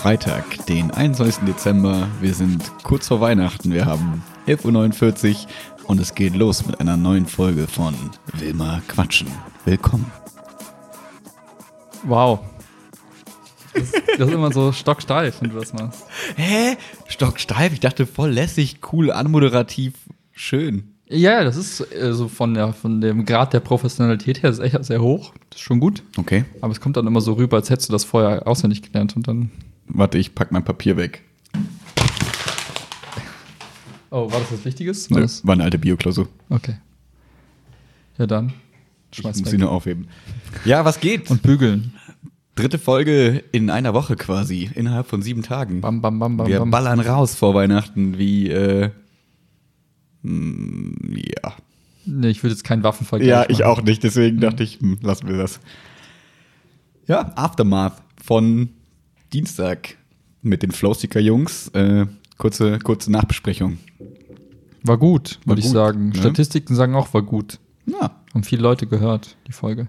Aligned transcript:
Freitag, 0.00 0.64
den 0.64 0.90
21. 0.90 1.44
Dezember. 1.44 2.08
Wir 2.22 2.32
sind 2.32 2.72
kurz 2.84 3.08
vor 3.08 3.20
Weihnachten. 3.20 3.70
Wir 3.70 3.84
haben 3.84 4.22
11.49 4.46 5.30
Uhr 5.30 5.90
und 5.90 6.00
es 6.00 6.14
geht 6.14 6.34
los 6.34 6.66
mit 6.66 6.80
einer 6.80 6.96
neuen 6.96 7.26
Folge 7.26 7.66
von 7.66 7.94
Wilma 8.38 8.80
Quatschen. 8.88 9.28
Willkommen. 9.66 10.10
Wow. 12.04 12.40
Das, 13.74 13.92
das 14.16 14.28
ist 14.28 14.34
immer 14.34 14.50
so 14.50 14.72
stocksteif, 14.72 15.42
wenn 15.42 15.50
du 15.50 15.58
das 15.58 15.74
machst. 15.74 16.06
Hä? 16.34 16.78
Stocksteif? 17.06 17.74
Ich 17.74 17.80
dachte 17.80 18.06
voll 18.06 18.30
lässig, 18.30 18.78
cool, 18.94 19.12
anmoderativ, 19.12 19.92
schön. 20.32 20.94
Ja, 21.10 21.44
das 21.44 21.58
ist 21.58 21.92
äh, 21.92 22.14
so 22.14 22.28
von, 22.28 22.54
der, 22.54 22.72
von 22.72 23.02
dem 23.02 23.26
Grad 23.26 23.52
der 23.52 23.60
Professionalität 23.60 24.42
her 24.42 24.48
ist 24.48 24.60
echt 24.60 24.82
sehr 24.82 25.02
hoch. 25.02 25.34
Das 25.50 25.58
ist 25.58 25.64
schon 25.64 25.78
gut. 25.78 26.02
Okay. 26.16 26.46
Aber 26.62 26.72
es 26.72 26.80
kommt 26.80 26.96
dann 26.96 27.06
immer 27.06 27.20
so 27.20 27.34
rüber, 27.34 27.58
als 27.58 27.68
hättest 27.68 27.90
du 27.90 27.92
das 27.92 28.04
vorher 28.04 28.48
auswendig 28.48 28.80
gelernt 28.80 29.14
und 29.14 29.28
dann. 29.28 29.50
Warte, 29.92 30.18
ich 30.18 30.34
pack 30.34 30.52
mein 30.52 30.64
Papier 30.64 30.96
weg. 30.96 31.22
Oh, 34.10 34.30
war 34.30 34.40
das 34.40 34.52
was 34.52 34.64
Wichtiges? 34.64 35.08
Nö, 35.10 35.16
War 35.16 35.22
das? 35.22 35.46
war 35.46 35.54
eine 35.54 35.64
alte 35.64 35.78
Bioklausur. 35.78 36.28
Okay. 36.48 36.76
Ja, 38.18 38.26
dann. 38.26 38.52
Ich 39.12 39.18
Schmeiß 39.18 39.36
muss 39.38 39.46
weg. 39.46 39.50
sie 39.52 39.58
nur 39.58 39.70
aufheben. 39.70 40.08
Ja, 40.64 40.84
was 40.84 41.00
geht? 41.00 41.30
Und 41.30 41.42
bügeln. 41.42 41.92
Dritte 42.56 42.78
Folge 42.78 43.42
in 43.52 43.70
einer 43.70 43.94
Woche 43.94 44.16
quasi, 44.16 44.70
innerhalb 44.74 45.06
von 45.06 45.22
sieben 45.22 45.42
Tagen. 45.42 45.80
Bam, 45.80 46.02
bam, 46.02 46.18
bam, 46.18 46.36
bam, 46.36 46.46
Wir 46.48 46.58
bam. 46.58 46.70
ballern 46.70 47.00
raus 47.00 47.34
vor 47.34 47.54
Weihnachten 47.54 48.18
wie, 48.18 48.48
äh, 48.50 48.90
mm, 50.22 51.14
ja. 51.16 51.52
Nee, 52.04 52.28
ich 52.28 52.42
würde 52.42 52.54
jetzt 52.54 52.64
keinen 52.64 52.82
Waffenvergleich 52.82 53.28
Ja, 53.28 53.44
ich 53.48 53.60
machen. 53.60 53.70
auch 53.70 53.82
nicht, 53.82 54.02
deswegen 54.02 54.40
dachte 54.40 54.62
ich, 54.64 54.80
hm, 54.80 54.98
lassen 55.02 55.28
wir 55.28 55.36
das. 55.36 55.60
Ja, 57.06 57.32
Aftermath 57.36 58.02
von 58.22 58.70
Dienstag 59.32 59.96
mit 60.42 60.62
den 60.62 60.70
Flowseeker-Jungs. 60.72 61.68
Äh, 61.68 62.06
kurze, 62.38 62.78
kurze 62.78 63.10
Nachbesprechung. 63.12 63.78
War 64.82 64.96
gut, 64.98 65.38
würde 65.44 65.60
ich 65.60 65.66
gut, 65.66 65.74
sagen. 65.74 66.08
ne? 66.10 66.14
Statistiken 66.16 66.74
sagen 66.74 66.94
auch, 66.94 67.12
war 67.12 67.22
gut. 67.22 67.58
Ja, 67.86 68.16
Haben 68.32 68.44
viele 68.44 68.62
Leute 68.62 68.86
gehört, 68.86 69.36
die 69.46 69.52
Folge. 69.52 69.88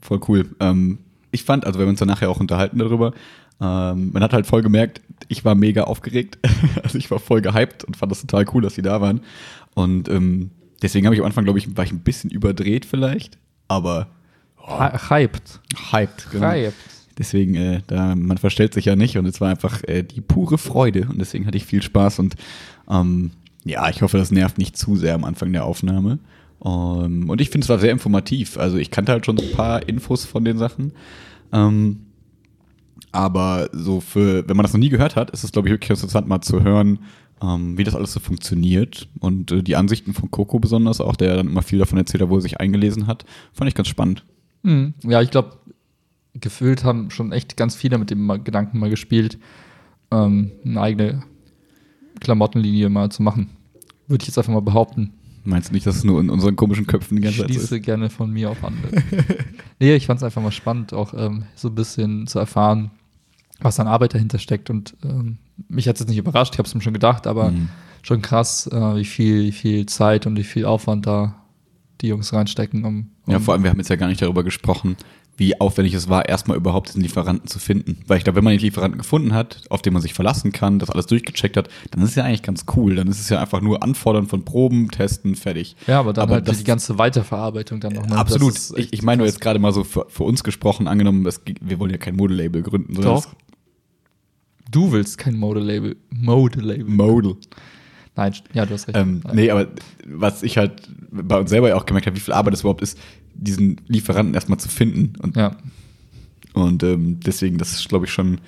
voll 0.00 0.20
cool. 0.28 0.46
Ähm, 0.60 0.98
ich 1.30 1.44
fand, 1.44 1.64
also 1.64 1.78
wir 1.78 1.84
haben 1.84 1.90
uns 1.90 2.00
dann 2.00 2.08
nachher 2.08 2.28
auch 2.30 2.40
unterhalten 2.40 2.78
darüber, 2.78 3.12
ähm, 3.60 4.10
man 4.12 4.22
hat 4.22 4.32
halt 4.32 4.46
voll 4.46 4.62
gemerkt, 4.62 5.00
ich 5.28 5.44
war 5.44 5.54
mega 5.54 5.84
aufgeregt. 5.84 6.38
also 6.82 6.98
ich 6.98 7.10
war 7.10 7.18
voll 7.18 7.40
gehypt 7.40 7.84
und 7.84 7.96
fand 7.96 8.12
das 8.12 8.20
total 8.20 8.44
cool, 8.52 8.62
dass 8.62 8.74
die 8.74 8.82
da 8.82 9.00
waren. 9.00 9.20
Und 9.74 10.08
ähm, 10.08 10.50
deswegen 10.82 11.06
habe 11.06 11.14
ich 11.14 11.20
am 11.22 11.26
Anfang, 11.26 11.44
glaube 11.44 11.58
ich, 11.58 11.74
war 11.76 11.84
ich 11.84 11.92
ein 11.92 12.00
bisschen 12.00 12.30
überdreht 12.30 12.84
vielleicht, 12.84 13.38
aber 13.68 14.08
Hy- 14.58 15.08
Hyped. 15.10 15.60
hyped. 15.92 16.28
genau. 16.30 16.46
Hyped. 16.48 16.74
Deswegen, 17.18 17.54
äh, 17.54 17.80
da, 17.86 18.14
man 18.16 18.38
verstellt 18.38 18.74
sich 18.74 18.86
ja 18.86 18.96
nicht 18.96 19.16
und 19.16 19.26
es 19.26 19.40
war 19.40 19.48
einfach 19.48 19.82
äh, 19.84 20.02
die 20.02 20.20
pure 20.20 20.58
Freude 20.58 21.06
und 21.08 21.18
deswegen 21.18 21.46
hatte 21.46 21.56
ich 21.56 21.64
viel 21.64 21.82
Spaß 21.82 22.18
und 22.18 22.34
ähm, 22.90 23.30
ja, 23.64 23.88
ich 23.88 24.02
hoffe, 24.02 24.18
das 24.18 24.30
nervt 24.30 24.58
nicht 24.58 24.76
zu 24.76 24.96
sehr 24.96 25.14
am 25.14 25.24
Anfang 25.24 25.52
der 25.52 25.64
Aufnahme. 25.64 26.18
Ähm, 26.64 27.30
und 27.30 27.40
ich 27.40 27.50
finde, 27.50 27.64
es 27.64 27.68
war 27.68 27.78
sehr 27.78 27.92
informativ. 27.92 28.58
Also 28.58 28.76
ich 28.76 28.90
kannte 28.90 29.12
halt 29.12 29.24
schon 29.26 29.38
so 29.38 29.44
ein 29.44 29.52
paar 29.52 29.88
Infos 29.88 30.24
von 30.24 30.44
den 30.44 30.58
Sachen. 30.58 30.92
Ähm, 31.52 32.00
aber 33.12 33.68
so 33.72 34.00
für, 34.00 34.46
wenn 34.48 34.56
man 34.56 34.64
das 34.64 34.72
noch 34.72 34.80
nie 34.80 34.88
gehört 34.88 35.16
hat, 35.16 35.30
ist 35.30 35.44
es, 35.44 35.52
glaube 35.52 35.68
ich, 35.68 35.72
wirklich 35.72 35.90
interessant, 35.90 36.26
mal 36.26 36.40
zu 36.40 36.62
hören, 36.62 36.98
ähm, 37.42 37.78
wie 37.78 37.84
das 37.84 37.94
alles 37.94 38.12
so 38.12 38.20
funktioniert. 38.20 39.08
Und 39.20 39.52
äh, 39.52 39.62
die 39.62 39.76
Ansichten 39.76 40.14
von 40.14 40.30
Coco 40.30 40.58
besonders 40.58 41.00
auch, 41.00 41.16
der 41.16 41.36
dann 41.36 41.46
immer 41.46 41.62
viel 41.62 41.78
davon 41.78 41.98
erzählt 41.98 42.22
hat, 42.22 42.28
wo 42.28 42.36
er 42.36 42.42
sich 42.42 42.60
eingelesen 42.60 43.06
hat, 43.06 43.24
fand 43.52 43.68
ich 43.68 43.74
ganz 43.74 43.88
spannend. 43.88 44.24
Mhm. 44.62 44.94
Ja, 45.04 45.22
ich 45.22 45.30
glaube, 45.30 45.56
gefühlt 46.40 46.84
haben 46.84 47.10
schon 47.10 47.32
echt 47.32 47.56
ganz 47.56 47.74
viele 47.74 47.98
mit 47.98 48.10
dem 48.10 48.26
Gedanken 48.44 48.78
mal 48.78 48.90
gespielt, 48.90 49.38
ähm, 50.10 50.50
eine 50.64 50.80
eigene 50.80 51.22
Klamottenlinie 52.20 52.88
mal 52.88 53.10
zu 53.10 53.22
machen. 53.22 53.50
Würde 54.06 54.22
ich 54.22 54.28
jetzt 54.28 54.38
einfach 54.38 54.52
mal 54.52 54.60
behaupten. 54.60 55.12
Meinst 55.44 55.68
du 55.68 55.74
nicht, 55.74 55.86
dass 55.86 55.96
es 55.96 56.04
nur 56.04 56.20
in 56.20 56.30
unseren 56.30 56.56
komischen 56.56 56.86
Köpfen 56.86 57.16
die 57.16 57.20
Ich 57.28 57.36
ganze 57.36 57.40
Zeit 57.42 57.50
ist? 57.50 57.56
schließe 57.68 57.80
gerne 57.80 58.08
von 58.10 58.30
mir 58.30 58.50
auf 58.50 58.64
andere. 58.64 58.90
nee, 59.78 59.94
ich 59.94 60.06
fand 60.06 60.18
es 60.18 60.22
einfach 60.24 60.42
mal 60.42 60.52
spannend, 60.52 60.92
auch 60.94 61.12
ähm, 61.14 61.44
so 61.54 61.68
ein 61.68 61.74
bisschen 61.74 62.26
zu 62.26 62.38
erfahren, 62.38 62.90
was 63.60 63.78
an 63.78 63.86
Arbeit 63.86 64.14
dahinter 64.14 64.38
steckt. 64.38 64.70
Und 64.70 64.96
ähm, 65.04 65.36
mich 65.68 65.86
hat 65.86 65.96
es 65.96 66.00
jetzt 66.00 66.08
nicht 66.08 66.18
überrascht, 66.18 66.54
ich 66.54 66.58
habe 66.58 66.66
es 66.66 66.74
mir 66.74 66.80
schon 66.80 66.94
gedacht, 66.94 67.26
aber 67.26 67.50
Mhm. 67.50 67.68
schon 68.02 68.22
krass, 68.22 68.66
äh, 68.68 68.96
wie, 68.96 69.04
viel, 69.04 69.44
wie 69.44 69.52
viel 69.52 69.86
Zeit 69.86 70.26
und 70.26 70.36
wie 70.38 70.44
viel 70.44 70.64
Aufwand 70.64 71.06
da 71.06 71.34
die 72.00 72.08
Jungs 72.08 72.32
reinstecken, 72.32 72.84
um, 72.84 73.10
um 73.26 73.32
Ja, 73.32 73.38
vor 73.38 73.52
allem, 73.54 73.62
wir 73.64 73.70
haben 73.70 73.78
jetzt 73.78 73.88
ja 73.90 73.96
gar 73.96 74.08
nicht 74.08 74.22
darüber 74.22 74.44
gesprochen, 74.44 74.96
wie 75.36 75.60
aufwendig 75.60 75.94
es 75.94 76.08
war, 76.08 76.28
erstmal 76.28 76.56
überhaupt 76.56 76.88
diesen 76.88 77.02
Lieferanten 77.02 77.48
zu 77.48 77.58
finden. 77.58 77.98
Weil 78.06 78.18
ich 78.18 78.24
glaube, 78.24 78.36
wenn 78.36 78.44
man 78.44 78.52
den 78.52 78.60
Lieferanten 78.60 78.98
gefunden 78.98 79.32
hat, 79.34 79.62
auf 79.68 79.82
den 79.82 79.92
man 79.92 80.00
sich 80.00 80.14
verlassen 80.14 80.52
kann, 80.52 80.78
das 80.78 80.90
alles 80.90 81.06
durchgecheckt 81.06 81.56
hat, 81.56 81.68
dann 81.90 82.02
ist 82.02 82.10
es 82.10 82.14
ja 82.14 82.22
eigentlich 82.24 82.42
ganz 82.42 82.66
cool. 82.76 82.94
Dann 82.94 83.08
ist 83.08 83.18
es 83.18 83.28
ja 83.28 83.40
einfach 83.40 83.60
nur 83.60 83.82
Anfordern 83.82 84.26
von 84.28 84.44
Proben, 84.44 84.90
testen, 84.90 85.34
fertig. 85.34 85.74
Ja, 85.88 85.98
aber 86.00 86.12
dann 86.12 86.22
Aber 86.24 86.34
halt 86.36 86.48
das- 86.48 86.58
die 86.58 86.64
ganze 86.64 86.98
Weiterverarbeitung 86.98 87.80
dann 87.80 87.94
noch. 87.94 88.06
Ne? 88.06 88.16
Absolut. 88.16 88.54
Das 88.54 88.72
Ich, 88.76 88.92
ich 88.92 89.02
meine 89.02 89.18
nur 89.18 89.26
jetzt 89.26 89.40
gerade 89.40 89.58
mal 89.58 89.72
so 89.72 89.82
für, 89.82 90.06
für 90.08 90.22
uns 90.22 90.44
gesprochen, 90.44 90.86
angenommen, 90.86 91.24
das, 91.24 91.40
wir 91.60 91.78
wollen 91.80 91.90
ja 91.90 91.98
kein 91.98 92.14
Modelabel 92.16 92.62
gründen. 92.62 92.94
Doch. 92.94 93.26
Du 94.70 94.92
willst 94.92 95.18
kein 95.18 95.36
Mode-Label. 95.36 95.96
Mode-Label. 96.10 96.84
das- 96.84 96.94
Model. 96.96 97.36
Nein, 98.16 98.32
ja, 98.52 98.64
du 98.64 98.74
hast 98.74 98.86
recht. 98.86 98.96
Ähm, 98.96 99.20
Nein. 99.24 99.34
nee, 99.36 99.50
aber 99.50 99.66
was 100.06 100.42
ich 100.44 100.56
halt 100.56 100.88
bei 101.10 101.36
uns 101.38 101.50
selber 101.50 101.68
ja 101.68 101.74
auch 101.76 101.84
gemerkt 101.86 102.06
habe, 102.06 102.16
wie 102.16 102.20
viel 102.20 102.32
Arbeit 102.34 102.54
es 102.54 102.60
überhaupt 102.60 102.80
ist, 102.82 102.96
diesen 103.44 103.80
Lieferanten 103.88 104.34
erstmal 104.34 104.58
zu 104.58 104.68
finden. 104.68 105.12
Und 105.20 105.36
Ja. 105.36 105.56
Und 106.54 106.82
ähm, 106.82 107.18
deswegen, 107.20 107.58
das 107.58 107.72
ist, 107.72 107.88
glaube 107.88 108.06
ich, 108.06 108.12
schon 108.12 108.38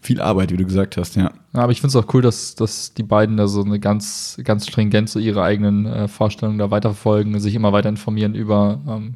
viel 0.00 0.20
Arbeit, 0.20 0.52
wie 0.52 0.56
du 0.56 0.64
gesagt 0.64 0.96
hast, 0.96 1.16
ja. 1.16 1.32
Ja, 1.52 1.60
aber 1.60 1.72
ich 1.72 1.80
finde 1.80 1.98
es 1.98 2.04
auch 2.04 2.12
cool, 2.14 2.22
dass, 2.22 2.54
dass 2.54 2.94
die 2.94 3.02
beiden 3.02 3.36
da 3.36 3.46
so 3.48 3.62
eine 3.62 3.78
ganz, 3.80 4.38
ganz 4.44 4.66
stringent 4.66 5.08
so 5.10 5.18
ihre 5.18 5.42
eigenen 5.42 5.84
äh, 5.86 6.08
Vorstellungen 6.08 6.58
da 6.58 6.70
weiterverfolgen, 6.70 7.38
sich 7.40 7.54
immer 7.54 7.72
weiter 7.72 7.88
informieren 7.88 8.34
über 8.34 8.80
ähm, 8.88 9.14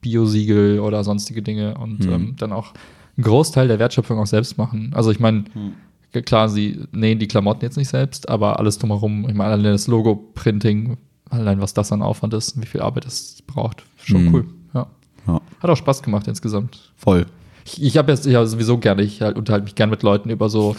Biosiegel 0.00 0.80
oder 0.80 1.04
sonstige 1.04 1.42
Dinge 1.42 1.76
und 1.76 2.06
Mhm. 2.06 2.12
ähm, 2.12 2.34
dann 2.38 2.52
auch 2.52 2.72
einen 3.16 3.24
Großteil 3.24 3.68
der 3.68 3.78
Wertschöpfung 3.78 4.18
auch 4.18 4.26
selbst 4.26 4.56
machen. 4.56 4.92
Also 4.94 5.10
ich 5.10 5.20
meine, 5.20 5.44
Mhm. 5.54 6.22
klar, 6.24 6.48
sie 6.48 6.80
nähen 6.92 7.18
die 7.18 7.28
Klamotten 7.28 7.62
jetzt 7.64 7.76
nicht 7.76 7.88
selbst, 7.88 8.28
aber 8.28 8.58
alles 8.58 8.78
drumherum, 8.78 9.28
ich 9.28 9.34
meine, 9.34 9.62
das 9.62 9.88
Logo-Printing, 9.88 10.96
allein 11.30 11.60
was 11.60 11.72
das 11.74 11.90
an 11.92 12.02
Aufwand 12.02 12.34
ist, 12.34 12.56
und 12.56 12.62
wie 12.62 12.66
viel 12.66 12.80
Arbeit 12.82 13.06
das 13.06 13.42
braucht, 13.46 13.84
schon 13.96 14.24
Mhm. 14.26 14.34
cool. 14.34 14.44
Ja. 14.74 14.86
ja. 15.26 15.40
Hat 15.60 15.70
auch 15.70 15.76
Spaß 15.76 16.02
gemacht 16.02 16.26
insgesamt. 16.28 16.92
Voll. 16.96 17.26
Ich, 17.64 17.82
ich 17.82 17.96
habe 17.96 18.10
jetzt 18.12 18.26
ja 18.26 18.44
sowieso 18.46 18.78
gerne, 18.78 19.02
ich 19.02 19.22
halt, 19.22 19.36
unterhalte 19.36 19.64
mich 19.64 19.74
gerne 19.74 19.90
mit 19.90 20.02
Leuten 20.02 20.30
über 20.30 20.48
so, 20.48 20.76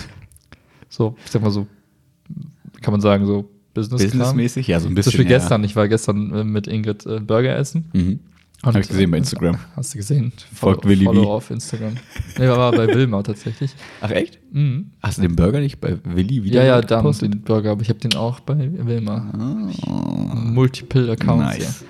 so, 0.90 1.16
ich 1.26 1.32
sag 1.32 1.42
mal 1.42 1.52
so, 1.52 1.68
kann 2.82 2.92
man 2.92 3.02
sagen, 3.02 3.26
so 3.26 3.50
Business. 3.74 4.04
Businessmäßig? 4.04 4.68
Ja, 4.68 4.80
so 4.80 4.86
ein 4.86 4.90
Zum 4.90 4.96
bisschen. 4.96 5.12
Beispiel 5.12 5.32
ja. 5.32 5.38
gestern, 5.38 5.64
ich 5.64 5.76
war 5.76 5.88
gestern 5.88 6.34
äh, 6.34 6.44
mit 6.44 6.68
Ingrid 6.68 7.06
äh, 7.06 7.20
Burger 7.22 7.56
essen. 7.56 7.90
Mhm. 7.94 8.20
Hab 8.64 8.76
ich 8.76 8.88
gesehen 8.88 9.10
bei 9.10 9.18
Instagram. 9.18 9.58
Hast 9.76 9.94
du 9.94 9.98
gesehen? 9.98 10.34
Folgt 10.54 10.82
Follow- 10.84 10.90
Willi 10.92 11.06
Follow 11.06 11.34
auf 11.34 11.50
Instagram. 11.50 11.96
Nee, 12.38 12.48
war 12.48 12.72
bei 12.74 12.88
Wilma 12.88 13.24
tatsächlich. 13.24 13.72
Ach, 14.02 14.12
echt? 14.12 14.38
Mhm. 14.52 14.92
Hast 15.02 15.18
du 15.18 15.22
den 15.22 15.36
Burger 15.36 15.60
nicht 15.60 15.80
bei 15.80 15.98
Willi 16.04 16.44
wieder 16.44 16.62
Ja, 16.64 16.76
ja, 16.76 16.82
dann 16.82 17.00
gepostet? 17.00 17.34
den 17.34 17.42
Burger, 17.42 17.72
aber 17.72 17.82
ich 17.82 17.90
habe 17.90 18.00
den 18.00 18.16
auch 18.16 18.40
bei 18.42 18.70
Wilma. 18.86 19.32
Oh, 19.88 20.36
Multiple 20.36 21.12
Accounts. 21.12 21.58
nice. 21.58 21.84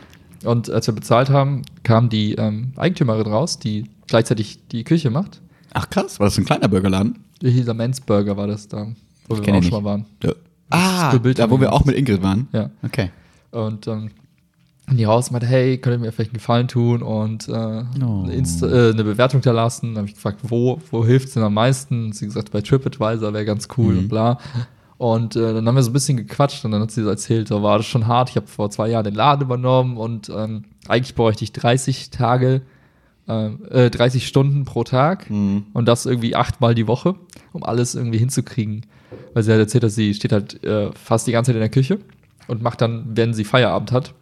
Ja. 0.44 0.50
Und 0.52 0.69
als 0.69 0.88
wir 0.88 0.94
bezahlt 0.96 1.30
haben, 1.30 1.63
kam 1.84 2.10
die 2.10 2.34
ähm, 2.34 2.74
Eigentümerin 2.75 3.28
raus, 3.28 3.60
die 3.60 3.86
gleichzeitig 4.08 4.60
die 4.72 4.84
Küche 4.84 5.10
macht. 5.10 5.42
Ach, 5.74 5.90
krass. 5.90 6.19
War 6.19 6.28
das 6.28 6.38
ein 6.38 6.46
kleiner 6.46 6.68
Burgerladen? 6.68 7.19
Dieser 7.42 7.74
Men's 7.74 8.02
Burger 8.02 8.38
war 8.38 8.48
das 8.48 8.68
da, 8.68 8.88
wo 9.28 9.36
wir 9.36 9.44
kenn 9.44 9.56
auch 9.56 9.63
schon 9.63 9.72
mal 9.72 9.84
waren. 9.84 10.06
Ja. 10.24 10.34
Ah, 10.69 11.12
da 11.12 11.24
wo 11.24 11.30
haben 11.30 11.52
wir 11.52 11.60
wir 11.62 11.74
auch 11.74 11.86
mit 11.86 11.96
Ingrid 11.96 12.22
waren? 12.22 12.48
Ja. 12.54 12.69
Okay. 12.84 13.10
Und 13.52 13.88
ähm, 13.88 14.12
die 14.89 15.04
raus 15.06 15.28
und 15.28 15.33
meinte, 15.33 15.48
hey, 15.48 15.78
könnt 15.78 15.95
ihr 15.95 16.00
mir 16.00 16.12
vielleicht 16.12 16.31
einen 16.31 16.38
Gefallen 16.39 16.68
tun 16.68 17.01
und 17.01 17.48
äh, 17.48 17.51
Oh. 18.04 18.24
eine, 18.24 18.33
Insta 18.33 18.68
äh, 18.68 18.92
eine 18.92 19.04
Bewertung 19.04 19.42
da 19.42 19.51
lassen. 19.51 19.89
Dann 19.94 19.98
habe 20.00 20.07
ich 20.07 20.16
gefragt, 20.16 20.39
wo, 20.44 20.80
wo 20.92 21.06
hilft 21.06 21.28
es 21.30 21.33
denn 21.36 21.44
am 21.44 21.54
meisten? 21.54 22.12
Sie 22.12 22.25
hat 22.25 22.30
gesagt, 22.30 22.51
bei 22.51 22.62
TripAdvisor 22.62 23.33
wäre 23.33 23.45
ganz 23.45 23.68
cool 23.78 23.94
Mhm. 23.94 24.00
und 24.00 24.07
bla. 24.10 24.38
Und 24.98 25.36
äh, 25.36 25.54
dann 25.54 25.66
haben 25.68 25.75
wir 25.75 25.83
so 25.83 25.89
ein 25.89 25.94
bisschen 25.94 26.18
gequatscht 26.18 26.63
und 26.66 26.72
dann 26.72 26.81
hat 26.81 26.92
sie 26.92 27.04
so 27.04 27.10
erzählt, 27.10 27.48
so 27.48 27.63
war 27.63 27.78
das 27.78 27.88
schon 27.88 28.06
hart. 28.07 28.30
Ich 28.30 28.36
habe 28.36 28.48
vor 28.48 28.69
zwei 28.69 28.89
Jahren 28.89 29.04
den 29.06 29.16
Laden 29.16 29.42
übernommen 29.44 29.98
und 29.98 30.30
ähm, 30.30 30.66
eigentlich 30.88 31.16
bräuchte 31.16 31.44
ich 31.44 31.54
30 31.54 32.10
Tage, 32.12 32.62
ähm, 33.27 33.60
äh, 33.72 33.89
30 33.89 34.27
Stunden 34.27 34.66
pro 34.66 34.84
Tag 34.84 35.30
Mhm. 35.30 35.63
und 35.74 35.88
das 35.88 36.06
irgendwie 36.06 36.36
achtmal 36.36 36.75
die 36.75 36.88
Woche, 36.88 37.16
um 37.54 37.63
alles 37.63 37.95
irgendwie 37.95 38.19
hinzukriegen. 38.19 38.86
Weil 39.34 39.44
sie 39.44 39.51
hat 39.51 39.60
erzählt, 39.60 39.84
dass 39.84 39.95
sie 39.95 40.13
steht 40.13 40.34
halt 40.34 40.63
äh, 40.63 40.92
fast 40.94 41.25
die 41.27 41.31
ganze 41.31 41.50
Zeit 41.50 41.56
in 41.56 41.62
der 41.62 41.69
Küche 41.69 42.00
und 42.48 42.62
macht 42.62 42.81
dann, 42.81 43.06
wenn 43.16 43.34
sie 43.34 43.44
Feierabend 43.44 43.92
hat, 43.92 44.13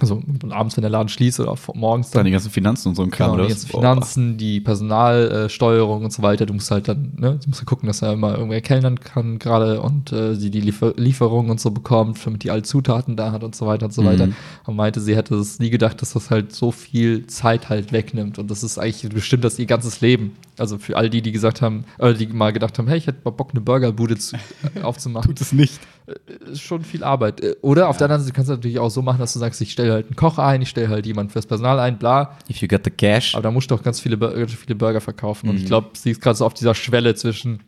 also 0.00 0.22
abends, 0.50 0.76
wenn 0.76 0.82
der 0.82 0.90
Laden 0.90 1.08
schließt 1.08 1.40
oder 1.40 1.54
morgens 1.74 2.10
Dann 2.10 2.20
dann, 2.20 2.26
die 2.26 2.32
ganzen 2.32 2.50
Finanzen 2.50 2.88
und 2.88 2.94
so 2.94 3.02
ein 3.02 3.10
Kram, 3.10 3.32
genau, 3.32 3.34
oder 3.34 3.42
die 3.44 3.50
ganzen 3.50 3.68
Finanzen, 3.68 4.36
die 4.38 4.60
Personalsteuerung 4.60 6.04
und 6.04 6.12
so 6.12 6.22
weiter. 6.22 6.46
Du 6.46 6.54
musst 6.54 6.70
halt 6.70 6.88
dann, 6.88 7.12
ne, 7.16 7.38
du 7.42 7.48
musst 7.48 7.60
halt 7.60 7.66
gucken, 7.66 7.86
dass 7.86 8.02
er 8.02 8.12
immer 8.12 8.34
irgendwer 8.36 8.60
kellnern 8.60 9.00
kann 9.00 9.38
gerade 9.38 9.80
und 9.80 10.12
äh, 10.12 10.34
sie 10.34 10.50
die 10.50 10.60
Liefer 10.60 10.94
Lieferung 10.96 11.50
und 11.50 11.60
so 11.60 11.70
bekommt, 11.70 12.24
damit 12.24 12.44
die 12.44 12.50
alle 12.50 12.62
Zutaten 12.62 13.16
da 13.16 13.32
hat 13.32 13.44
und 13.44 13.54
so 13.54 13.66
weiter 13.66 13.86
und 13.86 13.92
so 13.92 14.02
Mhm. 14.02 14.06
weiter. 14.06 14.28
Und 14.66 14.76
meinte, 14.76 15.00
sie 15.00 15.16
hätte 15.16 15.34
es 15.36 15.58
nie 15.58 15.70
gedacht, 15.70 16.00
dass 16.02 16.12
das 16.12 16.30
halt 16.30 16.52
so 16.54 16.70
viel 16.70 17.26
Zeit 17.26 17.68
halt 17.68 17.92
wegnimmt 17.92 18.38
und 18.38 18.50
das 18.50 18.62
ist 18.62 18.78
eigentlich 18.78 19.08
bestimmt 19.12 19.44
das 19.44 19.58
ihr 19.58 19.66
ganzes 19.66 20.00
Leben. 20.00 20.32
Also 20.60 20.78
für 20.78 20.96
all 20.96 21.08
die, 21.10 21.22
die 21.22 21.32
gesagt 21.32 21.62
haben, 21.62 21.84
äh, 21.98 22.14
die 22.14 22.26
mal 22.28 22.52
gedacht 22.52 22.78
haben, 22.78 22.88
hey, 22.88 22.98
ich 22.98 23.06
hätte 23.06 23.18
mal 23.24 23.30
Bock, 23.30 23.50
eine 23.52 23.60
Burgerbude 23.60 24.16
zu, 24.16 24.36
äh, 24.36 24.80
aufzumachen. 24.82 25.28
Tut 25.28 25.40
es 25.40 25.52
nicht. 25.52 25.78
Äh, 26.06 26.50
Ist 26.52 26.62
schon 26.62 26.82
viel 26.84 27.04
Arbeit. 27.04 27.40
Äh, 27.40 27.56
Oder 27.62 27.88
auf 27.88 27.96
der 27.96 28.06
anderen 28.06 28.22
Seite 28.22 28.34
kannst 28.34 28.48
du 28.50 28.54
natürlich 28.54 28.78
auch 28.78 28.90
so 28.90 29.02
machen, 29.02 29.18
dass 29.18 29.32
du 29.32 29.38
sagst, 29.38 29.60
ich 29.60 29.72
stelle 29.72 29.92
halt 29.92 30.06
einen 30.06 30.16
Koch 30.16 30.38
ein, 30.38 30.62
ich 30.62 30.68
stelle 30.70 30.88
halt 30.88 31.06
jemanden 31.06 31.30
fürs 31.32 31.46
Personal 31.46 31.78
ein, 31.80 31.98
bla. 31.98 32.36
If 32.50 32.58
you 32.58 32.68
got 32.68 32.82
the 32.84 32.90
cash. 32.90 33.34
Aber 33.34 33.42
da 33.42 33.50
musst 33.50 33.70
du 33.70 33.76
doch 33.76 33.82
ganz 33.82 34.00
viele, 34.00 34.18
ganz 34.18 34.52
viele 34.54 34.74
Burger 34.74 35.00
verkaufen. 35.00 35.48
Und 35.48 35.56
Mhm. 35.56 35.60
ich 35.62 35.66
glaube, 35.66 35.88
sie 35.94 36.10
ist 36.10 36.20
gerade 36.20 36.36
so 36.36 36.44
auf 36.46 36.54
dieser 36.54 36.74
Schwelle 36.74 37.14
zwischen, 37.14 37.60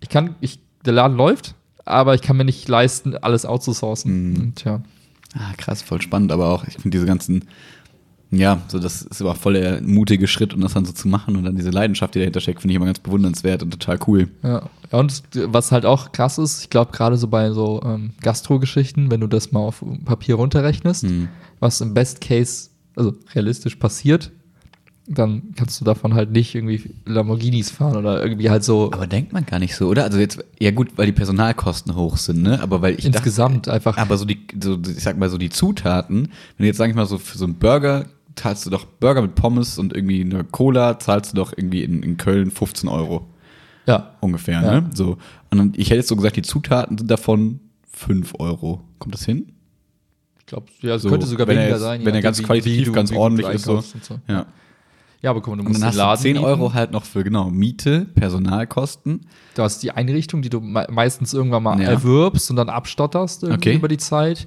ich 0.00 0.08
kann, 0.08 0.34
ich, 0.40 0.60
der 0.84 0.92
Laden 0.92 1.16
läuft, 1.16 1.54
aber 1.84 2.14
ich 2.14 2.22
kann 2.22 2.36
mir 2.36 2.44
nicht 2.44 2.68
leisten, 2.68 3.16
alles 3.16 3.44
outzusourcen. 3.46 4.30
Mhm. 4.32 4.36
Und 4.40 4.64
ja. 4.64 4.82
Ah, 5.34 5.52
krass, 5.58 5.82
voll 5.82 6.00
spannend, 6.00 6.32
aber 6.32 6.48
auch, 6.50 6.64
ich 6.66 6.74
finde 6.74 6.90
diese 6.90 7.04
ganzen, 7.06 7.44
ja, 8.38 8.62
so 8.68 8.78
das 8.78 9.02
ist 9.02 9.20
aber 9.20 9.34
voll 9.34 9.54
der 9.54 9.80
mutige 9.82 10.26
Schritt, 10.26 10.54
um 10.54 10.60
das 10.60 10.74
dann 10.74 10.84
so 10.84 10.92
zu 10.92 11.08
machen 11.08 11.36
und 11.36 11.44
dann 11.44 11.56
diese 11.56 11.70
Leidenschaft, 11.70 12.14
die 12.14 12.18
dahinter 12.20 12.40
steckt, 12.40 12.60
finde 12.60 12.72
ich 12.72 12.76
immer 12.76 12.86
ganz 12.86 12.98
bewundernswert 12.98 13.62
und 13.62 13.70
total 13.70 13.98
cool. 14.06 14.28
Ja, 14.42 14.68
und 14.90 15.22
was 15.46 15.72
halt 15.72 15.84
auch 15.86 16.12
krass 16.12 16.38
ist, 16.38 16.62
ich 16.62 16.70
glaube 16.70 16.92
gerade 16.92 17.16
so 17.16 17.28
bei 17.28 17.50
so 17.50 17.82
ähm, 17.84 18.10
Gastro-Geschichten, 18.22 19.10
wenn 19.10 19.20
du 19.20 19.26
das 19.26 19.52
mal 19.52 19.60
auf 19.60 19.84
Papier 20.04 20.36
runterrechnest, 20.36 21.04
Mhm. 21.04 21.28
was 21.60 21.80
im 21.80 21.94
Best 21.94 22.20
Case, 22.20 22.70
also 22.94 23.14
realistisch 23.34 23.76
passiert, 23.76 24.30
dann 25.08 25.54
kannst 25.56 25.80
du 25.80 25.84
davon 25.84 26.14
halt 26.14 26.32
nicht 26.32 26.56
irgendwie 26.56 26.90
Lamborghinis 27.04 27.70
fahren 27.70 27.96
oder 27.96 28.20
irgendwie 28.24 28.50
halt 28.50 28.64
so 28.64 28.90
Aber 28.92 29.06
denkt 29.06 29.32
man 29.32 29.46
gar 29.46 29.60
nicht 29.60 29.76
so, 29.76 29.86
oder? 29.86 30.02
Also 30.02 30.18
jetzt, 30.18 30.44
ja 30.58 30.72
gut, 30.72 30.88
weil 30.96 31.06
die 31.06 31.12
Personalkosten 31.12 31.94
hoch 31.94 32.16
sind, 32.16 32.42
ne? 32.42 32.60
Aber 32.60 32.82
weil 32.82 32.98
ich 32.98 33.04
insgesamt 33.04 33.68
einfach. 33.68 33.94
dachte, 33.94 34.02
aber 34.08 34.16
so 34.18 34.24
die, 34.24 34.40
so, 34.60 34.76
ich 34.84 35.00
sag 35.04 35.16
mal 35.16 35.30
so 35.30 35.38
die 35.38 35.50
Zutaten, 35.50 36.22
wenn 36.22 36.64
du 36.64 36.66
jetzt 36.66 36.78
sag 36.78 36.90
ich 36.90 36.96
mal 36.96 37.06
so 37.06 37.18
für 37.18 37.38
so 37.38 37.44
einen 37.44 37.54
Burger 37.54 38.06
zahlst 38.36 38.64
du 38.66 38.70
doch 38.70 38.84
Burger 38.84 39.22
mit 39.22 39.34
Pommes 39.34 39.78
und 39.78 39.94
irgendwie 39.94 40.20
eine 40.20 40.44
Cola, 40.44 40.98
zahlst 40.98 41.32
du 41.32 41.36
doch 41.36 41.52
irgendwie 41.56 41.82
in, 41.82 42.02
in 42.02 42.16
Köln 42.16 42.50
15 42.50 42.88
Euro 42.88 43.26
ja, 43.86 44.14
ungefähr, 44.20 44.62
Ja. 44.62 44.80
ne? 44.80 44.90
So. 44.94 45.16
Und 45.50 45.58
dann, 45.58 45.72
ich 45.76 45.86
hätte 45.90 45.96
jetzt 45.96 46.08
so 46.08 46.16
gesagt, 46.16 46.36
die 46.36 46.42
Zutaten 46.42 46.98
sind 46.98 47.10
davon 47.10 47.60
5 47.92 48.34
Euro. 48.38 48.82
Kommt 48.98 49.14
das 49.14 49.24
hin? 49.24 49.52
ich 50.40 50.46
glaube, 50.46 50.66
ja, 50.80 50.94
es 50.96 51.02
So, 51.02 51.08
könnte 51.08 51.26
sogar 51.26 51.46
er 51.48 51.54
weniger 51.56 51.70
jetzt- 51.70 51.80
sein. 51.80 52.04
wenn 52.04 52.14
er 52.14 52.20
ganz 52.22 52.40
qualitativ 52.42 52.92
ganz 52.92 53.10
ordentlich 53.12 53.48
ist, 53.48 53.64
so. 53.64 53.78
und 53.78 54.04
so. 54.04 54.18
Ja. 54.28 54.46
Ja, 55.22 55.30
aber 55.30 55.40
guck 55.40 55.56
mal, 55.56 55.56
du 55.56 55.62
Und 55.62 55.68
musst 55.70 55.82
dann 55.82 55.86
den 55.86 55.88
hast 55.88 55.96
Laden 55.96 56.16
du 56.18 56.22
10 56.22 56.32
mieten. 56.34 56.44
Euro 56.44 56.72
halt 56.74 56.92
noch 56.92 57.04
für, 57.04 57.24
genau, 57.24 57.48
Miete, 57.50 58.04
Personalkosten. 58.14 59.26
Du 59.54 59.62
hast 59.62 59.82
die 59.82 59.90
Einrichtung, 59.90 60.42
die 60.42 60.50
du 60.50 60.60
me 60.60 60.86
meistens 60.90 61.32
irgendwann 61.34 61.62
mal 61.62 61.80
Ja. 61.80 61.88
erwirbst 61.88 62.50
und 62.50 62.56
dann 62.56 62.68
abstotterst 62.68 63.42
irgendwie 63.44 63.70
Okay. 63.70 63.76
über 63.76 63.88
die 63.88 63.96
Zeit. 63.96 64.46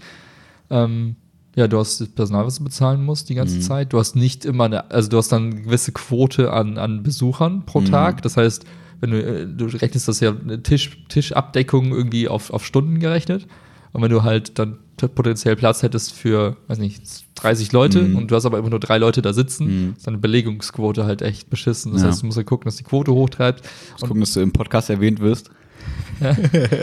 Ähm, 0.69 1.15
ja, 1.55 1.67
du 1.67 1.77
hast 1.79 1.99
das 2.01 2.07
Personal, 2.09 2.45
was 2.45 2.57
du 2.57 2.63
bezahlen 2.63 3.03
musst 3.03 3.29
die 3.29 3.35
ganze 3.35 3.57
Mhm. 3.57 3.61
Zeit. 3.61 3.93
Du 3.93 3.99
hast 3.99 4.15
nicht 4.15 4.45
immer 4.45 4.65
eine, 4.65 4.89
also 4.91 5.09
du 5.09 5.17
hast 5.17 5.29
dann 5.31 5.51
eine 5.51 5.61
gewisse 5.61 5.91
Quote 5.91 6.53
an, 6.53 6.77
an 6.77 7.03
Besuchern 7.03 7.65
pro 7.65 7.81
Mhm. 7.81 7.85
Tag. 7.85 8.21
Das 8.21 8.37
heißt, 8.37 8.65
wenn 9.01 9.11
du, 9.11 9.21
äh, 9.23 9.47
du 9.47 9.65
rechnest 9.65 10.07
das 10.07 10.19
ja 10.19 10.31
Tisch, 10.63 11.03
Tischabdeckung 11.09 11.91
irgendwie 11.91 12.27
auf, 12.27 12.51
auf 12.51 12.65
Stunden 12.65 12.99
gerechnet. 12.99 13.47
Und 13.91 14.01
wenn 14.03 14.11
du 14.11 14.23
halt 14.23 14.59
dann 14.59 14.77
potenziell 15.15 15.55
Platz 15.55 15.81
hättest 15.81 16.13
für, 16.13 16.57
weiß 16.67 16.77
nicht, 16.77 17.01
30 17.35 17.71
Leute 17.71 18.01
Mhm. 18.03 18.17
und 18.17 18.31
du 18.31 18.35
hast 18.35 18.45
aber 18.45 18.59
immer 18.59 18.69
nur 18.69 18.79
drei 18.81 18.97
Leute 18.97 19.21
da 19.21 19.31
sitzen, 19.33 19.65
Mhm. 19.87 19.93
ist 19.97 20.05
deine 20.05 20.17
Belegungsquote 20.17 21.05
halt 21.05 21.21
echt 21.21 21.49
beschissen. 21.49 21.93
Das 21.93 22.01
Ja. 22.01 22.09
heißt, 22.09 22.21
du 22.21 22.25
musst 22.27 22.37
ja 22.37 22.43
gucken, 22.43 22.65
dass 22.65 22.75
die 22.75 22.83
Quote 22.83 23.13
hochtreibt. 23.13 23.63
Muss 23.93 24.01
gucken, 24.01 24.19
dass 24.19 24.33
du 24.33 24.41
im 24.41 24.51
Podcast 24.51 24.89
erwähnt 24.89 25.19
wirst. 25.21 25.49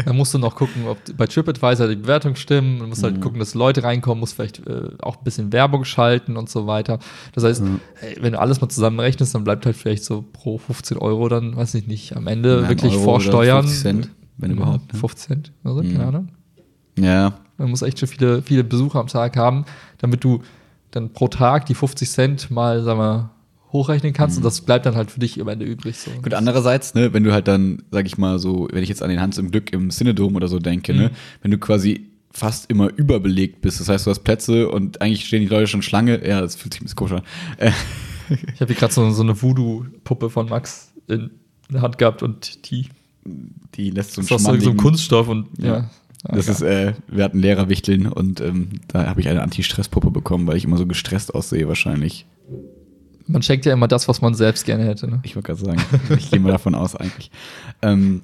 Dann 0.05 0.17
musst 0.17 0.33
du 0.35 0.39
noch 0.39 0.55
gucken, 0.57 0.87
ob 0.87 0.99
bei 1.17 1.27
TripAdvisor 1.27 1.89
die 1.89 1.97
Bewertungen 1.97 2.37
stimmen. 2.37 2.79
Du 2.79 2.87
musst 2.87 3.03
Mhm. 3.03 3.07
halt 3.07 3.21
gucken, 3.21 3.39
dass 3.39 3.55
Leute 3.55 3.83
reinkommen, 3.83 4.21
musst 4.21 4.35
vielleicht 4.35 4.67
äh, 4.67 4.89
auch 5.03 5.19
ein 5.19 5.25
bisschen 5.25 5.53
Werbung 5.53 5.85
schalten 5.85 6.37
und 6.37 6.49
so 6.49 6.67
weiter. 6.67 6.99
Das 7.35 7.45
heißt, 7.45 7.63
Mhm. 7.63 7.81
ey, 8.01 8.17
wenn 8.21 8.33
du 8.33 8.41
alles 8.41 8.61
mal 8.61 8.69
zusammenrechnest, 8.69 9.35
dann 9.35 9.45
bleibt 9.45 9.67
halt 9.67 9.77
vielleicht 9.77 10.05
so 10.05 10.25
pro 10.33 10.59
15 10.59 10.97
Euro 10.99 11.29
dann, 11.29 11.57
weiß 11.57 11.75
ich 11.75 11.87
nicht, 11.87 12.17
am 12.17 12.27
Ende 12.27 12.63
Ja, 12.63 12.69
wirklich 12.69 12.95
Euro 12.95 13.03
vor 13.05 13.15
oder 13.17 13.25
Steuern. 13.25 13.63
50 13.65 13.83
Cent, 13.83 14.11
wenn 14.39 14.51
ja, 14.51 14.57
überhaupt, 14.57 14.93
ne? 14.93 14.99
50 14.99 15.27
Cent, 15.29 15.53
also, 15.65 15.83
Mhm. 15.83 15.93
keine 15.93 16.07
Ahnung. 16.07 16.29
Ja, 16.99 17.33
Man 17.59 17.71
muss 17.71 17.83
echt 17.83 17.99
schon 17.99 18.09
viele, 18.09 18.43
viele 18.43 18.65
Besucher 18.65 19.01
am 19.01 19.07
Tag 19.07 19.37
haben, 19.37 19.65
damit 19.99 20.23
du 20.25 20.43
dann 20.91 21.13
pro 21.13 21.29
Tag 21.29 21.67
die 21.67 21.75
50 21.75 22.11
Cent 22.11 22.51
mal, 22.51 22.83
sag 22.83 22.97
mal, 22.99 23.31
hochrechnen 23.73 24.13
kannst 24.13 24.37
und 24.39 24.45
das 24.45 24.61
bleibt 24.61 24.87
dann 24.87 24.95
halt 24.95 25.11
für 25.11 25.21
dich 25.21 25.41
am 25.41 25.49
Ende 25.49 25.67
übrig. 25.67 25.99
So. 25.99 26.11
Mhm. 26.11 26.23
Gut, 26.23 26.35
andererseits, 26.35 26.95
ne, 26.95 27.13
wenn 27.13 27.25
du 27.25 27.33
halt 27.33 27.49
dann, 27.49 27.83
sag 27.91 28.07
ich 28.07 28.17
mal 28.19 28.39
so, 28.39 28.69
wenn 28.73 28.83
ich 28.83 28.89
jetzt 28.89 29.03
an 29.03 29.11
den 29.11 29.21
Hans 29.21 29.39
im 29.39 29.51
Glück 29.51 29.73
im 29.73 29.91
Synodom 29.91 30.37
oder 30.37 30.49
so 30.49 30.59
denke, 30.59 30.95
ne, 30.95 31.11
wenn 31.43 31.51
du 31.51 31.59
quasi 31.59 32.09
fast 32.31 32.71
immer 32.71 32.91
überbelegt 32.97 33.63
bist, 33.63 33.81
das 33.81 33.89
heißt, 33.89 34.07
du 34.07 34.11
hast 34.11 34.21
Plätze 34.21 34.69
und 34.69 35.01
eigentlich 35.01 35.25
stehen 35.27 35.41
die 35.41 35.49
Leute 35.49 35.67
schon 35.67 35.83
Schlange, 35.83 36.27
ja, 36.27 36.41
das 36.41 36.55
fühlt 36.55 36.75
sich 36.75 36.83
ein 36.83 36.85
bisschen 36.85 36.97
komisch 36.97 37.13
an. 37.15 37.23
Äh, 37.59 37.71
Ich 38.29 38.61
habe 38.61 38.73
hier 38.73 38.75
gerade 38.81 38.93
so, 38.93 39.09
so 39.11 39.23
eine 39.23 39.41
Voodoo-Puppe 39.41 40.31
von 40.31 40.49
Max 40.49 40.93
in 41.07 41.31
der 41.71 41.81
Hand 41.83 41.97
gehabt 41.99 42.23
und 42.25 42.71
die 42.71 42.87
die 43.77 43.91
lässt 43.91 44.13
so 44.15 44.21
ist 44.21 44.31
einen 44.31 44.37
aus 44.37 44.43
so, 44.43 44.49
so 44.49 44.51
schmandligen- 44.53 44.77
Kunststoff 44.77 45.29
und 45.29 45.47
ja. 45.59 45.67
Ja. 45.77 45.91
Das 46.35 46.47
Ja. 46.47 46.53
ist, 46.53 46.63
äh, 46.63 46.95
wir 47.09 47.23
hatten 47.25 47.39
Lehrerwichteln 47.39 48.07
und 48.09 48.41
ähm, 48.41 48.69
da 48.89 49.07
habe 49.07 49.21
ich 49.21 49.29
eine 49.29 49.43
Anti-Stress-Puppe 49.43 50.11
bekommen, 50.11 50.47
weil 50.49 50.57
ich 50.57 50.65
immer 50.65 50.77
so 50.77 50.87
gestresst 50.87 51.35
aussehe 51.35 51.69
wahrscheinlich. 51.69 52.27
Man 53.27 53.43
schenkt 53.43 53.67
ja 53.67 53.73
immer 53.73 53.89
das, 53.89 54.07
was 54.09 54.21
man 54.21 54.35
selbst 54.35 54.65
gerne 54.67 54.85
hätte. 54.85 55.09
Ne? 55.09 55.21
Ich 55.25 55.35
wollte 55.37 55.55
gerade 55.55 55.65
sagen, 55.65 55.83
ich 56.19 56.31
gehe 56.31 56.41
mal 56.41 56.53
davon 56.53 56.75
aus 56.75 56.95
eigentlich. 56.97 57.31
Ähm, 57.83 58.23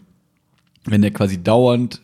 wenn 0.84 1.02
der 1.02 1.10
quasi 1.12 1.42
dauernd, 1.42 2.00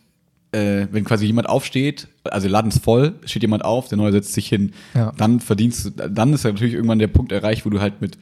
äh, 0.51 0.87
wenn 0.91 1.03
quasi 1.03 1.25
jemand 1.25 1.47
aufsteht, 1.49 2.07
also 2.23 2.45
der 2.45 2.51
Laden 2.51 2.69
ist 2.71 2.83
voll, 2.83 3.13
steht 3.25 3.41
jemand 3.43 3.63
auf, 3.65 3.87
der 3.87 3.97
Neue 3.97 4.11
setzt 4.11 4.33
sich 4.33 4.47
hin, 4.47 4.73
Ja. 4.95 5.11
dann 5.17 5.39
verdienst 5.39 5.85
du, 5.85 5.89
dann 6.09 6.33
ist 6.33 6.43
ja 6.43 6.51
natürlich 6.51 6.73
irgendwann 6.73 6.99
der 6.99 7.07
Punkt 7.07 7.31
erreicht, 7.31 7.65
wo 7.65 7.69
du 7.69 7.79
halt 7.81 8.01
mit 8.01 8.17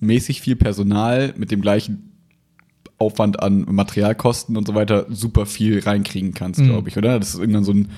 mäßig 0.00 0.40
viel 0.40 0.56
Personal, 0.56 1.32
mit 1.36 1.50
dem 1.50 1.60
gleichen 1.60 2.10
Aufwand 2.98 3.42
an 3.42 3.66
Materialkosten 3.68 4.56
und 4.56 4.66
so 4.66 4.74
weiter 4.74 5.06
super 5.10 5.46
viel 5.46 5.80
reinkriegen 5.80 6.32
kannst, 6.34 6.60
Mhm. 6.60 6.66
glaube 6.66 6.88
ich, 6.88 6.96
oder? 6.96 7.18
Das 7.18 7.34
ist 7.34 7.40
irgendwann 7.40 7.64
so 7.64 7.72
ein, 7.72 7.90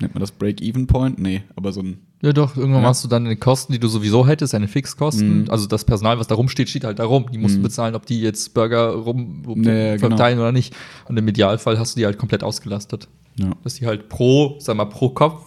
nennt 0.00 0.14
man 0.14 0.20
das 0.20 0.30
Break-Even-Point? 0.32 1.18
Nee, 1.18 1.42
aber 1.56 1.72
so 1.72 1.80
ein, 1.82 1.98
Ja, 2.24 2.32
doch, 2.32 2.56
irgendwann 2.56 2.82
Ja. 2.82 2.88
hast 2.88 3.04
du 3.04 3.08
dann 3.08 3.26
die 3.26 3.36
Kosten, 3.36 3.72
die 3.74 3.78
du 3.78 3.86
sowieso 3.88 4.26
hättest, 4.26 4.54
deine 4.54 4.66
Fixkosten. 4.66 5.42
Mhm. 5.42 5.50
Also 5.50 5.66
das 5.66 5.84
Personal, 5.84 6.18
was 6.18 6.26
da 6.26 6.34
rumsteht, 6.34 6.68
steht 6.70 6.84
halt 6.84 6.98
da 6.98 7.04
rum. 7.04 7.26
Die 7.32 7.38
musst 7.38 7.54
du 7.56 7.58
Mhm. 7.58 7.64
bezahlen, 7.64 7.94
ob 7.94 8.06
die 8.06 8.20
jetzt 8.20 8.54
Burger 8.54 8.94
rum 8.94 9.42
Ja, 9.62 9.96
genau. 9.96 10.08
verteilen 10.08 10.38
oder 10.38 10.50
nicht. 10.52 10.74
Und 11.06 11.16
im 11.18 11.28
Idealfall 11.28 11.78
hast 11.78 11.94
du 11.94 12.00
die 12.00 12.06
halt 12.06 12.16
komplett 12.18 12.42
ausgelastet. 12.42 13.08
ja. 13.36 13.50
Dass 13.64 13.74
die 13.74 13.86
halt 13.86 14.08
pro, 14.08 14.56
sag 14.60 14.76
mal, 14.76 14.84
pro 14.86 15.08
Kopf 15.10 15.44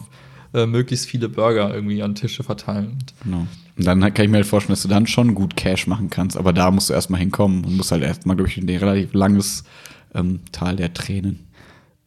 äh, 0.54 0.66
möglichst 0.66 1.06
viele 1.06 1.28
Burger 1.28 1.74
irgendwie 1.74 2.02
an 2.02 2.14
Tische 2.14 2.42
verteilen. 2.42 2.98
Genau. 3.24 3.46
Und 3.78 3.84
dann 3.86 4.00
kann 4.14 4.24
ich 4.24 4.30
mir 4.30 4.36
halt 4.38 4.46
vorstellen, 4.46 4.74
dass 4.74 4.82
du 4.82 4.88
dann 4.88 5.06
schon 5.06 5.34
gut 5.34 5.56
Cash 5.56 5.86
machen 5.86 6.10
kannst, 6.10 6.36
aber 6.36 6.52
da 6.52 6.70
musst 6.70 6.90
du 6.90 6.94
erstmal 6.94 7.20
hinkommen 7.20 7.64
und 7.64 7.76
musst 7.76 7.90
halt 7.92 8.02
erstmal 8.02 8.36
durch 8.36 8.56
ein 8.56 8.68
relativ 8.68 9.12
langes 9.14 9.64
ähm, 10.14 10.40
Tal 10.52 10.76
der 10.76 10.92
Tränen. 10.94 11.40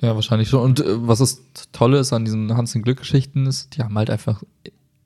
Ja, 0.01 0.15
wahrscheinlich 0.15 0.50
schon. 0.50 0.62
Und 0.62 0.79
äh, 0.79 1.08
was 1.08 1.20
das 1.20 1.43
Tolle 1.72 2.00
ist 2.00 2.12
an 2.13 2.25
diesen 2.25 2.55
Hans 2.58 2.74
in 2.75 2.81
Glück-Geschichten 2.81 3.46
ist, 3.46 3.75
die 3.77 3.81
haben 3.84 3.96
halt 3.98 4.10
einfach 4.10 4.41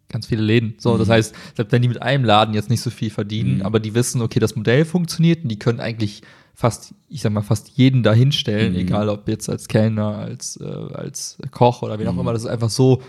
ganz 0.10 0.28
viele 0.28 0.42
Läden. 0.42 0.75
So, 0.78 0.98
das 0.98 1.08
Mhm. 1.10 1.14
heißt, 1.14 1.36
selbst 1.56 1.72
wenn 1.74 1.82
die 1.82 1.88
mit 1.90 2.02
einem 2.02 2.24
Laden 2.24 2.54
jetzt 2.54 2.70
nicht 2.70 2.82
so 2.82 2.90
viel 2.90 3.10
verdienen, 3.10 3.58
Mhm. 3.58 3.62
aber 3.64 3.80
die 3.80 3.94
wissen, 3.94 4.22
okay, 4.22 4.40
das 4.40 4.56
Modell 4.56 4.86
funktioniert 4.86 5.44
und 5.44 5.50
die 5.50 5.60
können 5.60 5.80
eigentlich 5.82 6.22
fast, 6.54 6.94
ich 7.10 7.22
sag 7.22 7.34
mal, 7.34 7.42
fast 7.42 7.70
jeden 7.75 8.02
da 8.04 8.14
hinstellen, 8.14 8.72
Mhm. 8.74 8.80
egal 8.80 9.10
ob 9.10 9.28
jetzt 9.28 9.50
als 9.50 9.68
Kellner, 9.68 10.16
als, 10.20 10.58
äh, 10.62 10.64
als 10.64 11.38
Koch 11.52 11.82
oder 11.82 12.00
wie 12.00 12.08
auch 12.08 12.14
Mhm. 12.14 12.20
immer. 12.22 12.32
Das 12.34 12.44
ist 12.44 12.50
einfach 12.50 12.70
so, 12.70 13.02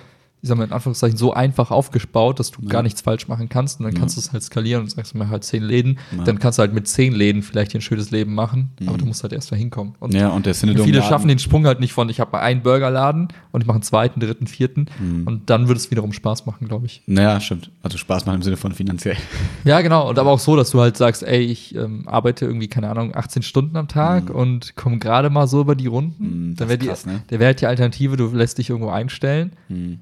ich 0.43 0.49
sag 0.49 0.59
mal 0.59 0.65
in 0.65 0.73
Anführungszeichen, 0.73 1.17
so 1.17 1.33
einfach 1.33 1.71
aufgebaut, 1.71 2.39
dass 2.39 2.51
du 2.51 2.63
Ja. 2.63 2.69
gar 2.69 2.83
nichts 2.83 3.01
falsch 3.01 3.27
machen 3.27 3.49
kannst. 3.49 3.81
Und 3.81 3.85
dann 3.85 3.95
Ja. 3.95 4.01
kannst 4.01 4.17
du 4.17 4.21
es 4.21 4.33
halt 4.33 4.43
skalieren 4.43 4.83
und 4.83 4.91
sagst 4.91 5.15
mir 5.15 5.29
halt 5.29 5.45
zehn 5.45 5.63
Läden. 5.63 5.99
Ja. 6.17 6.25
Dann 6.25 6.39
kannst 6.39 6.59
du 6.59 6.61
halt 6.61 6.73
mit 6.73 6.87
zehn 6.87 7.13
Läden 7.15 7.43
vielleicht 7.43 7.73
hier 7.73 7.79
ein 7.81 7.83
schönes 7.83 8.11
Leben 8.11 8.35
machen, 8.35 8.71
aber 8.83 8.93
Mhm. 8.93 8.99
du 8.99 9.07
musst 9.07 9.23
halt 9.23 9.33
erst 9.33 9.51
da 9.51 9.57
hinkommen. 9.57 9.95
Und 9.99 10.15
Ja, 10.15 10.29
und 10.29 10.47
der 10.47 10.55
Synodom 10.55 10.85
Viele 10.85 11.03
schaffen 11.03 11.29
den 11.29 11.39
Sprung 11.39 11.67
halt 11.67 11.81
nicht 11.81 11.93
von, 11.93 12.09
ich 12.09 12.21
habe 12.21 12.33
mal 12.33 12.41
einen 12.41 12.63
Burgerladen 12.63 13.29
und 13.53 13.61
ich 13.61 13.67
mache 13.67 13.77
einen 13.77 13.83
zweiten, 13.83 14.21
dritten, 14.21 14.47
vierten. 14.47 14.87
Mhm. 15.01 15.27
Und 15.27 15.51
dann 15.51 15.69
würde 15.69 15.79
es 15.79 15.91
wiederum 15.91 16.13
Spaß 16.13 16.47
machen, 16.47 16.69
glaube 16.69 16.87
ich. 16.87 17.03
Naja, 17.07 17.41
stimmt. 17.41 17.71
Also 17.83 17.99
Spaß 17.99 18.27
machen 18.27 18.37
im 18.37 18.43
Sinne 18.43 18.57
von 18.57 18.73
finanziell. 18.73 19.17
Ja, 19.65 19.81
genau. 19.81 20.09
Und 20.09 20.19
aber 20.19 20.31
auch 20.31 20.39
so, 20.39 20.55
dass 20.55 20.71
du 20.71 20.81
halt 20.81 20.97
sagst, 20.97 21.23
ey, 21.25 21.41
ich 21.41 21.75
ähm, 21.75 22.07
arbeite 22.07 22.45
irgendwie, 22.47 22.69
keine 22.69 22.89
Ahnung, 22.89 23.15
18 23.17 23.43
Stunden 23.43 23.77
am 23.77 23.89
Tag 23.89 24.31
und 24.31 24.77
komme 24.77 24.99
gerade 24.99 25.29
mal 25.29 25.49
so 25.49 25.61
über 25.63 25.75
die 25.75 25.89
Runden. 25.89 26.51
Mhm, 26.51 26.57
dann 26.57 26.69
wäre 26.69 26.79
ne? 26.85 27.23
der 27.31 27.39
wäre 27.41 27.47
halt 27.49 27.61
die 27.61 27.67
Alternative, 27.67 28.17
du 28.17 28.27
lässt 28.33 28.59
dich 28.59 28.71
irgendwo 28.71 28.91
einstellen 28.91 29.53
Hm. 29.69 29.99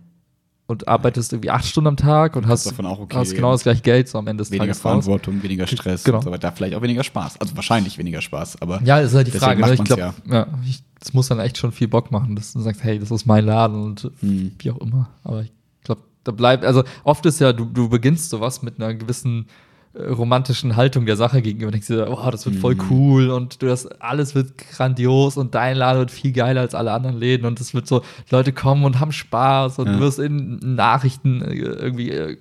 Und 0.66 0.88
arbeitest 0.88 1.33
irgendwie 1.33 1.50
acht 1.50 1.66
Stunden 1.66 1.88
am 1.88 1.97
Tag 1.97 2.37
und 2.37 2.47
hast, 2.47 2.66
davon 2.66 2.87
auch 2.87 2.99
okay 2.99 3.16
hast 3.16 3.35
genau 3.35 3.52
das 3.52 3.64
gleiche 3.64 3.83
Geld 3.83 4.09
so 4.09 4.18
am 4.18 4.26
Ende 4.26 4.42
des 4.42 4.50
Weniger 4.50 4.64
Tages 4.66 4.78
raus. 4.78 4.83
Verantwortung, 5.04 5.42
weniger 5.42 5.66
Stress 5.66 6.04
Genau. 6.04 6.18
und 6.18 6.25
so 6.25 6.30
weiter. 6.30 6.50
Vielleicht 6.52 6.75
auch 6.75 6.80
weniger 6.83 7.04
Spaß. 7.04 7.38
Also 7.40 7.54
wahrscheinlich 7.56 7.99
weniger 7.99 8.23
Spaß, 8.23 8.62
aber 8.62 8.80
Ja, 8.83 9.00
das 9.00 9.11
ist 9.11 9.16
halt 9.16 9.26
die 9.26 9.33
Frage. 9.33 9.61
Ne? 9.61 9.73
Ich 9.73 9.78
man's 9.78 9.88
glaube, 9.88 10.14
ja. 10.30 10.47
ich, 10.66 10.83
das 11.00 11.12
muss 11.12 11.28
dann 11.28 11.38
echt 11.38 11.59
schon 11.59 11.71
viel 11.73 11.88
Bock 11.88 12.11
machen, 12.11 12.35
dass 12.35 12.52
du 12.54 12.61
sagst, 12.61 12.83
hey, 12.83 12.99
das 12.99 13.11
ist 13.11 13.26
mein 13.26 13.44
Laden 13.44 13.83
und 13.83 14.11
Hm. 14.21 14.52
wie 14.59 14.71
auch 14.71 14.78
immer. 14.78 15.11
Aber 15.23 15.42
ich 15.42 15.52
glaube, 15.85 16.00
da 16.25 16.33
bleibt, 16.33 16.64
also 16.64 16.83
oft 17.04 17.26
ist 17.26 17.40
ja, 17.40 17.52
du, 17.52 17.66
du 17.66 17.88
beginnst 17.90 18.30
sowas 18.30 18.62
mit 18.62 18.80
einer 18.80 18.94
gewissen 18.94 19.47
romantischen 19.98 20.76
Haltung 20.76 21.06
der 21.06 21.16
Sache 21.16 21.40
gegenüber. 21.42 21.70
Denkst 21.70 21.86
dir, 21.86 22.08
oh, 22.10 22.30
das 22.30 22.44
wird 22.46 22.56
voll 22.56 22.74
Mhm. 22.74 22.82
cool 22.90 23.30
und 23.30 23.62
du 23.62 23.66
das 23.66 23.86
alles 24.00 24.34
wird 24.34 24.58
grandios 24.58 25.36
und 25.36 25.54
dein 25.54 25.76
Laden 25.76 25.98
wird 26.00 26.10
viel 26.10 26.32
geiler 26.32 26.62
als 26.62 26.74
alle 26.74 26.92
anderen 26.92 27.16
Läden 27.18 27.46
und 27.46 27.60
es 27.60 27.74
wird 27.74 27.86
so, 27.86 28.02
Leute 28.30 28.52
kommen 28.52 28.84
und 28.84 28.98
haben 29.00 29.12
Spaß 29.12 29.78
und 29.78 29.86
Ja. 29.86 29.92
du 29.94 30.00
wirst 30.00 30.18
in 30.18 30.58
Nachrichten 30.74 31.42
äh, 31.42 31.54
irgendwie, 31.54 32.10
äh, 32.10 32.36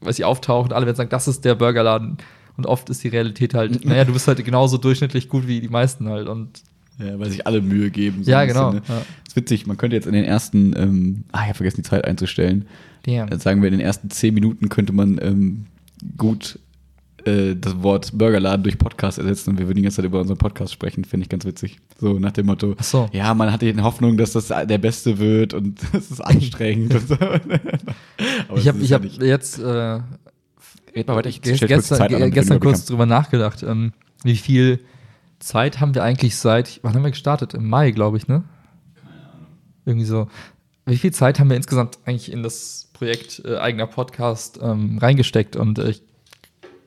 weiß 0.00 0.18
ich, 0.18 0.24
auftauchen, 0.24 0.72
alle 0.72 0.86
werden 0.86 0.96
sagen, 0.96 1.10
das 1.10 1.28
ist 1.28 1.44
der 1.44 1.54
Burgerladen 1.54 2.16
Und 2.56 2.66
oft 2.66 2.88
ist 2.88 3.02
die 3.02 3.08
Realität 3.08 3.52
halt, 3.52 3.84
naja, 3.84 4.04
du 4.04 4.12
bist 4.12 4.28
halt 4.28 4.42
genauso 4.44 4.78
durchschnittlich 4.78 5.28
gut 5.28 5.48
wie 5.48 5.60
die 5.60 5.68
meisten 5.68 6.08
halt. 6.08 6.28
Und 6.28 6.62
Ja, 7.00 7.18
weil 7.18 7.28
sich 7.28 7.46
alle 7.48 7.60
Mühe 7.60 7.90
geben. 7.90 8.22
Ja, 8.22 8.38
ein 8.40 8.48
genau, 8.48 8.70
bisschen, 8.70 8.86
ne? 8.88 8.94
ja. 9.00 9.06
Ist 9.26 9.34
witzig, 9.34 9.66
man 9.66 9.76
könnte 9.76 9.96
jetzt 9.96 10.06
in 10.06 10.12
den 10.12 10.24
ersten, 10.24 10.72
ähm, 10.76 11.24
ah, 11.32 11.40
ich 11.42 11.46
habe 11.48 11.54
vergessen, 11.54 11.78
die 11.82 11.88
Zeit 11.88 12.04
einzustellen. 12.04 12.66
Damn. 13.04 13.36
Sagen 13.40 13.60
wir, 13.60 13.68
in 13.68 13.78
den 13.78 13.84
ersten 13.84 14.08
zehn 14.08 14.32
Minuten 14.34 14.68
könnte 14.68 14.92
man 14.92 15.18
ähm, 15.20 15.66
gut 16.16 16.60
äh, 17.26 17.54
das 17.56 17.82
Wort 17.82 18.16
Burgerladen 18.16 18.62
durch 18.62 18.78
Podcast 18.78 19.18
ersetzen 19.18 19.50
und 19.50 19.58
wir 19.58 19.66
würden 19.66 19.76
die 19.76 19.82
ganze 19.82 19.96
Zeit 19.96 20.04
über 20.04 20.20
unseren 20.20 20.38
Podcast 20.38 20.72
sprechen, 20.72 21.04
finde 21.04 21.24
ich 21.24 21.28
ganz 21.28 21.44
witzig. 21.44 21.78
So 21.98 22.18
nach 22.18 22.32
dem 22.32 22.46
Motto, 22.46 22.74
so. 22.80 23.08
ja, 23.12 23.32
man 23.34 23.52
hatte 23.52 23.72
die 23.72 23.80
Hoffnung, 23.82 24.16
dass 24.16 24.32
das 24.32 24.48
der 24.48 24.78
Beste 24.78 25.18
wird 25.18 25.54
und 25.54 25.80
das 25.92 26.10
ist 26.10 26.20
anstrengend 26.20 26.94
und 26.94 27.08
so. 27.08 27.14
Aber 28.48 28.58
ich 28.58 28.66
es 28.66 28.68
habe 28.68 28.78
ja 28.84 28.96
hab 28.98 29.04
jetzt 29.04 29.58
äh, 29.58 30.00
Red 30.96 31.08
mal 31.08 31.16
weiter, 31.16 31.28
ich 31.28 31.42
ge- 31.42 31.56
stell 31.56 31.68
kurz 31.68 31.80
gestern, 31.88 31.98
Zeit 31.98 32.12
an, 32.14 32.20
ge- 32.20 32.30
gestern 32.30 32.60
kurz 32.60 32.84
drüber 32.86 33.06
nachgedacht, 33.06 33.62
ähm, 33.62 33.92
wie 34.22 34.36
viel 34.36 34.80
Zeit 35.40 35.80
haben 35.80 35.94
wir 35.94 36.02
eigentlich 36.04 36.36
seit, 36.36 36.80
wann 36.82 36.94
haben 36.94 37.02
wir 37.02 37.10
gestartet? 37.10 37.52
Im 37.54 37.68
Mai, 37.68 37.90
glaube 37.90 38.16
ich, 38.16 38.28
ne? 38.28 38.44
Irgendwie 39.84 40.06
so. 40.06 40.28
Wie 40.86 40.96
viel 40.96 41.12
Zeit 41.12 41.38
haben 41.40 41.48
wir 41.50 41.56
insgesamt 41.56 41.98
eigentlich 42.04 42.30
in 42.32 42.42
das 42.42 42.88
Projekt 42.92 43.42
äh, 43.44 43.56
eigener 43.56 43.86
Podcast 43.86 44.58
ähm, 44.62 44.98
reingesteckt? 44.98 45.56
Und 45.56 45.78
äh, 45.78 45.90
ich, 45.90 46.02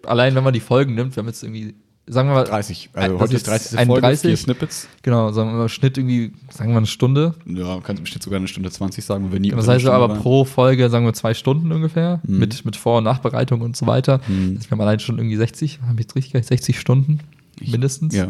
allein 0.06 0.36
wenn 0.36 0.44
man 0.44 0.54
die 0.54 0.60
Folgen 0.60 0.96
nimmt, 0.96 1.16
wir 1.16 1.22
haben 1.22 1.28
jetzt 1.28 1.44
irgendwie, 1.44 1.76
sagen 2.06 2.30
wir 2.30 2.36
mal, 2.36 2.44
30, 2.46 2.90
Ein- 2.94 3.04
also 3.04 3.20
heute 3.20 3.34
ist 3.36 3.42
ist 3.42 3.48
30. 3.48 3.70
Folge, 3.72 3.94
31. 4.08 4.22
vier 4.30 4.38
Snippets. 4.38 4.88
genau, 5.02 5.32
sagen 5.32 5.50
wir 5.52 5.58
mal, 5.58 5.70
Schnitt 5.70 5.98
irgendwie, 5.98 6.32
sagen 6.50 6.70
wir 6.70 6.74
mal 6.74 6.78
eine 6.80 6.88
Stunde. 6.88 7.34
Ja, 7.46 7.66
man 7.66 7.84
kann 7.84 7.96
bestimmt 7.98 8.24
sogar 8.24 8.38
eine 8.38 8.48
Stunde 8.48 8.72
20 8.72 9.04
sagen, 9.04 9.26
wenn 9.26 9.32
wir 9.34 9.40
nie 9.40 9.50
Das 9.50 9.68
heißt 9.68 9.86
aber 9.88 9.98
Stunde 10.06 10.10
waren. 10.16 10.22
pro 10.22 10.46
Folge, 10.46 10.90
sagen 10.90 11.06
wir 11.06 11.14
zwei 11.14 11.34
Stunden 11.34 11.72
ungefähr, 11.72 12.22
Mhm. 12.26 12.40
mit, 12.40 12.64
mit 12.66 12.76
Vor- 12.76 13.00
und 13.00 13.04
Nachbereitung 13.04 13.62
und 13.62 13.76
so 13.76 13.88
weiter. 13.88 14.22
Mhm. 14.28 14.56
Das 14.56 14.66
wir 14.68 14.72
haben 14.72 14.82
allein 14.82 15.00
schon 15.00 15.18
irgendwie 15.18 15.36
60, 15.38 15.80
haben 15.82 15.98
wir 15.98 16.02
jetzt 16.04 16.16
richtig 16.16 16.32
gerechnet? 16.34 16.48
60 16.50 16.80
Stunden 16.80 17.20
Ich- 17.60 17.72
mindestens. 17.72 18.16
Ja. 18.16 18.30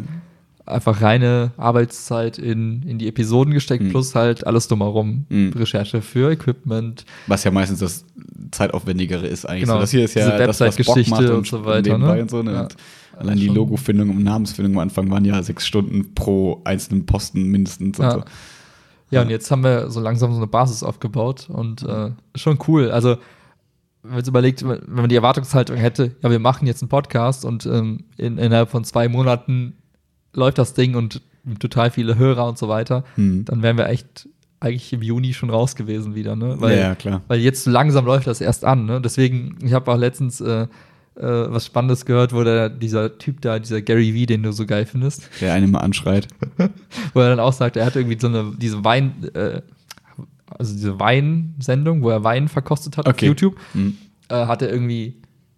Einfach 0.67 1.01
reine 1.01 1.51
Arbeitszeit 1.57 2.37
in, 2.37 2.83
in 2.83 2.97
die 2.99 3.07
Episoden 3.07 3.53
gesteckt, 3.53 3.83
Mhm. 3.83 3.89
plus 3.89 4.15
halt 4.15 4.45
alles 4.45 4.67
drumherum. 4.67 5.25
Mhm. 5.29 5.53
Recherche 5.55 6.01
für 6.01 6.31
Equipment. 6.31 7.05
Was 7.27 7.43
ja 7.43 7.51
meistens 7.51 7.79
das 7.79 8.05
zeitaufwendigere 8.51 9.25
ist 9.27 9.45
eigentlich. 9.45 9.61
Genau. 9.63 9.75
So, 9.75 9.79
das 9.81 9.91
hier 9.91 10.03
ist 10.05 10.13
ja 10.15 10.25
Diese 10.25 10.45
das, 10.45 10.59
was 10.59 10.75
Bock 10.75 11.07
macht 11.07 11.29
und 11.29 11.47
so 11.47 11.65
weiter, 11.65 11.97
ne? 11.97 12.21
Und 12.21 12.29
so, 12.29 12.43
ne? 12.43 12.53
Ja. 12.53 12.61
Und 12.63 12.75
allein 13.17 13.37
die. 13.37 13.47
Logofindung 13.47 14.09
und 14.09 14.23
Namensfindung 14.23 14.73
am 14.73 14.79
Anfang 14.79 15.09
waren 15.09 15.25
ja 15.25 15.41
sechs 15.41 15.65
Stunden 15.65 16.13
pro 16.13 16.61
einzelnen 16.65 17.05
Posten 17.05 17.43
mindestens. 17.43 17.97
Ja. 17.97 18.15
Und 18.15 18.21
so. 18.21 18.25
Ja, 19.09 19.21
und 19.21 19.29
jetzt 19.29 19.49
haben 19.49 19.63
wir 19.63 19.89
so 19.89 20.01
langsam 20.01 20.31
so 20.31 20.37
eine 20.37 20.47
Basis 20.47 20.83
aufgebaut 20.83 21.47
und 21.49 21.81
äh, 21.83 22.11
schon 22.35 22.59
cool. 22.67 22.91
Also, 22.91 23.15
wenn 24.03 24.11
man 24.11 24.17
jetzt 24.19 24.27
überlegt, 24.27 24.67
wenn 24.67 24.81
man 24.93 25.07
die 25.09 25.15
Erwartungshaltung 25.15 25.77
hätte, 25.77 26.15
ja, 26.21 26.29
wir 26.29 26.39
machen 26.39 26.67
jetzt 26.67 26.81
einen 26.81 26.89
Podcast 26.89 27.45
und 27.45 27.65
ähm, 27.65 28.03
in, 28.17 28.37
innerhalb 28.37 28.69
von 28.69 28.83
zwei 28.83 29.07
Monaten 29.07 29.77
läuft 30.37 30.57
das 30.57 30.73
Ding 30.73 30.95
und 30.95 31.21
total 31.59 31.91
viele 31.91 32.17
Hörer 32.17 32.47
und 32.47 32.57
so 32.57 32.67
weiter, 32.69 33.03
Hm. 33.15 33.43
dann 33.45 33.61
wären 33.63 33.77
wir 33.77 33.87
echt 33.89 34.29
eigentlich 34.59 34.91
im 34.93 35.01
Juni 35.01 35.33
schon 35.33 35.49
raus 35.49 35.75
gewesen 35.75 36.15
wieder, 36.15 36.35
ne? 36.35 36.55
Weil, 36.59 36.77
ja, 36.79 36.95
klar. 36.95 37.21
weil 37.27 37.39
jetzt 37.39 37.63
so 37.63 37.69
langsam 37.71 38.05
läuft 38.05 38.25
das 38.27 38.41
erst 38.41 38.65
an, 38.65 38.85
ne? 38.85 38.99
Deswegen, 39.01 39.57
ich 39.63 39.73
habe 39.73 39.91
auch 39.91 39.97
letztens 39.97 40.41
äh, 40.41 40.61
äh, 40.63 40.67
was 41.19 41.65
Spannendes 41.67 42.05
gehört, 42.05 42.33
wo 42.33 42.43
der, 42.43 42.69
dieser 42.69 43.17
Typ 43.19 43.41
da, 43.41 43.59
dieser 43.59 43.81
Gary 43.81 44.13
Vee, 44.15 44.25
den 44.25 44.43
du 44.43 44.51
so 44.51 44.65
geil 44.65 44.85
findest, 44.85 45.29
Der 45.41 45.53
eine 45.53 45.67
mal 45.67 45.79
anschreit. 45.79 46.27
wo 47.13 47.19
er 47.19 47.29
dann 47.29 47.39
auch 47.39 47.53
sagt, 47.53 47.77
er 47.77 47.85
hat 47.85 47.95
irgendwie 47.95 48.19
so 48.19 48.27
eine, 48.27 48.51
diese 48.57 48.83
Wein, 48.83 49.13
äh, 49.35 49.61
also 50.57 50.73
diese 50.73 50.99
Weinsendung, 50.99 52.01
wo 52.01 52.09
er 52.09 52.23
Wein 52.23 52.47
verkostet 52.47 52.97
hat 52.97 53.07
Okay. 53.07 53.25
auf 53.25 53.29
YouTube, 53.29 53.55
Hm. 53.73 53.95
äh, 54.29 54.45
hat 54.47 54.61
er 54.63 54.71
irgendwie, 54.71 55.15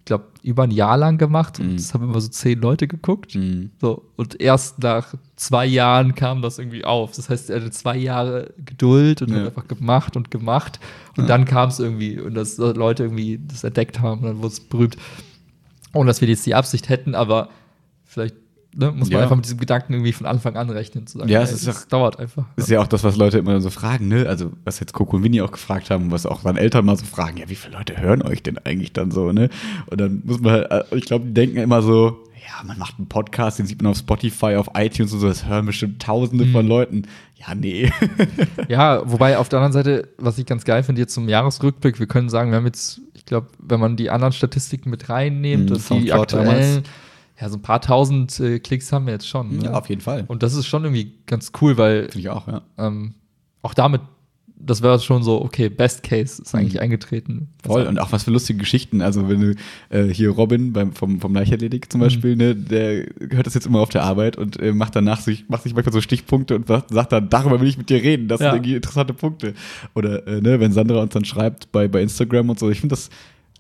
glaube, 0.10 0.26
über 0.44 0.64
ein 0.64 0.72
Jahr 0.72 0.98
lang 0.98 1.18
gemacht 1.18 1.60
und 1.60 1.72
Mhm. 1.72 1.78
das 1.78 1.94
haben 1.94 2.04
immer 2.04 2.20
so 2.20 2.28
zehn 2.28 2.60
Leute 2.60 2.88
geguckt. 2.88 3.34
Hm. 3.34 3.72
So, 3.80 4.04
und 4.18 4.42
erst 4.42 4.84
nach 4.84 5.14
zwei 5.38 5.66
Jahren 5.66 6.14
kam 6.16 6.42
das 6.42 6.60
irgendwie 6.60 6.84
auf. 6.84 7.14
Das 7.16 7.30
heißt, 7.30 7.50
er 7.50 7.62
hatte 7.62 7.72
zwei 7.72 7.96
Jahre 7.98 8.54
Geduld 8.66 9.22
und 9.22 9.30
Ja. 9.30 9.38
hat 9.40 9.46
einfach 9.48 9.68
gemacht 9.68 10.18
und 10.18 10.30
gemacht. 10.32 10.80
Und 11.18 11.24
Ja. 11.24 11.28
dann 11.30 11.46
kam 11.46 11.70
es 11.70 11.80
irgendwie, 11.80 12.20
und 12.20 12.34
dass 12.34 12.58
Leute 12.58 13.04
irgendwie 13.04 13.40
das 13.48 13.64
entdeckt 13.64 14.00
haben 14.02 14.22
und 14.22 14.28
dann 14.28 14.38
wurde 14.40 14.48
es 14.48 14.60
berühmt. 14.60 14.98
Ohne 15.94 16.08
dass 16.08 16.22
wir 16.22 16.28
jetzt 16.28 16.46
die 16.46 16.56
Absicht 16.56 16.90
hätten, 16.90 17.16
aber 17.16 17.50
vielleicht 18.06 18.36
ne, 18.76 18.92
muss 18.92 19.10
man 19.10 19.18
Ja. 19.18 19.24
einfach 19.24 19.36
mit 19.36 19.46
diesem 19.46 19.60
Gedanken 19.60 19.94
irgendwie 19.94 20.12
von 20.14 20.26
Anfang 20.26 20.56
an 20.58 20.70
rechnen. 20.70 21.08
Zu 21.08 21.18
sagen, 21.20 21.30
Ja, 21.30 21.40
ey, 21.40 21.46
es 21.46 21.52
ist 21.54 21.68
das 21.68 21.84
auch- 21.86 21.88
dauert 21.90 22.20
einfach. 22.20 22.46
Das 22.56 22.66
ist 22.66 22.72
ja 22.72 22.82
auch 22.82 22.88
das, 22.88 23.04
was 23.04 23.16
Leute 23.18 23.38
immer 23.40 23.60
so 23.62 23.70
fragen, 23.70 24.08
ne? 24.08 24.26
Also, 24.28 24.52
was 24.64 24.80
jetzt 24.80 24.94
Coco 24.94 25.18
und 25.18 25.24
Winnie 25.24 25.42
auch 25.42 25.52
gefragt 25.52 25.90
haben, 25.90 26.12
was 26.12 26.26
auch 26.26 26.44
dann 26.44 26.58
Eltern 26.58 26.86
mal 26.86 26.96
so 26.98 27.06
fragen, 27.06 27.38
ja, 27.38 27.50
wie 27.50 27.56
viele 27.56 27.78
Leute 27.78 27.98
hören 28.00 28.22
euch 28.22 28.44
denn 28.44 28.58
eigentlich 28.60 28.94
dann 28.94 29.12
so, 29.12 29.32
ne? 29.32 29.50
Und 29.88 30.00
dann 30.00 30.22
muss 30.26 30.40
man 30.40 30.52
halt, 30.54 30.72
äh, 30.72 30.96
ich 30.96 31.06
glaube, 31.06 31.26
die 31.26 31.34
denken 31.34 31.58
immer 31.58 31.82
so, 31.82 32.20
ja, 32.36 32.64
man 32.66 32.80
macht 32.80 32.96
einen 32.98 33.08
Podcast, 33.08 33.60
den 33.60 33.66
sieht 33.68 33.82
man 33.82 33.92
auf 33.92 33.98
Spotify, 33.98 34.56
auf 34.56 34.70
iTunes 34.76 35.14
und 35.14 35.20
so, 35.20 35.28
das 35.28 35.46
hören 35.46 35.66
bestimmt 35.68 36.02
tausende 36.02 36.46
Mhm. 36.46 36.52
von 36.52 36.68
Leuten. 36.68 37.04
Ja, 37.36 37.54
nee. 37.56 37.92
Ja, 38.68 39.02
wobei 39.06 39.38
auf 39.38 39.50
der 39.50 39.60
anderen 39.60 39.74
Seite, 39.74 40.08
was 40.18 40.38
ich 40.38 40.46
ganz 40.46 40.66
geil 40.66 40.84
finde, 40.84 41.02
jetzt 41.02 41.14
zum 41.14 41.30
Jahresrückblick, 41.30 42.00
wir 42.00 42.08
können 42.08 42.30
sagen, 42.30 42.52
wir 42.52 42.58
haben 42.58 42.66
jetzt, 42.66 43.02
ich 43.14 43.26
glaube, 43.26 43.48
wenn 43.60 43.80
man 43.80 43.96
die 43.98 44.10
anderen 44.10 44.34
Statistiken 44.34 44.90
mit 44.90 45.10
reinnimmt, 45.10 45.66
Mhm, 45.70 45.74
dass 45.74 45.88
die 45.88 46.12
aktuellen, 46.12 46.84
ja, 47.40 47.50
so 47.50 47.58
ein 47.58 47.62
paar 47.62 47.82
tausend 47.82 48.40
äh, 48.40 48.60
Klicks 48.60 48.92
haben 48.92 49.06
wir 49.06 49.14
jetzt 49.14 49.28
schon. 49.28 49.58
Ne? 49.58 49.64
ja, 49.66 49.74
auf 49.74 49.88
jeden 49.90 50.02
Fall. 50.02 50.26
Und 50.28 50.44
das 50.44 50.54
ist 50.56 50.68
schon 50.68 50.84
irgendwie 50.84 51.14
ganz 51.26 51.52
cool, 51.62 51.78
weil 51.78 52.04
Finde 52.06 52.20
ich 52.20 52.30
auch, 52.30 52.48
ja. 52.48 52.62
ähm, 52.78 53.14
auch 53.62 53.74
damit, 53.74 54.02
das 54.62 54.82
wäre 54.82 55.00
schon 55.00 55.24
so, 55.24 55.42
okay, 55.42 55.70
Best 55.70 56.04
Case 56.04 56.42
ist 56.42 56.54
eigentlich 56.54 56.74
Mhm. 56.74 56.80
eingetreten. 56.82 57.48
Voll, 57.66 57.88
und 57.88 57.98
auch 57.98 58.12
was 58.12 58.24
für 58.26 58.32
lustige 58.32 58.60
Geschichten. 58.60 59.02
Also, 59.02 59.30
wenn 59.30 59.40
du 59.40 59.56
äh, 59.90 60.14
hier 60.14 60.32
Robin 60.32 60.74
beim, 60.74 60.92
vom, 60.92 61.22
vom 61.22 61.34
Leichtathletik 61.34 61.86
Mhm. 61.86 61.90
zum 61.90 62.02
Beispiel, 62.02 62.36
ne, 62.36 62.56
der 62.58 63.06
hört 63.32 63.48
das 63.48 63.54
jetzt 63.54 63.68
immer 63.68 63.80
auf 63.80 63.88
der 63.88 64.04
Arbeit 64.04 64.36
und 64.36 64.60
äh, 64.60 64.74
macht 64.74 64.98
danach 64.98 65.22
sich, 65.22 65.48
macht 65.48 65.64
sich 65.64 65.74
manchmal 65.74 65.94
so 65.94 66.02
Stichpunkte 66.02 66.56
und 66.58 66.68
sagt, 66.68 66.90
sagt 66.94 67.14
dann, 67.14 67.30
darüber 67.30 67.62
will 67.62 67.70
ich 67.70 67.78
mit 67.78 67.90
dir 67.90 68.04
reden. 68.04 68.28
Das 68.28 68.42
Ja. 68.42 68.48
sind 68.52 68.58
irgendwie 68.58 68.76
interessante 68.76 69.14
Punkte. 69.14 69.54
Oder 69.96 70.28
äh, 70.28 70.42
ne, 70.42 70.60
wenn 70.60 70.74
Sandra 70.74 71.02
uns 71.02 71.14
dann 71.14 71.24
schreibt 71.24 71.72
bei, 71.72 71.88
bei 71.88 72.02
Instagram 72.02 72.50
und 72.50 72.60
so, 72.60 72.70
ich 72.70 72.82
finde 72.82 72.96
das, 72.96 73.10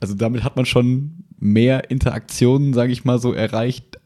also 0.01 0.15
damit 0.15 0.43
hat 0.43 0.57
man 0.57 0.65
schon 0.65 1.24
mehr 1.39 1.89
Interaktionen, 1.89 2.74
sage 2.74 2.91
ich 2.91 3.05
mal 3.05 3.19
so, 3.19 3.34
erreicht 3.34 4.00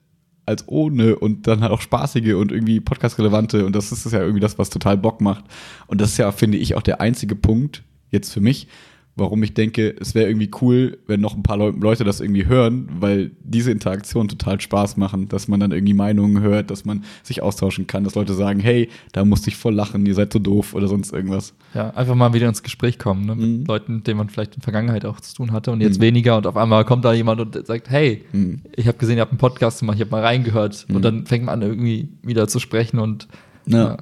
als 0.45 0.67
ohne 0.67 1.15
und 1.15 1.47
dann 1.47 1.61
halt 1.61 1.71
auch 1.71 1.81
spaßige 1.81 2.33
und 2.33 2.51
irgendwie 2.51 2.79
podcast-relevante 2.79 3.65
und 3.65 3.73
das 3.75 3.91
ist 3.91 4.11
ja 4.11 4.19
irgendwie 4.19 4.41
das, 4.41 4.57
was 4.57 4.69
total 4.69 4.97
Bock 4.97 5.21
macht. 5.21 5.45
Und 5.87 6.01
das 6.01 6.11
ist 6.11 6.17
ja, 6.17 6.31
finde 6.31 6.57
ich, 6.57 6.75
auch 6.75 6.81
der 6.81 6.99
einzige 6.99 7.35
Punkt, 7.35 7.83
jetzt 8.11 8.33
für 8.33 8.41
mich, 8.41 8.67
warum 9.15 9.43
ich 9.43 9.53
denke, 9.53 9.95
es 9.99 10.15
wäre 10.15 10.27
irgendwie 10.27 10.49
cool, 10.61 10.97
wenn 11.05 11.21
noch 11.21 11.35
ein 11.35 11.43
paar 11.43 11.57
Leu 11.57 11.69
Leute 11.69 12.03
das 12.03 12.19
irgendwie 12.19 12.47
hören, 12.47 12.89
weil 12.99 13.29
diese 13.43 13.69
Interaktionen 13.71 14.27
total 14.27 14.59
Spaß 14.59 14.97
machen, 14.97 15.29
dass 15.29 15.47
man 15.47 15.59
dann 15.59 15.71
irgendwie 15.71 15.93
Meinungen 15.93 16.41
hört, 16.41 16.71
dass 16.71 16.83
man 16.83 17.03
sich 17.21 17.41
austauschen 17.43 17.85
kann, 17.85 18.03
dass 18.03 18.15
Leute 18.15 18.33
sagen, 18.33 18.59
hey, 18.59 18.89
da 19.11 19.23
musste 19.23 19.49
ich 19.49 19.55
voll 19.55 19.73
lachen, 19.75 20.05
ihr 20.07 20.15
seid 20.15 20.33
so 20.33 20.39
doof 20.39 20.73
oder 20.73 20.87
sonst 20.87 21.13
irgendwas. 21.13 21.53
ja, 21.75 21.91
einfach 21.91 22.15
mal 22.15 22.33
wieder 22.33 22.47
ins 22.49 22.63
Gespräch 22.63 22.97
kommen, 22.97 23.25
ne? 23.25 23.35
mit 23.35 23.59
Mhm. 23.61 23.65
Leuten, 23.65 23.95
mit 23.97 24.07
denen 24.07 24.17
man 24.17 24.29
vielleicht 24.29 24.53
in 24.55 24.61
der 24.61 24.63
Vergangenheit 24.63 25.05
auch 25.05 25.19
zu 25.19 25.35
tun 25.35 25.51
hatte 25.51 25.71
und 25.71 25.81
jetzt 25.81 25.99
Mhm. 25.99 26.03
weniger 26.03 26.37
und 26.37 26.47
auf 26.47 26.57
einmal 26.57 26.83
kommt 26.85 27.05
da 27.05 27.13
jemand 27.13 27.39
und 27.39 27.67
sagt, 27.67 27.89
hey, 27.91 28.23
Mhm. 28.31 28.61
ich 28.75 28.87
habe 28.87 28.97
gesehen, 28.97 29.17
ihr 29.17 29.21
habt 29.21 29.31
einen 29.31 29.37
Podcast 29.39 29.79
gemacht, 29.79 29.95
ich 29.95 30.01
habe 30.01 30.11
mal 30.11 30.21
reingehört 30.23 30.85
Mhm. 30.89 30.95
und 30.95 31.01
dann 31.05 31.25
fängt 31.27 31.45
man 31.45 31.53
an, 31.53 31.61
irgendwie 31.61 32.09
wieder 32.23 32.47
zu 32.47 32.59
sprechen 32.59 32.97
und 32.99 33.27
Ja. 33.67 33.77
ja, 33.77 33.97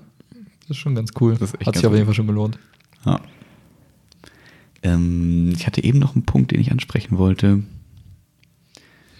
das 0.62 0.70
ist 0.70 0.78
schon 0.78 0.96
ganz 0.96 1.12
cool. 1.20 1.34
Hat 1.66 1.76
sich 1.76 1.86
auf 1.86 1.94
jeden. 1.94 2.06
Fall 2.06 2.14
schon 2.16 2.28
gelohnt. 2.28 2.58
Ja. 3.06 3.20
Ähm, 4.84 5.54
ich 5.56 5.68
hatte 5.68 5.84
eben 5.84 6.00
noch 6.00 6.16
einen 6.16 6.26
Punkt, 6.26 6.52
den 6.52 6.60
ich 6.60 6.72
ansprechen 6.72 7.18
wollte. 7.18 7.64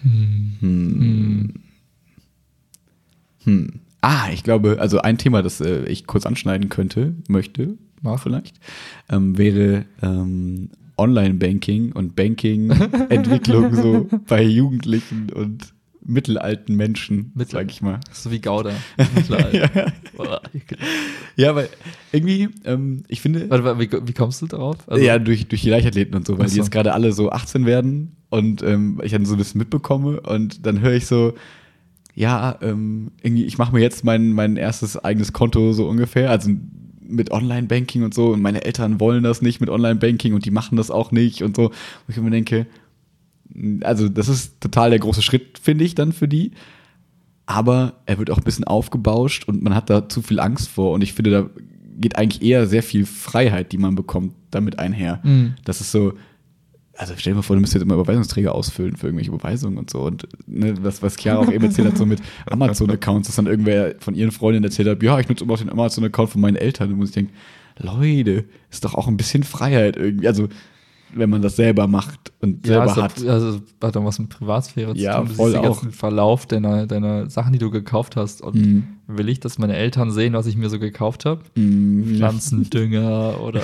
Hm. 0.02 0.56
Hm. 0.60 1.54
Hm. 3.44 3.80
Ah, 4.00 4.30
ich 4.32 4.42
glaube, 4.42 4.78
also 4.80 5.00
ein 5.00 5.18
Thema, 5.18 5.42
das 5.42 5.60
äh, 5.60 5.84
ich 5.84 6.06
kurz 6.06 6.26
anschneiden 6.26 6.68
könnte, 6.68 7.14
möchte, 7.28 7.78
Mach. 8.00 8.20
vielleicht, 8.20 8.58
ähm, 9.08 9.38
wäre 9.38 9.84
ähm, 10.02 10.70
Online-Banking 10.98 11.92
und 11.92 12.16
Banking-Entwicklung 12.16 13.74
so 13.80 14.08
bei 14.26 14.42
Jugendlichen 14.42 15.30
und 15.30 15.72
mittelalten 16.04 16.76
Menschen, 16.76 17.32
Mittel- 17.34 17.52
sag 17.52 17.70
ich 17.70 17.82
mal. 17.82 18.00
So 18.12 18.30
wie. 18.30 18.40
Klar. 18.40 18.64
Ja. 21.36 21.54
Weil 21.54 21.68
irgendwie, 22.12 22.48
ähm, 22.64 23.04
ich 23.08 23.20
finde, 23.20 23.48
Warte, 23.48 23.64
warte, 23.64 23.80
wie, 23.80 24.08
wie 24.08 24.12
kommst 24.12 24.42
du 24.42 24.46
drauf? 24.46 24.76
Also, 24.86 25.02
ja, 25.04 25.18
durch, 25.18 25.46
durch 25.48 25.62
die 25.62 25.70
Leichtathleten 25.70 26.14
und 26.14 26.26
so, 26.26 26.34
weil 26.38 26.46
Ach 26.46 26.50
die 26.50 26.56
so. 26.56 26.60
jetzt 26.62 26.70
gerade 26.70 26.92
alle 26.92 27.12
so 27.12 27.30
18 27.30 27.64
werden 27.66 28.16
und 28.28 28.62
ähm, 28.62 29.00
ich 29.02 29.12
dann 29.12 29.24
so 29.24 29.34
ein 29.34 29.38
bisschen 29.38 29.58
mitbekomme 29.58 30.20
und 30.20 30.66
dann 30.66 30.80
höre 30.80 30.92
ich 30.92 31.06
so, 31.06 31.34
ja, 32.14 32.58
ähm, 32.60 33.10
irgendwie, 33.22 33.44
ich 33.44 33.56
mache 33.58 33.74
mir 33.74 33.80
jetzt 33.80 34.04
mein, 34.04 34.32
mein 34.32 34.56
erstes 34.56 35.02
eigenes 35.02 35.32
Konto 35.32 35.72
so 35.72 35.88
ungefähr, 35.88 36.30
also 36.30 36.50
mit 37.00 37.30
Online-Banking 37.30 38.04
und 38.04 38.14
so 38.14 38.28
und 38.32 38.42
meine 38.42 38.64
Eltern 38.64 39.00
wollen 39.00 39.22
das 39.22 39.42
nicht 39.42 39.60
mit 39.60 39.70
Online-Banking 39.70 40.34
und 40.34 40.44
die 40.44 40.50
machen 40.50 40.76
das 40.76 40.90
auch 40.90 41.12
nicht 41.12 41.42
und 41.42 41.56
so, 41.56 41.70
wo 41.70 41.72
ich 42.08 42.16
mir 42.16 42.30
denke, 42.30 42.66
also 43.82 44.08
das 44.08 44.28
ist 44.28 44.60
total 44.60 44.90
der 44.90 44.98
große 44.98 45.22
Schritt, 45.22 45.58
finde 45.58 45.84
ich, 45.84 45.94
dann 45.94 46.12
für 46.12 46.28
die. 46.28 46.52
Aber 47.46 47.94
er 48.06 48.18
wird 48.18 48.30
auch 48.30 48.38
ein 48.38 48.44
bisschen 48.44 48.64
aufgebauscht 48.64 49.48
und 49.48 49.62
man 49.62 49.74
hat 49.74 49.90
da 49.90 50.08
zu 50.08 50.22
viel 50.22 50.40
Angst 50.40 50.68
vor. 50.68 50.92
Und 50.92 51.02
ich 51.02 51.12
finde, 51.12 51.30
da 51.30 51.50
geht 51.98 52.16
eigentlich 52.16 52.42
eher 52.42 52.66
sehr 52.66 52.82
viel 52.82 53.04
Freiheit, 53.04 53.72
die 53.72 53.78
man 53.78 53.94
bekommt, 53.94 54.34
damit 54.50 54.78
einher. 54.78 55.20
Mhm. 55.22 55.54
Das 55.64 55.80
ist 55.80 55.92
so, 55.92 56.14
also 56.96 57.14
stell 57.16 57.32
dir 57.32 57.36
mal 57.36 57.42
vor, 57.42 57.56
du 57.56 57.60
müsstest 57.60 57.82
jetzt 57.82 57.84
immer 57.84 57.94
Überweisungsträger 57.94 58.54
ausfüllen 58.54 58.96
für 58.96 59.06
irgendwelche 59.06 59.30
Überweisungen 59.30 59.78
und 59.78 59.90
so. 59.90 60.02
Und 60.02 60.28
ne, 60.46 60.74
was, 60.82 61.02
was 61.02 61.16
Chiara 61.16 61.40
auch 61.40 61.50
eben 61.50 61.64
erzählt 61.64 61.88
hat, 61.88 61.98
so 61.98 62.06
mit 62.06 62.20
Amazon-Accounts, 62.46 63.28
dass 63.28 63.36
dann 63.36 63.46
irgendwer 63.46 63.94
von 63.98 64.14
ihren 64.14 64.30
Freundinnen 64.30 64.64
erzählt 64.64 64.88
hat, 64.88 65.02
ja, 65.02 65.18
ich 65.18 65.28
nutze 65.28 65.44
immer 65.44 65.54
auch 65.54 65.58
den 65.58 65.70
Amazon-Account 65.70 66.30
von 66.30 66.40
meinen 66.40 66.56
Eltern. 66.56 66.90
Und 66.92 66.98
muss 66.98 67.10
ich 67.10 67.14
denken, 67.14 67.32
Leute, 67.78 68.44
ist 68.70 68.84
doch 68.84 68.94
auch 68.94 69.08
ein 69.08 69.16
bisschen 69.16 69.42
Freiheit 69.42 69.96
irgendwie. 69.96 70.28
Also 70.28 70.48
wenn 71.14 71.30
man 71.30 71.42
das 71.42 71.56
selber 71.56 71.86
macht 71.86 72.32
und 72.40 72.66
Ja, 72.66 72.84
selber 72.86 72.86
es 72.86 72.96
hat. 72.96 73.28
also, 73.28 73.60
hat 73.82 73.96
auch 73.96 74.04
was 74.04 74.18
mit 74.18 74.28
Privatsphäre 74.30 74.96
Ja, 74.96 75.12
zu 75.12 75.18
tun. 75.20 75.28
Du 75.28 75.34
voll 75.34 75.50
siehst 75.50 75.62
den 75.62 75.70
auch. 75.70 75.80
ganzen 75.80 75.92
Verlauf 75.92 76.46
deiner, 76.46 76.86
deiner 76.86 77.28
Sachen, 77.30 77.52
die 77.52 77.58
du 77.58 77.70
gekauft 77.70 78.16
hast. 78.16 78.40
Und 78.42 78.54
Mhm. 78.56 78.84
will 79.06 79.28
ich, 79.28 79.40
dass 79.40 79.58
meine 79.58 79.74
Eltern 79.76 80.10
sehen, 80.10 80.32
was 80.32 80.46
ich 80.46 80.56
mir 80.56 80.68
so 80.70 80.78
gekauft 80.78 81.24
habe? 81.24 81.40
Mm, 81.54 82.16
Pflanzendünger 82.16 83.40
oder 83.42 83.60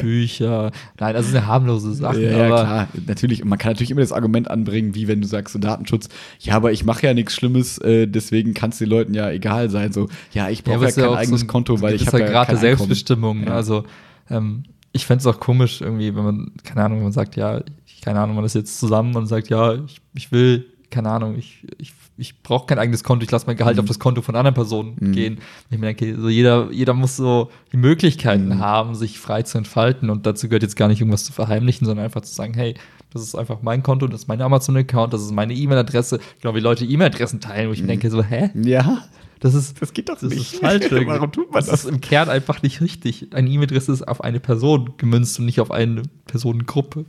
Bücher. 0.00 0.70
Nein, 0.98 1.14
das 1.14 1.26
sind 1.26 1.34
ja 1.36 1.46
harmlose 1.46 1.92
Sachen. 1.94 2.20
Ja, 2.22 2.30
ja, 2.30 2.46
klar, 2.46 2.88
natürlich. 3.06 3.42
Und 3.42 3.48
man 3.48 3.58
kann 3.58 3.72
natürlich 3.72 3.90
immer 3.90 4.00
das 4.00 4.12
Argument 4.12 4.50
anbringen, 4.50 4.94
wie 4.94 5.08
wenn 5.08 5.20
du 5.20 5.26
sagst, 5.26 5.52
so 5.52 5.58
Datenschutz, 5.58 6.08
ja, 6.40 6.54
aber 6.54 6.72
ich 6.72 6.84
mache 6.84 7.06
ja 7.06 7.14
nichts 7.14 7.34
Schlimmes, 7.34 7.78
äh, 7.78 8.06
deswegen 8.06 8.54
kann 8.54 8.70
es 8.70 8.78
den 8.78 8.88
Leuten 8.88 9.14
ja 9.14 9.30
egal 9.30 9.70
sein. 9.70 9.92
So, 9.92 10.08
ja, 10.32 10.48
ich 10.48 10.58
Ja, 10.66 10.72
brauche 10.72 10.82
ja, 10.84 10.88
ist 10.88 10.96
kein 10.96 11.08
eigenes 11.10 11.40
so 11.40 11.44
ein 11.44 11.48
Konto, 11.48 11.80
weil 11.80 11.94
ich 11.94 12.06
habe 12.06 12.20
ja 12.20 12.30
Grad 12.30 12.48
der. 12.50 12.56
Selbstbestimmung. 12.58 13.44
Ja. 13.44 13.54
Also 13.54 13.84
ähm, 14.30 14.64
ich 14.92 15.06
fände 15.06 15.20
es 15.20 15.26
auch 15.26 15.40
komisch 15.40 15.80
irgendwie, 15.80 16.14
wenn 16.16 16.24
man, 16.24 16.52
keine 16.64 16.84
Ahnung, 16.84 16.98
wenn 16.98 17.04
man 17.04 17.12
sagt, 17.12 17.36
ja, 17.36 17.60
ich, 17.86 18.00
keine 18.00 18.20
Ahnung, 18.20 18.36
man 18.36 18.44
ist 18.44 18.54
jetzt 18.54 18.78
zusammen 18.80 19.14
und 19.16 19.26
sagt, 19.26 19.48
ja, 19.48 19.74
ich, 19.74 20.00
ich 20.14 20.32
will, 20.32 20.66
keine 20.90 21.10
Ahnung, 21.10 21.36
ich, 21.36 21.66
ich, 21.78 21.92
ich 22.16 22.42
brauche 22.42 22.66
kein 22.66 22.78
eigenes 22.78 23.04
Konto, 23.04 23.22
ich 23.24 23.30
lasse 23.30 23.46
mein 23.46 23.56
Gehalt 23.56 23.76
Mhm. 23.76 23.80
auf 23.82 23.86
das 23.86 23.98
Konto 23.98 24.22
von 24.22 24.34
anderen 24.34 24.54
Personen 24.54 24.96
Mhm. 24.98 25.12
gehen. 25.12 25.38
Ich 25.70 25.78
mir 25.78 25.86
denke, 25.94 26.18
so 26.20 26.28
jeder, 26.28 26.70
jeder 26.72 26.94
muss 26.94 27.16
so 27.16 27.50
die 27.72 27.76
Möglichkeiten 27.76 28.48
Mhm. 28.48 28.58
haben, 28.60 28.94
sich 28.94 29.18
frei 29.18 29.42
zu 29.42 29.58
entfalten 29.58 30.08
und 30.10 30.24
dazu 30.26 30.48
gehört 30.48 30.62
jetzt 30.62 30.76
gar 30.76 30.88
nicht 30.88 31.00
irgendwas 31.00 31.24
zu 31.24 31.32
verheimlichen, 31.32 31.86
sondern 31.86 32.04
einfach 32.06 32.22
zu 32.22 32.34
sagen, 32.34 32.54
hey, 32.54 32.74
das 33.12 33.22
ist 33.22 33.34
einfach 33.34 33.58
mein 33.62 33.82
Konto, 33.82 34.06
das 34.06 34.22
ist 34.22 34.28
mein 34.28 34.40
Amazon-Account, 34.42 35.12
das 35.12 35.22
ist 35.22 35.32
meine 35.32 35.54
E-Mail-Adresse. 35.54 36.20
Genau 36.40 36.54
wie 36.54 36.60
Leute 36.60 36.84
E-Mail-Adressen 36.84 37.40
teilen, 37.40 37.68
wo 37.68 37.72
ich 37.72 37.80
mir 37.80 37.88
denke, 37.88 38.10
so, 38.10 38.22
hä? 38.22 38.50
Ja, 38.54 39.04
Das 39.40 39.54
ist, 39.54 39.80
das 39.80 39.92
geht 39.92 40.08
doch 40.08 40.18
das 40.18 40.30
nicht. 40.30 40.52
ist 40.54 40.56
falsch. 40.60 40.86
Warum 40.90 41.32
tut 41.32 41.46
man 41.52 41.60
das? 41.60 41.66
das? 41.70 41.84
ist 41.84 41.90
im 41.90 42.00
Kern 42.00 42.28
einfach 42.28 42.62
nicht 42.62 42.80
richtig. 42.80 43.28
Eine 43.32 43.48
E-Mail-Adresse 43.48 43.92
ist 43.92 44.06
auf 44.06 44.22
eine 44.22 44.40
Person 44.40 44.90
gemünzt 44.98 45.38
und 45.38 45.46
nicht 45.46 45.60
auf 45.60 45.70
eine 45.70 46.02
Personengruppe. 46.26 47.04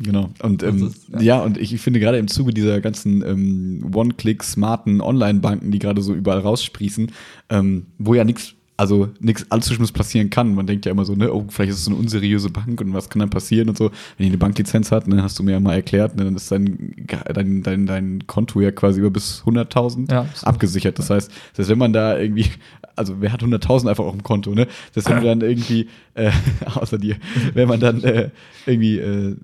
Genau. 0.00 0.30
Und 0.42 0.62
ähm, 0.62 0.86
ist- 0.86 1.08
ja. 1.08 1.20
ja. 1.20 1.42
und 1.42 1.58
ich 1.58 1.80
finde 1.80 1.98
gerade 1.98 2.18
im 2.18 2.28
Zuge 2.28 2.52
dieser 2.54 2.80
ganzen 2.80 3.22
ähm, 3.26 3.90
One-Click 3.92 4.44
smarten 4.44 5.00
Online-Banken, 5.00 5.70
die 5.72 5.78
gerade 5.80 6.02
so 6.02 6.14
überall 6.14 6.38
raussprießen, 6.38 7.10
ähm, 7.50 7.86
wo 7.98 8.14
ja 8.14 8.22
nichts, 8.24 8.54
also 8.78 9.08
nichts 9.18 9.44
allzu 9.50 9.74
Schlimmes 9.74 9.90
passieren 9.90 10.30
kann. 10.30 10.54
Man 10.54 10.66
denkt 10.66 10.86
ja 10.86 10.92
immer 10.92 11.04
so, 11.04 11.14
ne, 11.16 11.32
oh, 11.34 11.44
vielleicht 11.48 11.72
ist 11.72 11.78
es 11.78 11.84
so 11.86 11.90
eine 11.90 11.98
unseriöse 12.00 12.48
Bank 12.48 12.80
und 12.80 12.94
was 12.94 13.10
kann 13.10 13.18
dann 13.18 13.28
passieren 13.28 13.68
und 13.68 13.76
so. 13.76 13.86
Wenn 14.16 14.24
die 14.24 14.26
eine 14.26 14.38
Banklizenz 14.38 14.92
hat, 14.92 15.08
ne, 15.08 15.20
hast 15.20 15.36
du 15.38 15.42
mir 15.42 15.52
ja 15.52 15.60
mal 15.60 15.74
erklärt, 15.74 16.16
ne, 16.16 16.24
dann 16.24 16.36
ist 16.36 16.50
dein, 16.52 16.94
dein, 17.34 17.62
dein, 17.64 17.86
dein 17.86 18.26
Konto 18.28 18.60
ja 18.60 18.70
quasi 18.70 19.00
über 19.00 19.10
bis 19.10 19.42
100.000 19.44 20.10
Ja. 20.12 20.26
abgesichert. 20.42 20.96
Das 20.98 21.10
heißt, 21.10 21.28
das 21.28 21.58
heißt, 21.58 21.68
wenn 21.70 21.78
man 21.78 21.92
da 21.92 22.16
irgendwie, 22.18 22.46
also 22.94 23.20
wer 23.20 23.32
hat 23.32 23.42
100.000 23.42 23.88
einfach 23.90 24.04
auf 24.04 24.12
dem 24.12 24.22
Konto, 24.22 24.54
ne? 24.54 24.68
Das 24.94 25.04
heißt, 25.04 25.16
wenn 25.16 25.22
du 25.22 25.28
dann 25.28 25.40
irgendwie, 25.40 25.88
äh, 26.14 26.30
außer 26.74 26.98
dir, 26.98 27.16
wenn 27.54 27.66
man 27.66 27.80
dann 27.80 28.04
äh, 28.04 28.30
irgendwie 28.64 28.98
äh, 28.98 29.34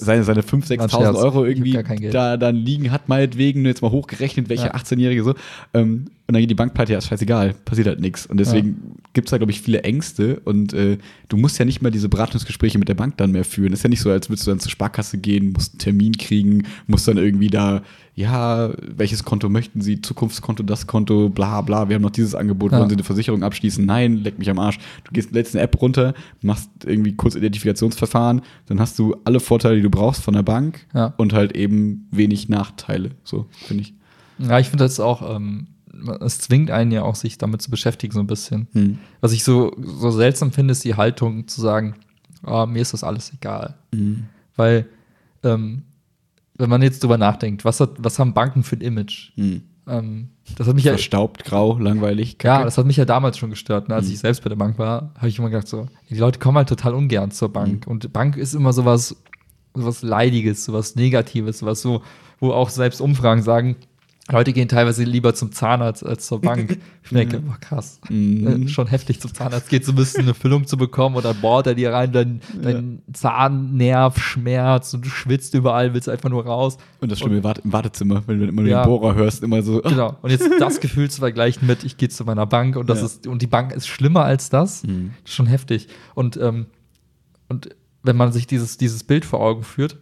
seine, 0.00 0.24
seine 0.24 0.40
5.000, 0.42 0.78
War 0.78 0.84
ein 0.84 0.90
6.000 0.90 0.90
Scherz. 0.90 1.16
Euro 1.16 1.44
irgendwie 1.44 1.78
da 2.10 2.36
dann 2.36 2.56
liegen 2.56 2.90
hat, 2.90 3.08
meinetwegen, 3.08 3.64
jetzt 3.66 3.82
mal 3.82 3.92
hochgerechnet, 3.92 4.48
welche 4.48 4.66
Ja. 4.66 4.74
18-Jährige 4.74 5.22
so, 5.22 5.34
ähm, 5.74 6.06
und 6.28 6.34
dann 6.34 6.42
geht 6.42 6.50
die 6.50 6.54
Bank 6.54 6.74
pleite, 6.74 6.92
ja, 6.92 6.98
ist 6.98 7.06
scheißegal, 7.06 7.54
passiert 7.64 7.86
halt 7.86 8.00
nichts. 8.00 8.26
Und 8.26 8.36
deswegen 8.38 8.96
gibt's 9.14 9.30
da, 9.30 9.38
glaube 9.38 9.50
ich, 9.50 9.62
viele 9.62 9.82
Ängste 9.82 10.40
und 10.40 10.74
äh, 10.74 10.98
du 11.30 11.38
musst 11.38 11.58
ja 11.58 11.64
nicht 11.64 11.80
mal 11.80 11.90
diese 11.90 12.10
Beratungsgespräche 12.10 12.78
mit 12.78 12.86
der 12.88 12.94
Bank 12.96 13.16
dann 13.16 13.32
mehr 13.32 13.46
führen. 13.46 13.72
Ist 13.72 13.82
ja 13.82 13.88
nicht 13.88 14.02
so, 14.02 14.10
als 14.10 14.28
würdest 14.28 14.46
du 14.46 14.50
dann 14.50 14.60
zur 14.60 14.70
Sparkasse 14.70 15.16
gehen, 15.16 15.52
musst 15.52 15.72
einen 15.72 15.78
Termin 15.78 16.12
kriegen, 16.18 16.66
musst 16.86 17.08
dann 17.08 17.16
irgendwie 17.16 17.46
da, 17.48 17.80
ja, 18.14 18.70
welches 18.94 19.24
Konto 19.24 19.48
möchten 19.48 19.80
Sie, 19.80 20.02
Zukunftskonto, 20.02 20.62
das 20.64 20.86
Konto, 20.86 21.30
bla 21.30 21.62
bla, 21.62 21.88
wir 21.88 21.94
haben 21.94 22.02
noch 22.02 22.10
dieses 22.10 22.34
Angebot, 22.34 22.72
Ja. 22.72 22.78
wollen 22.80 22.90
Sie 22.90 22.96
eine 22.96 23.04
Versicherung 23.04 23.42
abschließen? 23.42 23.86
Nein, 23.86 24.18
leck 24.18 24.38
mich 24.38 24.50
am 24.50 24.58
Arsch. 24.58 24.76
Du 25.04 25.12
gehst, 25.12 25.34
eine 25.34 25.62
App 25.62 25.80
runter, 25.80 26.12
machst 26.42 26.68
irgendwie 26.84 27.14
kurz 27.16 27.36
Identifikationsverfahren, 27.36 28.42
dann 28.66 28.80
hast 28.80 28.98
du 28.98 29.16
alle 29.24 29.40
Vorteile, 29.40 29.76
die 29.76 29.82
du 29.82 29.88
brauchst 29.90 30.22
von 30.22 30.34
der 30.34 30.42
Bank 30.42 30.86
Ja. 30.94 31.14
und 31.16 31.32
halt 31.32 31.56
eben 31.56 32.06
wenig 32.10 32.50
Nachteile, 32.50 33.12
so, 33.24 33.46
finde 33.66 33.84
ich. 33.84 33.94
Ja, 34.38 34.58
ich 34.58 34.68
finde 34.68 34.84
das 34.84 35.00
auch, 35.00 35.34
ähm, 35.34 35.68
es 36.20 36.38
zwingt 36.40 36.70
einen 36.70 36.90
ja 36.92 37.02
auch, 37.02 37.14
sich 37.14 37.38
damit 37.38 37.62
zu 37.62 37.70
beschäftigen, 37.70 38.12
so 38.12 38.20
ein 38.20 38.26
bisschen. 38.26 38.68
Hm. 38.72 38.98
Was 39.20 39.32
ich 39.32 39.44
so, 39.44 39.74
so 39.78 40.10
seltsam 40.10 40.52
finde, 40.52 40.72
ist 40.72 40.84
die 40.84 40.94
Haltung 40.94 41.46
zu 41.48 41.60
sagen, 41.60 41.94
ah, 42.42 42.66
mir 42.66 42.82
ist 42.82 42.92
das 42.92 43.04
alles 43.04 43.32
egal. 43.32 43.74
Mhm. 43.92 44.26
Weil, 44.56 44.86
ähm, 45.42 45.82
wenn 46.56 46.70
man 46.70 46.82
jetzt 46.82 47.02
drüber 47.02 47.18
nachdenkt, 47.18 47.64
was, 47.64 47.80
hat, 47.80 47.90
was 47.98 48.18
haben 48.18 48.34
Banken 48.34 48.62
für 48.62 48.76
ein 48.76 48.80
Image? 48.80 49.30
Hm. 49.36 49.62
Ähm, 49.86 50.28
das 50.56 50.66
hat 50.66 50.74
mich 50.74 50.84
ja, 50.84 50.92
Verstaubt, 50.92 51.44
grau, 51.44 51.78
langweilig. 51.78 52.32
ja, 52.42 52.54
Kacke. 52.56 52.64
das 52.64 52.78
hat 52.78 52.86
mich 52.86 52.96
ja 52.96 53.04
damals 53.04 53.38
schon 53.38 53.50
gestört. 53.50 53.88
Ne? 53.88 53.94
Als 53.94 54.06
Mhm. 54.06 54.12
ich 54.14 54.18
selbst 54.18 54.42
bei 54.42 54.48
der 54.48 54.56
Bank 54.56 54.78
war, 54.78 55.12
habe 55.16 55.28
ich 55.28 55.38
immer 55.38 55.50
gedacht, 55.50 55.68
so, 55.68 55.86
die 56.10 56.16
Leute 56.16 56.38
kommen 56.38 56.56
halt 56.58 56.68
total 56.68 56.94
ungern 56.94 57.30
zur 57.30 57.52
Bank. 57.52 57.86
Mhm. 57.86 57.92
Und 57.92 58.12
Bank 58.12 58.36
ist 58.36 58.54
immer 58.54 58.72
sowas, 58.72 59.16
sowas 59.74 60.02
Leidiges, 60.02 60.64
sowas 60.64 60.96
Negatives, 60.96 61.58
sowas 61.60 61.80
so, 61.80 62.02
wo 62.40 62.52
auch 62.52 62.68
selbst 62.70 63.00
Umfragen 63.00 63.42
sagen, 63.42 63.76
Leute 64.30 64.52
gehen 64.52 64.68
teilweise 64.68 65.04
lieber 65.04 65.34
zum 65.34 65.52
Zahnarzt 65.52 66.04
als 66.04 66.26
zur 66.26 66.40
Bank. 66.40 66.78
Ich 67.10 67.16
denke, 67.16 67.38
boah, 67.40 67.56
krass. 67.58 67.98
Mhm. 68.10 68.64
Äh, 68.64 68.68
schon 68.68 68.86
heftig 68.86 69.18
zum 69.18 69.32
Zahnarzt 69.32 69.70
gehen 69.70 69.82
zu 69.82 69.94
müssen, 69.94 70.20
eine 70.20 70.34
Füllung 70.34 70.66
zu 70.66 70.76
bekommen 70.76 71.16
und 71.16 71.24
dann 71.24 71.40
bohrt 71.40 71.66
er 71.66 71.74
dir 71.74 71.90
rein, 71.94 72.12
dein, 72.12 72.42
dein 72.62 73.00
Zahnnerv 73.14 74.18
schmerzt 74.20 74.92
und 74.94 75.06
du 75.06 75.08
schwitzt 75.08 75.54
überall, 75.54 75.94
willst 75.94 76.06
einfach 76.10 76.28
nur 76.28 76.44
raus. 76.44 76.76
Und 77.00 77.10
das 77.10 77.18
Schlimme 77.20 77.38
im 77.38 77.44
Warte- 77.44 77.62
im 77.64 77.72
Wartezimmer, 77.72 78.22
wenn 78.26 78.40
du 78.40 78.46
immer 78.46 78.60
nur 78.60 78.70
Ja. 78.70 78.82
den 78.82 78.88
Bohrer 78.88 79.14
hörst, 79.14 79.42
immer 79.42 79.62
so. 79.62 79.80
Genau. 79.80 80.18
Und 80.22 80.28
jetzt 80.30 80.46
das 80.58 80.80
Gefühl 80.80 81.08
zu 81.10 81.20
vergleichen 81.20 81.66
mit, 81.66 81.82
ich 81.84 81.96
gehe 81.96 82.10
zu 82.10 82.24
meiner 82.26 82.44
Bank 82.44 82.76
und 82.76 82.90
das 82.90 82.98
Ja. 83.00 83.06
ist, 83.06 83.26
und 83.26 83.40
die 83.40 83.46
Bank 83.46 83.72
ist 83.72 83.86
schlimmer 83.88 84.24
als 84.24 84.50
das. 84.50 84.82
Mhm. 84.82 85.12
Das 85.22 85.30
ist 85.30 85.36
schon 85.36 85.46
heftig. 85.46 85.88
Und, 86.14 86.36
ähm, 86.36 86.66
und 87.48 87.70
wenn 88.02 88.16
man 88.16 88.32
sich 88.32 88.46
dieses, 88.46 88.76
dieses 88.76 89.02
Bild 89.04 89.24
vor 89.24 89.40
Augen 89.40 89.62
führt 89.62 89.96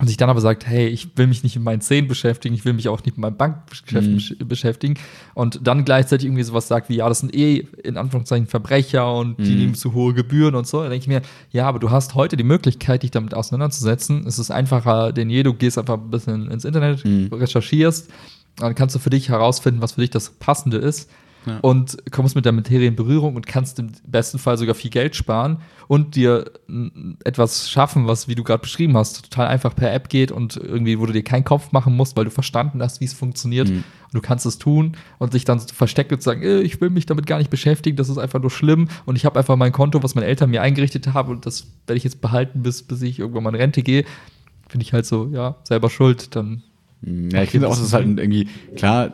und 0.00 0.06
sich 0.06 0.16
dann 0.16 0.30
aber 0.30 0.40
sagt, 0.40 0.64
hey, 0.66 0.86
ich 0.86 1.16
will 1.16 1.26
mich 1.26 1.42
nicht 1.42 1.56
mit 1.56 1.64
meinen 1.64 1.80
Zähnen 1.80 2.06
beschäftigen, 2.06 2.54
ich 2.54 2.64
will 2.64 2.72
mich 2.72 2.88
auch 2.88 2.98
nicht 2.98 3.16
mit 3.16 3.18
meinem 3.18 3.36
Bankgeschäft 3.36 4.08
Mhm. 4.10 4.16
besch- 4.16 4.44
beschäftigen 4.44 4.94
und 5.34 5.60
dann 5.66 5.84
gleichzeitig 5.84 6.26
irgendwie 6.26 6.44
sowas 6.44 6.68
sagt 6.68 6.88
wie, 6.88 6.96
ja, 6.96 7.08
das 7.08 7.18
sind 7.20 7.34
eh 7.34 7.66
in 7.82 7.96
Anführungszeichen 7.96 8.46
Verbrecher 8.46 9.12
und 9.12 9.38
die 9.38 9.50
Mhm. 9.52 9.58
nehmen 9.58 9.74
zu 9.74 9.94
hohe 9.94 10.14
Gebühren 10.14 10.54
und 10.54 10.66
so, 10.68 10.80
dann 10.82 10.90
denke 10.90 11.02
ich 11.02 11.08
mir, 11.08 11.22
ja, 11.50 11.66
aber 11.66 11.78
du 11.80 11.90
hast 11.90 12.14
heute 12.14 12.36
die 12.36 12.44
Möglichkeit, 12.44 13.02
dich 13.02 13.10
damit 13.10 13.34
auseinanderzusetzen. 13.34 14.24
Es 14.26 14.38
ist 14.38 14.50
einfacher 14.50 15.12
denn 15.12 15.30
je, 15.30 15.42
du 15.42 15.52
gehst 15.54 15.78
einfach 15.78 15.94
ein 15.98 16.10
bisschen 16.10 16.48
ins 16.50 16.64
Internet, 16.64 17.04
Mhm. 17.04 17.28
recherchierst, 17.32 18.08
dann 18.56 18.74
kannst 18.74 18.94
du 18.94 18.98
für 19.00 19.10
dich 19.10 19.28
herausfinden, 19.28 19.80
was 19.82 19.92
für 19.92 20.00
dich 20.00 20.10
das 20.10 20.30
Passende 20.30 20.76
ist 20.78 21.10
Ja. 21.46 21.58
und 21.60 21.96
kommst 22.10 22.34
mit 22.34 22.44
der 22.44 22.52
Materie 22.52 22.88
in 22.88 22.96
Berührung 22.96 23.34
und 23.36 23.46
kannst 23.46 23.78
im 23.78 23.92
besten 24.06 24.38
Fall 24.38 24.58
sogar 24.58 24.74
viel 24.74 24.90
Geld 24.90 25.16
sparen 25.16 25.58
und 25.86 26.14
dir 26.16 26.50
etwas 27.24 27.70
schaffen, 27.70 28.06
was, 28.06 28.28
wie 28.28 28.34
du 28.34 28.44
gerade 28.44 28.60
beschrieben 28.60 28.96
hast, 28.96 29.22
total 29.30 29.46
einfach 29.48 29.74
per 29.74 29.92
App 29.94 30.08
geht 30.08 30.30
und 30.32 30.56
irgendwie, 30.56 30.98
wo 30.98 31.06
du 31.06 31.12
dir 31.12 31.22
keinen 31.22 31.44
Kopf 31.44 31.72
machen 31.72 31.96
musst, 31.96 32.16
weil 32.16 32.24
du 32.24 32.30
verstanden 32.30 32.82
hast, 32.82 33.00
wie 33.00 33.04
es 33.06 33.14
funktioniert 33.14 33.68
Mhm. 33.68 33.76
und 33.76 34.14
du 34.14 34.20
kannst 34.20 34.44
es 34.46 34.58
tun 34.58 34.96
und 35.18 35.32
sich 35.32 35.44
dann 35.44 35.60
versteckt 35.60 36.12
und 36.12 36.22
sagen, 36.22 36.42
äh, 36.42 36.60
ich 36.60 36.80
will 36.80 36.90
mich 36.90 37.06
damit 37.06 37.26
gar 37.26 37.38
nicht 37.38 37.50
beschäftigen, 37.50 37.96
das 37.96 38.08
ist 38.08 38.18
einfach 38.18 38.40
nur 38.40 38.50
schlimm 38.50 38.88
und 39.06 39.16
ich 39.16 39.24
habe 39.24 39.38
einfach 39.38 39.56
mein 39.56 39.72
Konto, 39.72 40.02
was 40.02 40.14
meine 40.14 40.26
Eltern 40.26 40.50
mir 40.50 40.60
eingerichtet 40.62 41.14
haben 41.14 41.30
und 41.30 41.46
das 41.46 41.68
werde 41.86 41.96
ich 41.98 42.04
jetzt 42.04 42.20
behalten, 42.20 42.62
bis, 42.62 42.82
bis 42.82 43.00
ich 43.02 43.18
irgendwann 43.20 43.44
mal 43.44 43.50
in 43.50 43.56
Rente 43.56 43.82
gehe. 43.82 44.04
Finde 44.68 44.84
ich 44.84 44.92
halt 44.92 45.06
so, 45.06 45.28
ja, 45.32 45.56
selber 45.64 45.88
schuld, 45.88 46.36
dann 46.36 46.62
Ja, 47.02 47.42
ich 47.42 47.50
finde 47.50 47.68
auch, 47.68 47.72
es 47.72 47.80
ist 47.80 47.92
halt 47.94 48.06
irgendwie, 48.06 48.48
klar, 48.76 49.12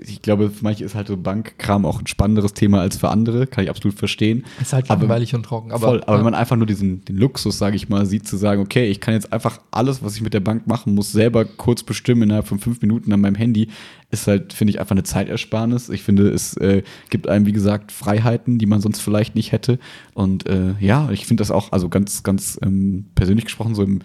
ich 0.00 0.22
glaube, 0.22 0.50
für 0.50 0.62
manche 0.64 0.84
ist 0.84 0.94
halt 0.94 1.08
so 1.08 1.16
Bankkram 1.16 1.84
auch 1.86 2.00
ein 2.00 2.06
spannenderes 2.06 2.54
Thema 2.54 2.80
als 2.80 2.96
für 2.96 3.08
andere, 3.08 3.46
kann 3.46 3.64
ich 3.64 3.70
absolut 3.70 3.96
verstehen. 3.98 4.44
ist 4.60 4.72
halt 4.72 4.90
Aber- 4.90 5.02
langweilig 5.02 5.34
und 5.34 5.44
trocken. 5.44 5.70
Aber, 5.72 5.86
Voll, 5.86 6.02
aber 6.02 6.12
ja. 6.12 6.18
wenn 6.18 6.24
man 6.24 6.34
einfach 6.34 6.56
nur 6.56 6.66
diesen 6.66 7.04
den 7.04 7.16
Luxus, 7.16 7.58
sage 7.58 7.76
ich 7.76 7.88
mal, 7.88 8.06
sieht, 8.06 8.26
zu 8.26 8.36
sagen, 8.36 8.60
okay, 8.60 8.86
ich 8.88 9.00
kann 9.00 9.14
jetzt 9.14 9.32
einfach 9.32 9.60
alles, 9.70 10.02
was 10.02 10.16
ich 10.16 10.22
mit 10.22 10.34
der 10.34 10.40
Bank 10.40 10.66
machen 10.66 10.94
muss, 10.94 11.12
selber 11.12 11.44
kurz 11.44 11.82
bestimmen 11.82 12.22
innerhalb 12.22 12.46
von 12.46 12.58
fünf 12.58 12.80
Minuten 12.82 13.12
an 13.12 13.20
meinem 13.20 13.34
Handy, 13.36 13.68
ist 14.10 14.26
halt, 14.26 14.52
finde 14.52 14.70
ich, 14.70 14.80
einfach 14.80 14.92
eine 14.92 15.02
Zeitersparnis. 15.02 15.88
Ich 15.88 16.02
finde, 16.02 16.28
es 16.30 16.56
äh, 16.58 16.82
gibt 17.10 17.28
einem, 17.28 17.46
wie 17.46 17.52
gesagt, 17.52 17.90
Freiheiten, 17.92 18.58
die 18.58 18.66
man 18.66 18.80
sonst 18.80 19.00
vielleicht 19.00 19.34
nicht 19.34 19.52
hätte. 19.52 19.78
Und 20.14 20.46
äh, 20.46 20.74
ja, 20.80 21.10
ich 21.10 21.26
finde 21.26 21.40
das 21.40 21.50
auch, 21.50 21.72
also 21.72 21.88
ganz, 21.88 22.22
ganz 22.22 22.58
ähm, 22.62 23.06
persönlich 23.14 23.44
gesprochen, 23.46 23.74
so 23.74 23.82
im 23.82 24.00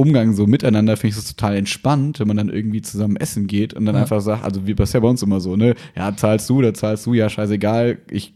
Umgang 0.00 0.32
so 0.32 0.46
miteinander 0.46 0.96
finde 0.96 1.10
ich 1.10 1.16
das 1.16 1.34
total 1.34 1.56
entspannt, 1.56 2.20
wenn 2.20 2.28
man 2.28 2.36
dann 2.36 2.50
irgendwie 2.50 2.80
zusammen 2.82 3.16
essen 3.16 3.48
geht 3.48 3.74
und 3.74 3.84
dann 3.84 3.96
Ja. 3.96 4.02
einfach 4.02 4.20
sagt, 4.20 4.44
also 4.44 4.64
wie 4.64 4.76
ja 4.78 5.00
bei 5.00 5.08
uns 5.08 5.24
immer 5.24 5.40
so, 5.40 5.56
ne? 5.56 5.74
Ja, 5.96 6.16
zahlst 6.16 6.48
du, 6.48 6.62
da 6.62 6.72
zahlst 6.72 7.04
du, 7.04 7.14
ja, 7.14 7.28
scheißegal, 7.28 7.98
ich 8.08 8.32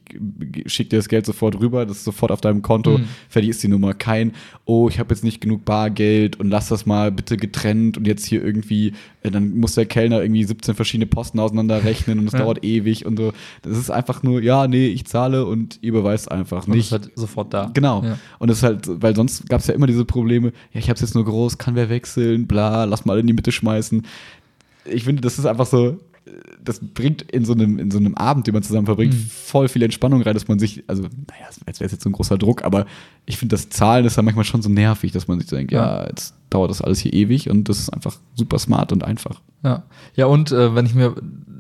schick 0.66 0.90
dir 0.90 0.96
das 0.96 1.09
Geld 1.09 1.25
sofort 1.25 1.61
rüber, 1.61 1.87
das 1.87 1.98
ist 1.98 2.05
sofort 2.05 2.33
auf 2.33 2.40
deinem 2.40 2.62
Konto, 2.62 2.98
Mhm. 2.98 3.05
fertig 3.29 3.51
ist 3.51 3.62
die 3.62 3.68
Nummer. 3.68 3.94
Kein, 3.94 4.33
oh, 4.64 4.88
ich 4.88 4.98
habe 4.98 5.14
jetzt 5.14 5.22
nicht 5.22 5.40
genug 5.40 5.64
Bargeld 5.64 6.40
und 6.40 6.51
lass 6.51 6.68
das 6.68 6.85
mal 6.85 7.12
bitte 7.12 7.37
getrennt 7.37 7.96
und 7.96 8.09
jetzt 8.09 8.25
hier 8.25 8.44
irgendwie, 8.44 8.94
äh, 9.22 9.31
dann 9.31 9.57
muss 9.61 9.77
der 9.77 9.87
Kellner 9.87 10.20
irgendwie 10.20 10.42
17 10.42 10.75
verschiedene 10.75 11.07
Posten 11.07 11.38
auseinanderrechnen 11.38 12.18
und 12.18 12.27
es 12.27 12.33
Ja. 12.33 12.40
dauert 12.40 12.64
ewig 12.64 13.07
und 13.07 13.16
so. 13.16 13.33
Das 13.62 13.79
ist 13.79 13.88
einfach 13.88 14.25
nur, 14.25 14.42
ja, 14.42 14.66
nee, 14.66 14.88
ich 14.88 15.05
zahle 15.07 15.46
und 15.46 15.79
ihr 15.81 15.92
beweist 15.92 16.29
einfach 16.33 16.66
Und 16.66 16.75
nicht. 16.75 16.87
ist 16.87 16.92
halt 16.92 17.11
sofort 17.14 17.55
da. 17.55 17.70
Genau. 17.72 18.03
Ja. 18.03 18.18
Und 18.40 18.48
das 18.48 18.59
ist 18.59 18.62
halt, 18.64 18.88
weil 19.01 19.14
sonst 19.14 19.48
gab 19.48 19.61
es 19.61 19.68
ja 19.68 19.75
immer 19.75 19.87
diese 19.87 20.05
Probleme, 20.05 20.48
ja, 20.72 20.81
ich 20.81 20.90
hab's 20.90 21.01
jetzt 21.03 21.14
nur 21.14 21.25
groß, 21.25 21.51
kann 21.58 21.74
wer 21.74 21.88
wechseln, 21.88 22.46
bla, 22.46 22.84
lass 22.84 23.04
mal 23.04 23.18
in 23.18 23.26
die 23.26 23.32
Mitte 23.32 23.52
schmeißen. 23.52 24.04
Ich 24.84 25.04
finde, 25.04 25.20
das 25.22 25.38
ist 25.38 25.46
einfach 25.46 25.66
so, 25.66 25.98
das 26.62 26.78
bringt 26.80 27.22
in 27.22 27.44
so 27.44 27.52
einem, 27.52 27.78
in 27.80 27.90
so 27.90 27.98
einem 27.98 28.14
Abend, 28.14 28.46
den 28.46 28.54
man 28.54 28.62
zusammen 28.62 28.86
verbringt, 28.86 29.14
Mhm. 29.14 29.26
voll 29.28 29.68
viel 29.68 29.82
Entspannung 29.82 30.22
rein, 30.22 30.34
dass 30.34 30.46
man 30.48 30.58
sich, 30.58 30.84
also, 30.86 31.02
naja, 31.02 31.46
als 31.66 31.80
wäre 31.80 31.86
es 31.86 31.92
jetzt 31.92 32.02
so 32.04 32.08
ein 32.08 32.12
großer 32.12 32.38
Druck, 32.38 32.64
aber 32.64 32.86
ich 33.26 33.36
finde, 33.38 33.54
das 33.54 33.68
Zahlen 33.70 34.04
ist 34.04 34.16
ja 34.16 34.22
manchmal 34.22 34.44
schon 34.44 34.62
so 34.62 34.68
nervig, 34.68 35.10
dass 35.12 35.26
man 35.28 35.40
sich 35.40 35.48
so 35.48 35.56
denkt, 35.56 35.72
ja, 35.72 36.02
Ja. 36.02 36.06
jetzt 36.08 36.34
dauert 36.50 36.70
das 36.70 36.80
alles 36.80 37.00
hier 37.00 37.12
ewig 37.12 37.50
und 37.50 37.68
das 37.68 37.78
ist 37.80 37.90
einfach 37.90 38.14
super 38.34 38.58
smart 38.58 38.92
und 38.92 39.02
einfach. 39.04 39.40
Ja, 39.64 39.82
ja 40.14 40.26
und 40.26 40.52
äh, 40.52 40.74
wenn 40.74 40.86
ich 40.86 40.94
mir, 40.94 41.14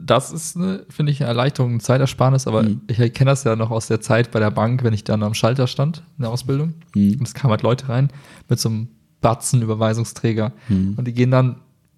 das 0.04 0.32
ist, 0.32 0.56
finde 0.88 1.12
ich, 1.12 1.20
eine 1.20 1.28
Erleichterung, 1.28 1.72
eine 1.72 1.80
Zeitersparnis, 1.80 2.46
aber 2.46 2.62
Mhm. 2.62 2.80
ich 2.86 2.96
kenne 3.14 3.30
das 3.30 3.42
ja 3.44 3.56
noch 3.56 3.70
aus 3.70 3.88
der 3.88 4.00
Zeit 4.00 4.30
bei 4.30 4.38
der 4.40 4.50
Bank, 4.52 4.84
wenn 4.84 4.92
ich 4.94 5.02
dann 5.04 5.22
am 5.24 5.34
Schalter 5.34 5.66
stand 5.66 6.02
in 6.18 6.22
der 6.22 6.30
Ausbildung 6.30 6.74
Mhm. 6.94 7.16
und 7.18 7.22
es 7.26 7.34
kamen 7.34 7.50
halt 7.50 7.62
Leute 7.62 7.88
rein 7.88 8.10
mit 8.48 8.60
so 8.60 8.68
einem 8.68 8.88
Batzen 9.22 9.62
Überweisungsträger 9.62 10.52
Mhm. 10.68 10.94
und 10.98 11.06
die 11.08 11.14
gehen 11.14 11.30
dann, 11.30 11.56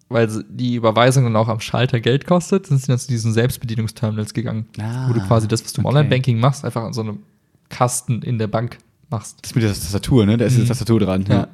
weil 0.09 0.29
die 0.49 0.77
Überweisung 0.77 1.25
dann 1.25 1.35
auch 1.37 1.49
am 1.49 1.59
Schalter 1.61 1.99
Geld 1.99 2.27
kostet, 2.27 2.67
sind 2.67 2.79
sie 2.81 2.87
dann 2.87 2.99
zu 2.99 3.09
diesen 3.09 3.33
Selbstbedienungsterminals 3.33 4.33
gegangen, 4.35 4.67
Ah, 4.79 5.09
wo 5.09 5.13
du 5.15 5.21
quasi 5.21 5.49
das, 5.49 5.65
was 5.65 5.73
du 5.73 5.81
im 5.81 5.87
okay. 5.87 5.97
Online-Banking 5.97 6.39
machst, 6.39 6.65
einfach 6.65 6.85
an 6.85 6.93
so 6.93 7.01
einem 7.01 7.19
Kasten 7.71 8.23
in 8.23 8.39
der 8.39 8.47
Bank 8.47 8.79
machst. 9.11 9.39
Das 9.43 9.55
mit 9.55 9.65
der 9.65 9.73
Tastatur, 9.73 10.27
ne? 10.27 10.37
Da 10.37 10.45
ist 10.45 10.53
Mhm. 10.55 10.61
eine 10.61 10.69
Tastatur 10.69 11.01
dran. 11.01 11.25
Ja. 11.29 11.49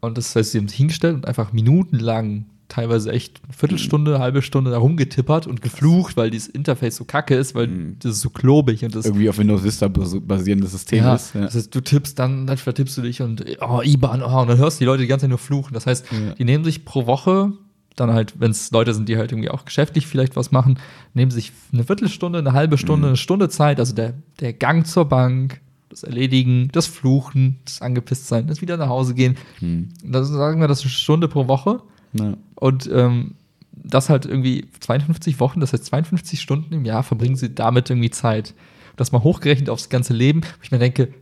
Und 0.00 0.16
das 0.16 0.34
heißt, 0.34 0.52
sie 0.52 0.58
haben 0.58 0.68
sich 0.68 0.78
hingestellt 0.78 1.16
und 1.16 1.26
einfach 1.26 1.52
minutenlang, 1.52 2.46
teilweise 2.68 3.10
echt 3.12 3.40
eine 3.44 3.52
Viertelstunde, 3.54 4.14
eine 4.14 4.22
halbe 4.22 4.42
Stunde 4.42 4.70
da 4.70 4.78
rumgetippert 4.78 5.46
und 5.46 5.62
geflucht, 5.62 6.16
weil 6.16 6.30
dieses 6.30 6.48
Interface 6.48 6.96
so 6.96 7.04
kacke 7.04 7.34
ist, 7.34 7.54
weil 7.54 7.66
Mhm. 7.68 7.96
das 8.00 8.12
ist 8.12 8.20
so 8.20 8.30
klobig 8.30 8.84
und 8.84 8.94
das. 8.94 9.06
Irgendwie 9.06 9.28
auf 9.30 9.38
Windows 9.38 9.64
Vista 9.64 9.88
bas- 9.88 10.16
basierendes 10.20 10.72
System 10.72 10.98
Ja, 11.04 11.14
ist. 11.14 11.34
Ja. 11.34 11.42
Das 11.42 11.54
heißt, 11.54 11.74
du 11.74 11.80
tippst 11.80 12.18
dann, 12.18 12.46
dann 12.46 12.58
vertippst 12.58 12.96
du 12.98 13.02
dich 13.02 13.22
und 13.22 13.44
oh, 13.60 13.80
IBAN, 13.82 14.22
oh, 14.22 14.40
und 14.42 14.48
dann 14.48 14.58
hörst 14.58 14.78
du 14.78 14.82
die 14.82 14.86
Leute 14.86 15.02
die 15.02 15.08
ganze 15.08 15.22
Zeit 15.24 15.30
nur 15.30 15.38
fluchen. 15.38 15.72
Das 15.74 15.86
heißt, 15.86 16.06
Ja. 16.12 16.34
die 16.34 16.44
nehmen 16.44 16.62
sich 16.64 16.84
pro 16.84 17.06
Woche, 17.06 17.52
dann 17.96 18.12
halt, 18.12 18.34
wenn 18.38 18.50
es 18.52 18.70
Leute 18.70 18.94
sind, 18.94 19.08
die 19.08 19.16
halt 19.16 19.32
irgendwie 19.32 19.48
auch 19.50 19.64
geschäftlich 19.64 20.06
vielleicht 20.06 20.36
was 20.36 20.52
machen, 20.52 20.78
nehmen 21.14 21.30
sich 21.32 21.52
eine 21.72 21.84
Viertelstunde, 21.84 22.38
eine 22.38 22.52
halbe 22.52 22.78
Stunde, 22.78 23.06
Mhm. 23.06 23.12
eine 23.12 23.16
Stunde 23.16 23.48
Zeit, 23.48 23.80
also 23.80 23.94
der, 23.94 24.14
der 24.40 24.52
Gang 24.52 24.86
zur 24.86 25.06
Bank, 25.06 25.60
das 25.88 26.02
Erledigen, 26.02 26.68
das 26.72 26.86
Fluchen, 26.86 27.56
das 27.64 27.80
angepisst 27.80 28.28
sein, 28.28 28.46
das 28.46 28.60
wieder 28.60 28.76
nach 28.76 28.88
Hause 28.90 29.14
gehen. 29.14 29.36
Hm. 29.60 29.88
Das 30.04 30.28
sagen 30.28 30.60
wir, 30.60 30.68
das 30.68 30.80
ist 30.80 30.84
eine 30.84 30.90
Stunde 30.90 31.28
pro 31.28 31.48
Woche. 31.48 31.80
Ja. 32.12 32.34
Und 32.56 32.88
ähm, 32.92 33.34
das 33.72 34.08
halt 34.08 34.26
irgendwie 34.26 34.66
52 34.80 35.38
Wochen, 35.40 35.60
das 35.60 35.72
heißt 35.72 35.84
52 35.86 36.40
Stunden 36.40 36.74
im 36.74 36.84
Jahr 36.84 37.02
verbringen 37.02 37.36
sie 37.36 37.54
damit 37.54 37.90
irgendwie 37.90 38.10
Zeit. 38.10 38.54
Das 38.96 39.12
mal 39.12 39.22
hochgerechnet 39.22 39.70
aufs 39.70 39.88
ganze 39.88 40.12
Leben, 40.14 40.42
wo 40.42 40.62
ich 40.62 40.70
mir 40.72 40.78
denke, 40.78 41.14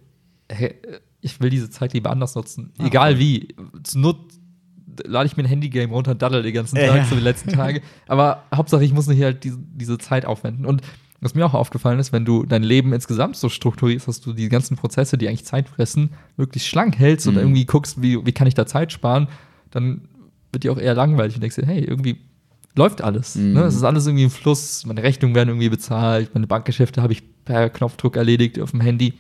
hey, 0.51 0.75
ich 1.21 1.41
will 1.41 1.51
diese 1.51 1.69
Zeit 1.71 1.93
lieber 1.93 2.11
anders 2.11 2.35
nutzen. 2.35 2.73
Ah, 2.79 2.87
Egal 2.87 3.13
voll. 3.13 3.21
wie. 3.21 3.55
Not 3.95 4.19
lade 5.05 5.27
ich 5.27 5.37
mir 5.37 5.43
ein 5.43 5.49
Handygame 5.49 5.93
runter 5.93 6.13
und 6.13 6.23
daddel 6.23 6.43
den 6.43 6.55
ganzen 6.55 6.77
Tag, 6.77 6.97
Ja. 6.97 7.05
so 7.05 7.15
die 7.17 7.21
letzten 7.21 7.51
Tage. 7.51 7.83
Aber 8.09 8.45
Hauptsache, 8.55 8.83
ich 8.85 8.95
muss 8.95 9.07
nicht 9.09 9.23
halt 9.23 9.45
diese, 9.45 9.59
diese 9.75 9.99
Zeit 9.99 10.25
aufwenden. 10.25 10.65
Und 10.65 10.81
was 11.21 11.35
mir 11.35 11.45
auch 11.45 11.53
aufgefallen 11.55 11.99
ist, 11.99 12.13
wenn 12.13 12.25
du 12.25 12.45
dein 12.45 12.63
Leben 12.63 12.93
insgesamt 12.95 13.37
so 13.37 13.49
strukturierst, 13.51 14.09
dass 14.09 14.21
du 14.23 14.33
die 14.33 14.49
ganzen 14.49 14.77
Prozesse, 14.77 15.19
die 15.19 15.29
eigentlich 15.29 15.45
Zeit 15.45 15.69
fressen, 15.69 16.11
möglichst 16.39 16.69
schlank 16.69 16.99
hältst 16.99 17.27
und 17.27 17.35
Mhm. 17.35 17.41
irgendwie 17.41 17.65
guckst, 17.67 18.01
wie, 18.01 18.25
wie 18.25 18.33
kann 18.33 18.47
ich 18.47 18.55
da 18.55 18.67
Zeit 18.67 18.93
sparen, 18.93 19.29
dann 19.71 20.09
wird 20.57 20.65
dir 20.65 20.73
auch 20.73 20.79
eher 20.79 20.95
langweilig 20.95 21.35
und 21.37 21.43
denkst 21.43 21.57
dir, 21.57 21.67
hey, 21.67 21.85
irgendwie 21.85 22.17
läuft 22.75 23.03
alles. 23.03 23.35
Mhm. 23.37 23.53
Ne? 23.53 23.61
Es 23.65 23.75
ist 23.75 23.83
alles 23.85 24.07
irgendwie 24.07 24.25
im 24.25 24.31
Fluss, 24.31 24.85
meine 24.87 25.03
Rechnungen 25.03 25.35
werden 25.35 25.51
irgendwie 25.51 25.69
bezahlt, 25.69 26.35
meine 26.35 26.47
Bankgeschäfte 26.47 27.03
habe 27.03 27.13
ich 27.13 27.23
per 27.45 27.69
Knopfdruck 27.71 28.17
erledigt 28.17 28.59
auf 28.61 28.71
dem 28.71 28.81
Handy. 28.81 29.15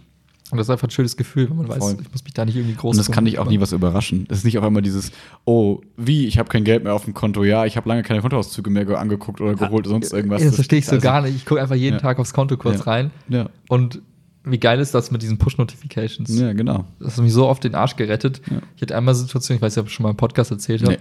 Und 0.50 0.58
das 0.58 0.66
ist 0.68 0.70
einfach 0.70 0.86
ein 0.86 0.92
schönes 0.92 1.16
Gefühl, 1.16 1.50
wenn 1.50 1.56
man 1.56 1.68
weiß, 1.68 1.78
Voll. 1.78 1.96
ich 2.00 2.12
muss 2.12 2.22
mich 2.22 2.32
da 2.32 2.44
nicht 2.44 2.54
irgendwie 2.56 2.76
groß 2.76 2.92
Und 2.92 2.98
das 2.98 3.10
kann 3.10 3.24
dich 3.24 3.38
auch 3.40 3.48
nie 3.48 3.58
was 3.60 3.72
überraschen. 3.72 4.26
Das 4.28 4.38
ist 4.38 4.44
nicht 4.44 4.56
auf 4.58 4.62
einmal 4.64 4.80
dieses, 4.82 5.10
oh, 5.44 5.80
wie, 5.96 6.26
ich 6.26 6.38
habe 6.38 6.48
kein 6.48 6.62
Geld 6.62 6.84
mehr 6.84 6.94
auf 6.94 7.04
dem 7.04 7.14
Konto. 7.14 7.42
Ja, 7.42 7.64
ich 7.66 7.76
habe 7.76 7.88
lange 7.88 8.04
keine 8.04 8.20
Kontoauszüge 8.20 8.70
mehr 8.70 8.84
ge- 8.84 8.94
angeguckt 8.94 9.40
oder 9.40 9.54
geholt 9.54 9.86
oder 9.86 9.90
sonst 9.90 10.12
irgendwas. 10.12 10.40
Ja, 10.42 10.46
das 10.46 10.54
verstehe 10.54 10.78
ich 10.78 10.86
so 10.86 10.92
also- 10.92 11.02
gar 11.02 11.20
nicht. 11.22 11.34
Ich 11.34 11.44
gucke 11.46 11.60
einfach 11.60 11.74
jeden 11.74 11.94
Ja. 11.96 12.00
Tag 12.00 12.20
aufs 12.20 12.32
Konto 12.32 12.56
kurz 12.56 12.78
Ja. 12.78 12.84
rein. 12.84 13.10
Ja, 13.28 13.48
Und 13.68 14.00
wie 14.46 14.58
geil 14.58 14.80
ist 14.80 14.94
das 14.94 15.10
mit 15.10 15.22
diesen 15.22 15.38
Push-Notifications? 15.38 16.38
ja 16.38 16.52
genau. 16.52 16.84
Das 17.00 17.16
hat 17.16 17.24
mich 17.24 17.32
so 17.32 17.46
oft 17.48 17.64
den 17.64 17.74
Arsch 17.74 17.96
gerettet. 17.96 18.40
Ja. 18.50 18.58
Ich 18.76 18.82
hatte 18.82 18.96
einmal 18.96 19.14
eine 19.14 19.20
Situation, 19.22 19.56
ich 19.56 19.62
weiß 19.62 19.74
nicht, 19.76 19.80
ob 19.82 19.88
ich 19.88 19.94
schon 19.94 20.04
mal 20.04 20.10
im 20.10 20.16
Podcast 20.16 20.50
erzählt 20.50 20.82
habe. 20.82 20.98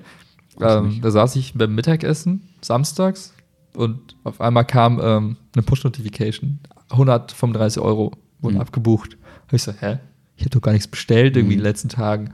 Nee, 0.60 0.66
ähm, 0.66 1.00
da 1.02 1.12
saß 1.12 1.36
ich 1.36 1.54
beim 1.54 1.76
Mittagessen 1.76 2.42
samstags 2.62 3.34
und 3.76 4.16
auf 4.24 4.42
einmal 4.42 4.66
kam 4.66 5.00
ähm, 5.02 5.38
eine 5.54 5.64
Push-Notification. 5.64 6.60
135 6.90 7.82
Euro 7.82 8.12
wurden 8.42 8.56
Mhm. 8.56 8.62
abgebucht. 8.62 9.18
Hab 9.48 9.54
ich 9.54 9.64
so, 9.64 9.72
hä? 9.72 10.00
Ich 10.38 10.42
hätte 10.46 10.58
doch 10.58 10.62
gar 10.62 10.72
nichts 10.74 10.88
bestellt 10.88 11.36
irgendwie 11.38 11.56
Mhm. 11.56 11.60
in 11.60 11.64
den 11.64 11.72
letzten 11.72 11.90
Tagen. 11.90 12.32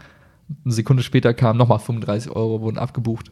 Eine 0.65 0.74
Sekunde 0.74 1.04
später 1.04 1.34
kam 1.34 1.58
nochmal 1.58 1.80
35 1.80 2.32
Euro, 2.32 2.62
wurden 2.62 2.78
abgebucht. 2.78 3.32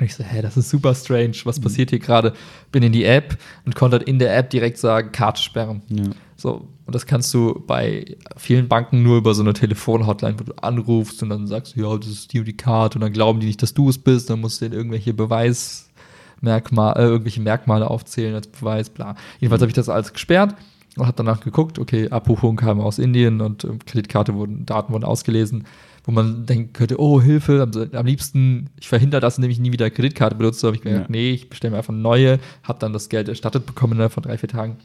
Und 0.00 0.06
ich 0.06 0.14
so, 0.14 0.24
hä, 0.24 0.42
das 0.42 0.56
ist 0.56 0.70
super 0.70 0.94
strange. 0.94 1.34
Was 1.44 1.58
Mhm. 1.58 1.62
passiert 1.62 1.90
hier 1.90 2.00
gerade? 2.00 2.34
Bin 2.72 2.82
in 2.82 2.92
die 2.92 3.04
App 3.04 3.38
und 3.64 3.74
konnte 3.76 3.98
halt 3.98 4.08
in 4.08 4.18
der 4.18 4.36
App 4.36 4.50
direkt 4.50 4.78
sagen, 4.78 5.12
Karte 5.12 5.40
sperren. 5.42 5.82
Ja. 5.88 6.04
So, 6.36 6.68
und 6.86 6.94
das 6.94 7.06
kannst 7.06 7.32
du 7.32 7.62
bei 7.66 8.16
vielen 8.36 8.68
Banken 8.68 9.02
nur 9.02 9.16
über 9.18 9.34
so 9.34 9.42
eine 9.42 9.54
Telefonhotline, 9.54 10.38
wo 10.38 10.44
du 10.44 10.52
anrufst 10.62 11.22
und 11.22 11.30
dann 11.30 11.46
sagst 11.46 11.76
du, 11.76 11.80
ja, 11.80 11.96
das 11.96 12.08
ist 12.08 12.32
die 12.32 12.40
und 12.40 12.44
die 12.46 12.56
Karte 12.56 12.98
und 12.98 13.00
dann 13.00 13.12
glauben 13.12 13.40
die 13.40 13.46
nicht, 13.46 13.62
dass 13.62 13.72
du 13.74 13.88
es 13.88 13.98
bist, 13.98 14.28
dann 14.28 14.40
musst 14.40 14.60
du 14.60 14.66
denen 14.66 14.74
irgendwelche 14.78 15.14
Beweismerkmale, 15.14 17.00
äh, 17.00 17.04
irgendwelche 17.06 17.40
Merkmale 17.40 17.88
aufzählen 17.90 18.34
als 18.34 18.48
Beweis, 18.48 18.90
bla. 18.90 19.16
Jedenfalls 19.40 19.62
habe 19.62 19.70
ich 19.70 19.74
das 19.74 19.88
alles 19.88 20.12
gesperrt 20.12 20.54
und 20.96 21.06
habe 21.06 21.16
danach 21.16 21.40
geguckt, 21.40 21.78
okay, 21.78 22.08
Abbuchung 22.10 22.56
kam 22.56 22.80
aus 22.80 22.98
Indien 22.98 23.40
und 23.40 23.64
ähm, 23.64 23.78
Kreditkarte 23.84 24.34
wurden, 24.34 24.66
Daten 24.66 24.92
wurden 24.92 25.04
ausgelesen, 25.04 25.64
wo 26.04 26.12
man 26.12 26.44
denken 26.44 26.74
könnte, 26.74 27.00
oh, 27.00 27.20
Hilfe, 27.20 27.62
am, 27.62 27.70
am 27.98 28.06
liebsten, 28.06 28.68
ich 28.78 28.88
verhindere 28.88 29.22
das, 29.22 29.38
indem 29.38 29.50
ich 29.50 29.58
nie 29.58 29.72
wieder 29.72 29.88
Kreditkarte 29.88 30.36
benutze, 30.36 30.66
habe 30.66 30.76
ich 30.76 30.82
gedacht, 30.82 31.02
Ja. 31.02 31.06
nee, 31.08 31.30
ich 31.30 31.48
bestelle 31.48 31.70
mir 31.70 31.78
einfach 31.78 31.94
eine 31.94 32.02
neue, 32.02 32.38
habe 32.62 32.78
dann 32.78 32.92
das 32.92 33.08
Geld 33.08 33.28
erstattet 33.28 33.64
bekommen 33.64 33.94
innerhalb 33.94 34.12
von 34.12 34.22
drei, 34.22 34.36
vier 34.36 34.50
Tagen 34.50 34.76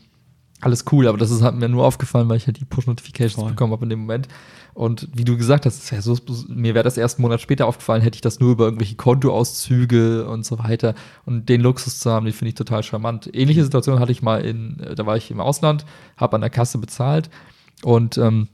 alles 0.62 0.86
cool, 0.92 1.08
aber 1.08 1.18
das 1.18 1.32
ist, 1.32 1.42
hat 1.42 1.56
mir 1.56 1.70
nur 1.70 1.86
aufgefallen, 1.86 2.28
weil 2.30 2.38
ich 2.38 2.48
halt 2.48 2.60
die 2.60 2.66
Push-Notifications 2.66 3.50
bekommen 3.50 3.72
habe 3.72 3.86
in 3.86 3.90
dem 3.90 4.00
Moment. 4.00 4.28
Und 4.74 5.10
wie 5.14 5.24
du 5.24 5.36
gesagt 5.38 5.66
hast, 5.66 5.90
ja 5.92 6.02
so, 6.02 6.18
mir 6.48 6.74
wäre 6.74 6.84
das 6.84 6.98
erst 6.98 7.18
einen 7.18 7.24
Monat 7.24 7.42
später 7.42 7.66
aufgefallen, 7.66 8.02
hätte 8.02 8.16
ich 8.16 8.22
das 8.22 8.40
nur 8.40 8.52
über 8.52 8.66
irgendwelche 8.66 8.96
Kontoauszüge 8.96 10.26
und 10.28 10.46
so 10.46 10.60
weiter. 10.60 10.96
Und 11.26 11.50
den 11.50 11.62
Luxus 11.62 12.00
zu 12.00 12.12
haben, 12.12 12.26
den 12.26 12.34
finde 12.34 12.50
ich 12.50 12.56
total 12.56 12.84
charmant. 12.84 13.30
Ähnliche 13.34 13.64
Situation 13.64 14.00
hatte 14.00 14.12
ich 14.12 14.22
mal 14.22 14.46
in, 14.46 14.80
äh, 14.80 14.96
da 14.96 15.06
war 15.06 15.18
ich 15.18 15.32
im 15.32 15.40
Ausland, 15.40 15.86
habe 16.18 16.36
an 16.36 16.42
der 16.42 16.50
Kasse 16.50 16.78
bezahlt 16.78 17.30
und 17.84 18.18
ähm, 18.18 18.48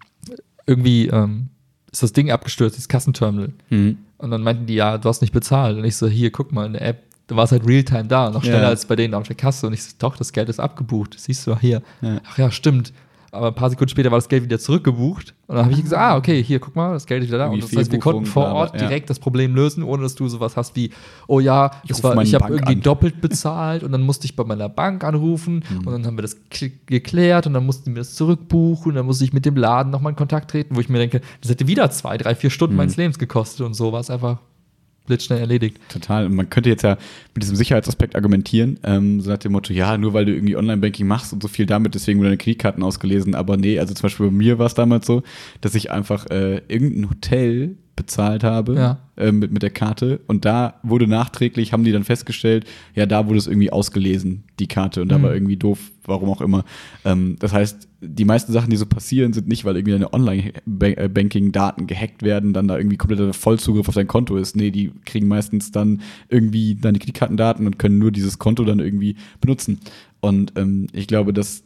irgendwie 0.65 1.08
ähm, 1.08 1.50
ist 1.91 2.04
das 2.04 2.13
Ding 2.13 2.32
abgestürzt, 2.32 2.78
das 2.78 2.88
Kassenterminal. 2.88 3.54
Mhm. 3.70 3.98
Und 4.18 4.32
dann 4.32 4.41
meinten 4.41 4.65
die, 4.65 4.76
ja, 4.76 4.98
du 4.98 5.10
hast 5.10 5.22
nicht 5.22 5.34
bezahlt. 5.34 5.78
Und 5.78 5.86
ich 5.86 5.96
so, 5.96 6.08
hier, 6.08 6.32
guck 6.32 6.52
mal, 6.52 6.65
in 6.65 6.74
der 6.74 6.82
App, 6.82 7.04
da 7.28 7.36
war 7.36 7.44
es 7.46 7.52
halt 7.52 7.68
Realtime 7.68 8.06
da, 8.06 8.30
noch 8.30 8.44
schneller 8.44 8.64
Ja. 8.64 8.68
als 8.70 8.86
bei 8.86 8.96
denen 8.96 9.14
auf 9.14 9.28
der 9.28 9.36
Kasse. 9.36 9.68
Und 9.68 9.74
ich 9.74 9.84
so, 9.84 9.92
doch, 10.00 10.16
das 10.18 10.32
Geld 10.32 10.50
ist 10.50 10.60
abgebucht. 10.60 11.16
Das 11.16 11.24
siehst 11.24 11.46
du 11.48 11.58
hier. 11.58 11.82
Ja. 12.02 12.20
Ach 12.30 12.38
ja, 12.38 12.52
stimmt. 12.52 12.94
Aber 13.32 13.48
ein 13.48 13.56
paar 13.56 13.70
Sekunden 13.70 13.90
später 13.90 14.12
war 14.12 14.18
das 14.18 14.30
Geld 14.30 14.44
wieder 14.46 14.60
zurückgebucht. 14.60 15.34
Und 15.48 15.56
dann 15.58 15.66
habe 15.66 15.74
ich 15.76 15.84
gesagt, 15.84 16.02
ah, 16.02 16.16
okay, 16.16 16.42
hier, 16.42 16.60
guck 16.60 16.74
mal, 16.74 16.94
das 16.94 17.06
Geld 17.06 17.22
ist 17.22 17.28
wieder 17.28 17.40
da. 17.40 17.48
Und 17.48 17.62
das 17.62 17.76
heißt, 17.76 17.92
wir 17.92 18.00
konnten 18.00 18.26
vor 18.26 18.46
Ort 18.46 18.72
bla, 18.72 18.82
ja. 18.84 18.88
direkt 18.88 19.10
das 19.10 19.20
Problem 19.20 19.54
lösen, 19.56 19.84
ohne 19.84 20.04
dass 20.04 20.16
du 20.16 20.30
sowas 20.30 20.56
hast 20.56 20.74
wie, 20.78 20.92
oh 21.28 21.42
ja, 21.42 21.72
Ich 21.84 22.02
war, 22.02 22.16
ich 22.22 22.34
habe 22.34 22.54
irgendwie 22.54 22.76
an. 22.76 22.82
doppelt 22.82 23.20
bezahlt 23.22 23.84
und 23.84 23.92
dann 23.92 24.04
musste 24.04 24.24
ich 24.24 24.38
bei 24.38 24.46
meiner 24.46 24.70
Bank 24.70 25.04
anrufen 25.04 25.64
Mhm. 25.70 25.78
und 25.80 25.92
dann 25.92 26.06
haben 26.06 26.18
wir 26.18 26.22
das 26.22 26.38
kl- 26.50 26.72
geklärt 26.86 27.46
und 27.46 27.54
dann 27.54 27.66
mussten 27.66 27.94
wir 27.94 28.00
das 28.00 28.16
zurückbuchen 28.16 28.92
und 28.92 28.96
dann 28.96 29.06
musste 29.06 29.26
ich 29.26 29.34
mit 29.34 29.46
dem 29.46 29.58
Laden 29.58 29.92
nochmal 29.92 30.12
in 30.14 30.16
Kontakt 30.18 30.52
treten, 30.52 30.74
wo 30.76 30.80
ich 30.80 30.88
mir 30.88 31.00
denke, 31.00 31.20
das 31.42 31.52
hätte 31.52 31.68
wieder 31.68 31.90
zwei, 31.92 32.18
drei, 32.18 32.36
vier 32.36 32.50
Stunden 32.52 32.76
Mhm. 32.76 32.78
meines 32.78 32.96
Lebens 32.96 33.20
gekostet 33.20 33.66
und 33.66 33.74
so 33.74 33.92
war 33.92 34.00
es 34.00 34.10
einfach 34.10 34.38
blitzschnell 35.06 35.39
erledigt. 35.39 35.78
Total. 35.89 36.26
Und 36.26 36.36
man 36.36 36.50
könnte 36.50 36.70
jetzt 36.70 36.84
ja 36.84 36.98
mit 37.34 37.44
diesem 37.44 37.56
Sicherheitsaspekt 37.56 38.15
argumentieren, 38.15 38.80
ähm, 38.84 39.22
so 39.22 39.30
nach 39.30 39.38
dem 39.38 39.52
Motto, 39.52 39.74
ja, 39.74 39.98
nur 39.98 40.13
weil 40.13 40.26
du 40.26 40.34
irgendwie 40.34 40.56
Online-Banking 40.56 41.08
machst 41.08 41.34
und 41.34 41.41
so 41.41 41.48
viel 41.48 41.65
damit, 41.65 41.96
deswegen 41.96 42.20
wurden 42.20 42.28
deine 42.28 42.38
Kreditkarten 42.38 42.84
ausgelesen. 42.84 43.36
Aber 43.36 43.58
nee, 43.58 43.80
also 43.80 43.94
zum 43.94 44.04
Beispiel 44.04 44.28
bei 44.28 44.32
mir 44.32 44.60
war 44.60 44.65
es 44.65 44.74
damals 44.74 45.06
so, 45.06 45.24
dass 45.62 45.76
ich 45.76 45.91
einfach 45.91 46.28
äh, 46.30 46.62
irgendein 46.68 47.10
Hotel 47.10 47.76
bezahlt 47.96 48.44
habe 48.44 48.76
Ja. 48.76 48.98
äh, 49.16 49.32
mit, 49.32 49.52
mit 49.52 49.64
der 49.64 49.70
Karte. 49.70 50.20
Und 50.28 50.44
da 50.46 50.76
wurde 50.84 51.08
nachträglich, 51.08 51.72
haben 51.74 51.84
die 51.86 51.92
dann 51.94 52.04
festgestellt, 52.04 52.66
ja, 52.94 53.06
da 53.06 53.28
wurde 53.28 53.38
es 53.38 53.48
irgendwie 53.48 53.72
ausgelesen, 53.72 54.44
die 54.60 54.68
Karte. 54.68 55.02
Und 55.02 55.10
da 55.10 55.18
Mhm. 55.18 55.24
war 55.24 55.34
irgendwie 55.34 55.56
doof, 55.58 55.80
warum 56.06 56.30
auch 56.30 56.42
immer. 56.42 56.66
Ähm, 57.06 57.38
das 57.40 57.54
heißt, 57.54 57.88
die 58.02 58.26
meisten 58.26 58.52
Sachen, 58.52 58.70
die 58.70 58.76
so 58.76 58.86
passieren, 58.86 59.34
sind 59.34 59.48
nicht, 59.48 59.66
weil 59.66 59.76
irgendwie 59.78 59.94
deine 59.94 60.14
Online-Banking-Daten 60.14 61.88
gehackt 61.88 62.24
werden, 62.24 62.54
dann 62.54 62.68
da 62.68 62.78
irgendwie 62.78 62.98
kompletter 62.98 63.34
Vollzugriff 63.34 63.88
auf 63.88 63.96
dein 63.96 64.08
Konto 64.08 64.38
ist. 64.38 64.56
Nee, 64.56 64.72
die 64.72 64.92
kriegen 65.06 65.28
meistens 65.28 65.72
dann 65.72 66.02
irgendwie 66.30 66.76
deine 66.76 67.00
Kreditkartendaten 67.00 67.66
und 67.66 67.80
können 67.80 67.98
nur 68.00 68.12
dieses 68.12 68.40
Konto 68.40 68.64
dann 68.64 68.80
irgendwie 68.80 69.16
benutzen. 69.42 69.80
Und 70.22 70.54
ähm, 70.56 70.88
ich 70.94 71.08
glaube, 71.08 71.34
dass 71.34 71.64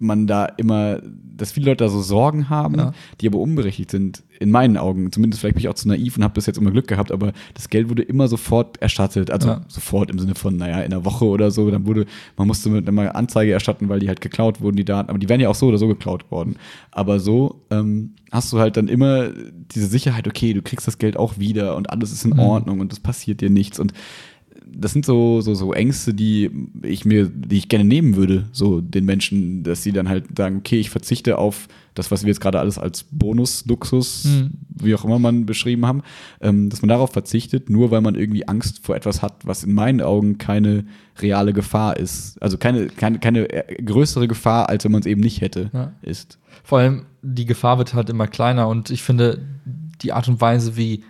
man 0.00 0.26
da 0.26 0.46
immer, 0.46 1.00
dass 1.36 1.52
viele 1.52 1.66
Leute 1.66 1.84
da 1.84 1.88
so 1.90 2.00
Sorgen 2.02 2.48
haben, 2.50 2.76
Ja. 2.76 2.92
die 3.20 3.26
aber 3.28 3.38
unberechtigt 3.38 3.90
sind, 3.90 4.22
in 4.40 4.50
meinen 4.50 4.76
Augen. 4.78 5.12
Zumindest 5.12 5.40
vielleicht 5.40 5.54
bin 5.56 5.60
ich 5.62 5.68
auch 5.68 5.74
zu 5.74 5.88
naiv 5.88 6.16
und 6.16 6.24
habe 6.24 6.34
bis 6.34 6.46
jetzt 6.46 6.56
immer 6.58 6.70
Glück 6.70 6.88
gehabt, 6.88 7.12
aber 7.12 7.32
das 7.54 7.68
Geld 7.68 7.90
wurde 7.90 8.02
immer 8.02 8.26
sofort 8.26 8.80
erstattet. 8.80 9.30
Also 9.30 9.48
Ja. 9.48 9.60
sofort 9.68 10.10
im 10.10 10.18
Sinne 10.18 10.34
von, 10.34 10.56
naja, 10.56 10.78
in 10.78 10.92
einer 10.92 11.04
Woche 11.04 11.26
oder 11.26 11.50
so. 11.50 11.70
Dann 11.70 11.86
wurde, 11.86 12.06
man 12.36 12.46
musste 12.46 12.70
mit 12.70 12.88
einer 12.88 13.14
Anzeige 13.14 13.52
erstatten, 13.52 13.88
weil 13.90 14.00
die 14.00 14.08
halt 14.08 14.20
geklaut 14.22 14.60
wurden, 14.62 14.76
die 14.76 14.84
Daten. 14.84 15.10
Aber 15.10 15.18
die 15.18 15.28
wären 15.28 15.40
ja 15.40 15.48
auch 15.50 15.54
so 15.54 15.66
oder 15.66 15.78
so 15.78 15.88
geklaut 15.88 16.30
worden. 16.30 16.56
Aber 16.90 17.20
so 17.20 17.60
ähm, 17.70 18.14
hast 18.32 18.52
du 18.52 18.58
halt 18.58 18.76
dann 18.78 18.88
immer 18.88 19.28
diese 19.74 19.86
Sicherheit, 19.86 20.26
okay, 20.26 20.54
du 20.54 20.62
kriegst 20.62 20.86
das 20.86 20.98
Geld 20.98 21.16
auch 21.18 21.38
wieder 21.38 21.76
und 21.76 21.90
alles 21.90 22.10
ist 22.12 22.24
in 22.24 22.32
Mhm. 22.32 22.38
Ordnung 22.40 22.80
und 22.80 22.92
es 22.92 23.00
passiert 23.00 23.40
dir 23.42 23.50
nichts. 23.50 23.78
Und 23.78 23.92
das 24.72 24.92
sind 24.92 25.04
so, 25.04 25.40
so, 25.40 25.54
so 25.54 25.72
Ängste, 25.72 26.14
die 26.14 26.50
ich 26.82 27.04
mir, 27.04 27.26
die 27.28 27.56
ich 27.58 27.68
gerne 27.68 27.84
nehmen 27.84 28.16
würde, 28.16 28.46
so 28.52 28.80
den 28.80 29.04
Menschen, 29.04 29.62
dass 29.62 29.82
sie 29.82 29.92
dann 29.92 30.08
halt 30.08 30.36
sagen, 30.36 30.56
okay, 30.58 30.78
ich 30.78 30.90
verzichte 30.90 31.38
auf 31.38 31.68
das, 31.94 32.10
was 32.10 32.22
wir 32.22 32.28
jetzt 32.28 32.40
gerade 32.40 32.58
alles 32.60 32.78
als 32.78 33.04
Bonus, 33.10 33.66
Luxus, 33.66 34.24
Mhm. 34.24 34.50
wie 34.68 34.94
auch 34.94 35.04
immer 35.04 35.18
man 35.18 35.44
beschrieben 35.44 35.84
haben, 35.86 36.02
ähm, 36.40 36.70
dass 36.70 36.82
man 36.82 36.88
darauf 36.88 37.10
verzichtet, 37.12 37.68
nur 37.68 37.90
weil 37.90 38.00
man 38.00 38.14
irgendwie 38.14 38.46
Angst 38.46 38.78
vor 38.84 38.94
etwas 38.96 39.22
hat, 39.22 39.34
was 39.44 39.64
in 39.64 39.72
meinen 39.74 40.00
Augen 40.00 40.38
keine 40.38 40.84
reale 41.20 41.52
Gefahr 41.52 41.96
ist. 41.96 42.40
Also 42.40 42.56
keine, 42.58 42.86
keine, 42.86 43.18
keine 43.18 43.46
größere 43.84 44.28
Gefahr, 44.28 44.68
als 44.68 44.84
wenn 44.84 44.92
man 44.92 45.00
es 45.00 45.06
eben 45.06 45.20
nicht 45.20 45.40
hätte, 45.40 45.70
Ja. 45.72 45.92
ist. 46.02 46.38
Vor 46.62 46.78
allem, 46.78 47.06
die 47.22 47.44
Gefahr 47.44 47.78
wird 47.78 47.92
halt 47.94 48.08
immer 48.08 48.26
kleiner 48.28 48.68
und 48.68 48.90
ich 48.90 49.02
finde, 49.02 49.40
die 50.02 50.12
Art 50.12 50.28
und 50.28 50.40
Weise, 50.40 50.76
wie 50.76 51.02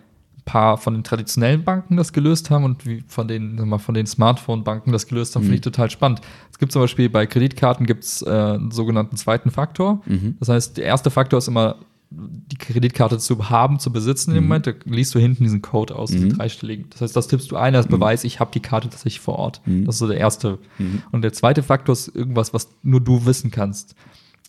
paar 0.44 0.78
von 0.78 0.94
den 0.94 1.04
traditionellen 1.04 1.64
Banken 1.64 1.96
das 1.96 2.12
gelöst 2.12 2.50
haben 2.50 2.64
und 2.64 2.86
wie 2.86 3.02
von 3.08 3.28
den, 3.28 3.56
mal, 3.68 3.78
von 3.78 3.94
den 3.94 4.06
Smartphone-Banken 4.06 4.92
das 4.92 5.06
gelöst 5.06 5.34
haben, 5.34 5.42
Mhm. 5.42 5.46
finde 5.46 5.54
ich 5.56 5.62
total 5.62 5.90
spannend. 5.90 6.20
Es 6.50 6.58
gibt 6.58 6.72
zum 6.72 6.82
Beispiel 6.82 7.08
bei 7.08 7.26
Kreditkarten 7.26 7.86
gibt's 7.86 8.22
äh, 8.22 8.30
einen 8.30 8.70
sogenannten 8.70 9.16
zweiten 9.16 9.50
Faktor. 9.50 10.02
Mhm. 10.06 10.36
Das 10.40 10.48
heißt, 10.48 10.76
der 10.76 10.84
erste 10.84 11.10
Faktor 11.10 11.38
ist 11.38 11.48
immer, 11.48 11.76
die 12.12 12.56
Kreditkarte 12.56 13.18
zu 13.18 13.50
haben, 13.50 13.78
zu 13.78 13.92
besitzen 13.92 14.32
Mhm. 14.34 14.40
Moment. 14.42 14.66
Da 14.66 14.72
liest 14.84 15.14
du 15.14 15.20
hinten 15.20 15.44
diesen 15.44 15.62
Code 15.62 15.94
aus, 15.94 16.10
diesen 16.10 16.28
Mhm. 16.28 16.36
dreistelligen. 16.38 16.86
Das 16.90 17.02
heißt, 17.02 17.14
das 17.14 17.28
tippst 17.28 17.50
du 17.52 17.56
ein 17.56 17.76
als 17.76 17.86
Beweis, 17.86 18.24
ich 18.24 18.40
habe 18.40 18.50
die 18.52 18.58
Karte 18.60 18.88
tatsächlich 18.88 19.20
vor 19.20 19.36
Ort. 19.38 19.60
Mhm. 19.64 19.84
Das 19.84 19.94
ist 19.94 20.00
so 20.00 20.08
der 20.08 20.16
erste. 20.18 20.58
Mhm. 20.78 21.02
Und 21.12 21.22
der 21.22 21.32
zweite 21.32 21.62
Faktor 21.62 21.92
ist 21.92 22.08
irgendwas, 22.08 22.52
was 22.52 22.68
nur 22.82 23.00
du 23.00 23.26
wissen 23.26 23.52
kannst. 23.52 23.94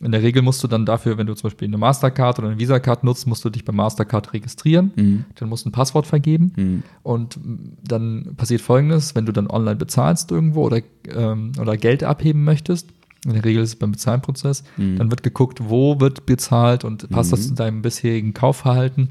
In 0.04 0.12
der 0.12 0.24
Regel 0.24 0.42
musst 0.42 0.64
du 0.64 0.68
dann 0.68 0.86
dafür, 0.86 1.18
wenn 1.18 1.28
du 1.28 1.34
zum 1.36 1.50
Beispiel 1.50 1.68
eine 1.68 1.78
Mastercard 1.78 2.40
oder 2.40 2.48
eine 2.50 2.60
Visa-Card 2.60 3.04
nutzt, 3.04 3.28
musst 3.28 3.46
du 3.46 3.50
dich 3.50 3.64
bei 3.66 3.72
Mastercard 3.74 4.34
registrieren. 4.34 4.92
Mhm. 4.96 5.26
Dann 5.36 5.50
musst 5.50 5.66
du 5.66 5.70
ein 5.70 5.72
Passwort 5.72 6.08
vergeben. 6.08 6.54
Mhm. 6.56 6.84
Und 7.04 7.38
m, 7.38 7.74
dann 7.84 8.34
passiert 8.36 8.62
folgendes, 8.62 9.14
wenn 9.16 9.26
du 9.26 9.32
dann 9.32 9.48
online 9.48 9.76
bezahlst 9.76 10.32
irgendwo 10.32 10.64
oder, 10.64 10.82
ähm, 11.16 11.52
oder 11.60 11.78
Geld 11.78 12.04
abheben 12.04 12.44
möchtest, 12.44 12.90
in 13.26 13.34
der 13.34 13.46
Regel 13.46 13.62
ist 13.62 13.70
es 13.70 13.76
beim 13.76 13.92
Bezahlprozess, 13.92 14.64
Mhm. 14.78 14.98
dann 14.98 15.12
wird 15.12 15.22
geguckt, 15.22 15.60
wo 15.70 16.00
wird 16.00 16.26
bezahlt 16.26 16.84
und 16.84 17.08
passt 17.12 17.32
das 17.32 17.42
Mhm. 17.42 17.44
zu 17.50 17.54
deinem 17.54 17.82
bisherigen 17.84 18.34
Kaufverhalten. 18.34 19.10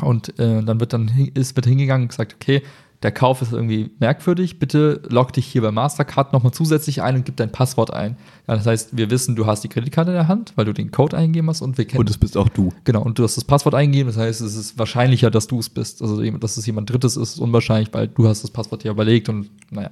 Und 0.00 0.38
äh, 0.40 0.62
dann 0.62 0.80
wird 0.80 0.92
dann 0.92 1.08
ist, 1.34 1.54
wird 1.56 1.66
hingegangen 1.66 2.02
und 2.04 2.08
gesagt, 2.08 2.34
okay, 2.40 2.62
der 3.02 3.12
Kauf 3.12 3.42
ist 3.42 3.52
irgendwie 3.52 3.90
merkwürdig, 3.98 4.58
bitte 4.58 5.02
log 5.08 5.32
dich 5.32 5.46
hier 5.46 5.60
bei 5.62 5.70
Mastercard 5.70 6.32
nochmal 6.32 6.52
zusätzlich 6.52 7.02
ein 7.02 7.16
und 7.16 7.24
gib 7.24 7.36
dein 7.36 7.52
Passwort 7.52 7.92
ein. 7.92 8.16
Ja, 8.48 8.56
das 8.56 8.66
heißt, 8.66 8.96
wir 8.96 9.10
wissen, 9.10 9.36
du 9.36 9.46
hast 9.46 9.62
die 9.64 9.68
Kreditkarte 9.68 10.12
in 10.12 10.16
der 10.16 10.28
Hand, 10.28 10.52
weil 10.56 10.64
du 10.64 10.72
den 10.72 10.90
Code 10.90 11.16
eingegeben 11.16 11.50
hast 11.50 11.60
und 11.60 11.76
wir 11.76 11.84
kennen 11.84 12.00
Und 12.00 12.08
es 12.08 12.16
bist 12.16 12.36
auch 12.36 12.48
du. 12.48 12.72
Genau, 12.84 13.02
und 13.02 13.18
du 13.18 13.24
hast 13.24 13.36
das 13.36 13.44
Passwort 13.44 13.74
eingegeben, 13.74 14.08
das 14.08 14.16
heißt, 14.16 14.40
es 14.40 14.56
ist 14.56 14.78
wahrscheinlicher, 14.78 15.30
dass 15.30 15.46
du 15.46 15.58
es 15.58 15.68
bist. 15.68 16.00
Also, 16.00 16.22
dass 16.22 16.56
es 16.56 16.64
jemand 16.64 16.90
Drittes 16.90 17.16
ist, 17.16 17.34
ist 17.34 17.38
unwahrscheinlich, 17.38 17.92
weil 17.92 18.08
du 18.08 18.26
hast 18.26 18.42
das 18.42 18.50
Passwort 18.50 18.82
ja 18.84 18.92
überlegt 18.92 19.28
und 19.28 19.50
naja. 19.70 19.90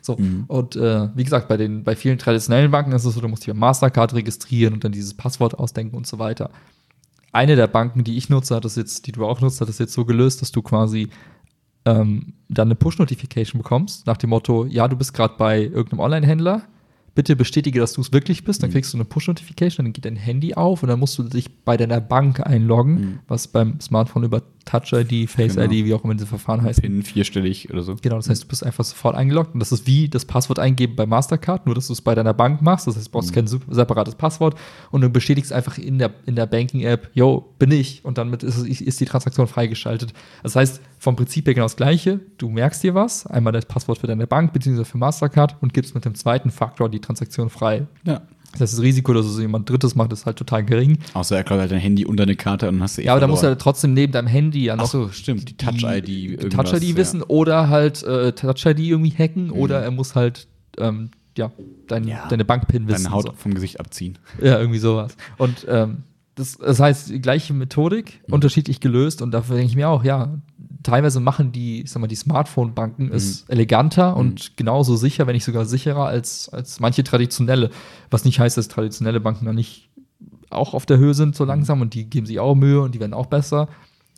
So. 0.00 0.16
Mhm. 0.16 0.44
Und 0.46 0.76
äh, 0.76 1.08
wie 1.14 1.24
gesagt, 1.24 1.48
bei, 1.48 1.56
den, 1.56 1.84
bei 1.84 1.94
vielen 1.94 2.18
traditionellen 2.18 2.70
Banken 2.70 2.92
ist 2.92 3.04
es 3.04 3.14
so, 3.14 3.20
du 3.20 3.28
musst 3.28 3.46
dich 3.46 3.52
bei 3.52 3.58
Mastercard 3.58 4.14
registrieren 4.14 4.72
und 4.74 4.84
dann 4.84 4.92
dieses 4.92 5.14
Passwort 5.14 5.58
ausdenken 5.58 5.96
und 5.96 6.06
so 6.06 6.18
weiter. 6.18 6.50
Eine 7.32 7.54
der 7.54 7.66
Banken, 7.66 8.02
die 8.02 8.16
ich 8.16 8.30
nutze, 8.30 8.54
hat 8.56 8.64
das 8.64 8.76
jetzt, 8.76 9.06
die 9.06 9.12
du 9.12 9.26
auch 9.26 9.42
nutzt, 9.42 9.60
hat 9.60 9.68
das 9.68 9.78
jetzt 9.78 9.92
so 9.92 10.06
gelöst, 10.06 10.40
dass 10.40 10.52
du 10.52 10.62
quasi 10.62 11.10
ähm, 11.86 12.34
dann 12.48 12.68
eine 12.68 12.74
Push-Notification 12.74 13.62
bekommst, 13.62 14.06
nach 14.06 14.16
dem 14.18 14.30
Motto, 14.30 14.66
ja, 14.66 14.86
du 14.88 14.96
bist 14.96 15.14
gerade 15.14 15.34
bei 15.38 15.62
irgendeinem 15.62 16.00
Online-Händler, 16.00 16.62
bitte 17.14 17.34
bestätige, 17.34 17.80
dass 17.80 17.94
du 17.94 18.02
es 18.02 18.12
wirklich 18.12 18.44
bist, 18.44 18.62
dann 18.62 18.68
Mhm. 18.68 18.74
kriegst 18.74 18.92
du 18.92 18.98
eine 18.98 19.06
Push-Notification, 19.06 19.86
dann 19.86 19.92
geht 19.94 20.04
dein 20.04 20.16
Handy 20.16 20.52
auf 20.54 20.82
und 20.82 20.90
dann 20.90 21.00
musst 21.00 21.18
du 21.18 21.22
dich 21.22 21.64
bei 21.64 21.78
deiner 21.78 22.00
Bank 22.02 22.46
einloggen, 22.46 22.94
Mhm. 22.94 23.18
was 23.26 23.48
beim 23.48 23.80
Smartphone 23.80 24.24
über 24.24 24.42
Touch-ID, 24.66 25.26
Face-ID, 25.30 25.70
Genau. 25.70 25.86
wie 25.86 25.94
auch 25.94 26.04
immer 26.04 26.14
diese 26.14 26.26
Verfahren 26.26 26.60
heißen. 26.62 26.82
PIN 26.82 27.02
vierstellig 27.04 27.70
oder 27.70 27.82
so. 27.84 27.94
Genau, 28.02 28.16
das 28.16 28.28
heißt, 28.28 28.42
du 28.42 28.48
bist 28.48 28.66
einfach 28.66 28.84
sofort 28.84 29.14
eingeloggt 29.14 29.54
und 29.54 29.60
das 29.60 29.70
ist 29.72 29.86
wie 29.86 30.08
das 30.08 30.24
Passwort 30.26 30.58
eingeben 30.58 30.94
bei 30.96 31.06
Mastercard, 31.06 31.64
nur 31.66 31.74
dass 31.76 31.86
du 31.86 31.92
es 31.94 32.02
bei 32.02 32.14
deiner 32.16 32.34
Bank 32.34 32.60
machst. 32.62 32.86
Das 32.88 32.96
heißt, 32.96 33.06
du 33.06 33.10
brauchst 33.12 33.30
Mhm. 33.30 33.34
kein 33.34 33.46
separates 33.46 34.16
Passwort 34.16 34.56
und 34.90 35.00
du 35.02 35.08
bestätigst 35.08 35.52
einfach 35.52 35.78
in 35.78 35.98
der, 35.98 36.12
in 36.26 36.34
der 36.36 36.46
Banking-App, 36.46 37.10
yo, 37.14 37.54
bin 37.60 37.70
ich 37.70 38.04
und 38.04 38.18
damit 38.18 38.42
ist, 38.42 38.58
ist 38.66 39.00
die 39.00 39.04
Transaktion 39.06 39.46
freigeschaltet. 39.46 40.12
Das 40.42 40.56
heißt, 40.56 40.82
vom 41.06 41.14
Prinzip 41.16 41.46
her 41.46 41.54
genau 41.54 41.66
das 41.66 41.76
Gleiche. 41.76 42.18
Du 42.36 42.48
merkst 42.50 42.82
dir 42.82 42.94
was, 42.96 43.26
einmal 43.28 43.52
das 43.52 43.64
Passwort 43.64 43.98
für 43.98 44.08
deine 44.08 44.26
Bank 44.26 44.52
bzw. 44.52 44.84
für 44.84 44.98
Mastercard 44.98 45.56
und 45.60 45.72
gibst 45.72 45.94
mit 45.94 46.04
dem 46.04 46.16
zweiten 46.16 46.50
Faktor 46.50 46.88
die 46.88 47.00
Transaktion 47.00 47.48
frei. 47.48 47.86
Ja. 48.04 48.22
Das 48.52 48.60
heißt, 48.62 48.72
das 48.74 48.80
Risiko, 48.82 49.12
dass 49.12 49.24
es 49.26 49.38
jemand 49.38 49.68
Drittes 49.70 49.94
macht, 49.94 50.12
ist 50.12 50.26
halt 50.26 50.36
total 50.36 50.64
gering. 50.64 50.98
Außer 51.14 51.36
er 51.36 51.44
klaut 51.44 51.60
halt 51.60 51.70
dein 51.70 51.78
Handy 51.78 52.04
und 52.06 52.18
deine 52.18 52.34
Karte 52.34 52.68
und 52.68 52.74
dann 52.76 52.82
hast 52.82 52.96
du 52.98 53.02
eh 53.02 53.04
Ja, 53.04 53.12
aber 53.12 53.20
da 53.20 53.28
muss 53.28 53.38
er 53.38 53.42
verloren. 53.42 53.58
trotzdem 53.60 53.94
neben 53.94 54.12
deinem 54.12 54.26
Handy 54.28 54.64
ja 54.64 54.74
noch 54.76 54.84
Ach 54.84 54.88
so, 54.88 55.08
stimmt, 55.10 55.48
die 55.48 55.56
Touch-ID. 55.56 56.50
Touch-ID 56.52 56.82
ja. 56.82 56.96
wissen 56.96 57.22
oder 57.22 57.68
halt 57.68 58.02
äh, 58.02 58.32
Touch-ID 58.32 58.80
irgendwie 58.80 59.10
hacken 59.16 59.50
oder 59.52 59.80
er 59.82 59.90
muss 59.92 60.14
halt 60.16 60.48
ähm, 60.78 61.10
ja, 61.38 61.52
dein, 61.86 62.08
Ja. 62.08 62.26
deine 62.28 62.44
Bank-PIN 62.44 62.88
wissen. 62.88 63.04
Deine 63.04 63.14
Haut 63.14 63.26
so. 63.26 63.32
vom 63.36 63.54
Gesicht 63.54 63.78
abziehen. 63.78 64.18
Ja, 64.42 64.58
irgendwie 64.58 64.78
sowas. 64.80 65.16
Und 65.38 65.66
ähm, 65.68 65.98
das, 66.34 66.56
das 66.58 66.80
heißt, 66.80 67.10
die 67.10 67.20
gleiche 67.20 67.52
Methodik, 67.54 68.20
Mhm. 68.26 68.34
unterschiedlich 68.34 68.80
gelöst 68.80 69.20
und 69.22 69.32
dafür 69.32 69.56
denke 69.56 69.70
ich 69.70 69.76
mir 69.76 69.88
auch, 69.88 70.04
ja, 70.04 70.34
teilweise 70.86 71.20
machen 71.20 71.52
die, 71.52 71.82
ich 71.82 71.90
sag 71.90 72.00
mal, 72.00 72.06
die 72.06 72.14
Smartphone-Banken 72.16 73.10
es 73.12 73.44
eleganter 73.48 74.12
Mhm. 74.12 74.16
und 74.20 74.56
genauso 74.56 74.96
sicher, 74.96 75.26
wenn 75.26 75.34
nicht 75.34 75.44
sogar 75.44 75.64
sicherer 75.66 76.06
als, 76.06 76.48
als 76.48 76.80
manche 76.80 77.04
traditionelle. 77.04 77.70
Was 78.10 78.24
nicht 78.24 78.38
heißt, 78.40 78.56
dass 78.56 78.68
traditionelle 78.68 79.20
Banken 79.20 79.46
dann 79.46 79.56
nicht 79.56 79.88
auch 80.50 80.74
auf 80.74 80.86
der 80.86 80.98
Höhe 80.98 81.12
sind 81.14 81.34
so 81.36 81.44
langsam 81.44 81.80
und 81.80 81.94
die 81.94 82.08
geben 82.08 82.26
sich 82.26 82.38
auch 82.40 82.54
Mühe 82.54 82.80
und 82.80 82.94
die 82.94 83.00
werden 83.00 83.14
auch 83.14 83.26
besser. 83.26 83.68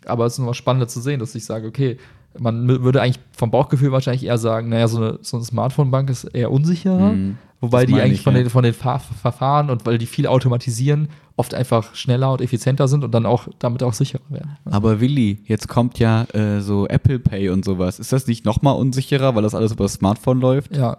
Aber 0.05 0.27
es 0.27 0.35
ist 0.35 0.39
nur 0.39 0.55
spannender 0.55 0.87
zu 0.89 1.01
sehen, 1.01 1.19
dass 1.21 1.35
ich 1.35 1.45
sage, 1.45 1.67
okay, 1.67 1.99
man 2.39 2.83
würde 2.83 3.03
eigentlich 3.03 3.21
vom 3.33 3.51
Bauchgefühl 3.51 3.93
wahrscheinlich 3.93 4.25
eher 4.25 4.39
sagen, 4.39 4.69
naja, 4.69 4.89
so 4.89 4.99
eine, 4.99 5.19
so 5.23 5.37
eine 5.37 5.45
Smartphone-Bank 5.45 6.11
ist 6.11 6.25
eher 6.25 6.51
unsicherer. 6.51 7.13
Mhm. 7.13 7.39
Wobei 7.61 7.85
Das 7.85 7.95
die 7.95 8.01
eigentlich 8.01 8.19
ich, 8.19 8.23
von, 8.23 8.35
ja. 8.35 8.43
den, 8.43 8.51
von 8.51 8.63
den 8.63 8.73
Ver 8.73 9.01
Verfahren 9.01 9.69
und 9.69 9.85
weil 9.85 9.99
die 9.99 10.07
viel 10.07 10.29
automatisieren, 10.29 11.09
oft 11.37 11.55
einfach 11.55 11.95
schneller 11.95 12.33
und 12.33 12.41
effizienter 12.41 12.87
sind 12.87 13.03
und 13.03 13.13
dann 13.13 13.27
auch 13.27 13.49
damit 13.59 13.83
auch 13.83 13.95
sicherer 13.95 14.23
werden. 14.29 14.57
Aber 14.65 15.01
Willi, 15.01 15.41
jetzt 15.45 15.69
kommt 15.69 15.99
ja 15.99 16.25
äh, 16.35 16.61
so 16.61 16.87
Apple 16.87 17.19
Pay 17.19 17.49
und 17.51 17.65
sowas. 17.65 17.99
Ist 17.99 18.13
das 18.13 18.27
nicht 18.29 18.45
noch 18.45 18.63
mal 18.63 18.73
unsicherer, 18.73 19.35
weil 19.35 19.43
das 19.43 19.57
alles 19.57 19.73
über 19.73 19.85
das 19.85 19.95
Smartphone 19.95 20.41
läuft? 20.41 20.77
Ja, 20.77 20.99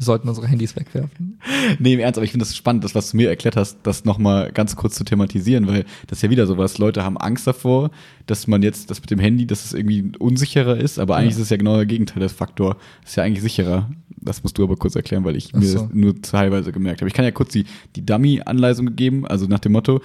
wir 0.00 0.04
sollten 0.06 0.28
unsere 0.30 0.46
Handys 0.48 0.74
wegwerfen. 0.76 1.38
Nee, 1.78 1.92
im 1.92 2.00
Ernst, 2.00 2.16
aber 2.16 2.24
ich 2.24 2.30
finde 2.32 2.46
das 2.46 2.56
spannend, 2.56 2.84
das, 2.84 2.94
was 2.94 3.10
du 3.10 3.18
mir 3.18 3.28
erklärt 3.28 3.54
hast, 3.56 3.78
das 3.82 4.06
nochmal 4.06 4.50
ganz 4.50 4.74
kurz 4.74 4.94
zu 4.94 5.04
thematisieren, 5.04 5.66
weil 5.66 5.84
das 6.06 6.18
ist 6.18 6.22
ja 6.22 6.30
wieder 6.30 6.46
sowas. 6.46 6.78
Leute 6.78 7.04
haben 7.04 7.18
Angst 7.18 7.46
davor, 7.46 7.90
dass 8.26 8.46
man 8.46 8.62
jetzt 8.62 8.90
das 8.90 9.00
mit 9.02 9.10
dem 9.10 9.18
Handy, 9.18 9.46
dass 9.46 9.64
es 9.66 9.74
irgendwie 9.74 10.10
unsicherer 10.18 10.78
ist, 10.78 10.98
aber 10.98 11.16
eigentlich 11.16 11.34
Ja. 11.34 11.38
ist 11.40 11.44
es 11.44 11.50
ja 11.50 11.58
genau 11.58 11.76
der 11.76 11.84
Gegenteil, 11.86 12.20
der 12.20 12.30
Faktor. 12.30 12.76
Ist 13.04 13.16
ja 13.16 13.24
eigentlich 13.24 13.42
sicherer. 13.42 13.90
Das 14.22 14.42
musst 14.42 14.56
du 14.58 14.62
aber 14.64 14.76
kurz 14.76 14.96
erklären, 14.96 15.24
weil 15.24 15.36
ich 15.36 15.50
Ach 15.54 15.58
mir 15.60 15.66
so. 15.66 15.78
das 15.80 15.88
nur 15.92 16.20
teilweise 16.22 16.72
gemerkt 16.72 17.02
habe. 17.02 17.08
Ich 17.08 17.14
kann 17.14 17.24
ja 17.26 17.30
kurz 17.30 17.52
die, 17.52 17.64
die 17.96 18.04
Dummy-Anleitung 18.06 18.96
geben, 18.96 19.26
also 19.26 19.46
nach 19.46 19.58
dem 19.60 19.72
Motto, 19.72 20.00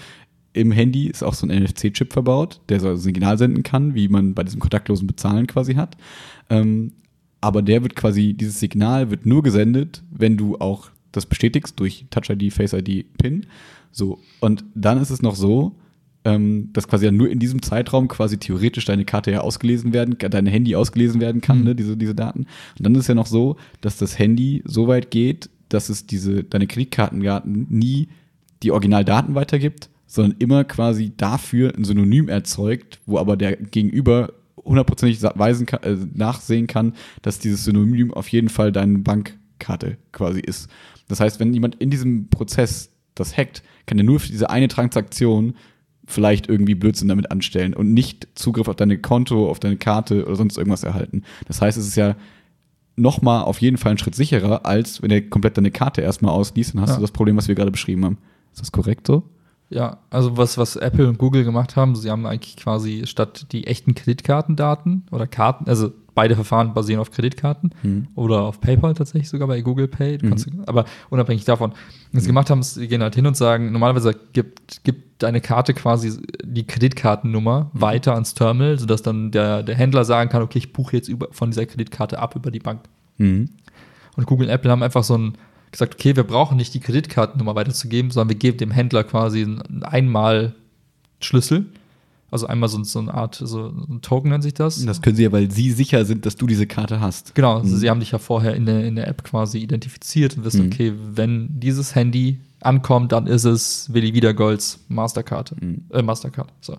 im 0.54 0.72
Handy 0.72 1.08
ist 1.08 1.24
auch 1.24 1.34
so 1.34 1.46
ein 1.48 1.64
NFC-Chip 1.64 2.14
verbaut, 2.14 2.62
der 2.70 2.80
so 2.80 2.90
ein 2.90 2.98
Signal 2.98 3.38
senden 3.38 3.64
kann, 3.64 3.94
wie 3.96 4.08
man 4.08 4.34
bei 4.34 4.44
diesem 4.44 4.60
kontaktlosen 4.60 5.06
Bezahlen 5.08 5.48
quasi 5.48 5.76
hat. 5.76 5.98
Ähm, 6.50 6.94
aber 7.46 7.62
der 7.62 7.84
wird 7.84 7.96
quasi, 7.96 8.34
dieses 8.34 8.60
Signal 8.60 9.12
wird 9.12 9.28
nur 9.28 9.44
gesendet, 9.44 10.02
wenn 10.10 10.36
du 10.36 10.58
auch 10.58 10.90
das 11.12 11.28
bestätigst 11.28 11.80
durch 11.80 12.08
Touch 12.10 12.32
ID, 12.32 12.52
Face 12.52 12.74
ID, 12.74 13.06
PIN. 13.20 13.46
So. 13.92 14.18
Und 14.40 14.66
dann 14.74 15.00
ist 15.00 15.12
es 15.12 15.22
noch 15.22 15.36
so, 15.36 15.76
ähm, 16.24 16.70
dass 16.74 16.88
quasi 16.88 17.06
ja 17.06 17.12
nur 17.12 17.30
in 17.30 17.38
diesem 17.38 17.62
Zeitraum 17.62 18.08
quasi 18.08 18.40
theoretisch 18.40 18.86
deine 18.86 19.06
Karte 19.06 19.30
ja 19.30 19.42
ausgelesen 19.42 19.94
werden, 19.94 20.18
dein 20.18 20.48
Handy 20.48 20.76
ausgelesen 20.76 21.22
werden 21.22 21.40
kann, 21.40 21.60
Mhm. 21.60 21.64
ne, 21.66 21.76
diese, 21.76 21.96
diese 21.96 22.16
Daten. 22.16 22.48
Und 22.80 22.80
dann 22.80 22.96
ist 22.96 23.02
es 23.02 23.08
ja 23.10 23.14
noch 23.16 23.28
so, 23.28 23.58
dass 23.82 23.98
das 23.98 24.18
Handy 24.18 24.64
so 24.66 24.88
weit 24.88 25.12
geht, 25.12 25.52
dass 25.70 25.90
es 25.90 26.08
diese, 26.08 26.44
deine 26.44 26.66
Kreditkartendaten 26.66 27.68
nie 27.70 28.08
die 28.64 28.72
Originaldaten 28.72 29.36
weitergibt, 29.36 29.92
sondern 30.08 30.36
immer 30.40 30.64
quasi 30.64 31.12
dafür 31.16 31.76
ein 31.78 31.84
Synonym 31.84 32.28
erzeugt, 32.28 33.02
wo 33.06 33.20
aber 33.20 33.38
der 33.38 33.56
Gegenüber 33.56 34.34
hundertprozentig 34.66 35.22
weisen 35.36 35.66
kann, 35.66 35.84
äh, 35.84 35.96
nachsehen 36.14 36.68
kann, 36.68 36.94
dass 37.22 37.40
dieses 37.40 37.64
Synonym 37.64 38.14
auf 38.14 38.28
jeden 38.30 38.50
Fall 38.50 38.72
deine 38.72 38.98
Bankkarte 39.00 39.98
quasi 40.12 40.40
ist. 40.40 40.70
Das 41.08 41.20
heißt, 41.20 41.40
wenn 41.40 41.54
jemand 41.54 41.76
in 41.76 41.90
diesem 41.90 42.30
Prozess 42.30 42.92
das 43.14 43.38
hackt, 43.38 43.64
kann 43.86 43.98
er 43.98 44.04
nur 44.04 44.20
für 44.20 44.30
diese 44.32 44.50
eine 44.50 44.68
Transaktion 44.68 45.56
vielleicht 46.08 46.48
irgendwie 46.50 46.76
Blödsinn 46.76 47.08
damit 47.08 47.32
anstellen 47.32 47.74
und 47.74 47.94
nicht 47.94 48.28
Zugriff 48.36 48.68
auf 48.68 48.76
deine 48.76 48.98
Konto, 49.00 49.50
auf 49.50 49.60
deine 49.60 49.78
Karte 49.78 50.26
oder 50.26 50.36
sonst 50.36 50.58
irgendwas 50.58 50.84
erhalten. 50.84 51.24
Das 51.48 51.62
heißt, 51.62 51.78
es 51.78 51.88
ist 51.88 51.96
ja 51.96 52.16
nochmal 52.96 53.44
auf 53.44 53.60
jeden 53.62 53.78
Fall 53.78 53.92
einen 53.92 53.98
Schritt 53.98 54.16
sicherer, 54.16 54.66
als 54.66 55.02
wenn 55.02 55.12
er 55.12 55.22
komplett 55.22 55.58
deine 55.58 55.72
Karte 55.72 56.02
erstmal 56.02 56.32
ausliest, 56.34 56.74
dann 56.74 56.82
hast 56.82 56.92
Ja. 56.92 56.96
du 56.98 57.02
das 57.02 57.12
Problem, 57.12 57.38
was 57.38 57.48
wir 57.48 57.56
gerade 57.56 57.72
beschrieben 57.72 58.06
haben. 58.06 58.18
Ist 58.54 58.62
das 58.62 58.72
korrekt 58.72 59.08
so? 59.08 59.24
Ja, 59.70 59.98
also 60.12 60.38
was, 60.38 60.58
was 60.58 60.76
Apple 60.76 61.08
und 61.08 61.18
Google 61.18 61.44
gemacht 61.44 61.76
haben, 61.76 61.96
sie 61.96 62.12
haben 62.12 62.26
eigentlich 62.26 62.56
quasi 62.56 63.04
statt 63.06 63.48
die 63.52 63.66
echten 63.66 63.96
Kreditkartendaten 63.96 65.08
oder 65.12 65.26
Karten, 65.26 65.68
also 65.68 65.92
beide 66.14 66.36
Verfahren 66.36 66.74
basieren 66.74 67.02
auf 67.02 67.12
Kreditkarten 67.12 67.72
Mhm. 67.84 68.08
oder 68.16 68.44
auf 68.44 68.62
PayPal 68.62 68.94
tatsächlich 68.94 69.28
sogar 69.28 69.48
bei 69.50 69.60
Google 69.62 69.88
Pay. 69.90 70.18
Du 70.20 70.30
kannst, 70.30 70.48
aber 70.66 70.86
unabhängig 71.10 71.44
davon, 71.46 71.74
was 72.14 72.24
sie 72.24 72.28
gemacht 72.30 72.50
haben, 72.50 72.62
ist, 72.62 72.76
sie 72.76 72.88
gehen 72.88 73.02
halt 73.02 73.16
hin 73.16 73.26
und 73.28 73.36
sagen, 73.36 73.72
normalerweise 73.74 74.16
gibt, 74.32 74.84
gibt 74.86 75.22
deine 75.24 75.42
Karte 75.42 75.74
quasi 75.74 76.22
die 76.44 76.66
Kreditkartennummer 76.66 77.70
weiter 77.74 78.14
ans 78.14 78.34
Terminal, 78.34 78.80
sodass 78.80 79.02
dann 79.02 79.32
der, 79.32 79.62
der 79.64 79.76
Händler 79.76 80.06
sagen 80.06 80.30
kann, 80.30 80.42
okay, 80.42 80.60
ich 80.60 80.72
buche 80.74 80.96
jetzt 80.96 81.10
über, 81.10 81.28
von 81.32 81.50
dieser 81.52 81.66
Kreditkarte 81.66 82.18
ab 82.20 82.36
über 82.36 82.50
die 82.52 82.60
Bank. 82.60 82.82
Mhm. 83.18 83.50
Und 84.16 84.26
Google 84.26 84.48
und 84.48 84.54
Apple 84.54 84.72
haben 84.72 84.84
einfach 84.84 85.04
so 85.04 85.18
ein 85.18 85.34
gesagt, 85.78 85.96
okay, 85.96 86.16
wir 86.16 86.24
brauchen 86.24 86.58
nicht 86.58 86.74
die 86.74 86.80
Kreditkartennummer 86.80 87.56
weiterzugeben, 87.56 88.12
sondern 88.12 88.30
wir 88.30 88.36
geben 88.38 88.58
dem 88.58 88.72
Händler 88.72 89.04
quasi 89.04 89.42
einen 89.44 89.84
Einmal-Schlüssel. 89.84 91.66
Also 92.32 92.48
einmal 92.48 92.68
so, 92.68 92.84
so 92.84 93.00
eine 93.00 93.14
Art, 93.14 93.36
so 93.42 93.68
ein 93.68 94.02
Token 94.02 94.30
nennt 94.32 94.44
sich 94.44 94.54
das. 94.56 94.84
Das 94.84 95.02
können 95.02 95.16
sie 95.16 95.24
ja, 95.24 95.32
weil 95.32 95.50
sie 95.52 95.72
sicher 95.72 96.04
sind, 96.06 96.26
dass 96.26 96.36
du 96.36 96.48
diese 96.48 96.68
Karte 96.68 97.00
hast. 97.00 97.34
Genau, 97.36 97.60
also 97.60 97.78
sie 97.78 97.90
haben 97.90 98.00
dich 98.00 98.12
ja 98.12 98.18
vorher 98.18 98.56
in 98.56 98.66
der, 98.66 98.84
in 98.84 98.96
der 98.96 99.08
App 99.08 99.24
quasi 99.24 99.60
identifiziert 99.60 100.36
und 100.36 100.44
wissen, 100.44 100.66
Mhm. 100.66 100.72
okay, 100.74 100.94
wenn 101.14 101.48
dieses 101.60 101.96
Handy 101.96 102.40
ankommt, 102.62 103.12
dann 103.12 103.28
ist 103.28 103.46
es 103.46 103.94
Willi 103.94 104.14
Wiedergolds 104.14 104.80
Masterkarte. 104.90 105.56
Äh, 105.92 106.02
Mastercard. 106.02 106.52
So. 106.62 106.78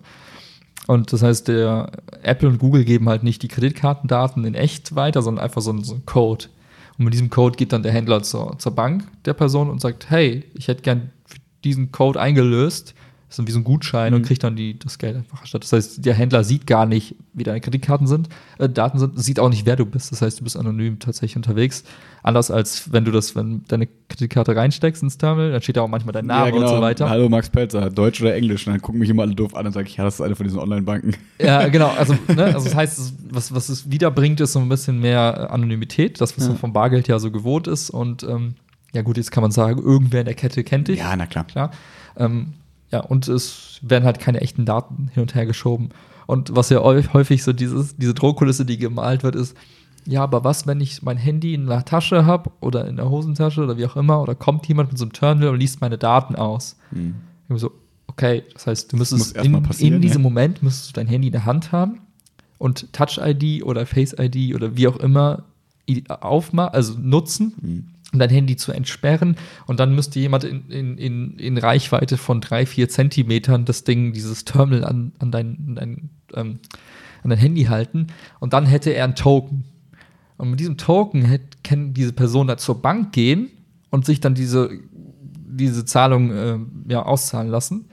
Und 0.85 1.11
das 1.11 1.23
heißt, 1.23 1.47
der 1.47 1.91
Apple 2.21 2.49
und 2.49 2.59
Google 2.59 2.83
geben 2.85 3.09
halt 3.09 3.23
nicht 3.23 3.41
die 3.41 3.47
Kreditkartendaten 3.47 4.43
in 4.45 4.53
echt 4.53 4.95
weiter, 4.95 5.21
sondern 5.21 5.43
einfach 5.43 5.61
so, 5.61 5.71
einen- 5.71 5.83
so 5.83 5.93
einen 5.95 6.05
Code. 6.05 6.45
Und 6.97 7.05
mit 7.05 7.13
diesem 7.13 7.29
Code 7.29 7.57
geht 7.57 7.73
dann 7.73 7.83
der 7.83 7.91
Händler 7.91 8.23
zur, 8.23 8.57
zur 8.57 8.73
Bank 8.73 9.03
der 9.25 9.33
Person 9.33 9.69
und 9.69 9.81
sagt, 9.81 10.09
hey, 10.09 10.45
ich 10.53 10.67
hätte 10.67 10.81
gern 10.81 11.11
diesen 11.63 11.91
Code 11.91 12.19
eingelöst. 12.19 12.95
Das 13.27 13.33
ist 13.33 13.39
dann 13.39 13.47
wie 13.47 13.51
so 13.51 13.59
ein 13.59 13.65
Gutschein 13.65 14.13
und 14.13 14.25
kriegt 14.25 14.41
dann 14.41 14.55
die, 14.55 14.79
das 14.79 14.99
Geld 14.99 15.17
einfach 15.17 15.41
erstattet. 15.41 15.65
Das 15.65 15.73
heißt, 15.73 16.05
der 16.05 16.13
Händler 16.13 16.45
sieht 16.45 16.65
gar 16.65 16.85
nicht, 16.85 17.13
wie 17.33 17.43
deine 17.43 17.59
Kreditkarten 17.59 18.07
sind, 18.07 18.29
äh, 18.57 18.69
Daten 18.69 18.99
sind, 18.99 19.21
sieht 19.21 19.41
auch 19.41 19.49
nicht, 19.49 19.65
wer 19.65 19.75
du 19.75 19.85
bist. 19.85 20.13
Das 20.13 20.21
heißt, 20.21 20.39
du 20.39 20.45
bist 20.45 20.55
anonym 20.55 20.99
tatsächlich 20.99 21.35
unterwegs. 21.35 21.83
Anders 22.23 22.51
als 22.51 22.93
wenn 22.93 23.03
du 23.03 23.11
das, 23.11 23.35
wenn 23.35 23.65
deine 23.67 23.89
Kreditkarte 24.07 24.55
reinsteckst 24.55 25.03
ins 25.03 25.17
Terminal, 25.17 25.51
dann 25.51 25.61
steht 25.61 25.75
da 25.75 25.81
auch 25.81 25.89
manchmal 25.89 26.13
dein 26.13 26.25
Name 26.25 26.53
und 26.55 26.67
so 26.69 26.79
weiter. 26.79 27.09
Hallo 27.09 27.27
Max 27.27 27.49
Pelzer, 27.49 27.89
Deutsch 27.89 28.21
oder 28.21 28.33
Englisch? 28.33 28.65
Und 28.65 28.71
dann 28.73 28.81
gucken 28.81 28.99
mich 28.99 29.09
immer 29.09 29.23
alle 29.23 29.35
doof 29.35 29.55
an 29.55 29.65
und 29.65 29.73
sage 29.73 29.87
ich, 29.89 29.97
ja, 29.97 30.05
das 30.05 30.15
ist 30.15 30.21
eine 30.21 30.37
von 30.37 30.45
diesen 30.45 30.59
Online-Banken. 30.59 31.15
Ja, 31.41 31.67
genau. 31.69 31.89
Also, 31.97 32.13
ne, 32.33 32.45
also 32.45 32.63
das 32.63 32.75
heißt, 32.75 33.13
was, 33.29 33.53
was 33.53 33.67
es 33.67 33.91
wiederbringt, 33.91 34.39
ist 34.39 34.53
so 34.53 34.59
ein 34.59 34.69
bisschen 34.69 35.01
mehr 35.01 35.49
äh, 35.49 35.53
Anonymität, 35.53 36.21
das, 36.21 36.37
was 36.37 36.45
Ja. 36.45 36.51
so 36.51 36.57
vom 36.57 36.71
Bargeld 36.71 37.09
ja 37.09 37.19
so 37.19 37.29
gewohnt 37.29 37.67
ist. 37.67 37.89
Und 37.89 38.23
ähm, 38.23 38.55
ja, 38.93 39.01
gut, 39.01 39.17
jetzt 39.17 39.31
kann 39.31 39.41
man 39.41 39.51
sagen, 39.51 39.81
irgendwer 39.81 40.21
in 40.21 40.25
der 40.27 40.35
Kette 40.35 40.63
kennt 40.63 40.87
dich. 40.87 40.99
Ja, 40.99 41.13
na 41.17 41.25
klar. 41.25 41.43
Klar. 41.45 41.71
Ähm, 42.15 42.53
ja, 42.91 42.99
und 43.01 43.27
es 43.27 43.79
werden 43.81 44.05
halt 44.05 44.19
keine 44.19 44.41
echten 44.41 44.65
Daten 44.65 45.09
hin 45.13 45.21
und 45.21 45.35
her 45.35 45.45
geschoben. 45.45 45.89
Und 46.25 46.55
was 46.55 46.69
ja 46.69 46.79
häu- 46.79 47.07
häufig 47.13 47.43
so 47.43 47.53
dieses, 47.53 47.95
diese 47.97 48.13
Drohkulisse, 48.13 48.65
die 48.65 48.77
gemalt 48.77 49.23
wird, 49.23 49.35
ist, 49.35 49.55
ja, 50.05 50.23
aber 50.23 50.43
was, 50.45 50.65
wenn 50.67 50.79
ich 50.79 51.01
mein 51.03 51.17
Handy 51.17 51.53
in 51.53 51.67
der 51.67 51.83
Tasche 51.83 52.25
habe 52.25 52.49
oder 52.61 52.87
in 52.87 52.95
der 52.95 53.09
Hosentasche 53.09 53.61
oder 53.61 53.77
wie 53.77 53.85
auch 53.85 53.97
immer, 53.97 54.21
oder 54.21 54.35
kommt 54.35 54.65
jemand 54.67 54.89
mit 54.89 54.97
so 54.97 55.03
einem 55.05 55.11
Terminal 55.13 55.49
und 55.49 55.59
liest 55.59 55.81
meine 55.81 55.97
Daten 55.97 56.35
aus? 56.35 56.77
Hm. 56.91 57.15
Ich 57.43 57.47
bin 57.49 57.57
so, 57.57 57.71
okay, 58.07 58.43
das 58.53 58.67
heißt, 58.67 58.93
du 58.93 58.97
müsstest 58.97 59.35
in, 59.37 59.53
in 59.79 60.01
diesem 60.01 60.21
ja. 60.21 60.23
Moment 60.23 60.63
müsstest 60.63 60.89
du 60.89 60.93
dein 60.93 61.07
Handy 61.07 61.27
in 61.27 61.33
der 61.33 61.45
Hand 61.45 61.73
haben 61.73 61.99
und 62.57 62.91
Touch-ID 62.93 63.63
oder 63.63 63.85
Face-ID 63.85 64.55
oder 64.55 64.77
wie 64.77 64.87
auch 64.87 64.97
immer 64.97 65.43
aufmachen, 66.07 66.73
also 66.73 66.95
nutzen, 66.99 67.53
Hm. 67.61 67.87
Um 68.13 68.19
dein 68.19 68.29
Handy 68.29 68.55
zu 68.55 68.71
entsperren. 68.71 69.35
Und 69.65 69.79
dann 69.79 69.93
müsste 69.93 70.19
jemand 70.19 70.43
in, 70.43 70.69
in, 70.69 70.97
in, 70.97 71.39
in 71.39 71.57
Reichweite 71.57 72.17
von 72.17 72.41
drei, 72.41 72.65
vier 72.65 72.89
Zentimetern 72.89 73.65
das 73.65 73.83
Ding, 73.83 74.13
dieses 74.13 74.45
Terminal 74.45 74.85
an, 74.85 75.11
an, 75.19 75.31
dein, 75.31 75.57
an, 75.67 75.75
dein, 75.75 76.09
ähm, 76.33 76.59
an 77.23 77.29
dein 77.29 77.39
Handy 77.39 77.65
halten. 77.65 78.07
Und 78.39 78.53
dann 78.53 78.65
hätte 78.65 78.91
er 78.91 79.03
einen 79.03 79.15
Token. 79.15 79.65
Und 80.37 80.51
mit 80.51 80.59
diesem 80.59 80.77
Token 80.77 81.23
hätte, 81.23 81.57
kann 81.63 81.93
diese 81.93 82.13
Person 82.13 82.47
dann 82.47 82.59
zur 82.59 82.81
Bank 82.81 83.11
gehen 83.11 83.49
und 83.89 84.05
sich 84.05 84.21
dann 84.21 84.35
diese, 84.35 84.69
diese 85.21 85.83
Zahlung 85.85 86.31
äh, 86.31 86.57
ja, 86.87 87.03
auszahlen 87.03 87.49
lassen. 87.49 87.85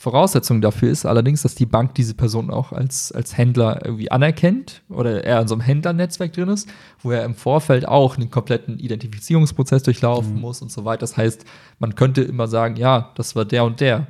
Voraussetzung 0.00 0.62
dafür 0.62 0.90
ist 0.90 1.04
allerdings, 1.04 1.42
dass 1.42 1.54
die 1.54 1.66
Bank 1.66 1.94
diese 1.94 2.14
Person 2.14 2.50
auch 2.50 2.72
als, 2.72 3.12
als 3.12 3.36
Händler 3.36 3.84
irgendwie 3.84 4.10
anerkennt 4.10 4.80
oder 4.88 5.22
er 5.24 5.42
in 5.42 5.46
so 5.46 5.54
einem 5.54 5.60
Händlernetzwerk 5.60 6.32
drin 6.32 6.48
ist, 6.48 6.70
wo 7.02 7.10
er 7.10 7.22
im 7.26 7.34
Vorfeld 7.34 7.86
auch 7.86 8.16
einen 8.16 8.30
kompletten 8.30 8.78
Identifizierungsprozess 8.78 9.82
durchlaufen 9.82 10.40
muss 10.40 10.62
und 10.62 10.72
so 10.72 10.86
weiter. 10.86 11.00
Das 11.00 11.18
heißt, 11.18 11.44
man 11.80 11.96
könnte 11.96 12.22
immer 12.22 12.48
sagen, 12.48 12.76
ja, 12.76 13.10
das 13.14 13.36
war 13.36 13.44
der 13.44 13.62
und 13.64 13.80
der. 13.80 14.06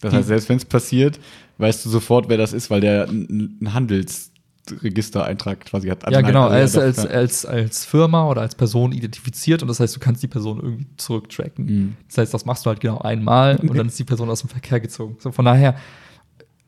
Das 0.00 0.10
Die- 0.10 0.16
heißt, 0.16 0.26
selbst 0.26 0.48
wenn 0.48 0.56
es 0.56 0.64
passiert, 0.64 1.20
weißt 1.58 1.84
du 1.84 1.90
sofort, 1.90 2.28
wer 2.28 2.36
das 2.36 2.52
ist, 2.52 2.68
weil 2.70 2.80
der 2.80 3.08
einen 3.08 3.58
einen 3.60 3.72
Handelsregistereintrag 4.66 5.60
quasi 5.60 5.88
hat. 5.88 6.10
ja, 6.10 6.20
genau, 6.20 6.48
er 6.48 6.62
ist 6.64 6.76
Also, 6.76 7.02
als, 7.02 7.06
als, 7.12 7.46
als 7.46 7.84
Firma 7.84 8.28
oder 8.28 8.40
als 8.42 8.54
Person 8.54 8.92
identifiziert 8.92 9.62
und 9.62 9.68
das 9.68 9.80
heißt, 9.80 9.94
du 9.94 10.00
kannst 10.00 10.22
die 10.22 10.28
Person 10.28 10.60
irgendwie 10.60 10.86
zurücktracken. 10.96 11.64
Mhm. 11.66 11.96
Das 12.08 12.18
heißt, 12.18 12.34
das 12.34 12.44
machst 12.44 12.64
du 12.66 12.70
halt 12.70 12.80
genau 12.80 12.98
einmal 12.98 13.56
und 13.56 13.76
dann 13.76 13.86
ist 13.88 13.98
die 13.98 14.04
Person 14.04 14.30
aus 14.30 14.40
dem 14.40 14.48
Verkehr 14.50 14.80
gezogen. 14.80 15.16
So, 15.20 15.32
von 15.32 15.44
daher, 15.44 15.74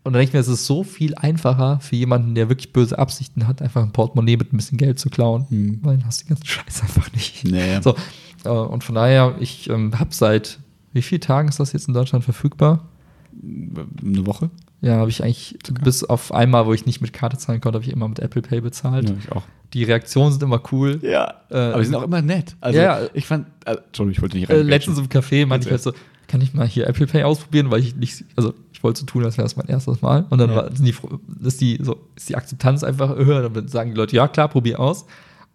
und 0.04 0.12
dann 0.12 0.20
denke 0.20 0.28
ich 0.30 0.32
mir, 0.34 0.40
es 0.40 0.48
ist 0.48 0.66
so 0.66 0.84
viel 0.84 1.14
einfacher 1.16 1.80
für 1.80 1.96
jemanden, 1.96 2.34
der 2.34 2.48
wirklich 2.48 2.72
böse 2.72 2.98
Absichten 2.98 3.46
hat, 3.48 3.60
einfach 3.62 3.82
ein 3.82 3.92
Portemonnaie 3.92 4.36
mit 4.36 4.52
ein 4.52 4.56
bisschen 4.56 4.78
Geld 4.78 4.98
zu 4.98 5.10
klauen, 5.10 5.46
Mhm. 5.50 5.80
weil 5.82 5.96
dann 5.96 6.06
hast 6.06 6.20
du 6.20 6.24
den 6.26 6.28
ganzen 6.30 6.46
Scheiß 6.46 6.82
einfach 6.82 7.10
nicht. 7.12 7.44
Naja. 7.48 7.82
So, 7.82 7.96
äh, 8.44 8.48
und 8.48 8.84
von 8.84 8.94
daher, 8.94 9.34
ich 9.40 9.68
ähm, 9.70 9.98
habe 9.98 10.10
seit 10.14 10.58
wie 10.92 11.02
vielen 11.02 11.20
Tagen 11.20 11.48
ist 11.48 11.60
das 11.60 11.72
jetzt 11.72 11.88
in 11.88 11.94
Deutschland 11.94 12.24
verfügbar? 12.24 12.88
Eine 13.42 14.24
Woche? 14.26 14.48
Ja, 14.82 14.96
habe 14.96 15.10
ich 15.10 15.22
eigentlich 15.24 15.58
bis 15.82 16.04
auf 16.04 16.32
einmal, 16.32 16.66
wo 16.66 16.74
ich 16.74 16.84
nicht 16.86 17.00
mit 17.00 17.12
Karte 17.12 17.38
zahlen 17.38 17.60
konnte, 17.60 17.78
habe 17.78 17.84
ich 17.86 17.92
immer 17.92 18.08
mit 18.08 18.18
Apple 18.18 18.42
Pay 18.42 18.60
bezahlt. 18.60 19.08
Ja, 19.08 19.16
ich 19.18 19.32
auch. 19.32 19.42
Die 19.72 19.84
Reaktionen 19.84 20.32
sind 20.32 20.42
immer 20.42 20.60
cool. 20.70 21.00
Ja, 21.02 21.34
Äh, 21.50 21.56
aber 21.56 21.78
die 21.80 21.86
sind 21.86 21.94
auch 21.94 22.02
immer 22.02 22.22
nett. 22.22 22.54
Also, 22.60 22.78
Ja. 22.78 23.00
ich 23.14 23.26
fand, 23.26 23.46
also, 23.64 23.80
Entschuldigung, 23.86 24.12
ich 24.16 24.22
wollte 24.22 24.36
nicht 24.38 24.50
Äh, 24.50 24.56
rein. 24.58 24.66
letztens 24.68 24.98
im 24.98 25.06
Café 25.08 25.46
meinte 25.46 25.66
ich 25.66 25.72
halt 25.72 25.82
so, 25.82 25.92
kann 26.28 26.40
ich 26.40 26.54
mal 26.54 26.66
hier 26.66 26.86
Apple 26.88 27.06
Pay 27.06 27.22
ausprobieren, 27.24 27.70
weil 27.70 27.80
ich 27.80 27.96
nicht, 27.96 28.24
also 28.36 28.52
ich 28.72 28.82
wollte 28.84 29.00
so 29.00 29.06
tun, 29.06 29.24
als 29.24 29.38
wäre 29.38 29.44
das 29.46 29.56
mein 29.56 29.66
erstes 29.68 30.02
Mal. 30.02 30.26
Und 30.30 30.38
dann 30.38 30.50
Ja. 30.50 30.56
war, 30.56 30.76
sind 30.76 30.84
die, 30.84 30.94
ist, 31.46 31.60
die, 31.60 31.78
so, 31.82 31.98
ist 32.14 32.28
die 32.28 32.36
Akzeptanz 32.36 32.84
einfach 32.84 33.16
höher. 33.16 33.48
Dann 33.48 33.68
sagen 33.68 33.90
die 33.90 33.96
Leute, 33.96 34.14
ja 34.16 34.28
klar, 34.28 34.48
probier 34.48 34.78
aus. 34.78 35.06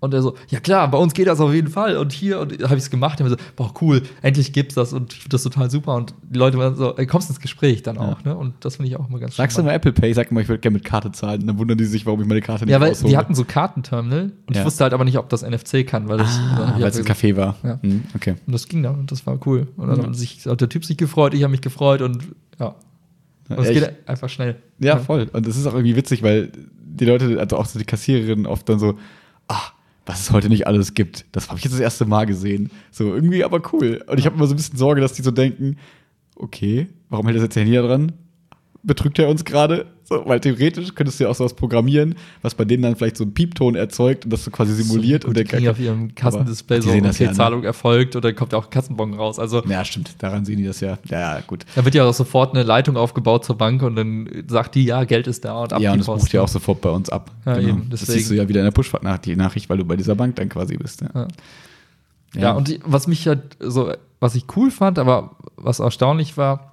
Und 0.02 0.14
er 0.16 0.22
so, 0.24 0.36
ja 0.50 0.60
klar, 0.60 0.90
bei 0.90 0.98
uns 0.98 1.14
geht 1.14 1.28
das 1.28 1.40
auf 1.40 1.54
jeden 1.54 1.68
Fall. 1.70 1.96
Und 1.96 2.12
hier, 2.12 2.40
und 2.40 2.52
habe 2.64 2.76
ich 2.76 2.82
es 2.84 2.90
gemacht. 2.90 3.22
Und 3.22 3.28
ich 3.28 3.34
so, 3.34 3.38
boah, 3.56 3.72
cool, 3.82 4.02
endlich 4.24 4.52
gibt's 4.52 4.74
das 4.74 4.94
und 4.94 5.14
ich 5.14 5.20
finde 5.20 5.30
das 5.36 5.44
total 5.44 5.70
super. 5.70 5.94
Und 5.96 6.16
die 6.24 6.40
Leute 6.40 6.58
waren 6.58 6.76
so, 6.76 6.98
ey, 6.98 7.06
kommst 7.06 7.30
ins 7.30 7.40
Gespräch 7.40 7.84
dann 7.84 8.00
auch, 8.00 8.24
ne? 8.24 8.36
Und 8.36 8.56
das 8.66 8.78
finde 8.78 8.90
ich 8.90 8.98
auch 8.98 9.08
immer 9.08 9.20
ganz 9.20 9.36
Sagst 9.36 9.60
du 9.60 9.64
mal 9.64 9.72
Apple 9.74 9.94
Pay, 9.94 10.12
sag 10.16 10.32
mal, 10.32 10.42
ich 10.42 10.48
würde 10.50 10.60
gerne 10.60 10.74
mit 10.74 10.84
Karte 10.86 11.12
zahlen. 11.12 11.46
Dann 11.46 11.60
wundern 11.60 11.78
die 11.78 11.86
sich, 11.86 12.06
warum 12.08 12.20
ich 12.20 12.28
meine 12.28 12.42
Karte 12.42 12.66
nicht 12.66 12.72
Ja, 12.74 12.82
weil 12.82 12.90
raushole. 12.90 13.12
die 13.12 13.18
hatten 13.18 13.36
so 13.36 13.46
Kartenterminal 13.46 14.32
und 14.48 14.56
Ja. 14.56 14.62
ich 14.62 14.66
wusste 14.66 14.84
halt 14.84 14.94
aber 14.94 15.06
nicht, 15.06 15.20
ob 15.20 15.30
das 15.30 15.44
NFC 15.44 15.86
kann, 15.86 16.10
weil 16.10 16.18
das, 16.18 16.40
ah, 16.58 16.76
es 16.80 16.98
ein 16.98 17.06
Café 17.06 17.38
war. 17.38 17.56
Ja. 17.64 17.80
Hm, 17.84 18.04
okay. 18.16 18.36
Und 18.48 18.54
das 18.54 18.68
ging 18.68 18.82
dann 18.82 18.96
und 19.00 19.12
das 19.12 19.28
war 19.28 19.38
cool. 19.46 19.68
Und 19.78 19.88
dann 19.88 20.00
Ja. 20.02 20.08
hat, 20.08 20.16
sich, 20.16 20.48
hat 20.48 20.60
der 20.62 20.70
Typ 20.70 20.84
sich 20.84 20.98
gefreut, 20.98 21.36
ich 21.36 21.44
habe 21.44 21.52
mich 21.52 21.62
gefreut 21.62 22.02
und 22.02 22.24
ja. 22.60 22.74
Und 23.50 23.60
es 23.60 23.68
Ja, 23.68 23.74
geht 23.74 24.10
einfach 24.10 24.30
schnell. 24.30 24.56
Ja, 24.80 24.98
voll. 24.98 25.30
Und 25.32 25.46
es 25.46 25.58
ist 25.58 25.68
auch 25.68 25.74
irgendwie 25.74 25.96
witzig, 25.96 26.24
weil 26.24 26.52
die 26.84 27.06
Leute, 27.06 27.40
also 27.40 27.58
auch 27.58 27.68
so 27.68 27.78
die 27.78 27.86
Kassiererinnen 27.86 28.48
oft 28.48 28.68
dann 28.68 28.80
so, 28.80 28.98
ach, 29.48 29.74
was 30.12 30.20
es 30.20 30.32
heute 30.32 30.50
nicht 30.50 30.68
alles 30.68 30.94
gibt. 30.94 31.26
Das 31.32 31.48
habe 31.48 31.58
ich 31.58 31.64
jetzt 31.64 31.74
das 31.74 31.80
erste 31.80 32.06
Mal 32.06 32.26
gesehen. 32.26 32.70
So, 32.92 33.16
irgendwie 33.16 33.46
aber 33.46 33.62
cool. 33.72 34.04
Und 34.08 34.20
ich 34.20 34.26
habe 34.26 34.36
immer 34.36 34.46
so 34.46 34.54
ein 34.54 34.58
bisschen 34.58 34.78
Sorge, 34.78 35.00
dass 35.00 35.14
die 35.14 35.22
so 35.22 35.32
denken, 35.32 35.78
okay, 36.36 36.88
warum 37.10 37.26
hält 37.28 37.38
das 37.38 37.44
jetzt 37.44 37.56
da 37.56 37.82
dran? 37.82 38.12
Betrügt 38.84 39.20
er 39.20 39.30
uns 39.30 39.46
gerade? 39.46 39.86
So, 40.12 40.26
weil 40.26 40.42
theoretisch 40.42 40.94
könntest 40.94 41.20
du 41.20 41.24
ja 41.24 41.30
auch 41.30 41.36
sowas 41.36 41.54
programmieren, 41.54 42.16
was 42.42 42.54
bei 42.54 42.66
denen 42.66 42.84
dann 42.84 42.98
vielleicht 42.98 43.16
so 43.16 43.24
einen 43.24 43.34
Piepton 43.34 43.76
erzeugt 43.76 44.26
und 44.26 44.34
das 44.34 44.44
so 44.44 44.52
quasi 44.52 44.74
simuliert. 44.74 45.24
und 45.24 45.30
und 45.30 45.38
die 45.38 45.46
der 45.46 45.58
kriegen 45.58 45.70
auf 45.70 45.80
ihrem 45.80 46.14
Kassendisplay 46.14 46.80
die 46.80 46.82
so, 46.82 46.90
okay, 46.90 47.24
ja, 47.24 47.30
ne? 47.30 47.34
Zahlung 47.34 47.64
erfolgt 47.64 48.18
oder 48.18 48.34
kommt 48.34 48.52
ja 48.52 48.58
auch 48.58 48.66
ein 48.66 48.70
Kassenbon 48.70 49.14
raus. 49.14 49.40
Also 49.40 49.64
Ja, 49.64 49.86
stimmt. 49.86 50.16
Daran 50.20 50.44
sehen 50.44 50.58
die 50.58 50.66
das 50.66 50.82
ja. 50.82 50.98
Ja, 51.08 51.38
ja, 51.38 51.40
gut. 51.48 51.66
da 51.76 51.86
wird 51.86 51.96
ja 51.96 52.04
auch 52.04 52.14
sofort 52.14 52.54
eine 52.54 52.64
Leitung 52.64 52.98
aufgebaut 52.98 53.46
zur 53.46 53.58
Bank 53.58 53.84
und 53.84 53.96
dann 53.96 54.28
sagt 54.48 54.76
die, 54.76 54.84
ja, 54.84 55.06
Geld 55.06 55.28
ist 55.28 55.46
da 55.46 55.62
und 55.62 55.72
ab 55.72 55.82
ja, 55.82 55.92
die 55.94 56.00
und 56.00 56.08
das 56.08 56.22
bucht 56.22 56.34
ja 56.34 56.42
auch 56.42 56.50
sofort 56.50 56.82
bei 56.82 56.90
uns 56.90 57.10
ab. 57.10 57.32
Genau. 57.46 57.58
Ja, 57.58 57.68
eben, 57.70 57.90
das 57.90 58.02
siehst 58.02 58.30
du 58.30 58.36
ja 58.36 58.50
wieder 58.50 58.60
in 58.60 58.66
der 58.66 58.72
Push-Nachricht, 58.72 59.70
weil 59.70 59.78
du 59.78 59.86
bei 59.86 59.96
dieser 59.96 60.16
Bank 60.16 60.36
dann 60.36 60.50
quasi 60.50 60.76
bist. 60.76 61.04
Ja, 61.04 61.28
Ja. 62.34 62.42
Ja, 62.42 62.52
und 62.52 62.68
die, 62.68 62.80
was 62.84 63.08
mich 63.08 63.28
halt 63.28 63.58
so, 63.60 63.94
was 64.20 64.36
ich 64.36 64.46
cool 64.56 64.72
fand, 64.72 65.00
aber 65.00 65.38
was 65.56 65.80
erstaunlich 65.80 66.38
war, 66.38 66.71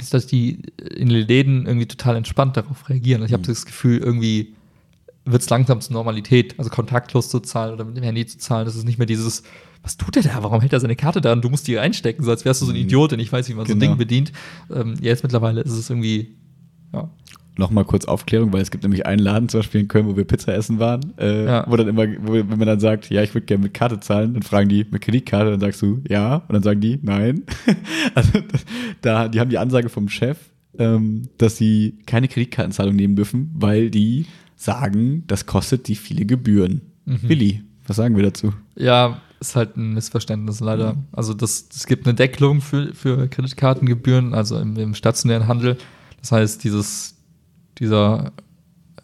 ist, 0.00 0.12
dass 0.14 0.26
die 0.26 0.60
in 0.96 1.08
den 1.08 1.26
Läden 1.26 1.66
irgendwie 1.66 1.86
total 1.86 2.16
entspannt 2.16 2.56
darauf 2.56 2.88
reagieren. 2.88 3.22
Also 3.22 3.30
ich 3.30 3.32
habe 3.34 3.42
Mhm. 3.42 3.52
das 3.52 3.66
Gefühl, 3.66 3.98
irgendwie 3.98 4.54
wird 5.24 5.42
es 5.42 5.50
langsam 5.50 5.80
zur 5.80 5.94
Normalität, 5.94 6.54
also 6.58 6.70
kontaktlos 6.70 7.28
zu 7.30 7.40
zahlen 7.40 7.74
oder 7.74 7.84
mit 7.84 7.96
dem 7.96 8.04
Handy 8.04 8.24
zu 8.26 8.38
zahlen. 8.38 8.64
Das 8.64 8.76
ist 8.76 8.84
nicht 8.84 8.98
mehr 8.98 9.06
dieses, 9.06 9.42
was 9.82 9.96
tut 9.96 10.14
der 10.14 10.22
da? 10.22 10.42
Warum 10.42 10.60
hält 10.60 10.72
er 10.72 10.80
seine 10.80 10.94
Karte 10.96 11.20
da 11.20 11.32
und 11.32 11.42
du 11.42 11.48
musst 11.50 11.66
die 11.66 11.74
reinstecken, 11.76 12.24
so 12.24 12.30
als 12.30 12.44
wärst 12.44 12.62
du 12.62 12.66
so 12.66 12.72
ein 12.72 12.76
Idiot, 12.76 13.10
der 13.10 13.18
nicht 13.18 13.32
weiß, 13.32 13.48
wie 13.48 13.54
man 13.54 13.66
so 13.66 13.72
ein 13.72 13.80
Genau. 13.80 13.92
Ding 13.92 13.98
bedient. 13.98 14.32
Ähm, 14.72 14.94
ja, 15.00 15.06
jetzt 15.08 15.22
mittlerweile 15.24 15.62
ist 15.62 15.72
es 15.72 15.90
irgendwie, 15.90 16.36
ja, 16.92 17.10
Nochmal 17.58 17.84
kurz 17.86 18.04
Aufklärung, 18.04 18.52
weil 18.52 18.60
es 18.60 18.70
gibt 18.70 18.84
nämlich 18.84 19.06
einen 19.06 19.18
Laden 19.20 19.48
zum 19.48 19.60
Beispiel 19.60 19.80
in 19.80 19.88
Köln, 19.88 20.06
wo 20.06 20.16
wir 20.16 20.24
Pizza 20.24 20.54
essen 20.54 20.78
waren, 20.78 21.14
äh, 21.18 21.46
Ja. 21.46 21.64
wo 21.68 21.76
dann 21.76 21.88
immer, 21.88 22.06
wo, 22.20 22.34
wenn 22.34 22.48
man 22.48 22.66
dann 22.66 22.80
sagt, 22.80 23.08
ja, 23.10 23.22
ich 23.22 23.34
würde 23.34 23.46
gerne 23.46 23.64
mit 23.64 23.74
Karte 23.74 23.98
zahlen, 24.00 24.34
dann 24.34 24.42
fragen 24.42 24.68
die 24.68 24.84
mit 24.90 25.00
Kreditkarte, 25.00 25.50
dann 25.52 25.60
sagst 25.60 25.80
du 25.80 26.02
ja, 26.08 26.36
und 26.36 26.52
dann 26.52 26.62
sagen 26.62 26.80
die 26.80 26.98
nein. 27.02 27.44
also 28.14 28.40
da, 29.00 29.28
die 29.28 29.40
haben 29.40 29.50
die 29.50 29.58
Ansage 29.58 29.88
vom 29.88 30.08
Chef, 30.08 30.38
ähm, 30.78 31.28
dass 31.38 31.56
sie 31.56 31.98
keine 32.06 32.28
Kreditkartenzahlung 32.28 32.94
nehmen 32.94 33.16
dürfen, 33.16 33.50
weil 33.54 33.90
die 33.90 34.26
sagen, 34.56 35.24
das 35.26 35.46
kostet 35.46 35.88
die 35.88 35.96
viele 35.96 36.26
Gebühren. 36.26 36.82
Mhm. 37.06 37.20
Willi, 37.28 37.62
was 37.86 37.96
sagen 37.96 38.16
wir 38.16 38.22
dazu? 38.22 38.52
Ja, 38.74 39.20
ist 39.40 39.54
halt 39.56 39.76
ein 39.76 39.92
Missverständnis 39.94 40.60
leider. 40.60 40.96
Also 41.12 41.34
das, 41.34 41.68
es 41.74 41.86
gibt 41.86 42.06
eine 42.06 42.14
Deckelung 42.14 42.60
für, 42.60 42.94
für 42.94 43.28
Kreditkartengebühren, 43.28 44.34
also 44.34 44.58
im, 44.58 44.76
im 44.76 44.94
stationären 44.94 45.46
Handel. 45.46 45.76
Das 46.20 46.32
heißt, 46.32 46.64
dieses, 46.64 47.15
dieser, 47.78 48.32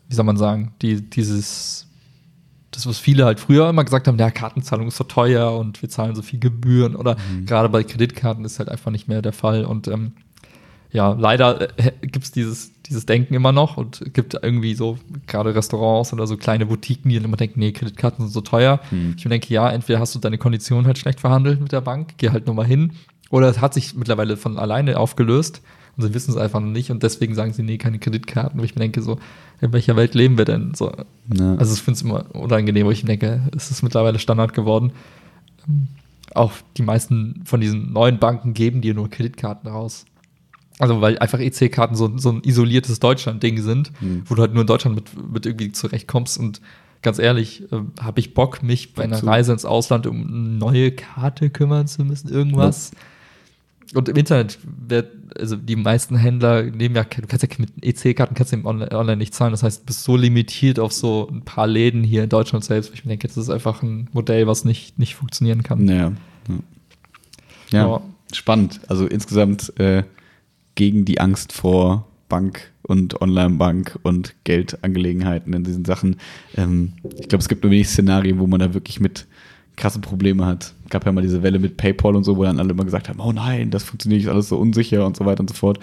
wie 0.09 0.15
soll 0.15 0.25
man 0.25 0.37
sagen, 0.37 0.73
die, 0.83 1.01
dieses, 1.01 1.87
das, 2.71 2.87
was 2.87 2.99
viele 2.99 3.25
halt 3.25 3.41
früher 3.41 3.69
immer 3.69 3.85
gesagt 3.85 4.09
haben, 4.09 4.19
ja, 4.19 4.31
Kartenzahlung 4.31 4.89
ist 4.89 4.97
so 4.97 5.05
teuer 5.05 5.57
und 5.57 5.83
wir 5.83 5.89
zahlen 5.89 6.15
so 6.15 6.23
viel 6.23 6.41
Gebühren 6.41 6.97
oder 6.97 7.17
gerade 7.47 7.69
bei 7.69 7.85
Kreditkarten 7.85 8.45
ist 8.45 8.59
halt 8.59 8.69
einfach 8.69 8.91
nicht 8.91 9.09
mehr 9.09 9.23
der 9.23 9.33
Fall. 9.33 9.65
Und 9.65 9.89
ähm, 9.89 10.13
ja, 10.93 11.13
leider 11.13 11.69
äh, 11.79 11.93
gibt 12.03 12.25
es 12.25 12.33
dieses, 12.33 12.73
dieses 12.83 13.07
Denken 13.07 13.35
immer 13.35 13.53
noch 13.53 13.77
und 13.77 14.13
gibt 14.13 14.35
irgendwie 14.43 14.75
so 14.75 14.99
gerade 15.27 15.55
Restaurants 15.55 16.13
oder 16.13 16.27
so 16.27 16.37
kleine 16.37 16.67
Boutiquen, 16.67 17.09
die 17.09 17.17
dann 17.17 17.25
immer 17.25 17.37
denken, 17.37 17.61
nee, 17.61 17.73
Kreditkarten 17.73 18.25
sind 18.27 18.33
so 18.33 18.43
teuer. 18.43 18.81
Hm. 18.91 19.15
Ich 19.17 19.25
mir 19.25 19.31
denke, 19.31 19.53
ja, 19.53 19.71
entweder 19.71 20.01
hast 20.01 20.15
du 20.15 20.19
deine 20.19 20.39
Konditionen 20.39 20.87
halt 20.87 20.99
schlecht 20.99 21.21
verhandelt 21.21 21.61
mit 21.61 21.73
der 21.73 21.81
Bank, 21.81 22.15
geh 22.19 22.31
halt 22.31 22.47
nochmal 22.47 22.67
hin, 22.67 22.93
oder 23.31 23.49
es 23.49 23.61
hat 23.61 23.73
sich 23.75 23.95
mittlerweile 23.95 24.37
von 24.37 24.59
alleine 24.59 24.99
aufgelöst 24.99 25.63
und 25.97 26.05
sie 26.05 26.13
wissen 26.15 26.31
es 26.33 26.37
einfach 26.37 26.61
noch 26.61 26.69
nicht 26.69 26.91
und 26.91 27.03
deswegen 27.03 27.35
sagen 27.35 27.53
sie, 27.55 27.63
nee, 27.63 27.79
keine 27.79 27.99
Kreditkarten. 27.99 28.61
Wo 28.61 28.65
ich 28.65 28.75
mir 28.75 28.81
denke, 28.81 29.01
so, 29.03 29.19
in 29.63 29.73
welcher 29.73 29.97
Welt 29.97 30.15
leben 30.15 30.37
wir 30.37 30.45
denn? 30.45 30.75
So, 30.75 30.93
Ja. 31.35 31.55
also 31.55 31.73
ich 31.73 31.81
finde 31.81 31.97
es 31.97 32.03
immer 32.03 32.27
unangenehm, 32.35 32.87
wo 32.87 32.91
ich 32.91 33.03
mir 33.03 33.09
denke, 33.17 33.41
es 33.57 33.71
ist 33.71 33.83
mittlerweile 33.83 34.19
Standard 34.19 34.53
geworden. 34.53 34.93
Ähm, 35.67 35.89
Auch 36.35 36.53
die 36.77 36.83
meisten 36.83 37.43
von 37.45 37.61
diesen 37.61 37.93
neuen 37.93 38.19
Banken 38.19 38.53
geben 38.55 38.81
dir 38.83 38.93
nur 38.95 39.09
Kreditkarten 39.11 39.71
raus. 39.71 40.05
Also 40.83 41.01
weil 41.01 41.17
einfach 41.19 41.39
EC-Karten 41.39 41.95
so, 41.95 42.19
so 42.19 42.31
ein 42.31 42.43
isoliertes 42.43 42.99
Deutschland-Ding 42.99 43.63
sind, 43.63 43.93
Hm. 44.01 44.25
wo 44.27 44.35
du 44.35 44.43
halt 44.43 44.53
nur 44.53 44.63
in 44.63 44.67
Deutschland 44.67 44.97
mit, 44.97 45.33
mit 45.33 45.47
irgendwie 45.47 45.71
zurechtkommst. 45.71 46.39
Und 46.39 46.61
ganz 47.03 47.21
ehrlich, 47.21 47.63
äh, 47.71 47.83
habe 48.01 48.19
ich 48.19 48.35
Bock, 48.35 48.65
mich 48.65 48.93
bei 48.93 49.05
einer? 49.05 49.23
Reise 49.25 49.53
ins 49.53 49.65
Ausland 49.65 50.09
um 50.09 50.27
eine 50.27 50.37
neue 50.37 50.91
Karte 50.91 51.51
kümmern 51.51 51.87
zu 51.87 52.05
müssen, 52.05 52.29
irgendwas. 52.29 52.91
Und 53.95 54.09
im 54.09 54.17
Internet 54.17 54.59
wird, 54.65 55.11
also 55.39 55.55
die 55.55 55.77
meisten 55.77 56.17
Händler 56.17 56.65
nehmen 56.65 56.97
ja, 56.97 57.05
du 57.05 57.27
kannst 57.29 57.45
ja 57.45 57.49
mit 57.59 57.71
EC-Karten 57.81 58.35
kannst 58.35 58.51
du 58.51 58.57
im 58.57 58.67
online, 58.67 58.91
online 58.91 59.19
nicht 59.19 59.35
zahlen. 59.35 59.53
Das 59.53 59.63
heißt, 59.63 59.83
du 59.83 59.87
bist 59.87 60.03
so 60.03 60.17
limitiert 60.17 60.81
auf 60.81 60.93
so 60.93 61.29
ein 61.31 61.43
paar 61.43 61.69
Läden 61.69 62.03
hier 62.03 62.25
in 62.25 62.29
Deutschland 62.29 62.65
selbst. 62.65 62.91
Ich 62.93 63.05
mir 63.05 63.11
denke, 63.11 63.29
das 63.29 63.37
ist 63.37 63.51
einfach 63.51 63.83
ein 63.83 64.09
Modell, 64.13 64.49
was 64.49 64.65
nicht, 64.65 64.99
nicht 64.99 65.15
funktionieren 65.15 65.63
kann. 65.63 65.87
Ja. 65.87 65.95
Ja. 65.95 66.13
ja. 67.71 67.87
Ja. 67.87 68.03
Spannend. 68.33 68.81
Also 68.89 69.07
insgesamt 69.07 69.79
äh, 69.79 70.05
gegen 70.75 71.05
die 71.05 71.21
Angst 71.21 71.53
vor 71.53 72.07
Bank 72.29 72.73
und 72.83 73.21
Online-Bank 73.21 73.99
und 74.03 74.35
Geldangelegenheiten 74.45 75.53
in 75.53 75.65
diesen 75.65 75.85
Sachen. 75.85 76.17
Ähm, 76.57 76.95
ich 77.19 77.29
glaube, 77.29 77.43
es 77.43 77.49
gibt 77.49 77.63
nur 77.63 77.71
wenig 77.71 77.89
Szenarien, 77.89 78.39
wo 78.39 78.47
man 78.47 78.61
da 78.61 78.75
wirklich 78.75 79.01
mit 79.01 79.27
krasse 79.77 80.01
Probleme 80.01 80.47
hat. 80.47 80.75
Gab 80.91 81.07
ja 81.07 81.13
mal 81.13 81.23
diese 81.23 81.43
Welle 81.43 81.59
mit 81.59 81.77
PayPal 81.77 82.17
und 82.17 82.25
so, 82.25 82.37
wo 82.37 82.45
dann 82.45 82.59
alle 82.59 82.71
immer 82.71 82.85
gesagt 82.85 83.09
haben, 83.09 83.21
oh 83.21 83.33
nein, 83.33 83.71
das 83.71 83.85
funktioniert 83.85 84.29
alles 84.29 84.49
so 84.49 84.59
unsicher 84.59 85.07
und 85.07 85.17
so 85.17 85.25
weiter 85.25 85.41
und 85.41 85.51
so 85.51 85.55
fort. 85.55 85.79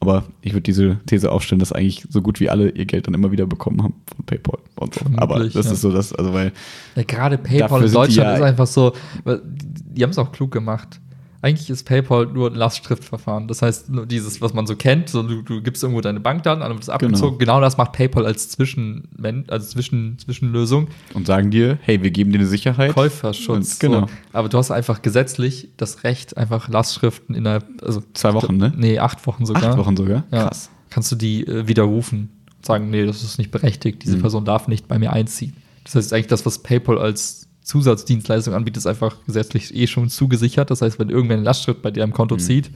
Aber 0.00 0.24
ich 0.42 0.52
würde 0.52 0.62
diese 0.62 0.98
These 1.06 1.32
aufstellen, 1.32 1.60
dass 1.60 1.72
eigentlich 1.72 2.06
so 2.10 2.20
gut 2.20 2.38
wie 2.38 2.50
alle 2.50 2.68
ihr 2.70 2.84
Geld 2.84 3.06
dann 3.06 3.14
immer 3.14 3.32
wieder 3.32 3.46
bekommen 3.46 3.82
haben 3.82 3.94
von 4.14 4.26
PayPal 4.26 4.58
und 4.76 4.94
so. 4.94 5.00
Aber 5.16 5.38
das 5.38 5.54
ja. 5.54 5.60
ist 5.72 5.80
so 5.80 5.90
das, 5.90 6.12
also 6.12 6.34
weil 6.34 6.52
Ja, 6.94 7.02
gerade 7.04 7.38
PayPal 7.38 7.84
in 7.84 7.92
Deutschland 7.92 8.28
ja- 8.28 8.34
ist 8.34 8.42
einfach 8.42 8.66
so, 8.66 8.92
die 9.24 10.02
haben 10.02 10.10
es 10.10 10.18
auch 10.18 10.32
klug 10.32 10.50
gemacht. 10.50 11.00
Eigentlich 11.44 11.68
ist 11.68 11.84
PayPal 11.86 12.24
nur 12.26 12.50
ein 12.50 12.54
Lastschriftverfahren. 12.54 13.48
Das 13.48 13.60
heißt, 13.60 13.90
nur 13.90 14.06
dieses, 14.06 14.40
was 14.40 14.54
man 14.54 14.66
so 14.66 14.76
kennt, 14.76 15.10
so 15.10 15.22
du, 15.22 15.42
du 15.42 15.60
gibst 15.60 15.82
irgendwo 15.82 16.00
deine 16.00 16.18
Bankdaten 16.20 16.62
an 16.62 16.70
und 16.70 16.76
wird 16.78 16.84
das 16.84 16.88
abgezogen. 16.88 17.36
Genau. 17.38 17.60
das 17.60 17.76
macht 17.76 17.92
PayPal 17.92 18.24
als 18.24 18.48
Zwischen, 18.48 19.08
also 19.48 19.66
Zwischen, 19.68 20.18
Zwischenlösung. 20.18 20.88
und 21.12 21.26
sagen 21.26 21.50
dir, 21.50 21.78
hey, 21.82 22.02
wir 22.02 22.10
geben 22.10 22.32
dir 22.32 22.38
eine 22.38 22.46
Sicherheit. 22.46 22.94
Käuferschutz. 22.94 23.74
Und- 23.74 23.80
genau. 23.80 24.00
So. 24.06 24.06
Aber 24.32 24.48
du 24.48 24.56
hast 24.56 24.70
einfach 24.70 25.02
gesetzlich 25.02 25.68
das 25.76 26.02
Recht, 26.02 26.36
einfach 26.38 26.68
Lastschriften 26.70 27.34
innerhalb, 27.34 27.66
also 27.82 28.02
Zwei 28.14 28.32
Wochen, 28.32 28.56
ne? 28.56 28.72
Nee, 28.74 28.98
acht 28.98 29.26
Wochen 29.26 29.44
sogar. 29.44 29.64
Acht 29.64 29.76
Wochen 29.78 29.96
sogar? 29.98 30.24
Ja. 30.32 30.44
Krass. 30.48 30.70
Kannst 30.88 31.12
du 31.12 31.16
die 31.16 31.46
äh, 31.46 31.68
widerrufen 31.68 32.30
und 32.56 32.64
sagen, 32.64 32.88
nee, 32.88 33.04
das 33.04 33.22
ist 33.22 33.36
nicht 33.36 33.50
berechtigt, 33.50 34.02
diese 34.02 34.16
Mhm. 34.16 34.20
Person 34.22 34.44
darf 34.46 34.66
nicht 34.66 34.88
bei 34.88 34.98
mir 34.98 35.12
einziehen. 35.12 35.52
Das 35.84 35.94
heißt 35.94 36.12
eigentlich 36.14 36.28
das, 36.28 36.46
was 36.46 36.62
PayPal 36.62 36.98
als 36.98 37.48
Zusatzdienstleistung 37.64 38.54
anbietet, 38.54 38.78
ist 38.78 38.86
einfach 38.86 39.16
gesetzlich 39.26 39.74
eh 39.74 39.86
schon 39.86 40.08
zugesichert. 40.08 40.70
Das 40.70 40.82
heißt, 40.82 40.98
wenn 40.98 41.10
irgendwer 41.10 41.36
einen 41.36 41.44
Lastschritt 41.44 41.82
bei 41.82 41.90
dir 41.90 42.04
am 42.04 42.12
Konto 42.12 42.36
Mhm. 42.36 42.40
zieht, 42.40 42.70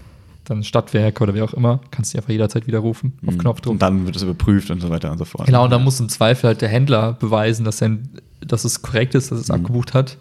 dann 0.45 0.64
Stadtwerke 0.64 1.22
oder 1.22 1.34
wer 1.34 1.45
auch 1.45 1.53
immer, 1.55 1.80
kannst 1.91 2.12
du 2.14 2.18
einfach 2.18 2.30
jederzeit 2.30 2.66
widerrufen 2.66 3.12
auf 3.26 3.34
Mhm. 3.34 3.39
Knopfdruck. 3.39 3.72
Und 3.72 3.82
dann 3.82 4.07
wird 4.07 4.16
es 4.16 4.22
überprüft 4.22 4.70
und 4.70 4.80
so 4.80 4.89
weiter 4.91 5.12
und 5.12 5.18
so 5.18 5.24
fort. 5.26 5.47
Genau, 5.47 5.64
und 5.64 5.70
dann 5.70 5.84
muss 5.84 6.01
im 6.01 6.09
Zweifel 6.09 6.49
halt 6.49 6.62
der 6.62 6.68
Händler 6.70 7.12
beweisen, 7.12 7.64
dass, 7.64 7.82
er, 7.82 7.99
dass 8.41 8.64
es 8.64 8.80
korrekt 8.82 9.14
ist, 9.14 9.30
dass 9.30 9.39
es 9.41 9.49
Mhm. 9.49 9.57
abgebucht 9.57 9.95
hat. 9.95 10.16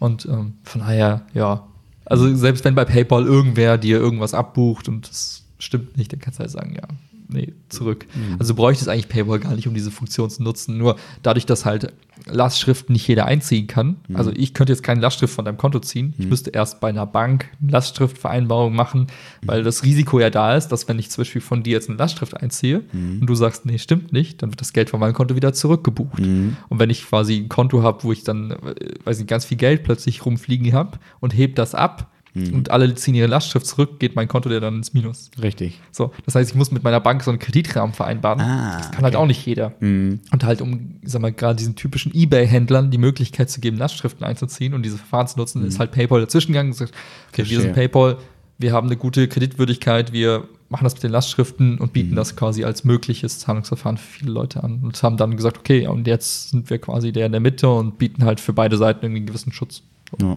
Und 0.00 0.26
ähm, 0.26 0.54
von 0.64 0.80
daher, 0.80 1.22
ja. 1.32 1.64
Also 2.04 2.34
selbst 2.34 2.64
wenn 2.64 2.74
bei 2.74 2.84
PayPal 2.84 3.24
irgendwer 3.24 3.78
dir 3.78 3.98
irgendwas 3.98 4.34
abbucht 4.34 4.88
und 4.88 5.08
es 5.08 5.44
stimmt 5.58 5.96
nicht, 5.96 6.12
dann 6.12 6.20
kannst 6.20 6.38
du 6.38 6.42
halt 6.42 6.50
sagen, 6.50 6.74
ja, 6.74 6.82
nee, 7.28 7.52
zurück. 7.68 8.06
Mhm. 8.14 8.36
Also 8.38 8.52
du 8.52 8.56
bräuchtest 8.56 8.88
eigentlich 8.88 9.08
PayPal 9.08 9.38
gar 9.38 9.54
nicht, 9.54 9.66
um 9.68 9.74
diese 9.74 9.90
Funktion 9.90 10.30
zu 10.30 10.42
nutzen. 10.42 10.78
Nur 10.78 10.96
dadurch, 11.22 11.46
dass 11.46 11.64
halt 11.64 11.92
Lastschriften 12.26 12.92
nicht 12.92 13.06
jeder 13.06 13.26
einziehen 13.26 13.66
kann. 13.68 13.96
Mhm. 14.08 14.16
Also 14.16 14.32
ich 14.34 14.52
könnte 14.54 14.72
jetzt 14.72 14.82
keine 14.82 15.00
Lastschrift 15.00 15.32
von 15.32 15.44
deinem 15.44 15.56
Konto 15.56 15.78
ziehen. 15.78 16.14
Ich 16.18 16.26
müsste 16.26 16.50
erst 16.50 16.80
bei 16.80 16.88
einer 16.88 17.06
Bank 17.06 17.48
eine 17.62 17.70
Lastschriftvereinbarung 17.72 18.74
machen, 18.74 19.02
Mhm. 19.42 19.46
weil 19.48 19.62
das 19.62 19.82
Risiko 19.84 20.18
ja 20.20 20.30
da 20.30 20.56
ist, 20.56 20.68
dass 20.68 20.88
wenn 20.88 20.98
ich 20.98 21.10
zum 21.10 21.22
Beispiel 21.22 21.40
von 21.40 21.62
dir 21.62 21.72
jetzt 21.72 21.88
eine 21.88 21.98
Lastschrift 21.98 22.36
einziehe 22.36 22.82
Mhm. 22.92 23.18
und 23.20 23.26
du 23.26 23.34
sagst, 23.34 23.66
nee, 23.66 23.78
stimmt 23.78 24.12
nicht, 24.12 24.42
dann 24.42 24.50
wird 24.50 24.60
das 24.60 24.72
Geld 24.72 24.90
von 24.90 25.00
meinem 25.00 25.14
Konto 25.14 25.36
wieder 25.36 25.52
zurückgebucht. 25.52 26.18
Mhm. 26.18 26.56
Und 26.68 26.78
wenn 26.78 26.90
ich 26.90 27.06
quasi 27.06 27.36
ein 27.36 27.48
Konto 27.48 27.82
habe, 27.82 28.02
wo 28.04 28.12
ich 28.12 28.24
dann, 28.24 28.50
äh, 28.50 28.56
weiß 29.04 29.18
nicht, 29.18 29.28
ganz 29.28 29.44
viel 29.44 29.56
Geld 29.56 29.84
plötzlich 29.84 30.24
rumfliegen 30.26 30.72
habe 30.72 30.98
und 31.20 31.36
heb 31.36 31.54
das 31.56 31.74
ab 31.74 32.10
Mhm. 32.38 32.54
und 32.54 32.70
alle 32.70 32.94
ziehen 32.94 33.14
ihre 33.14 33.26
Lastschrift 33.26 33.66
zurück, 33.66 33.98
geht 33.98 34.16
mein 34.16 34.28
Konto 34.28 34.48
dann 34.48 34.76
ins 34.76 34.94
Minus. 34.94 35.30
Richtig. 35.40 35.80
So, 35.90 36.12
das 36.24 36.34
heißt, 36.34 36.50
ich 36.50 36.56
muss 36.56 36.70
mit 36.70 36.82
meiner 36.82 37.00
Bank 37.00 37.22
so 37.22 37.30
einen 37.30 37.38
Kreditrahmen 37.38 37.94
vereinbaren. 37.94 38.40
Ah, 38.40 38.78
das 38.78 38.90
kann 38.90 39.04
halt 39.04 39.14
okay. 39.14 39.22
auch 39.22 39.26
nicht 39.26 39.44
jeder. 39.46 39.72
Mhm. 39.80 40.20
Und 40.30 40.44
halt, 40.44 40.60
um, 40.60 40.96
sag 41.04 41.22
mal, 41.22 41.32
gerade 41.32 41.56
diesen 41.56 41.74
typischen 41.76 42.14
Ebay-Händlern 42.14 42.90
die 42.90 42.98
Möglichkeit 42.98 43.50
zu 43.50 43.60
geben, 43.60 43.76
Lastschriften 43.76 44.24
einzuziehen 44.24 44.74
und 44.74 44.82
diese 44.82 44.98
Verfahren 44.98 45.26
zu 45.26 45.38
nutzen, 45.38 45.64
ist 45.66 45.78
halt 45.78 45.92
PayPal 45.92 46.20
dazwischen 46.20 46.52
gegangen 46.52 46.68
und 46.70 46.78
gesagt, 46.78 46.94
okay, 47.32 47.48
wir 47.48 47.58
Mhm. 47.58 47.62
Sind 47.62 47.74
PayPal, 47.74 48.16
wir 48.58 48.72
haben 48.72 48.88
eine 48.88 48.96
gute 48.96 49.28
Kreditwürdigkeit, 49.28 50.12
wir 50.12 50.48
machen 50.70 50.84
das 50.84 50.94
mit 50.94 51.02
den 51.02 51.12
Lastschriften 51.12 51.78
und 51.78 51.88
Mhm. 51.88 51.92
bieten 51.92 52.14
das 52.14 52.36
quasi 52.36 52.64
als 52.64 52.84
mögliches 52.84 53.38
Zahlungsverfahren 53.38 53.96
für 53.96 54.18
viele 54.18 54.32
Leute 54.32 54.62
an. 54.62 54.80
Und 54.82 55.02
haben 55.02 55.16
dann 55.16 55.36
gesagt, 55.36 55.58
okay, 55.58 55.86
und 55.86 56.06
jetzt 56.06 56.50
sind 56.50 56.68
wir 56.68 56.78
quasi 56.78 57.10
der 57.12 57.26
in 57.26 57.32
der 57.32 57.40
Mitte 57.40 57.68
und 57.70 57.98
bieten 57.98 58.24
halt 58.24 58.38
für 58.40 58.52
beide 58.52 58.76
Seiten 58.76 59.04
irgendwie 59.04 59.20
einen 59.20 59.26
gewissen 59.26 59.52
Schutz. 59.52 59.82
Ja. 60.20 60.36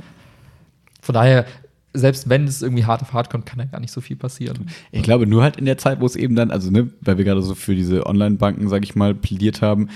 Von 1.01 1.13
daher, 1.13 1.45
selbst 1.93 2.29
wenn 2.29 2.45
es 2.45 2.61
irgendwie 2.61 2.85
hart 2.85 3.01
auf 3.01 3.13
hart 3.13 3.29
kommt, 3.29 3.45
kann 3.45 3.59
da 3.59 3.65
gar 3.65 3.79
nicht 3.79 3.91
so 3.91 4.01
viel 4.01 4.15
passieren. 4.15 4.67
Ich 4.91 5.03
glaube, 5.03 5.27
nur 5.27 5.43
halt 5.43 5.57
in 5.57 5.65
der 5.65 5.77
Zeit, 5.77 5.99
wo 5.99 6.05
es 6.05 6.15
eben 6.15 6.35
dann, 6.35 6.51
also 6.51 6.71
ne, 6.71 6.89
weil 7.01 7.17
wir 7.17 7.25
gerade 7.25 7.41
so 7.41 7.55
für 7.55 7.75
diese 7.75 8.05
Online-Banken, 8.05 8.69
sag 8.69 8.83
ich 8.83 8.95
mal, 8.95 9.13
plädiert 9.13 9.61
haben, 9.61 9.89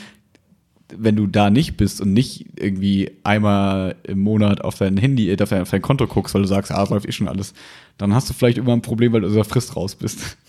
wenn 0.95 1.15
du 1.15 1.25
da 1.25 1.49
nicht 1.49 1.77
bist 1.77 2.01
und 2.01 2.13
nicht 2.13 2.45
irgendwie 2.59 3.11
einmal 3.23 3.95
im 4.03 4.19
Monat 4.19 4.61
auf 4.61 4.77
dein 4.77 4.97
Handy, 4.97 5.31
äh, 5.31 5.41
auf 5.41 5.49
dein, 5.49 5.61
auf 5.61 5.71
dein 5.71 5.81
Konto 5.81 6.05
guckst, 6.05 6.35
weil 6.35 6.43
du 6.43 6.47
sagst, 6.47 6.71
ah, 6.71 6.85
läuft 6.89 7.07
eh 7.07 7.11
schon 7.11 7.27
alles, 7.27 7.53
dann 7.97 8.13
hast 8.13 8.29
du 8.29 8.33
vielleicht 8.33 8.57
immer 8.57 8.73
ein 8.73 8.81
Problem, 8.81 9.13
weil 9.13 9.21
du 9.21 9.27
aus 9.27 9.33
der 9.33 9.45
Frist 9.45 9.75
raus 9.75 9.95
bist. 9.95 10.37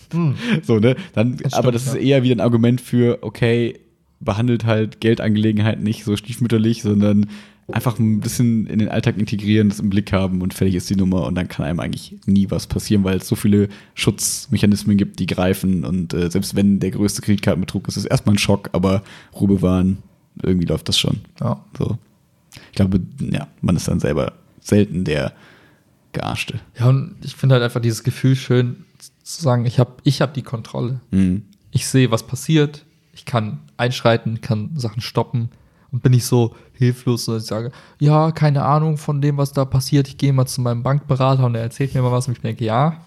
So, 0.63 0.79
ne? 0.79 0.95
Dann, 1.11 1.35
Das 1.35 1.53
aber 1.53 1.63
stimmt, 1.63 1.75
das 1.75 1.87
ist 1.87 1.95
ja. 1.95 1.99
eher 1.99 2.23
wieder 2.23 2.35
ein 2.37 2.39
Argument 2.39 2.79
für, 2.79 3.19
okay, 3.23 3.77
behandelt 4.21 4.63
halt 4.63 5.01
Geldangelegenheiten 5.01 5.83
nicht 5.83 6.05
so 6.05 6.15
stiefmütterlich, 6.15 6.81
sondern 6.81 7.27
einfach 7.71 7.99
ein 7.99 8.21
bisschen 8.21 8.65
in 8.67 8.79
den 8.79 8.89
Alltag 8.89 9.17
integrieren, 9.17 9.69
das 9.69 9.79
im 9.79 9.89
Blick 9.89 10.13
haben 10.13 10.41
und 10.41 10.53
fertig 10.53 10.75
ist 10.75 10.89
die 10.89 10.95
Nummer 10.95 11.25
und 11.25 11.35
dann 11.35 11.49
kann 11.49 11.65
einem 11.65 11.79
eigentlich 11.79 12.15
nie 12.25 12.49
was 12.49 12.67
passieren, 12.67 13.03
weil 13.03 13.17
es 13.17 13.27
so 13.27 13.35
viele 13.35 13.67
Schutzmechanismen 13.93 14.95
gibt, 14.95 15.19
die 15.19 15.25
greifen 15.25 15.83
und 15.83 16.13
äh, 16.13 16.29
selbst 16.29 16.55
wenn 16.55 16.79
der 16.79 16.91
größte 16.91 17.21
Kreditkartenbetrug 17.21 17.87
ist, 17.87 17.97
ist 17.97 18.05
es 18.05 18.09
erstmal 18.09 18.35
ein 18.35 18.39
Schock, 18.39 18.69
aber 18.71 19.03
Ruhe 19.35 19.47
bewahren, 19.47 19.97
irgendwie 20.41 20.67
läuft 20.67 20.87
das 20.87 20.97
schon. 20.97 21.21
Ja. 21.41 21.63
So. 21.77 21.97
Ich 22.71 22.75
glaube, 22.75 23.01
ja, 23.19 23.47
man 23.61 23.75
ist 23.75 23.87
dann 23.87 23.99
selber 23.99 24.33
selten 24.61 25.03
der 25.03 25.33
Gearschte. 26.13 26.59
Ja, 26.79 26.87
und 26.87 27.15
ich 27.23 27.35
finde 27.35 27.55
halt 27.55 27.63
einfach 27.63 27.81
dieses 27.81 28.03
Gefühl 28.03 28.35
schön 28.35 28.85
zu 29.23 29.41
sagen, 29.41 29.65
ich 29.65 29.77
habe 29.77 29.93
ich 30.03 30.21
hab 30.21 30.33
die 30.33 30.41
Kontrolle. 30.41 31.01
Mhm. 31.11 31.43
Ich 31.71 31.87
sehe, 31.87 32.11
was 32.11 32.25
passiert. 32.25 32.85
Ich 33.13 33.25
kann 33.25 33.59
einschreiten, 33.75 34.41
kann 34.41 34.71
Sachen 34.75 35.01
stoppen. 35.01 35.49
Und 35.91 36.03
bin 36.03 36.11
nicht 36.11 36.25
so 36.25 36.55
hilflos, 36.73 37.25
dass 37.25 37.43
ich 37.43 37.47
sage, 37.47 37.71
ja, 37.99 38.31
keine 38.31 38.63
Ahnung 38.65 38.97
von 38.97 39.21
dem, 39.21 39.37
was 39.37 39.53
da 39.53 39.63
passiert. 39.65 40.07
Ich 40.09 40.17
gehe 40.17 40.33
mal 40.33 40.45
zu 40.45 40.61
meinem 40.61 40.83
Bankberater 40.83 41.45
und 41.45 41.55
er 41.55 41.61
erzählt 41.61 41.93
mir 41.95 42.01
mal 42.01 42.11
was. 42.11 42.27
Und 42.27 42.33
ich 42.33 42.41
denke, 42.41 42.65
ja, 42.65 43.01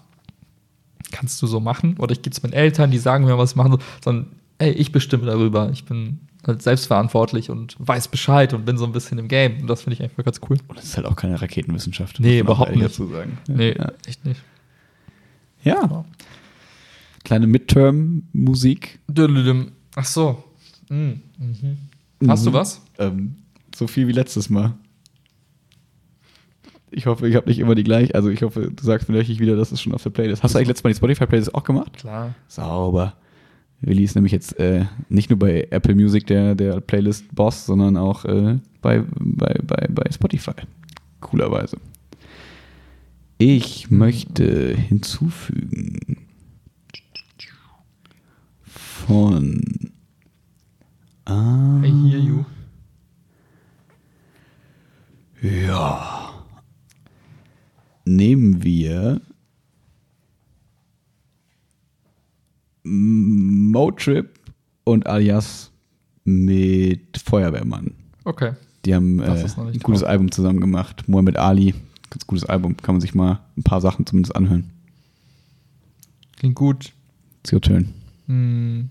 kannst 1.11 1.41
du 1.41 1.47
so 1.47 1.59
machen. 1.59 1.95
Oder 1.99 2.13
ich 2.13 2.21
gehe 2.21 2.31
zu 2.31 2.41
meinen 2.41 2.53
Eltern, 2.53 2.89
die 2.91 2.97
sagen 2.97 3.25
mir, 3.25 3.37
was 3.37 3.51
ich 3.51 3.55
machen 3.55 3.71
soll. 3.73 3.81
Sondern, 4.03 4.27
ey, 4.57 4.71
ich 4.71 4.91
bestimme 4.91 5.25
darüber. 5.25 5.69
Ich 5.71 5.85
bin 5.85 6.21
halt 6.47 6.63
selbstverantwortlich 6.63 7.51
und 7.51 7.75
weiß 7.77 8.07
Bescheid 8.07 8.51
und 8.55 8.65
bin 8.65 8.77
so 8.79 8.85
ein 8.85 8.91
bisschen 8.93 9.19
im 9.19 9.27
Game. 9.27 9.61
Und 9.61 9.67
das 9.67 9.83
finde 9.83 9.95
ich 9.95 10.01
einfach 10.03 10.23
ganz 10.23 10.41
cool. 10.49 10.57
Und 10.67 10.79
es 10.79 10.85
ist 10.85 10.97
halt 10.97 11.05
auch 11.05 11.15
keine 11.15 11.39
Raketenwissenschaft. 11.39 12.19
Nee, 12.19 12.39
überhaupt 12.39 12.71
nicht. 12.71 12.83
dazu 12.83 13.07
sagen. 13.07 13.37
Nee, 13.47 13.75
Ja. 13.77 13.91
echt 14.07 14.25
nicht. 14.25 14.41
ja. 15.63 16.03
Kleine 17.23 17.45
Midterm-Musik. 17.45 18.99
Ach 19.95 20.05
so. 20.05 20.43
Mhm. 20.89 21.21
Mhm. 21.37 21.77
Hast 22.27 22.45
du 22.45 22.49
Mhm. 22.51 22.53
was? 22.53 22.81
Ähm, 22.99 23.35
so 23.75 23.87
viel 23.87 24.07
wie 24.07 24.11
letztes 24.11 24.49
Mal. 24.49 24.73
Ich 26.93 27.05
hoffe, 27.05 27.27
ich 27.27 27.35
habe 27.35 27.47
nicht 27.47 27.59
immer 27.59 27.73
die 27.75 27.83
gleiche. 27.85 28.13
Also 28.15 28.29
ich 28.29 28.41
hoffe, 28.43 28.69
du 28.75 28.83
sagst 28.83 29.07
mir 29.07 29.15
wirklich 29.15 29.39
wieder, 29.39 29.55
das 29.55 29.71
ist 29.71 29.81
schon 29.81 29.93
auf 29.93 30.03
der 30.03 30.09
Playlist. 30.09 30.43
Hast 30.43 30.53
du 30.53 30.57
eigentlich 30.57 30.67
letztes 30.67 30.83
Mal 30.83 30.89
die 30.89 30.95
Spotify-Playlist 30.97 31.55
auch 31.55 31.63
gemacht? 31.63 31.93
Klar. 31.97 32.35
Sauber. 32.49 33.15
Willi 33.79 34.03
ist 34.03 34.15
nämlich 34.15 34.33
jetzt 34.33 34.59
äh, 34.59 34.85
nicht 35.09 35.29
nur 35.29 35.39
bei 35.39 35.67
Apple 35.71 35.95
Music 35.95 36.27
der, 36.27 36.53
der 36.53 36.81
Playlist-Boss, 36.81 37.65
sondern 37.65 37.95
auch 37.97 38.25
äh, 38.25 38.59
bei, 38.81 39.03
bei, 39.19 39.55
bei, 39.63 39.87
bei 39.89 40.11
Spotify. 40.11 40.51
Coolerweise. 41.21 41.77
Ich 43.37 43.89
möchte 43.89 44.75
hinzufügen 44.75 46.17
von 48.63 49.70
ah, 51.31 51.81
I 51.83 51.91
hear 52.09 52.19
you. 52.19 52.45
Ja. 55.41 56.33
Nehmen 58.05 58.63
wir 58.63 59.21
Motrip 62.83 64.39
und 64.83 65.07
Alias 65.07 65.71
mit 66.23 67.17
Feuerwehrmann. 67.17 67.93
Okay. 68.23 68.53
Die 68.85 68.95
haben 68.95 69.19
äh, 69.19 69.25
ein 69.25 69.79
gutes 69.79 70.01
drauf. 70.01 70.09
Album 70.09 70.31
zusammen 70.31 70.59
gemacht. 70.59 71.07
Mohammed 71.07 71.37
Ali, 71.37 71.73
ganz 72.09 72.25
gutes 72.27 72.45
Album. 72.45 72.75
Kann 72.77 72.95
man 72.95 73.01
sich 73.01 73.13
mal 73.13 73.39
ein 73.57 73.63
paar 73.63 73.81
Sachen 73.81 74.05
zumindest 74.05 74.35
anhören. 74.35 74.69
Klingt 76.37 76.55
gut. 76.55 76.91
It's 77.43 77.53
your 77.53 77.61
turn. 77.61 77.93
Hm. 78.27 78.89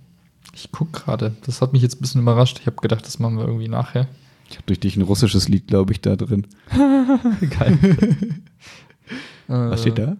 Ich 0.52 0.70
guck 0.72 0.92
gerade. 0.92 1.34
Das 1.46 1.62
hat 1.62 1.72
mich 1.72 1.82
jetzt 1.82 1.96
ein 1.96 2.00
bisschen 2.00 2.22
überrascht. 2.22 2.58
Ich 2.60 2.66
habe 2.66 2.76
gedacht, 2.76 3.06
das 3.06 3.18
machen 3.18 3.38
wir 3.38 3.46
irgendwie 3.46 3.68
nachher. 3.68 4.08
Ich 4.48 4.56
habe 4.56 4.66
durch 4.66 4.80
dich 4.80 4.96
ein 4.96 5.02
russisches 5.02 5.48
Lied, 5.48 5.68
glaube 5.68 5.92
ich, 5.92 6.00
da 6.00 6.16
drin. 6.16 6.46
Geil. 7.50 7.78
Was 9.46 9.80
steht 9.82 9.98
da? 9.98 10.16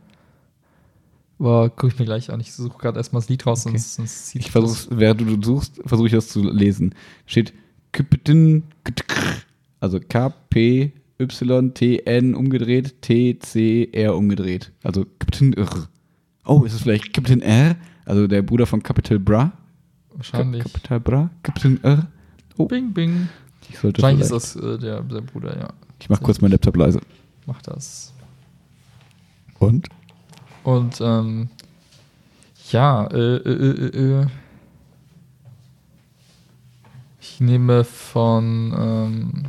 Boah, 1.39 1.69
guck 1.75 1.91
ich 1.93 1.99
mir 1.99 2.05
gleich 2.05 2.31
an. 2.31 2.39
Ich 2.41 2.53
suche 2.53 2.79
gerade 2.79 2.99
erstmal 2.99 3.23
das 3.23 3.29
Lied 3.29 3.47
raus, 3.47 3.65
Okay. 3.67 3.77
sonst, 3.79 3.95
sonst 3.95 4.29
sieht 4.29 4.43
Ich 4.43 4.51
versuche, 4.51 4.89
während 4.99 5.23
du 5.23 5.43
suchst, 5.43 5.81
versuche 5.85 6.07
ich 6.09 6.13
das 6.13 6.29
zu 6.29 6.43
lesen. 6.43 6.95
Steht 7.27 7.53
Kypten, 7.93 8.65
also 9.81 9.99
K-P-Y-T-N 11.19 12.35
umgedreht, 12.35 13.03
T-C-R 13.03 14.17
umgedreht. 14.17 14.71
Also 14.83 15.07
Kypten 15.19 15.55
R. 15.55 15.89
Oh, 16.45 16.63
ist 16.65 16.75
es 16.75 16.83
vielleicht 16.83 17.13
Kypten 17.15 17.43
R? 17.43 17.77
Also 18.05 18.27
der 18.27 18.43
Bruder 18.43 18.67
von 18.67 18.83
Capital 18.83 19.19
Bra? 19.19 19.53
Wahrscheinlich. 20.21 20.63
Capital 20.65 21.01
Bra? 21.01 21.31
Kypten 21.43 21.83
R? 21.83 22.07
Oh, 22.59 22.67
Bing, 22.67 22.93
bing. 22.93 23.31
ich 23.71 23.79
sollte 23.79 24.03
Wahrscheinlich 24.03 24.27
vielleicht. 24.29 24.45
ist 24.45 24.55
das 24.57 24.63
äh, 24.63 24.79
der, 24.79 25.01
der 25.01 25.23
Bruder, 25.23 25.59
ja. 25.59 25.69
Ich 25.99 26.11
mach 26.11 26.21
kurz 26.21 26.43
meinen 26.43 26.51
Laptop 26.53 26.77
leise. 26.77 27.01
Mach 27.47 27.63
das. 27.63 28.13
Und? 29.59 29.89
Und 30.63 31.01
ähm, 31.01 31.49
ja, 32.71 33.07
äh, 33.07 33.37
äh, 33.37 33.71
äh, 33.71 34.21
äh, 34.21 34.27
ich 37.19 37.41
nehme 37.41 37.85
von, 37.85 38.75
ähm, 38.79 39.43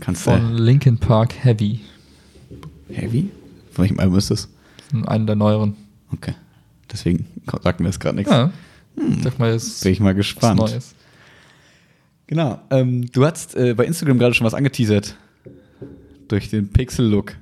Kannst 0.00 0.24
von. 0.24 0.54
Linkin 0.54 0.98
Park 0.98 1.44
Heavy. 1.44 1.80
Heavy? 2.88 3.30
Von 3.70 3.84
welchem 3.84 4.00
Album 4.00 4.18
ist 4.18 4.32
das? 4.32 4.48
Einen 5.06 5.28
der 5.28 5.36
neueren. 5.36 5.76
Okay. 6.12 6.34
Deswegen 6.90 7.26
sagt 7.62 7.78
mir 7.78 7.86
das 7.86 8.00
gerade 8.00 8.16
nichts. 8.16 8.32
Ja. 8.32 8.50
Ich 8.96 9.22
sag 9.24 9.38
mal, 9.38 9.52
jetzt 9.52 9.82
Bin 9.82 9.92
ich 9.92 10.00
mal 10.00 10.10
was 10.10 10.16
gespannt. 10.16 10.60
Neues. 10.60 10.94
Genau. 12.26 12.60
Ähm, 12.70 13.10
du 13.12 13.24
hast 13.24 13.54
äh, 13.54 13.74
bei 13.74 13.84
Instagram 13.84 14.18
gerade 14.18 14.34
schon 14.34 14.46
was 14.46 14.54
angeteasert. 14.54 15.16
Durch 16.28 16.48
den 16.48 16.68
Pixel-Look. 16.70 17.34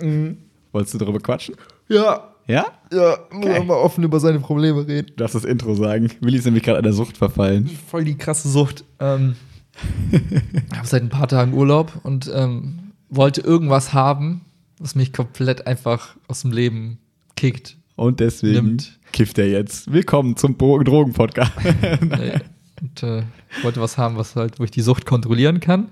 Wolltest 0.72 0.94
du 0.94 0.98
darüber 0.98 1.20
quatschen? 1.20 1.55
Ja, 1.88 2.28
Ja? 2.48 2.66
ja, 2.90 3.16
Geil. 3.40 3.61
auch 3.61 3.64
mal 3.64 3.74
offen 3.76 4.03
über 4.03 4.18
seine 4.18 4.40
Probleme 4.40 4.86
reden. 4.86 5.09
Du 5.09 5.14
darfst 5.14 5.34
das 5.36 5.44
Intro 5.44 5.74
sagen. 5.74 6.11
Willi 6.20 6.38
ist 6.38 6.44
nämlich 6.46 6.64
gerade 6.64 6.78
an 6.78 6.84
der 6.84 6.92
Sucht 6.92 7.16
verfallen. 7.16 7.68
Voll 7.88 8.05
die 8.05 8.16
krasse 8.16 8.48
Sucht. 8.48 8.84
Ähm, 8.98 9.36
ich 10.11 10.76
habe 10.76 10.86
seit 10.86 11.03
ein 11.03 11.09
paar 11.11 11.28
Tagen 11.28 11.55
Urlaub 11.55 11.92
und 12.03 12.30
ähm, 12.34 12.92
wollte 13.09 13.40
irgendwas 13.42 13.92
haben, 13.92 14.40
was 14.80 14.94
mich 14.94 15.12
komplett 15.12 15.66
einfach 15.66 16.16
aus 16.26 16.42
dem 16.42 16.50
Leben 16.53 16.98
kickt. 17.36 17.76
Und 18.03 18.18
deswegen 18.18 18.66
Nimmt. 18.66 18.98
kifft 19.12 19.38
er 19.38 19.48
jetzt. 19.48 19.92
Willkommen 19.92 20.36
zum 20.36 20.59
Drogen-Podcast. 20.59 21.53
Äh, 21.62 22.40
und 22.80 23.00
äh, 23.05 23.22
ich 23.57 23.62
wollte 23.62 23.80
was 23.80 23.96
haben, 23.96 24.16
was 24.16 24.34
halt, 24.34 24.59
wo 24.59 24.64
ich 24.64 24.72
die 24.72 24.80
Sucht 24.80 25.07
kontrollieren 25.07 25.61
kann. 25.61 25.86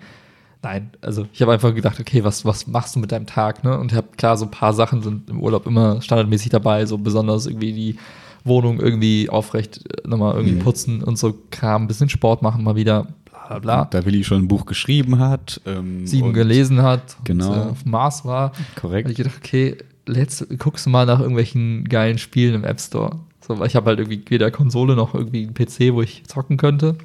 Nein, 0.61 0.91
also 1.03 1.29
ich 1.33 1.41
habe 1.41 1.53
einfach 1.53 1.73
gedacht, 1.73 2.01
okay, 2.01 2.25
was, 2.25 2.45
was 2.45 2.67
machst 2.67 2.97
du 2.97 2.99
mit 2.99 3.13
deinem 3.13 3.27
Tag, 3.27 3.63
ne? 3.63 3.79
Und 3.79 3.93
ich 3.93 3.97
habe 3.97 4.09
klar, 4.17 4.37
so 4.37 4.47
ein 4.47 4.51
paar 4.51 4.73
Sachen 4.75 5.03
sind 5.03 5.31
im 5.31 5.41
Urlaub 5.41 5.69
immer 5.69 6.03
standardmäßig 6.03 6.51
dabei, 6.51 6.85
so 6.85 6.99
besonders 6.99 7.47
irgendwie 7.47 7.73
die 7.73 7.97
Wohnung 8.43 8.81
irgendwie 8.81 9.31
aufrecht 9.31 9.85
äh, 10.05 10.09
nochmal 10.09 10.35
irgendwie 10.35 10.55
Mhm. 10.57 10.65
putzen 10.65 11.05
und 11.05 11.17
so 11.17 11.33
Kram, 11.53 11.83
ein 11.85 11.87
bisschen 11.87 12.09
Sport 12.09 12.43
machen 12.43 12.65
mal 12.65 12.75
wieder, 12.75 13.07
bla 13.25 13.47
bla 13.47 13.59
bla. 13.61 13.85
Da 13.85 14.05
Willi 14.05 14.25
schon 14.25 14.43
ein 14.43 14.49
Buch 14.49 14.67
geschrieben 14.67 15.21
hat. 15.21 15.61
Ähm, 15.65 16.09
Sieben 16.09 16.33
gelesen 16.33 16.83
hat, 16.83 17.19
Genau. 17.23 17.53
und, 17.53 17.57
äh, 17.57 17.71
auf 17.71 17.83
dem 17.85 17.93
Mars 17.93 18.25
war. 18.25 18.51
Korrekt. 18.75 19.09
ich 19.11 19.17
gedacht, 19.17 19.37
okay, 19.39 19.77
let's, 20.11 20.47
guckst 20.59 20.87
du 20.87 20.91
mal 20.91 21.07
nach 21.07 21.21
irgendwelchen 21.21 21.89
geilen 21.89 22.19
Spielen 22.19 22.55
im 22.55 22.65
App 22.65 22.81
Store. 22.81 23.19
So, 23.47 23.59
weil 23.59 23.67
ich 23.67 23.77
habe 23.77 23.87
halt 23.87 23.99
irgendwie 23.99 24.23
weder 24.29 24.51
Konsole 24.51 24.95
noch 24.97 25.15
irgendwie 25.15 25.45
einen 25.45 25.55
PC, 25.55 25.95
wo 25.95 26.03
ich 26.03 26.25
zocken 26.27 26.57
könnte. 26.57 26.97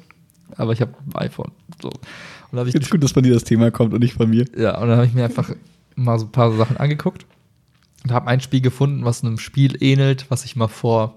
Aber 0.56 0.72
ich 0.72 0.80
habe 0.80 0.92
ein 1.06 1.16
iPhone. 1.16 1.50
So. 1.82 1.90
Und 2.52 2.68
Ich 2.68 2.74
es 2.74 2.90
gut, 2.90 3.02
dass 3.02 3.12
von 3.12 3.22
dir 3.22 3.34
das 3.34 3.44
Thema 3.44 3.70
kommt 3.70 3.92
und 3.92 4.00
nicht 4.00 4.14
von 4.14 4.30
mir. 4.30 4.44
ja, 4.56 4.78
und 4.78 4.88
dann 4.88 4.96
habe 4.98 5.06
ich 5.06 5.14
mir 5.14 5.24
einfach 5.24 5.50
mal 5.96 6.18
so 6.18 6.26
ein 6.26 6.32
paar 6.32 6.52
Sachen 6.52 6.76
angeguckt 6.76 7.26
und 8.04 8.12
habe 8.12 8.28
ein 8.28 8.40
Spiel 8.40 8.60
gefunden, 8.60 9.04
was 9.04 9.24
einem 9.24 9.38
Spiel 9.38 9.76
ähnelt, 9.82 10.26
was 10.30 10.44
ich 10.44 10.54
mal 10.56 10.68
vor, 10.68 11.14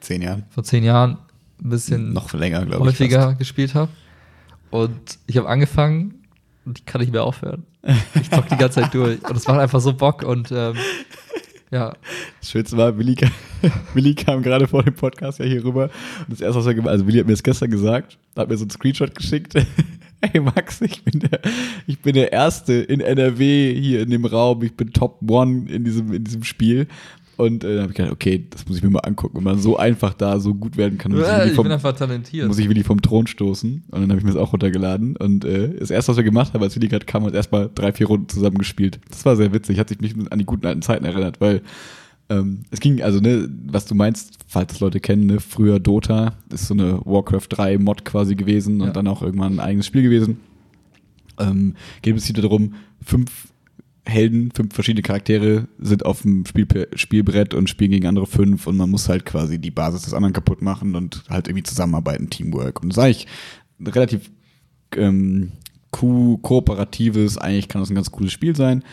Zehn 0.00 0.22
Jahren. 0.22 0.44
vor 0.50 0.64
zehn 0.64 0.84
Jahren 0.84 1.18
ein 1.62 1.68
bisschen 1.70 2.12
Noch 2.12 2.32
länger, 2.32 2.64
glaube 2.64 2.84
ich. 2.84 2.94
häufiger 3.00 3.34
gespielt 3.34 3.74
habe. 3.74 3.90
Und 4.70 5.18
ich 5.26 5.36
habe 5.36 5.48
angefangen 5.48 6.23
und 6.66 6.78
ich 6.78 6.86
kann 6.86 7.00
nicht 7.00 7.12
mehr 7.12 7.24
aufhören. 7.24 7.64
Ich 8.20 8.30
zock 8.30 8.48
die 8.48 8.56
ganze 8.56 8.80
Zeit 8.82 8.94
durch. 8.94 9.22
Und 9.28 9.36
es 9.36 9.46
macht 9.46 9.58
einfach 9.60 9.80
so 9.80 9.92
Bock 9.92 10.22
und 10.22 10.50
ähm, 10.52 10.74
ja, 11.70 11.92
Das 12.40 12.50
Schönste 12.50 12.76
war, 12.76 12.96
Willi, 12.98 13.14
kam- 13.16 13.30
Willi 13.94 14.14
kam 14.14 14.42
gerade 14.42 14.66
vor 14.68 14.82
dem 14.82 14.94
Podcast 14.94 15.38
ja 15.40 15.44
hier 15.44 15.64
rüber. 15.64 15.90
Und 16.20 16.30
das 16.32 16.40
erste, 16.40 16.58
was 16.60 16.66
er 16.66 16.74
gemacht 16.74 16.90
also 16.90 17.06
Willi 17.06 17.18
hat 17.18 17.26
mir 17.26 17.32
das 17.32 17.42
gestern 17.42 17.70
gesagt, 17.70 18.16
hat 18.36 18.48
mir 18.48 18.56
so 18.56 18.64
einen 18.64 18.70
Screenshot 18.70 19.14
geschickt. 19.14 19.54
Hey 20.32 20.40
Max, 20.40 20.80
ich 20.80 21.02
bin, 21.04 21.20
der, 21.20 21.38
ich 21.86 21.98
bin 21.98 22.14
der 22.14 22.32
Erste 22.32 22.72
in 22.72 23.02
NRW 23.02 23.78
hier 23.78 24.00
in 24.00 24.08
dem 24.08 24.24
Raum. 24.24 24.62
Ich 24.62 24.74
bin 24.74 24.90
Top 24.90 25.18
One 25.28 25.70
in 25.70 25.84
diesem, 25.84 26.14
in 26.14 26.24
diesem 26.24 26.44
Spiel. 26.44 26.86
Und 27.36 27.64
äh, 27.64 27.74
dann 27.74 27.82
habe 27.82 27.90
ich 27.92 27.96
gedacht, 27.96 28.12
okay, 28.12 28.46
das 28.50 28.66
muss 28.68 28.76
ich 28.76 28.82
mir 28.82 28.90
mal 28.90 29.00
angucken. 29.00 29.36
Wenn 29.36 29.44
man 29.44 29.58
so 29.58 29.76
einfach 29.76 30.14
da 30.14 30.38
so 30.38 30.54
gut 30.54 30.76
werden 30.76 30.98
kann, 30.98 31.12
muss 31.12 31.22
ich, 31.26 31.28
Willi 31.36 31.48
ich 31.50 31.54
vom, 31.54 31.64
bin 31.64 31.72
einfach 31.72 31.94
talentiert. 31.96 32.46
muss 32.46 32.58
ich 32.58 32.68
Willi 32.68 32.84
vom 32.84 33.02
Thron 33.02 33.26
stoßen. 33.26 33.84
Und 33.90 34.00
dann 34.00 34.08
habe 34.10 34.18
ich 34.18 34.24
mir 34.24 34.32
das 34.32 34.40
auch 34.40 34.52
runtergeladen. 34.52 35.16
Und 35.16 35.44
äh, 35.44 35.74
das 35.78 35.90
erste, 35.90 36.10
was 36.12 36.16
wir 36.16 36.24
gemacht 36.24 36.54
haben, 36.54 36.62
als 36.62 36.76
Willi 36.76 36.88
gerade 36.88 37.06
kam, 37.06 37.24
hat 37.24 37.34
erstmal 37.34 37.70
drei, 37.74 37.92
vier 37.92 38.06
Runden 38.06 38.28
zusammen 38.28 38.58
gespielt. 38.58 39.00
Das 39.10 39.24
war 39.24 39.36
sehr 39.36 39.52
witzig. 39.52 39.78
Hat 39.78 39.88
sich 39.88 40.00
mich 40.00 40.14
an 40.30 40.38
die 40.38 40.44
guten 40.44 40.66
alten 40.66 40.82
Zeiten 40.82 41.04
erinnert, 41.04 41.40
weil 41.40 41.62
ähm, 42.30 42.60
es 42.70 42.80
ging, 42.80 43.02
also, 43.02 43.20
ne, 43.20 43.48
was 43.66 43.84
du 43.84 43.94
meinst, 43.94 44.38
falls 44.46 44.72
das 44.72 44.80
Leute 44.80 44.98
kennen, 45.00 45.26
ne, 45.26 45.40
früher 45.40 45.78
Dota, 45.80 46.32
ist 46.52 46.68
so 46.68 46.74
eine 46.74 47.00
Warcraft 47.04 47.48
3 47.50 47.76
Mod 47.78 48.04
quasi 48.04 48.34
gewesen 48.34 48.80
und 48.80 48.86
Ja. 48.88 48.92
dann 48.94 49.08
auch 49.08 49.20
irgendwann 49.22 49.54
ein 49.54 49.60
eigenes 49.60 49.86
Spiel 49.86 50.02
gewesen. 50.02 50.38
Ähm, 51.38 51.74
geht 52.00 52.12
im 52.12 52.16
Prinzip 52.16 52.36
darum, 52.36 52.74
fünf 53.04 53.48
Helden, 54.06 54.50
fünf 54.54 54.74
verschiedene 54.74 55.02
Charaktere 55.02 55.66
sind 55.78 56.04
auf 56.04 56.22
dem 56.22 56.44
Spiel 56.46 56.88
Spielbrett 56.94 57.54
und 57.54 57.70
spielen 57.70 57.90
gegen 57.90 58.06
andere 58.06 58.26
fünf 58.26 58.66
und 58.66 58.76
man 58.76 58.90
muss 58.90 59.08
halt 59.08 59.24
quasi 59.24 59.58
die 59.58 59.70
Basis 59.70 60.02
des 60.02 60.12
anderen 60.12 60.34
kaputt 60.34 60.60
machen 60.60 60.94
und 60.94 61.24
halt 61.30 61.48
irgendwie 61.48 61.62
zusammenarbeiten, 61.62 62.28
Teamwork. 62.28 62.82
Und 62.82 62.96
eigentlich 62.98 63.26
ein 63.80 63.86
relativ 63.86 64.30
ähm, 64.96 65.52
ko 65.90 66.38
kooperatives, 66.42 67.38
eigentlich 67.38 67.68
kann 67.68 67.80
das 67.80 67.90
ein 67.90 67.94
ganz 67.94 68.10
cooles 68.10 68.32
Spiel 68.32 68.54
sein. 68.54 68.84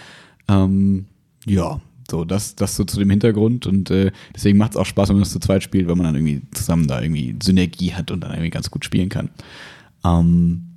Ähm, 0.47 1.05
ja, 1.45 1.81
So, 2.09 2.25
das, 2.25 2.55
das 2.55 2.75
so 2.75 2.83
zu 2.83 2.99
dem 2.99 3.09
Hintergrund 3.09 3.67
und 3.67 3.89
äh, 3.89 4.11
deswegen 4.35 4.57
macht 4.57 4.71
es 4.71 4.77
auch 4.77 4.85
Spaß, 4.85 5.09
wenn 5.09 5.15
man 5.15 5.23
das 5.23 5.31
zu 5.31 5.39
zweit 5.39 5.63
spielt, 5.63 5.87
weil 5.87 5.95
man 5.95 6.05
dann 6.05 6.15
irgendwie 6.15 6.41
zusammen 6.51 6.87
da 6.87 7.01
irgendwie 7.01 7.35
Synergie 7.41 7.93
hat 7.93 8.11
und 8.11 8.21
dann 8.21 8.31
irgendwie 8.31 8.49
ganz 8.49 8.69
gut 8.69 8.83
spielen 8.83 9.09
kann. 9.09 9.29
Ähm, 10.03 10.70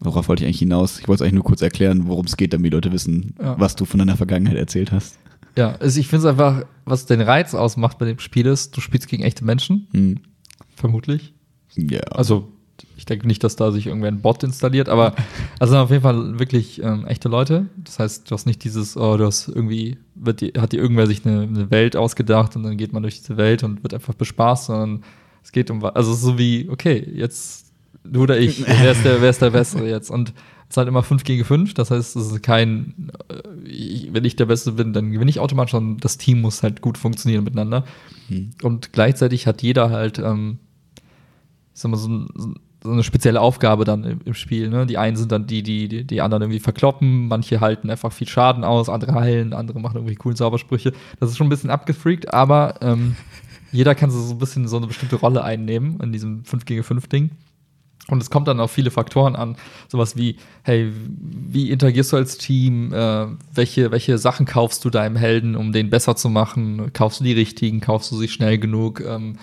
worauf 0.00 0.28
wollte 0.28 0.42
ich 0.42 0.46
eigentlich 0.46 0.58
hinaus? 0.60 0.98
Ich 1.00 1.08
wollte 1.08 1.22
es 1.22 1.26
eigentlich 1.26 1.34
nur 1.34 1.44
kurz 1.44 1.62
erklären, 1.62 2.06
worum 2.08 2.26
es 2.26 2.36
geht, 2.36 2.52
damit 2.52 2.72
die 2.72 2.74
Leute 2.74 2.92
wissen, 2.92 3.34
Ja. 3.40 3.58
was 3.58 3.76
du 3.76 3.84
von 3.84 3.98
deiner 3.98 4.16
Vergangenheit 4.16 4.56
erzählt 4.56 4.92
hast. 4.92 5.18
Ja, 5.56 5.72
also 5.80 5.98
ich 5.98 6.06
finde 6.08 6.26
es 6.26 6.30
einfach, 6.30 6.64
was 6.84 7.06
den 7.06 7.20
Reiz 7.20 7.54
ausmacht 7.54 7.98
bei 7.98 8.06
dem 8.06 8.18
Spiel 8.20 8.46
ist, 8.46 8.76
du 8.76 8.80
spielst 8.80 9.08
gegen 9.08 9.22
echte 9.24 9.44
Menschen, 9.44 9.88
Hm. 9.92 10.20
vermutlich. 10.76 11.34
Ja. 11.74 12.00
Also, 12.12 12.48
ich 12.96 13.06
denke 13.06 13.26
nicht, 13.26 13.42
dass 13.42 13.56
da 13.56 13.72
sich 13.72 13.86
irgendwer 13.88 14.08
ein 14.10 14.20
Bot 14.20 14.42
installiert, 14.44 14.88
aber 14.88 15.14
also 15.58 15.76
auf 15.78 15.90
jeden 15.90 16.02
Fall 16.02 16.38
wirklich 16.38 16.80
ähm, 16.82 17.06
echte 17.06 17.28
Leute. 17.28 17.66
Das 17.76 17.98
heißt, 17.98 18.30
du 18.30 18.34
hast 18.34 18.46
nicht 18.46 18.62
dieses, 18.62 18.96
oh, 18.96 19.16
du 19.16 19.26
hast 19.26 19.48
irgendwie, 19.48 19.98
wird 20.14 20.40
die, 20.40 20.52
hat 20.58 20.72
dir 20.72 20.80
irgendwer 20.80 21.06
sich 21.08 21.24
eine, 21.26 21.42
eine 21.42 21.70
Welt 21.72 21.96
ausgedacht 21.96 22.54
und 22.56 22.62
dann 22.62 22.76
geht 22.76 22.92
man 22.92 23.02
durch 23.02 23.18
diese 23.20 23.36
Welt 23.36 23.64
und 23.64 23.82
wird 23.82 23.94
einfach 23.94 24.14
bespaßt, 24.14 24.66
sondern 24.66 25.02
es 25.42 25.50
geht 25.52 25.70
um, 25.70 25.84
also 25.84 26.10
es 26.12 26.18
ist 26.18 26.24
so 26.24 26.38
wie, 26.38 26.68
okay, 26.70 27.04
jetzt 27.14 27.67
du 28.10 28.22
oder 28.22 28.38
ich, 28.38 28.66
wer 28.66 28.92
ist 28.92 29.04
der, 29.04 29.20
wer 29.20 29.30
ist 29.30 29.42
der 29.42 29.50
Bessere 29.50 29.88
jetzt? 29.88 30.10
Und 30.10 30.32
es 30.68 30.74
ist 30.74 30.76
halt 30.76 30.88
immer 30.88 31.02
5 31.02 31.24
gegen 31.24 31.44
5, 31.44 31.74
das 31.74 31.90
heißt, 31.90 32.14
es 32.16 32.32
ist 32.32 32.42
kein, 32.42 33.10
äh, 33.28 34.12
wenn 34.12 34.24
ich 34.24 34.36
der 34.36 34.46
Beste 34.46 34.72
bin, 34.72 34.92
dann 34.92 35.12
gewinne 35.12 35.30
ich 35.30 35.40
automatisch, 35.40 35.72
sondern 35.72 35.98
das 35.98 36.18
Team 36.18 36.42
muss 36.42 36.62
halt 36.62 36.82
gut 36.82 36.98
funktionieren 36.98 37.44
miteinander. 37.44 37.84
Hm. 38.28 38.50
Und 38.62 38.92
gleichzeitig 38.92 39.46
hat 39.46 39.62
jeder 39.62 39.90
halt, 39.90 40.18
ähm, 40.18 40.58
ich 41.74 41.80
sag 41.80 41.90
mal, 41.90 41.96
so, 41.96 42.08
ein, 42.08 42.28
so 42.82 42.90
eine 42.90 43.02
spezielle 43.02 43.40
Aufgabe 43.40 43.84
dann 43.84 44.20
im, 44.24 44.34
Spiel. 44.34 44.68
Ne? 44.68 44.84
Die 44.84 44.98
einen 44.98 45.16
sind 45.16 45.32
dann 45.32 45.46
die, 45.46 45.62
die, 45.62 45.88
die, 45.88 46.04
die 46.04 46.20
anderen 46.20 46.42
irgendwie 46.42 46.60
verkloppen, 46.60 47.28
manche 47.28 47.60
halten 47.60 47.88
einfach 47.88 48.12
viel 48.12 48.28
Schaden 48.28 48.62
aus, 48.62 48.90
andere 48.90 49.14
heilen, 49.14 49.54
andere 49.54 49.80
machen 49.80 49.96
irgendwie 49.96 50.16
coolen 50.16 50.36
Zaubersprüche. 50.36 50.92
Das 51.18 51.30
ist 51.30 51.38
schon 51.38 51.46
ein 51.46 51.50
bisschen 51.50 51.70
abgefreakt, 51.70 52.34
aber 52.34 52.74
ähm, 52.82 53.16
jeder 53.72 53.94
kann 53.94 54.10
so 54.10 54.34
ein 54.34 54.38
bisschen 54.38 54.68
so 54.68 54.76
eine 54.76 54.86
bestimmte 54.86 55.16
Rolle 55.16 55.42
einnehmen 55.42 55.98
in 56.00 56.12
diesem 56.12 56.44
5 56.44 56.66
gegen 56.66 56.82
5 56.82 57.06
Ding. 57.08 57.30
Und 58.10 58.22
es 58.22 58.30
kommt 58.30 58.48
dann 58.48 58.58
auf 58.58 58.70
viele 58.70 58.90
Faktoren 58.90 59.36
an, 59.36 59.56
sowas 59.88 60.16
wie, 60.16 60.36
hey, 60.62 60.90
wie 61.20 61.70
interagierst 61.70 62.12
du 62.12 62.16
als 62.16 62.38
Team, 62.38 62.92
äh, 62.92 63.26
welche, 63.52 63.90
welche 63.90 64.16
Sachen 64.16 64.46
kaufst 64.46 64.84
du 64.84 64.90
deinem 64.90 65.16
Helden, 65.16 65.56
um 65.56 65.72
den 65.72 65.90
besser 65.90 66.16
zu 66.16 66.30
machen, 66.30 66.90
kaufst 66.94 67.20
du 67.20 67.24
die 67.24 67.32
richtigen, 67.32 67.80
kaufst 67.80 68.10
du 68.10 68.16
sie 68.16 68.28
schnell 68.28 68.58
genug, 68.58 69.02
ähm, 69.06 69.36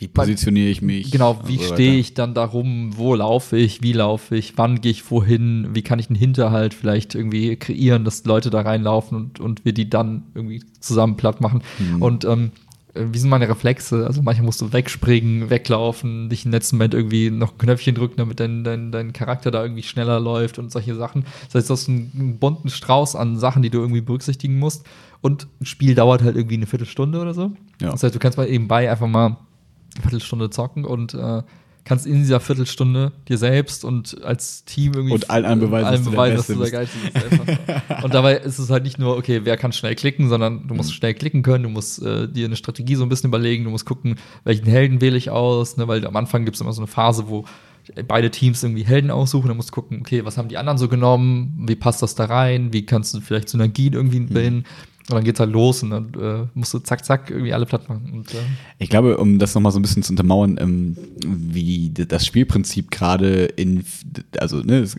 Wie 0.00 0.08
positioniere 0.08 0.70
ich 0.70 0.80
mich? 0.80 1.10
Genau, 1.10 1.42
wie 1.44 1.58
so 1.58 1.74
stehe 1.74 1.90
weiter. 1.90 2.00
ich 2.00 2.14
dann 2.14 2.32
da 2.32 2.46
rum, 2.46 2.96
wo 2.96 3.14
laufe 3.14 3.58
ich, 3.58 3.82
wie 3.82 3.92
laufe 3.92 4.34
ich, 4.34 4.56
wann 4.56 4.80
gehe 4.80 4.92
ich 4.92 5.10
wohin, 5.10 5.68
wie 5.74 5.82
kann 5.82 5.98
ich 5.98 6.08
einen 6.08 6.16
Hinterhalt 6.16 6.72
vielleicht 6.72 7.14
irgendwie 7.14 7.54
kreieren, 7.56 8.04
dass 8.06 8.24
Leute 8.24 8.48
da 8.48 8.62
reinlaufen 8.62 9.14
und, 9.14 9.40
und 9.40 9.66
wir 9.66 9.74
die 9.74 9.90
dann 9.90 10.22
irgendwie 10.34 10.62
zusammen 10.80 11.18
platt 11.18 11.42
machen. 11.42 11.60
Mhm. 11.78 12.00
Und 12.00 12.24
ähm, 12.24 12.44
äh, 12.46 12.69
wie 12.94 13.18
sind 13.18 13.30
meine 13.30 13.48
Reflexe? 13.48 14.06
Also 14.06 14.22
manchmal 14.22 14.46
musst 14.46 14.60
du 14.60 14.72
wegspringen, 14.72 15.50
weglaufen, 15.50 16.28
dich 16.28 16.44
im 16.44 16.50
letzten 16.50 16.76
Moment 16.76 16.94
irgendwie 16.94 17.30
noch 17.30 17.52
ein 17.52 17.58
Knöpfchen 17.58 17.94
drücken, 17.94 18.16
damit 18.16 18.40
dein, 18.40 18.64
dein, 18.64 18.90
dein 18.90 19.12
Charakter 19.12 19.50
da 19.50 19.62
irgendwie 19.62 19.82
schneller 19.82 20.18
läuft 20.18 20.58
und 20.58 20.72
solche 20.72 20.94
Sachen. 20.94 21.24
Das 21.46 21.54
heißt, 21.54 21.70
du 21.70 21.74
hast 21.74 21.88
einen, 21.88 22.12
einen 22.14 22.38
bunten 22.38 22.68
Strauß 22.68 23.16
an 23.16 23.38
Sachen, 23.38 23.62
die 23.62 23.70
du 23.70 23.78
irgendwie 23.78 24.00
berücksichtigen 24.00 24.58
musst. 24.58 24.86
Und 25.20 25.48
ein 25.60 25.66
Spiel 25.66 25.94
dauert 25.94 26.22
halt 26.22 26.36
irgendwie 26.36 26.56
eine 26.56 26.66
Viertelstunde 26.66 27.20
oder 27.20 27.34
so. 27.34 27.52
Ja. 27.80 27.90
Das 27.90 28.02
heißt, 28.02 28.14
du 28.14 28.18
kannst 28.18 28.38
mal 28.38 28.48
eben 28.48 28.68
bei 28.68 28.90
einfach 28.90 29.06
mal 29.06 29.26
eine 29.26 30.02
Viertelstunde 30.02 30.50
zocken 30.50 30.84
und 30.84 31.14
äh, 31.14 31.42
kannst 31.90 32.06
in 32.06 32.14
dieser 32.20 32.40
Viertelstunde 32.40 33.12
dir 33.28 33.36
selbst 33.36 33.84
und 33.84 34.22
als 34.22 34.64
Team 34.64 34.94
irgendwie 34.94 35.14
Und 35.14 35.28
allen 35.28 35.44
anderen 35.44 35.70
beweisen, 35.70 35.86
allen 35.86 35.96
dass 35.96 36.04
du 36.04 36.10
der 36.10 36.16
beweisen, 36.16 36.36
dass 36.36 36.46
du 36.46 36.54
der 36.54 36.70
Geilste 36.70 36.98
bist. 37.58 38.04
Und 38.04 38.14
dabei 38.14 38.36
ist 38.36 38.58
es 38.60 38.70
halt 38.70 38.84
nicht 38.84 38.98
nur, 38.98 39.16
okay, 39.16 39.40
wer 39.44 39.56
kann 39.56 39.72
schnell 39.72 39.94
klicken, 39.96 40.28
sondern 40.28 40.66
du 40.68 40.74
Mhm. 40.74 40.78
musst 40.78 40.94
schnell 40.94 41.14
klicken 41.14 41.42
können, 41.42 41.64
du 41.64 41.68
musst 41.70 42.00
äh, 42.02 42.28
dir 42.28 42.46
eine 42.46 42.56
Strategie 42.56 42.94
so 42.94 43.02
ein 43.02 43.08
bisschen 43.08 43.28
überlegen, 43.28 43.64
du 43.64 43.70
musst 43.70 43.84
gucken, 43.86 44.14
welchen 44.44 44.66
Helden 44.66 45.00
wähle 45.00 45.16
ich 45.16 45.30
aus, 45.30 45.76
ne? 45.76 45.88
weil 45.88 46.06
am 46.06 46.16
Anfang 46.16 46.44
gibt 46.44 46.54
es 46.54 46.60
immer 46.60 46.72
so 46.72 46.80
eine 46.80 46.86
Phase, 46.86 47.28
wo 47.28 47.44
beide 48.06 48.30
Teams 48.30 48.62
irgendwie 48.62 48.84
Helden 48.84 49.10
aussuchen, 49.10 49.48
dann 49.48 49.56
musst 49.56 49.70
du 49.70 49.74
gucken, 49.74 49.98
okay, 50.00 50.24
was 50.24 50.38
haben 50.38 50.48
die 50.48 50.58
anderen 50.58 50.78
so 50.78 50.86
genommen, 50.86 51.64
wie 51.66 51.74
passt 51.74 52.02
das 52.02 52.14
da 52.14 52.26
rein, 52.26 52.72
wie 52.72 52.86
kannst 52.86 53.14
du 53.14 53.20
vielleicht 53.20 53.48
Synergien 53.48 53.94
irgendwie 53.94 54.20
Mhm. 54.20 54.64
Und 55.10 55.16
dann 55.16 55.24
geht's 55.24 55.40
halt 55.40 55.50
los 55.52 55.82
und 55.82 55.90
dann 55.90 56.12
äh, 56.20 56.46
musst 56.54 56.72
du 56.72 56.78
zack, 56.78 57.04
zack 57.04 57.30
irgendwie 57.30 57.52
alle 57.52 57.66
platt 57.66 57.88
machen. 57.88 58.10
Und, 58.12 58.32
äh, 58.32 58.38
Ich 58.78 58.88
glaube, 58.90 59.16
um 59.18 59.38
das 59.38 59.54
nochmal 59.54 59.72
so 59.72 59.78
ein 59.78 59.82
bisschen 59.82 60.02
zu 60.02 60.12
untermauern, 60.12 60.56
ähm, 60.60 60.96
wie 61.26 61.90
das 61.90 62.24
Spielprinzip 62.24 62.90
gerade 62.90 63.44
in, 63.46 63.84
also, 64.38 64.58
ne, 64.60 64.78
es- 64.78 64.96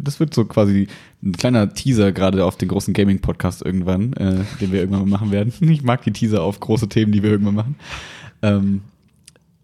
das 0.00 0.20
wird 0.20 0.34
so 0.34 0.44
quasi 0.44 0.86
ein 1.22 1.32
kleiner 1.32 1.72
Teaser 1.74 2.12
gerade 2.12 2.44
auf 2.44 2.56
den 2.56 2.68
großen 2.68 2.94
Gaming-Podcast 2.94 3.62
irgendwann, 3.64 4.12
äh, 4.14 4.36
den 4.60 4.70
wir 4.72 4.80
irgendwann 4.80 5.00
mal 5.08 5.18
machen 5.18 5.32
werden. 5.32 5.52
Ich 5.60 5.82
mag 5.82 6.02
die 6.02 6.12
Teaser 6.12 6.42
auf 6.42 6.60
große 6.60 6.88
Themen, 6.88 7.10
die 7.12 7.22
wir 7.22 7.30
irgendwann 7.30 7.54
machen. 7.56 7.74
Ähm, 8.42 8.82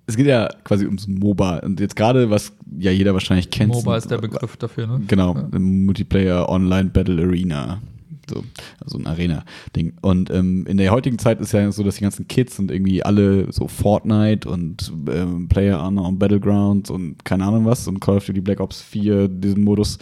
es 0.06 0.16
geht 0.16 0.26
ja 0.26 0.48
quasi 0.64 0.84
ums 0.84 1.06
MOBA. 1.08 1.58
Und 1.60 1.80
jetzt 1.80 1.96
gerade, 1.96 2.28
was 2.28 2.52
ja 2.78 2.90
jeder 2.90 3.14
wahrscheinlich 3.14 3.48
kennt. 3.50 3.72
MOBA 3.72 3.96
ist 3.96 4.10
der 4.10 4.18
Begriff 4.18 4.56
dafür, 4.58 4.86
ne? 4.86 5.00
Genau, 5.08 5.34
Ja. 5.34 5.58
Multiplayer 5.58 6.48
Online 6.48 6.90
Battle 6.90 7.22
Arena. 7.22 7.80
So, 8.28 8.42
also 8.82 8.98
ein 8.98 9.06
Arena-Ding. 9.06 9.94
Und 10.00 10.30
ähm, 10.30 10.66
in 10.66 10.76
der 10.76 10.90
heutigen 10.90 11.18
Zeit 11.18 11.40
ist 11.40 11.52
ja 11.52 11.70
so, 11.72 11.82
dass 11.82 11.96
die 11.96 12.02
ganzen 12.02 12.26
Kids 12.28 12.58
und 12.58 12.70
irgendwie 12.70 13.02
alle 13.02 13.52
so 13.52 13.68
Fortnite 13.68 14.48
und 14.48 14.92
ähm, 15.10 15.48
Player 15.48 15.84
Unknown 15.86 16.18
Battlegrounds 16.18 16.90
und 16.90 17.24
keine 17.24 17.44
Ahnung 17.44 17.64
was 17.64 17.86
und 17.88 18.00
Call 18.00 18.16
of 18.16 18.26
Duty 18.26 18.40
Black 18.40 18.60
Ops 18.60 18.80
4 18.82 19.28
diesen 19.28 19.62
Modus 19.64 19.98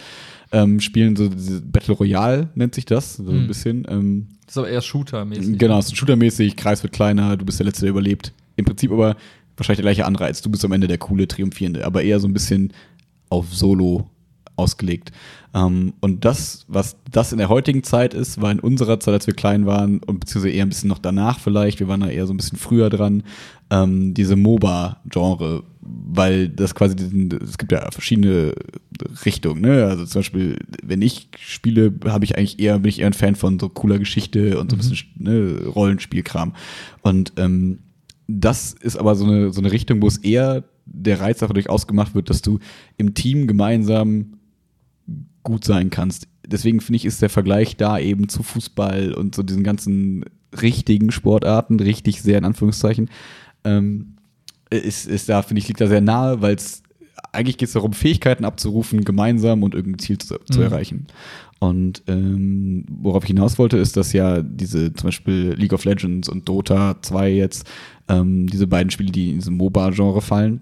ähm, 0.51 0.79
spielen, 0.79 1.15
so 1.15 1.29
Battle 1.65 1.95
Royale 1.95 2.49
nennt 2.55 2.75
sich 2.75 2.85
das, 2.85 3.15
so 3.15 3.23
ein 3.31 3.39
Hm. 3.41 3.47
bisschen. 3.47 3.87
Ähm, 3.89 4.27
Das 4.45 4.53
ist 4.53 4.57
aber 4.59 4.69
eher 4.69 4.81
Shooter-mäßig. 4.81 5.57
Genau, 5.57 5.79
es 5.79 5.87
ist 5.87 5.97
shootermäßig, 5.97 6.55
Kreis 6.55 6.83
wird 6.83 6.93
kleiner, 6.93 7.35
du 7.37 7.43
bist 7.45 7.59
der 7.59 7.65
Letzte, 7.65 7.81
der 7.81 7.89
überlebt. 7.89 8.31
Im 8.55 8.65
Prinzip 8.65 8.91
aber 8.91 9.15
wahrscheinlich 9.57 9.77
der 9.77 9.91
gleiche 9.91 10.05
Anreiz. 10.05 10.41
Du 10.43 10.49
bist 10.51 10.63
am 10.63 10.71
Ende 10.71 10.87
der 10.87 10.99
coole, 10.99 11.27
triumphierende, 11.27 11.85
aber 11.85 12.03
eher 12.03 12.19
so 12.19 12.27
ein 12.27 12.33
bisschen 12.33 12.71
auf 13.29 13.51
Solo 13.53 14.07
ausgelegt. 14.55 15.11
Ähm, 15.53 15.93
und 15.99 16.25
das, 16.25 16.65
was 16.67 16.97
das 17.11 17.31
in 17.31 17.37
der 17.37 17.49
heutigen 17.49 17.83
Zeit 17.83 18.13
ist, 18.13 18.41
war 18.41 18.51
in 18.51 18.59
unserer 18.59 18.99
Zeit, 18.99 19.13
als 19.13 19.27
wir 19.27 19.33
klein 19.33 19.65
waren, 19.65 19.99
und 19.99 20.19
beziehungsweise 20.19 20.53
eher 20.53 20.65
ein 20.65 20.69
bisschen 20.69 20.89
noch 20.89 20.99
danach 20.99 21.39
vielleicht, 21.39 21.79
wir 21.79 21.87
waren 21.87 22.01
da 22.01 22.09
eher 22.09 22.27
so 22.27 22.33
ein 22.33 22.37
bisschen 22.37 22.57
früher 22.57 22.89
dran, 22.89 23.23
ähm, 23.69 24.13
diese 24.13 24.35
MOBA-Genre, 24.35 25.63
weil 25.81 26.49
das 26.49 26.75
quasi, 26.75 26.95
diesen, 26.95 27.31
es 27.43 27.57
gibt 27.57 27.71
ja 27.71 27.89
verschiedene 27.91 28.53
Richtungen, 29.25 29.61
ne? 29.61 29.85
Also 29.85 30.05
zum 30.05 30.19
Beispiel, 30.19 30.57
wenn 30.83 31.01
ich 31.01 31.29
spiele, 31.37 31.93
habe 32.05 32.25
ich 32.25 32.37
eigentlich 32.37 32.59
eher, 32.59 32.79
bin 32.79 32.89
ich 32.89 32.99
eher 32.99 33.07
ein 33.07 33.13
Fan 33.13 33.35
von 33.35 33.59
so 33.59 33.69
cooler 33.69 33.99
Geschichte 33.99 34.59
und 34.59 34.71
so 34.71 34.77
ein 34.77 34.79
bisschen 34.79 34.97
ne, 35.17 35.65
Rollenspielkram. 35.65 36.53
Und 37.01 37.33
ähm, 37.37 37.79
das 38.27 38.73
ist 38.73 38.97
aber 38.97 39.15
so 39.15 39.25
eine, 39.25 39.51
so 39.51 39.61
eine 39.61 39.71
Richtung, 39.71 40.01
wo 40.01 40.07
es 40.07 40.17
eher 40.17 40.63
der 40.85 41.19
Reiz 41.19 41.39
dadurch 41.39 41.69
ausgemacht 41.69 42.15
wird, 42.15 42.29
dass 42.29 42.41
du 42.41 42.59
im 42.97 43.13
Team 43.13 43.47
gemeinsam 43.47 44.37
gut 45.43 45.65
sein 45.65 45.89
kannst. 45.89 46.27
Deswegen 46.45 46.81
finde 46.81 46.97
ich, 46.97 47.05
ist 47.05 47.21
der 47.21 47.29
Vergleich 47.29 47.77
da 47.77 47.99
eben 47.99 48.29
zu 48.29 48.43
Fußball 48.43 49.13
und 49.13 49.35
so 49.35 49.43
diesen 49.43 49.63
ganzen 49.63 50.25
richtigen 50.61 51.11
Sportarten, 51.11 51.79
richtig 51.79 52.21
sehr 52.21 52.37
in 52.37 52.45
Anführungszeichen, 52.45 53.09
ähm, 53.63 54.15
ist, 54.69 55.05
ist 55.07 55.29
da, 55.29 55.41
finde 55.41 55.59
ich, 55.61 55.67
liegt 55.67 55.81
da 55.81 55.87
sehr 55.87 56.01
nahe, 56.01 56.41
weil 56.41 56.55
es 56.55 56.81
eigentlich 57.31 57.57
geht 57.57 57.67
es 57.67 57.73
darum, 57.73 57.93
Fähigkeiten 57.93 58.45
abzurufen, 58.45 59.03
gemeinsam 59.05 59.63
und 59.63 59.73
irgendein 59.73 59.99
Ziel 59.99 60.17
zu, 60.17 60.37
zu 60.51 60.59
Mhm. 60.59 60.65
erreichen. 60.65 61.07
Und 61.59 62.03
ähm, 62.07 62.85
worauf 62.89 63.23
ich 63.23 63.29
hinaus 63.29 63.57
wollte, 63.57 63.77
ist, 63.77 63.95
dass 63.95 64.11
ja 64.13 64.41
diese 64.41 64.93
zum 64.93 65.07
Beispiel 65.07 65.53
League 65.57 65.73
of 65.73 65.85
Legends 65.85 66.27
und 66.27 66.47
Dota 66.49 66.97
2 67.01 67.31
jetzt, 67.31 67.67
ähm, 68.09 68.47
diese 68.47 68.67
beiden 68.67 68.91
Spiele, 68.91 69.11
die 69.11 69.29
in 69.31 69.35
diesem 69.37 69.55
MOBA-Genre 69.55 70.21
fallen, 70.21 70.61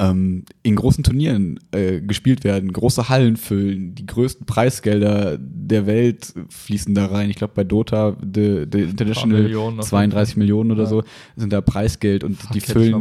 ähm, 0.00 0.44
in 0.62 0.74
großen 0.76 1.04
Turnieren 1.04 1.60
äh, 1.70 2.00
gespielt 2.00 2.42
werden, 2.44 2.72
große 2.72 3.08
Hallen 3.08 3.36
füllen, 3.36 3.94
die 3.94 4.06
größten 4.06 4.44
Preisgelder 4.46 5.38
der 5.38 5.86
Welt 5.86 6.34
fließen 6.48 6.94
da 6.94 7.06
rein. 7.06 7.30
Ich 7.30 7.36
glaube, 7.36 7.52
bei 7.54 7.64
Dota, 7.64 8.16
the, 8.20 8.66
the 8.70 8.80
International, 8.80 9.42
Millionen 9.42 9.78
auf 9.78 9.84
jeden 9.86 10.10
32 10.10 10.36
Millionen 10.36 10.72
oder 10.72 10.82
Ja. 10.84 10.88
so, 10.88 11.04
sind 11.36 11.52
da 11.52 11.60
Preisgeld 11.60 12.24
und 12.24 12.36
Fuck, 12.36 12.52
die 12.52 12.60
füllen. 12.60 13.00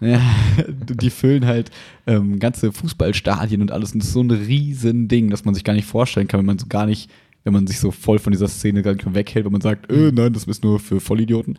Ja, 0.00 0.20
die 0.88 1.10
füllen 1.10 1.44
halt 1.44 1.70
ähm, 2.06 2.38
ganze 2.38 2.72
Fußballstadien 2.72 3.60
und 3.60 3.70
alles. 3.72 3.92
Und 3.92 3.98
das 3.98 4.08
ist 4.08 4.14
so 4.14 4.22
ein 4.22 4.30
riesen 4.30 5.08
Ding, 5.08 5.28
dass 5.28 5.44
man 5.44 5.54
sich 5.54 5.64
gar 5.64 5.74
nicht 5.74 5.86
vorstellen 5.86 6.28
kann, 6.28 6.38
wenn 6.38 6.46
man 6.46 6.58
so 6.58 6.66
gar 6.68 6.86
nicht, 6.86 7.10
wenn 7.44 7.52
man 7.52 7.66
sich 7.66 7.80
so 7.80 7.90
voll 7.90 8.18
von 8.18 8.32
dieser 8.32 8.48
Szene 8.48 8.82
gar 8.82 8.92
nicht 8.94 9.04
mehr 9.04 9.14
weghält, 9.14 9.44
wenn 9.44 9.52
man 9.52 9.60
sagt, 9.60 9.90
äh, 9.90 10.10
nein, 10.12 10.32
das 10.32 10.44
ist 10.44 10.62
nur 10.64 10.78
für 10.80 11.00
Vollidioten. 11.00 11.58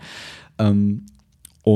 Ähm, 0.57 1.03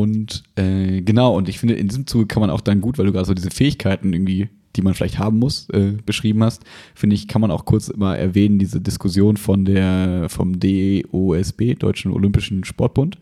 und 0.01 0.43
äh, 0.55 1.01
genau, 1.01 1.35
und 1.35 1.49
ich 1.49 1.59
finde, 1.59 1.75
in 1.75 1.87
diesem 1.87 2.07
Zuge 2.07 2.25
kann 2.25 2.41
man 2.41 2.49
auch 2.49 2.61
dann 2.61 2.81
gut, 2.81 2.97
weil 2.97 3.05
du 3.05 3.11
gerade 3.11 3.25
so 3.25 3.33
diese 3.33 3.51
Fähigkeiten 3.51 4.13
irgendwie 4.13 4.49
die 4.75 4.81
man 4.81 4.95
vielleicht 4.95 5.19
haben 5.19 5.37
muss, 5.37 5.69
äh, 5.69 5.93
beschrieben 6.03 6.43
hast, 6.43 6.63
finde 6.95 7.15
ich, 7.15 7.27
kann 7.27 7.41
man 7.41 7.51
auch 7.51 7.65
kurz 7.65 7.89
immer 7.89 8.17
erwähnen, 8.17 8.57
diese 8.57 8.81
Diskussion 8.81 9.37
von 9.37 9.65
der, 9.65 10.29
vom 10.29 10.59
DOSB, 10.59 11.75
Deutschen 11.75 12.11
Olympischen 12.11 12.63
Sportbund. 12.63 13.19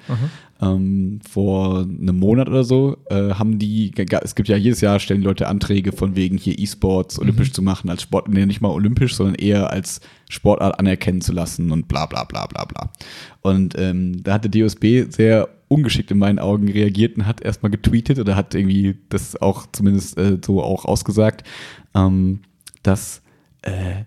Ähm, 0.62 1.20
vor 1.30 1.80
einem 1.80 2.18
Monat 2.18 2.48
oder 2.48 2.64
so 2.64 2.96
äh, 3.10 3.32
haben 3.34 3.60
die, 3.60 3.92
es 4.24 4.36
gibt 4.36 4.48
ja 4.48 4.56
jedes 4.56 4.80
Jahr 4.80 5.00
stellen 5.00 5.20
die 5.20 5.28
Leute 5.28 5.50
Anträge 5.50 5.92
von 5.92 6.16
wegen 6.16 6.38
hier 6.38 6.58
E-Sports 6.58 7.20
olympisch 7.20 7.50
Mhm. 7.50 7.54
zu 7.54 7.62
machen, 7.64 7.90
als 7.90 8.04
Sport, 8.04 8.30
nee, 8.30 8.46
nicht 8.46 8.62
mal 8.62 8.70
olympisch, 8.70 9.16
sondern 9.16 9.36
eher 9.36 9.72
als 9.72 10.00
Sportart 10.30 10.80
anerkennen 10.80 11.20
zu 11.20 11.34
lassen 11.34 11.72
und 11.72 11.90
bla 11.90 12.06
bla 12.06 12.24
bla 12.24 12.46
bla 12.46 12.64
bla. 12.64 12.94
Und 13.42 13.76
ähm, 13.78 14.24
da 14.24 14.36
hat 14.36 14.46
der 14.46 14.52
DOSB 14.52 15.12
sehr 15.12 15.50
ungeschickt 15.72 16.12
in 16.12 16.18
meinen 16.18 16.40
Augen 16.40 16.70
reagiert 16.70 17.18
und 17.18 17.26
hat 17.26 17.42
erstmal 17.42 17.72
getweetet 17.72 18.20
oder 18.20 18.36
hat 18.36 18.54
irgendwie 18.54 18.98
das 19.10 19.42
auch 19.42 19.68
zumindest 19.72 20.18
äh, 20.18 20.38
so 20.44 20.62
auch 20.62 20.86
ausgesagt, 20.86 21.48
ähm, 21.96 22.42
dass, 22.84 23.22
äh, 23.62 24.04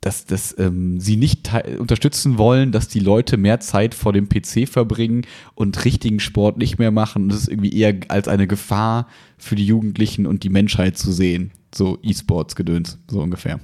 dass, 0.00 0.24
dass 0.24 0.56
ähm, 0.58 1.00
sie 1.00 1.16
nicht 1.16 1.50
unterstützen 1.78 2.38
wollen, 2.38 2.70
dass 2.70 2.86
die 2.86 3.00
Leute 3.00 3.36
mehr 3.36 3.58
Zeit 3.58 3.94
vor 3.94 4.12
dem 4.12 4.28
PC 4.28 4.68
verbringen 4.68 5.26
und 5.54 5.84
richtigen 5.84 6.20
Sport 6.20 6.58
nicht 6.58 6.78
mehr 6.78 6.92
machen. 6.92 7.28
Das 7.28 7.38
ist 7.38 7.48
irgendwie 7.48 7.76
eher 7.76 7.98
als 8.08 8.28
eine 8.28 8.46
Gefahr 8.46 9.08
für 9.36 9.56
die 9.56 9.66
Jugendlichen 9.66 10.26
und 10.26 10.44
die 10.44 10.48
Menschheit 10.48 10.96
zu 10.96 11.10
sehen. 11.10 11.50
So 11.74 11.98
E-Sports-Gedöns, 12.02 12.98
so 13.10 13.20
ungefähr. 13.20 13.58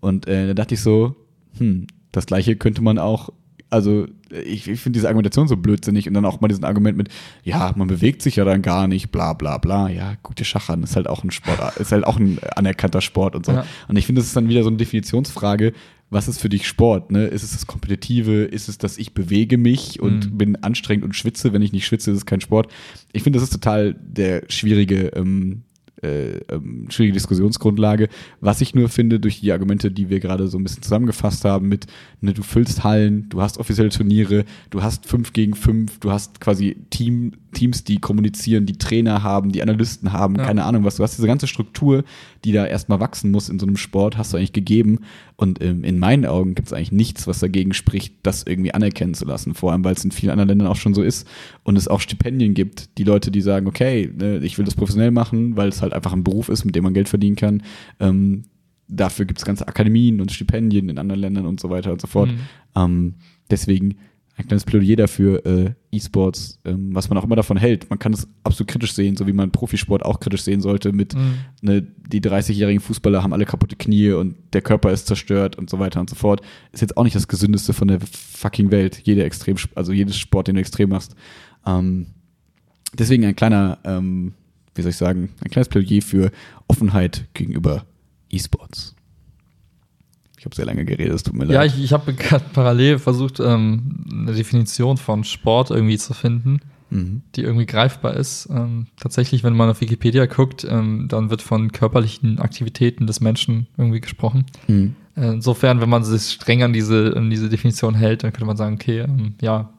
Und 0.00 0.26
äh, 0.26 0.48
da 0.48 0.54
dachte 0.54 0.74
ich 0.74 0.80
so, 0.80 1.16
hm, 1.58 1.86
das 2.12 2.26
gleiche 2.26 2.56
könnte 2.56 2.82
man 2.82 2.98
auch, 2.98 3.30
also 3.76 4.06
ich, 4.44 4.66
ich 4.68 4.80
finde 4.80 4.96
diese 4.98 5.06
Argumentation 5.08 5.46
so 5.46 5.56
blödsinnig 5.56 6.08
und 6.08 6.14
dann 6.14 6.24
auch 6.24 6.40
mal 6.40 6.48
diesen 6.48 6.64
Argument 6.64 6.96
mit, 6.98 7.08
ja, 7.44 7.72
man 7.76 7.86
bewegt 7.86 8.22
sich 8.22 8.36
ja 8.36 8.44
dann 8.44 8.62
gar 8.62 8.88
nicht, 8.88 9.12
bla 9.12 9.32
bla 9.32 9.58
bla. 9.58 9.88
Ja, 9.88 10.14
guck 10.22 10.34
dir 10.36 10.44
Schach 10.44 10.68
an, 10.68 10.82
ist 10.82 10.96
halt 10.96 11.06
auch 11.06 11.22
ein 11.22 11.30
Sport, 11.30 11.76
ist 11.78 11.92
halt 11.92 12.04
auch 12.04 12.18
ein 12.18 12.38
anerkannter 12.56 13.00
Sport 13.00 13.36
und 13.36 13.46
so. 13.46 13.52
Ja. 13.52 13.64
Und 13.88 13.96
ich 13.96 14.06
finde, 14.06 14.20
das 14.20 14.26
ist 14.28 14.36
dann 14.36 14.48
wieder 14.48 14.62
so 14.62 14.68
eine 14.68 14.76
Definitionsfrage, 14.78 15.72
was 16.10 16.28
ist 16.28 16.40
für 16.40 16.48
dich 16.48 16.68
Sport? 16.68 17.10
Ne? 17.10 17.26
Ist 17.26 17.42
es 17.42 17.50
das 17.52 17.66
Kompetitive? 17.66 18.44
Ist 18.44 18.68
es, 18.68 18.78
dass 18.78 18.96
ich 18.96 19.12
bewege 19.12 19.58
mich 19.58 20.00
und 20.00 20.30
Mhm. 20.32 20.38
bin 20.38 20.56
anstrengend 20.62 21.04
und 21.04 21.14
schwitze? 21.16 21.52
Wenn 21.52 21.62
ich 21.62 21.72
nicht 21.72 21.84
schwitze, 21.86 22.10
ist 22.12 22.18
es 22.18 22.26
kein 22.26 22.40
Sport. 22.40 22.72
Ich 23.12 23.22
finde, 23.24 23.38
das 23.38 23.44
ist 23.48 23.52
total 23.52 23.94
der 24.00 24.44
schwierige 24.48 25.08
ähm, 25.16 25.62
äh, 26.06 26.38
ähm, 26.54 26.86
schwierige 26.90 27.14
Diskussionsgrundlage. 27.14 28.08
Was 28.40 28.60
ich 28.60 28.74
nur 28.74 28.88
finde, 28.88 29.20
durch 29.20 29.40
die 29.40 29.52
Argumente, 29.52 29.90
die 29.90 30.08
wir 30.08 30.20
gerade 30.20 30.48
so 30.48 30.58
ein 30.58 30.62
bisschen 30.64 30.82
zusammengefasst 30.82 31.44
haben, 31.44 31.68
mit, 31.68 31.86
ne, 32.20 32.32
du 32.32 32.42
füllst 32.42 32.84
Hallen, 32.84 33.28
du 33.28 33.42
hast 33.42 33.58
offizielle 33.58 33.90
Turniere, 33.90 34.44
du 34.70 34.82
hast 34.82 35.06
fünf 35.06 35.32
gegen 35.32 35.54
fünf, 35.54 35.98
du 36.00 36.10
hast 36.10 36.40
quasi 36.40 36.76
Team, 36.90 37.32
Teams, 37.52 37.84
die 37.84 37.96
kommunizieren, 37.98 38.66
die 38.66 38.76
Trainer 38.78 39.22
haben, 39.22 39.50
die 39.50 39.62
Analysten 39.62 40.12
haben, 40.12 40.36
Ja. 40.36 40.44
keine 40.44 40.64
Ahnung 40.64 40.84
was. 40.84 40.96
Du 40.96 41.02
hast 41.02 41.16
diese 41.16 41.26
ganze 41.26 41.46
Struktur, 41.46 42.04
die 42.44 42.52
da 42.52 42.66
erstmal 42.66 43.00
wachsen 43.00 43.30
muss 43.30 43.48
in 43.48 43.58
so 43.58 43.66
einem 43.66 43.76
Sport, 43.76 44.16
hast 44.16 44.32
du 44.32 44.36
eigentlich 44.36 44.52
gegeben. 44.52 45.00
Und 45.36 45.62
ähm, 45.62 45.84
in 45.84 45.98
meinen 45.98 46.24
Augen 46.24 46.54
gibt 46.54 46.68
es 46.68 46.72
eigentlich 46.72 46.92
nichts, 46.92 47.26
was 47.26 47.40
dagegen 47.40 47.74
spricht, 47.74 48.14
das 48.22 48.42
irgendwie 48.42 48.72
anerkennen 48.72 49.12
zu 49.12 49.26
lassen. 49.26 49.54
Vor 49.54 49.72
allem, 49.72 49.84
weil 49.84 49.94
es 49.94 50.04
in 50.04 50.10
vielen 50.10 50.30
anderen 50.30 50.48
Ländern 50.48 50.68
auch 50.68 50.76
schon 50.76 50.94
so 50.94 51.02
ist 51.02 51.28
und 51.62 51.76
es 51.76 51.88
auch 51.88 52.00
Stipendien 52.00 52.54
gibt, 52.54 52.96
die 52.96 53.04
Leute, 53.04 53.30
die 53.30 53.42
sagen, 53.42 53.66
okay, 53.66 54.10
ne, 54.16 54.38
ich 54.38 54.56
will 54.56 54.64
das 54.64 54.74
professionell 54.74 55.10
machen, 55.10 55.56
weil 55.56 55.68
es 55.68 55.82
halt 55.82 55.92
einfach 55.92 56.14
ein 56.14 56.24
Beruf 56.24 56.48
ist, 56.48 56.64
mit 56.64 56.74
dem 56.74 56.84
man 56.84 56.94
Geld 56.94 57.08
verdienen 57.08 57.36
kann. 57.36 57.62
Ähm, 58.00 58.44
dafür 58.88 59.26
gibt 59.26 59.38
es 59.38 59.44
ganze 59.44 59.68
Akademien 59.68 60.20
und 60.20 60.32
Stipendien 60.32 60.88
in 60.88 60.98
anderen 60.98 61.20
Ländern 61.20 61.46
und 61.46 61.60
so 61.60 61.68
weiter 61.68 61.92
und 61.92 62.00
so 62.00 62.06
fort. 62.06 62.30
Mhm. 62.30 62.38
Ähm, 62.74 63.14
deswegen 63.50 63.96
ein 64.38 64.46
kleines 64.46 64.64
Plädoyer 64.64 64.96
dafür, 64.96 65.44
äh, 65.46 65.70
E-Sports, 65.90 66.58
ähm, 66.66 66.94
was 66.94 67.08
man 67.08 67.16
auch 67.16 67.24
immer 67.24 67.36
davon 67.36 67.56
hält. 67.56 67.88
Man 67.88 67.98
kann 67.98 68.12
es 68.12 68.28
absolut 68.44 68.68
kritisch 68.68 68.92
sehen, 68.92 69.16
so 69.16 69.26
wie 69.26 69.32
man 69.32 69.50
Profisport 69.50 70.04
auch 70.04 70.20
kritisch 70.20 70.42
sehen 70.42 70.60
sollte 70.60 70.92
mit 70.92 71.14
Mhm. 71.14 71.34
ne, 71.62 71.82
die 71.82 72.20
30-jährigen 72.20 72.80
Fußballer 72.80 73.22
haben 73.22 73.32
alle 73.32 73.46
kaputte 73.46 73.76
Knie 73.76 74.12
und 74.12 74.36
der 74.52 74.60
Körper 74.60 74.92
ist 74.92 75.06
zerstört 75.06 75.56
und 75.56 75.70
so 75.70 75.78
weiter 75.78 76.00
und 76.00 76.10
so 76.10 76.16
fort. 76.16 76.42
Ist 76.72 76.82
jetzt 76.82 76.96
auch 76.98 77.04
nicht 77.04 77.16
das 77.16 77.28
gesündeste 77.28 77.72
von 77.72 77.88
der 77.88 78.00
fucking 78.00 78.70
Welt. 78.70 79.00
Jede 79.04 79.24
extrem, 79.24 79.56
also 79.74 79.92
jedes 79.92 80.18
Sport, 80.18 80.48
den 80.48 80.56
du 80.56 80.60
extrem 80.60 80.90
machst. 80.90 81.14
Ähm, 81.66 82.08
deswegen 82.92 83.24
ein 83.24 83.36
kleiner, 83.36 83.78
ähm, 83.84 84.34
wie 84.74 84.82
soll 84.82 84.90
ich 84.90 84.96
sagen, 84.98 85.30
ein 85.42 85.50
kleines 85.50 85.68
Plädoyer 85.68 86.02
für 86.02 86.30
Offenheit 86.68 87.24
gegenüber 87.32 87.86
E-Sports. 88.28 88.95
Ich 90.46 90.48
habe 90.48 90.54
sehr 90.54 90.66
lange 90.66 90.84
geredet, 90.84 91.12
es 91.12 91.24
tut 91.24 91.34
mir 91.34 91.44
Ja, 91.46 91.62
leid. 91.62 91.72
ich, 91.74 91.82
ich 91.82 91.92
habe 91.92 92.12
gerade 92.14 92.44
parallel 92.52 93.00
versucht, 93.00 93.40
ähm, 93.40 94.04
eine 94.08 94.32
Definition 94.32 94.96
von 94.96 95.24
Sport 95.24 95.72
irgendwie 95.72 95.98
zu 95.98 96.14
finden, 96.14 96.60
mhm. 96.88 97.22
die 97.34 97.40
irgendwie 97.40 97.66
greifbar 97.66 98.14
ist. 98.14 98.48
Ähm, 98.48 98.86
tatsächlich, 98.96 99.42
wenn 99.42 99.56
man 99.56 99.68
auf 99.70 99.80
Wikipedia 99.80 100.26
guckt, 100.26 100.64
ähm, 100.70 101.06
dann 101.08 101.30
wird 101.30 101.42
von 101.42 101.72
körperlichen 101.72 102.38
Aktivitäten 102.38 103.08
des 103.08 103.20
Menschen 103.20 103.66
irgendwie 103.76 104.00
gesprochen. 104.00 104.46
Mhm. 104.68 104.94
Äh, 105.16 105.32
insofern, 105.32 105.80
wenn 105.80 105.88
man 105.88 106.04
sich 106.04 106.34
streng 106.34 106.62
an 106.62 106.72
diese, 106.72 107.14
an 107.16 107.28
diese 107.28 107.48
Definition 107.48 107.96
hält, 107.96 108.22
dann 108.22 108.32
könnte 108.32 108.46
man 108.46 108.56
sagen, 108.56 108.76
okay, 108.76 109.00
ähm, 109.00 109.34
ja, 109.40 109.70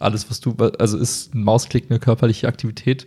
alles, 0.00 0.28
was 0.28 0.40
du, 0.40 0.56
also 0.80 0.98
ist 0.98 1.32
ein 1.32 1.44
Mausklick 1.44 1.90
eine 1.90 2.00
körperliche 2.00 2.48
Aktivität. 2.48 3.06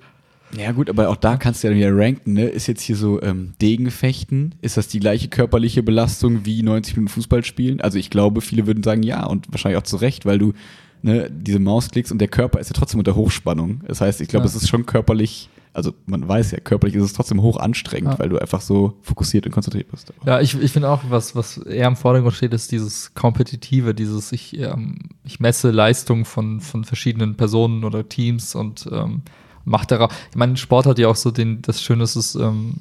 Ja 0.57 0.71
gut, 0.71 0.89
aber 0.89 1.09
auch 1.09 1.15
da 1.15 1.37
kannst 1.37 1.63
du 1.63 1.67
ja 1.69 1.75
wieder 1.75 1.95
ranken, 1.95 2.33
ne? 2.33 2.45
Ist 2.45 2.67
jetzt 2.67 2.81
hier 2.81 2.95
so 2.95 3.21
ähm, 3.21 3.53
Degenfechten, 3.61 4.55
ist 4.61 4.77
das 4.77 4.87
die 4.87 4.99
gleiche 4.99 5.27
körperliche 5.27 5.83
Belastung 5.83 6.45
wie 6.45 6.63
90 6.63 6.95
Minuten 6.97 7.13
Fußball 7.13 7.43
spielen? 7.43 7.81
Also 7.81 7.97
ich 7.97 8.09
glaube, 8.09 8.41
viele 8.41 8.65
würden 8.67 8.83
sagen 8.83 9.03
ja 9.03 9.25
und 9.25 9.51
wahrscheinlich 9.51 9.77
auch 9.77 9.83
zu 9.85 9.97
Recht, 9.97 10.25
weil 10.25 10.39
du 10.39 10.53
ne, 11.01 11.29
diese 11.31 11.59
Maus 11.59 11.89
klickst 11.89 12.11
und 12.11 12.19
der 12.19 12.27
Körper 12.27 12.59
ist 12.59 12.69
ja 12.69 12.73
trotzdem 12.73 12.99
unter 12.99 13.15
Hochspannung. 13.15 13.81
Das 13.87 14.01
heißt, 14.01 14.21
ich 14.21 14.27
glaube, 14.27 14.45
Ja. 14.45 14.49
es 14.49 14.55
ist 14.55 14.67
schon 14.69 14.85
körperlich, 14.85 15.49
also 15.73 15.93
man 16.05 16.27
weiß 16.27 16.51
ja, 16.51 16.59
körperlich 16.59 16.95
ist 16.95 17.03
es 17.03 17.13
trotzdem 17.13 17.41
hoch 17.41 17.57
anstrengend, 17.57 18.13
Ja. 18.13 18.19
weil 18.19 18.29
du 18.29 18.37
einfach 18.39 18.61
so 18.61 18.97
fokussiert 19.01 19.45
und 19.45 19.51
konzentriert 19.51 19.91
bist. 19.91 20.13
Ja, 20.25 20.39
ich, 20.41 20.59
ich 20.59 20.71
finde 20.71 20.89
auch, 20.89 21.01
was, 21.09 21.35
was 21.35 21.57
eher 21.57 21.87
im 21.87 21.95
Vordergrund 21.95 22.33
steht, 22.33 22.53
ist 22.53 22.71
dieses 22.71 23.13
Kompetitive, 23.13 23.93
dieses, 23.93 24.31
ich, 24.31 24.57
ähm, 24.59 24.97
ich 25.25 25.39
messe 25.39 25.69
Leistung 25.71 26.25
von, 26.25 26.61
von 26.61 26.85
verschiedenen 26.85 27.35
Personen 27.35 27.83
oder 27.83 28.07
Teams 28.07 28.55
und 28.55 28.87
ähm, 28.91 29.21
mache 29.65 29.87
darauf. 29.87 30.11
Ich 30.29 30.35
meine, 30.35 30.57
Sport 30.57 30.85
hat 30.85 30.99
ja 30.99 31.07
auch 31.07 31.15
so 31.15 31.31
den, 31.31 31.61
das 31.61 31.81
Schöne, 31.81 32.01
dass 32.01 32.15
es 32.15 32.35
ähm, 32.35 32.75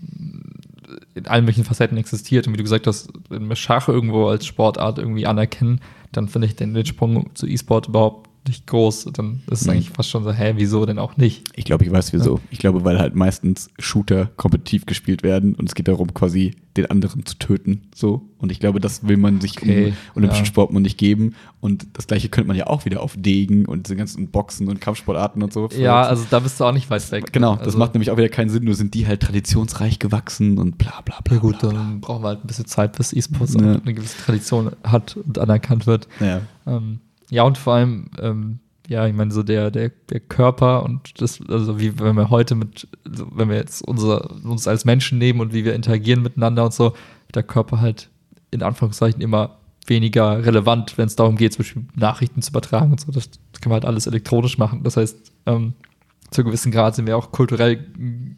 in 1.14 1.26
allen 1.26 1.45
möglichen 1.45 1.64
Facetten 1.64 1.97
existiert. 1.97 2.47
Und 2.47 2.53
wie 2.53 2.59
du 2.59 2.62
gesagt 2.62 2.87
hast, 2.87 3.09
wenn 3.28 3.49
wir 3.49 3.57
Schach 3.57 3.89
irgendwo 3.89 4.28
als 4.28 4.47
Sportart 4.47 4.99
irgendwie 4.99 5.26
anerkennen, 5.26 5.80
dann 6.12 6.28
finde 6.28 6.47
ich 6.47 6.57
den, 6.57 6.74
den 6.74 6.87
Sprung 6.87 7.35
zu 7.35 7.47
E-Sport 7.47 7.89
überhaupt 7.89 8.28
nicht 8.47 8.66
groß. 8.66 9.07
Dann 9.12 9.42
ist 9.51 9.61
es 9.62 9.66
Mhm. 9.66 9.72
eigentlich 9.72 9.90
fast 9.90 10.11
schon 10.11 10.24
so, 10.24 10.32
hä, 10.32 10.55
wieso 10.57 10.84
denn 10.86 10.99
auch 10.99 11.16
nicht? 11.16 11.45
Ich 11.55 11.64
glaube, 11.64 11.84
ich 11.84 11.90
weiß 11.92 12.12
wieso. 12.12 12.40
Ich 12.51 12.59
glaube, 12.59 12.84
weil 12.84 12.99
halt 12.99 13.14
meistens 13.14 13.70
Shooter 13.78 14.26
kompetitiv 14.36 14.86
gespielt 14.86 15.22
werden 15.22 15.55
und 15.55 15.68
es 15.68 15.74
geht 15.74 15.88
darum, 15.88 16.12
quasi 16.14 16.53
den 16.76 16.86
anderen 16.90 17.24
zu 17.24 17.36
töten. 17.36 17.82
So. 17.95 18.22
Und 18.38 18.51
ich 18.51 18.59
glaube, 18.59 18.80
das 18.80 19.07
will 19.07 19.16
man 19.16 19.40
sich 19.40 19.57
Okay, 19.59 19.88
im 19.88 19.95
olympischen 20.16 20.45
ja. 20.45 20.49
Sport 20.49 20.72
mal 20.72 20.80
nicht 20.80 20.99
geben. 20.99 21.34
Und 21.61 21.86
das 21.92 22.07
gleiche 22.09 22.28
könnte 22.28 22.49
man 22.49 22.57
ja 22.57 22.66
auch 22.66 22.84
wieder 22.84 23.01
auf 23.01 23.14
Degen 23.16 23.64
und 23.64 23.86
diese 23.86 23.95
ganzen 23.97 24.28
Boxen 24.28 24.68
und 24.68 24.80
Kampfsportarten 24.80 25.40
und 25.42 25.53
so. 25.53 25.68
Ja, 25.78 26.03
also 26.03 26.24
da 26.28 26.40
bist 26.40 26.59
du 26.59 26.64
auch 26.64 26.72
nicht 26.72 26.90
weit 26.90 27.11
weg. 27.12 27.32
Genau, 27.32 27.55
das 27.57 27.66
also, 27.66 27.78
macht 27.78 27.95
nämlich 27.95 28.11
auch 28.11 28.16
wieder 28.16 28.28
keinen 28.28 28.51
Sinn, 28.51 28.64
nur 28.64 28.74
sind 28.74 28.92
die 28.95 29.07
halt 29.07 29.20
traditionsreich 29.22 30.01
gewachsen 30.01 30.59
und 30.59 30.76
bla 30.76 31.01
bla 31.05 31.20
bla. 31.22 31.36
Ja 31.36 31.40
gut, 31.40 31.61
bla, 31.61 31.70
bla. 31.70 31.78
dann 31.78 32.01
brauchen 32.01 32.24
wir 32.24 32.28
halt 32.28 32.45
ein 32.45 32.47
bisschen 32.49 32.66
Zeit, 32.66 32.97
bis 32.97 33.12
E-Sports 33.12 33.55
Ja. 33.55 33.61
eine 33.61 33.95
gewisse 33.95 34.18
Tradition 34.18 34.72
hat 34.82 35.16
und 35.16 35.38
anerkannt 35.38 35.86
wird. 35.86 36.09
Ja. 36.20 36.40
Ähm, 36.66 36.99
ja, 37.35 37.43
und 37.43 37.59
vor 37.59 37.74
allem, 37.74 38.11
ähm, 38.20 38.61
ja, 38.89 39.07
ich 39.07 39.14
meine, 39.14 39.32
so 39.32 39.43
der, 39.43 39.70
der, 39.70 39.91
der 40.11 40.20
Körper 40.20 40.85
und 40.85 41.20
das, 41.20 41.41
also 41.49 41.80
wie 41.80 41.99
wenn 41.99 42.16
wir 42.16 42.30
heute 42.30 42.55
mit, 42.55 42.87
also 43.05 43.26
wenn 43.35 43.49
wir 43.49 43.57
jetzt 43.57 43.82
unser, 43.82 44.30
uns 44.45 44.68
als 44.68 44.85
Menschen 44.85 45.18
nehmen 45.18 45.41
und 45.41 45.53
wie 45.53 45.64
wir 45.64 45.74
interagieren 45.74 46.22
miteinander 46.22 46.64
und 46.64 46.72
so, 46.72 46.95
der 47.35 47.43
Körper 47.43 47.80
halt 47.80 48.09
in 48.51 48.62
Anführungszeichen 48.62 49.20
immer 49.20 49.59
weniger 49.87 50.45
relevant, 50.47 50.97
wenn 50.97 51.07
es 51.07 51.16
darum 51.16 51.37
geht, 51.37 51.55
zum 51.55 51.64
Beispiel 51.64 51.85
Nachrichten 51.97 52.41
zu 52.41 52.51
übertragen 52.51 52.93
und 52.93 53.01
so. 53.01 53.11
Das 53.11 53.28
kann 53.61 53.70
man 53.70 53.72
halt 53.72 53.85
alles 53.85 54.07
elektronisch 54.07 54.57
machen. 54.57 54.82
Das 54.85 54.97
heißt, 54.97 55.32
ähm, 55.47 55.74
zu 56.35 56.45
gewissen 56.45 56.70
Grad 56.72 56.95
sind 56.95 57.07
wir 57.07 57.16
auch 57.16 57.32
kulturell 57.32 57.87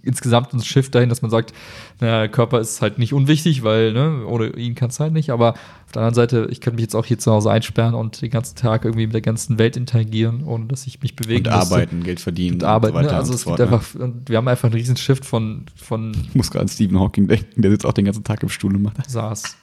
insgesamt 0.02 0.52
ein 0.52 0.62
Shift 0.62 0.94
dahin, 0.94 1.08
dass 1.08 1.22
man 1.22 1.30
sagt, 1.30 1.52
naja, 2.00 2.20
der 2.20 2.28
Körper 2.28 2.60
ist 2.60 2.80
halt 2.82 2.98
nicht 2.98 3.12
unwichtig, 3.12 3.64
weil 3.64 3.92
ne, 3.92 4.24
ohne 4.26 4.48
ihn 4.50 4.74
kann 4.74 4.90
es 4.90 5.00
halt 5.00 5.12
nicht. 5.12 5.30
Aber 5.30 5.54
auf 5.54 5.92
der 5.92 6.02
anderen 6.02 6.14
Seite, 6.14 6.46
ich 6.50 6.60
könnte 6.60 6.76
mich 6.76 6.82
jetzt 6.82 6.94
auch 6.94 7.04
hier 7.06 7.18
zu 7.18 7.32
Hause 7.32 7.50
einsperren 7.50 7.94
und 7.94 8.20
den 8.22 8.30
ganzen 8.30 8.54
Tag 8.56 8.84
irgendwie 8.84 9.06
mit 9.06 9.14
der 9.14 9.20
ganzen 9.22 9.58
Welt 9.58 9.76
interagieren, 9.76 10.44
ohne 10.44 10.66
dass 10.66 10.86
ich 10.86 11.02
mich 11.02 11.16
bewegen 11.16 11.46
Und 11.48 11.54
müsste. 11.56 11.74
arbeiten, 11.74 12.02
Geld 12.04 12.20
verdienen 12.20 12.56
Und 12.56 12.64
arbeiten. 12.64 12.96
ne? 12.98 13.02
und 13.08 13.14
Also 13.14 13.32
so 13.32 13.36
es 13.36 13.42
fort, 13.44 13.56
gibt 13.56 13.70
ne? 13.70 13.76
einfach, 13.76 13.94
wir 14.26 14.36
haben 14.36 14.48
einfach 14.48 14.64
einen 14.64 14.74
riesen 14.74 14.96
Shift 14.96 15.24
von, 15.24 15.64
von 15.74 16.12
Ich 16.28 16.34
muss 16.34 16.50
gerade 16.50 16.62
an 16.62 16.68
Stephen 16.68 17.00
Hawking 17.00 17.26
denken, 17.28 17.62
der 17.62 17.70
sitzt 17.70 17.86
auch 17.86 17.92
den 17.94 18.04
ganzen 18.04 18.22
Tag 18.24 18.42
im 18.42 18.48
Stuhl 18.48 18.74
und 18.76 18.82
macht 18.82 18.98
das. 18.98 19.12
SARS. 19.12 19.56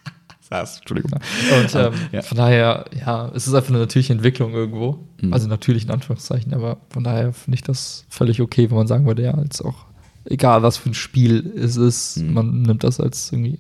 Saß, 0.54 0.80
Entschuldigung. 0.80 1.12
Und 1.60 1.76
ähm, 1.76 1.94
Ja. 2.12 2.22
von 2.22 2.38
daher, 2.38 2.86
ja, 3.06 3.30
es 3.34 3.48
ist 3.48 3.54
einfach 3.54 3.70
eine 3.72 3.80
natürliche 3.80 4.14
Entwicklung 4.14 4.54
irgendwo. 4.54 5.00
Mhm. 5.22 5.34
Also 5.34 5.48
natürlich 5.48 5.86
in 5.86 5.92
Anführungszeichen, 5.92 6.54
aber 6.54 6.78
von 6.90 7.04
daher 7.04 7.34
finde 7.34 7.56
ich 7.56 7.64
das 7.64 8.06
völlig 8.10 8.40
okay, 8.42 8.70
wenn 8.70 8.78
man 8.78 8.88
sagen 8.88 9.06
würde, 9.08 9.24
ja, 9.24 9.38
jetzt 9.42 9.62
auch, 9.62 9.86
egal 10.26 10.62
was 10.64 10.78
für 10.78 10.90
ein 10.90 10.94
Spiel 10.94 11.52
es 11.58 11.76
ist, 11.76 12.18
Mhm. 12.18 12.34
man 12.34 12.62
nimmt 12.62 12.84
das 12.84 13.00
als 13.00 13.32
irgendwie 13.32 13.60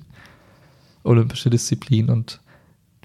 olympische 1.04 1.50
Disziplin 1.50 2.10
und 2.10 2.40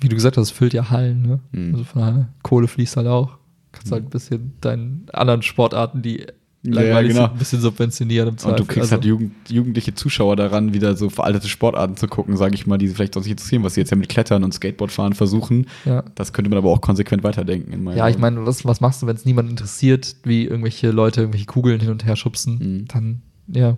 wie 0.01 0.09
du 0.09 0.15
gesagt 0.15 0.37
hast, 0.37 0.45
es 0.49 0.51
füllt 0.53 0.75
ja 0.75 0.91
Hallen, 0.91 1.23
ne? 1.23 1.41
Mhm. 1.53 1.75
Also 1.75 1.85
von 1.85 2.03
daher, 2.03 2.29
Kohle 2.43 2.69
fließt 2.69 2.97
halt 2.99 3.09
auch. 3.09 3.37
Kannst 3.73 3.89
Mhm. 3.91 3.95
halt 3.95 4.05
ein 4.05 4.11
bisschen 4.11 4.53
deinen 4.61 5.07
anderen 5.13 5.43
Sportarten, 5.43 6.03
die 6.03 6.25
langweilig 6.73 7.13
genau. 7.13 7.29
ein 7.31 7.39
bisschen 7.39 7.61
subventionieren 7.61 8.29
im 8.29 8.33
Und 8.35 8.41
Zweifel. 8.41 8.57
du 8.57 8.65
kriegst 8.65 8.81
Also, 8.81 8.93
halt 8.97 9.05
Jugend, 9.05 9.33
jugendliche 9.49 9.95
Zuschauer 9.95 10.37
daran, 10.37 10.73
wieder 10.75 10.97
so 10.97 11.09
veraltete 11.11 11.49
Sportarten 11.49 11.97
zu 11.97 12.07
gucken, 12.09 12.37
sage 12.37 12.55
ich 12.55 12.67
mal, 12.67 12.79
die 12.79 12.89
sie 12.89 12.95
vielleicht 12.95 13.17
auch 13.17 13.23
nicht 13.23 13.31
interessieren, 13.31 13.63
was 13.65 13.75
sie 13.75 13.81
jetzt 13.81 13.91
ja 13.91 13.97
mit 13.97 14.09
Klettern 14.09 14.45
und 14.45 14.53
Skateboardfahren 14.55 15.13
versuchen. 15.15 15.67
ja. 15.85 16.05
Das 16.15 16.33
könnte 16.33 16.51
man 16.51 16.59
aber 16.59 16.71
auch 16.71 16.81
konsequent 16.81 17.23
weiterdenken. 17.23 17.89
Ja, 17.97 18.09
ich 18.09 18.19
meine, 18.19 18.45
was, 18.47 18.65
was 18.65 18.81
machst 18.81 19.03
du, 19.03 19.07
wenn 19.07 19.17
es 19.17 19.25
niemand 19.25 19.51
interessiert, 19.51 20.17
wie 20.25 20.45
irgendwelche 20.45 20.91
Leute 20.91 21.21
irgendwelche 21.23 21.47
Kugeln 21.47 21.81
hin 21.81 21.91
und 21.91 22.05
her 22.05 22.17
schubsen? 22.17 22.59
Mhm. 22.59 22.85
Dann, 22.89 23.23
ja, 23.49 23.77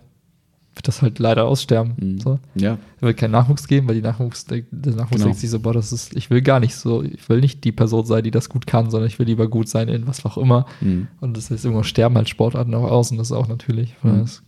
wird 0.75 0.87
das 0.89 1.03
halt 1.03 1.19
leider 1.19 1.47
aussterben. 1.47 1.95
Mhm. 1.97 2.21
So. 2.21 2.39
Ja, 2.55 2.79
Es 2.97 3.03
wird 3.03 3.17
keinen 3.17 3.33
Nachwuchs 3.33 3.67
geben, 3.67 3.89
weil 3.89 3.97
die 3.97 4.03
Nachwuchs, 4.03 4.45
der 4.47 4.63
Nachwuchs 4.71 5.11
Genau. 5.11 5.25
denkt 5.25 5.39
sich 5.41 5.51
so, 5.51 5.61
boah, 5.61 5.73
das 5.73 5.93
ist, 5.93 6.15
ich 6.17 6.31
will 6.31 6.43
gar 6.43 6.61
nicht 6.61 6.75
so, 6.77 7.03
ich 7.03 7.29
will 7.29 7.41
nicht 7.41 7.65
die 7.65 7.73
Person 7.73 8.07
sein, 8.07 8.23
die 8.23 8.31
das 8.31 8.49
gut 8.49 8.67
kann, 8.67 8.91
sondern 8.91 9.09
ich 9.09 9.19
will 9.19 9.27
lieber 9.27 9.49
gut 9.49 9.69
sein 9.69 9.89
in 9.89 10.07
was 10.07 10.25
auch 10.25 10.39
immer. 10.39 10.67
Mhm. 10.81 11.09
Und 11.21 11.37
das 11.37 11.51
heißt, 11.51 11.65
irgendwann 11.65 11.85
sterben 11.85 12.17
halt 12.17 12.29
Sportarten 12.29 12.75
auch 12.75 12.91
aus 12.91 13.11
und 13.11 13.19
das 13.19 13.29
ist 13.29 13.37
auch 13.37 13.49
natürlich. 13.49 13.95
Mhm. 14.03 14.21
Das 14.21 14.43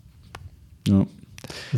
ja. 0.88 1.06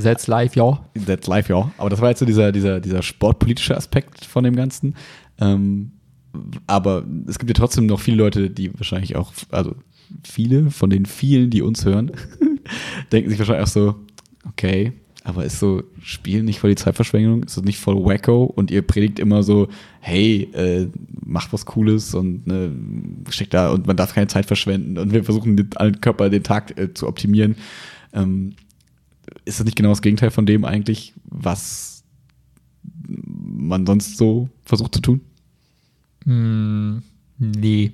That's 0.01 0.27
live, 0.27 0.57
ja. 0.57 0.79
That's 1.07 1.27
life, 1.27 1.51
ja. 1.51 1.71
Aber 1.79 1.89
das 1.89 2.01
war 2.01 2.11
jetzt 2.11 2.19
so 2.21 2.27
dieser, 2.27 2.53
dieser, 2.53 2.81
dieser 2.81 3.03
sportpolitische 3.03 3.77
Aspekt 3.77 4.25
von 4.25 4.45
dem 4.45 4.57
Ganzen. 4.57 4.95
Ähm, 5.41 5.93
aber 6.67 7.05
es 7.27 7.39
gibt 7.39 7.49
ja 7.51 7.55
trotzdem 7.55 7.87
noch 7.87 8.01
viele 8.01 8.19
Leute, 8.19 8.51
die 8.51 8.75
wahrscheinlich 8.75 9.17
auch, 9.17 9.33
also 9.51 9.75
viele 10.23 10.71
von 10.71 10.91
den 10.91 11.07
vielen, 11.07 11.49
die 11.51 11.63
uns 11.63 11.85
hören, 11.85 12.13
denken 13.13 13.31
sich 13.31 13.39
wahrscheinlich 13.39 13.65
auch 13.65 13.73
so, 13.73 13.95
okay, 14.47 14.93
aber 15.25 15.45
ist 15.47 15.59
so 15.59 15.83
Spiel 16.03 16.43
nicht 16.43 16.61
voll 16.61 16.71
die 16.71 16.77
Zeitverschwendung? 16.77 17.45
Ist 17.45 17.57
das 17.57 17.65
nicht 17.65 17.79
voll 17.79 17.97
wacko? 17.97 18.45
Und 18.45 18.71
ihr 18.71 18.83
predigt 18.83 19.19
immer 19.19 19.43
so, 19.43 19.69
hey, 20.01 20.51
äh, 20.53 20.89
macht 21.25 21.53
was 21.55 21.65
Cooles 21.65 22.15
und 22.15 22.47
ne, 22.47 22.71
steckt 23.31 23.55
da 23.55 23.71
und 23.71 23.87
man 23.87 23.97
darf 23.97 24.15
keine 24.15 24.27
Zeit 24.27 24.45
verschwenden 24.45 24.99
und 24.99 25.13
wir 25.13 25.25
versuchen 25.25 25.57
den 25.57 25.71
allen 25.77 26.01
Körper 26.03 26.29
den 26.29 26.43
Tag 26.43 26.79
äh, 26.79 26.93
zu 26.93 27.09
optimieren. 27.09 27.57
Ähm, 28.13 28.55
ist 29.47 29.59
das 29.59 29.65
nicht 29.65 29.77
genau 29.77 29.89
das 29.89 30.03
Gegenteil 30.03 30.31
von 30.31 30.45
dem 30.45 30.67
eigentlich, 30.67 31.15
was 31.25 32.05
man 33.09 33.87
sonst 33.87 34.19
so 34.19 34.51
versucht 34.63 34.95
zu 34.95 35.01
tun? 35.01 35.21
Hm, 36.25 37.03
nee. 37.39 37.93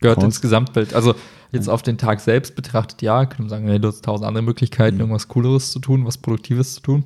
Gehört 0.00 0.18
Raus. 0.18 0.24
ins 0.24 0.40
Gesamtbild. 0.40 0.94
Also 0.94 1.14
jetzt 1.54 1.68
auf 1.68 1.82
den 1.82 1.98
Tag 1.98 2.20
selbst 2.20 2.54
betrachtet, 2.56 3.02
ja, 3.02 3.24
können 3.26 3.46
wir 3.46 3.50
sagen, 3.50 3.66
hey, 3.66 3.80
du 3.80 3.88
hast 3.88 4.04
tausend 4.04 4.26
andere 4.26 4.42
Möglichkeiten, 4.44 4.96
Mhm. 4.96 5.00
irgendwas 5.02 5.28
Cooleres 5.28 5.72
zu 5.72 5.78
tun, 5.78 6.04
was 6.04 6.18
Produktives 6.18 6.74
zu 6.74 6.80
tun. 6.82 7.04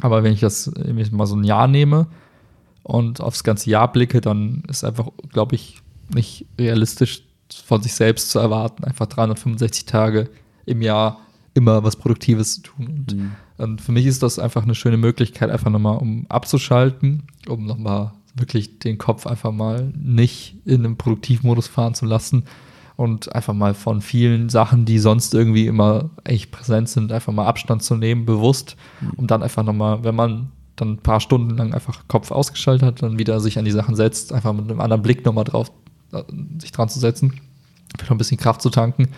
Aber 0.00 0.22
wenn 0.22 0.32
ich 0.32 0.40
das 0.40 0.66
irgendwie 0.66 1.08
mal 1.14 1.26
so 1.26 1.36
ein 1.36 1.44
Jahr 1.44 1.68
nehme 1.68 2.06
und 2.82 3.20
aufs 3.20 3.44
ganze 3.44 3.70
Jahr 3.70 3.90
blicke, 3.92 4.20
dann 4.20 4.62
ist 4.68 4.84
einfach, 4.84 5.08
glaube 5.30 5.54
ich, 5.54 5.80
nicht 6.14 6.46
realistisch 6.58 7.22
von 7.64 7.82
sich 7.82 7.94
selbst 7.94 8.30
zu 8.30 8.38
erwarten, 8.38 8.84
einfach 8.84 9.06
365 9.06 9.84
Tage 9.84 10.30
im 10.66 10.82
Jahr 10.82 11.18
immer 11.54 11.82
was 11.82 11.96
Produktives 11.96 12.54
zu 12.56 12.62
tun. 12.62 12.86
Und, 12.86 13.14
Mhm. 13.16 13.32
und 13.58 13.80
für 13.80 13.92
mich 13.92 14.06
ist 14.06 14.22
das 14.22 14.38
einfach 14.38 14.62
eine 14.62 14.74
schöne 14.74 14.96
Möglichkeit, 14.96 15.50
einfach 15.50 15.70
nochmal, 15.70 15.98
um 15.98 16.26
abzuschalten, 16.28 17.24
um 17.48 17.66
nochmal 17.66 18.12
wirklich 18.36 18.78
den 18.78 18.96
Kopf 18.98 19.26
einfach 19.26 19.50
mal 19.52 19.92
nicht 20.00 20.56
in 20.64 20.84
einem 20.84 20.96
Produktivmodus 20.96 21.66
fahren 21.66 21.94
zu 21.94 22.06
lassen 22.06 22.44
und 23.00 23.34
einfach 23.34 23.54
mal 23.54 23.72
von 23.72 24.02
vielen 24.02 24.50
Sachen, 24.50 24.84
die 24.84 24.98
sonst 24.98 25.32
irgendwie 25.32 25.66
immer 25.66 26.10
echt 26.22 26.50
präsent 26.50 26.86
sind, 26.90 27.12
einfach 27.12 27.32
mal 27.32 27.46
Abstand 27.46 27.82
zu 27.82 27.96
nehmen, 27.96 28.26
bewusst, 28.26 28.76
um 29.16 29.26
dann 29.26 29.42
einfach 29.42 29.62
nochmal, 29.62 30.04
wenn 30.04 30.14
man 30.14 30.52
dann 30.76 30.90
ein 30.90 30.98
paar 30.98 31.20
Stunden 31.20 31.56
lang 31.56 31.72
einfach 31.72 32.06
Kopf 32.08 32.30
ausgeschaltet 32.30 32.86
hat, 32.86 33.02
dann 33.02 33.18
wieder 33.18 33.40
sich 33.40 33.58
an 33.58 33.64
die 33.64 33.70
Sachen 33.70 33.96
setzt, 33.96 34.34
einfach 34.34 34.52
mit 34.52 34.70
einem 34.70 34.82
anderen 34.82 35.00
Blick 35.00 35.24
nochmal 35.24 35.44
drauf, 35.44 35.72
äh, 36.12 36.22
sich 36.58 36.72
dran 36.72 36.90
zu 36.90 36.98
setzen, 36.98 37.40
vielleicht 37.96 38.10
noch 38.10 38.16
ein 38.16 38.18
bisschen 38.18 38.36
Kraft 38.36 38.60
zu 38.60 38.68
tanken, 38.68 39.08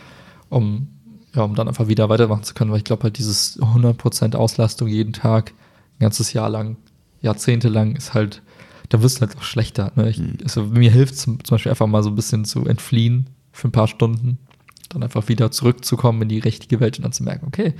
um, 0.49 0.87
ja, 1.35 1.43
um 1.43 1.57
dann 1.57 1.67
einfach 1.67 1.89
wieder 1.89 2.09
weitermachen 2.09 2.45
zu 2.45 2.55
können, 2.55 2.71
weil 2.71 2.79
ich 2.79 2.85
glaube 2.85 3.03
halt 3.03 3.19
dieses 3.19 3.61
100% 3.61 4.37
Auslastung 4.37 4.87
jeden 4.87 5.13
Tag, 5.13 5.55
ein 5.97 6.03
ganzes 6.05 6.33
Jahr 6.33 6.51
lang, 6.51 6.77
Jahrzehnte 7.21 7.69
lang 7.69 7.97
ist 7.97 8.15
halt, 8.15 8.43
da 8.91 9.03
wirst 9.03 9.17
du 9.17 9.23
halt 9.23 9.37
auch 9.37 9.43
schlechter. 9.43 9.91
Ne? 9.97 10.09
Ich, 10.09 10.23
also 10.45 10.63
mir 10.67 10.93
hilft 10.93 11.17
zum, 11.17 11.43
zum 11.43 11.57
Beispiel 11.57 11.71
einfach 11.71 11.89
mal 11.89 12.05
so 12.05 12.11
ein 12.11 12.15
bisschen 12.15 12.45
zu 12.45 12.65
entfliehen 12.65 13.27
für 13.53 13.69
ein 13.69 13.73
paar 13.73 13.89
Stunden, 13.89 14.39
dann 14.89 15.03
einfach 15.03 15.29
wieder 15.29 15.51
zurückzukommen 15.51 16.23
in 16.23 16.29
die 16.29 16.39
richtige 16.39 16.81
Welt 16.81 16.99
und 16.99 17.05
dann 17.05 17.13
zu 17.13 17.23
merken, 17.23 17.47
okay, 17.47 17.75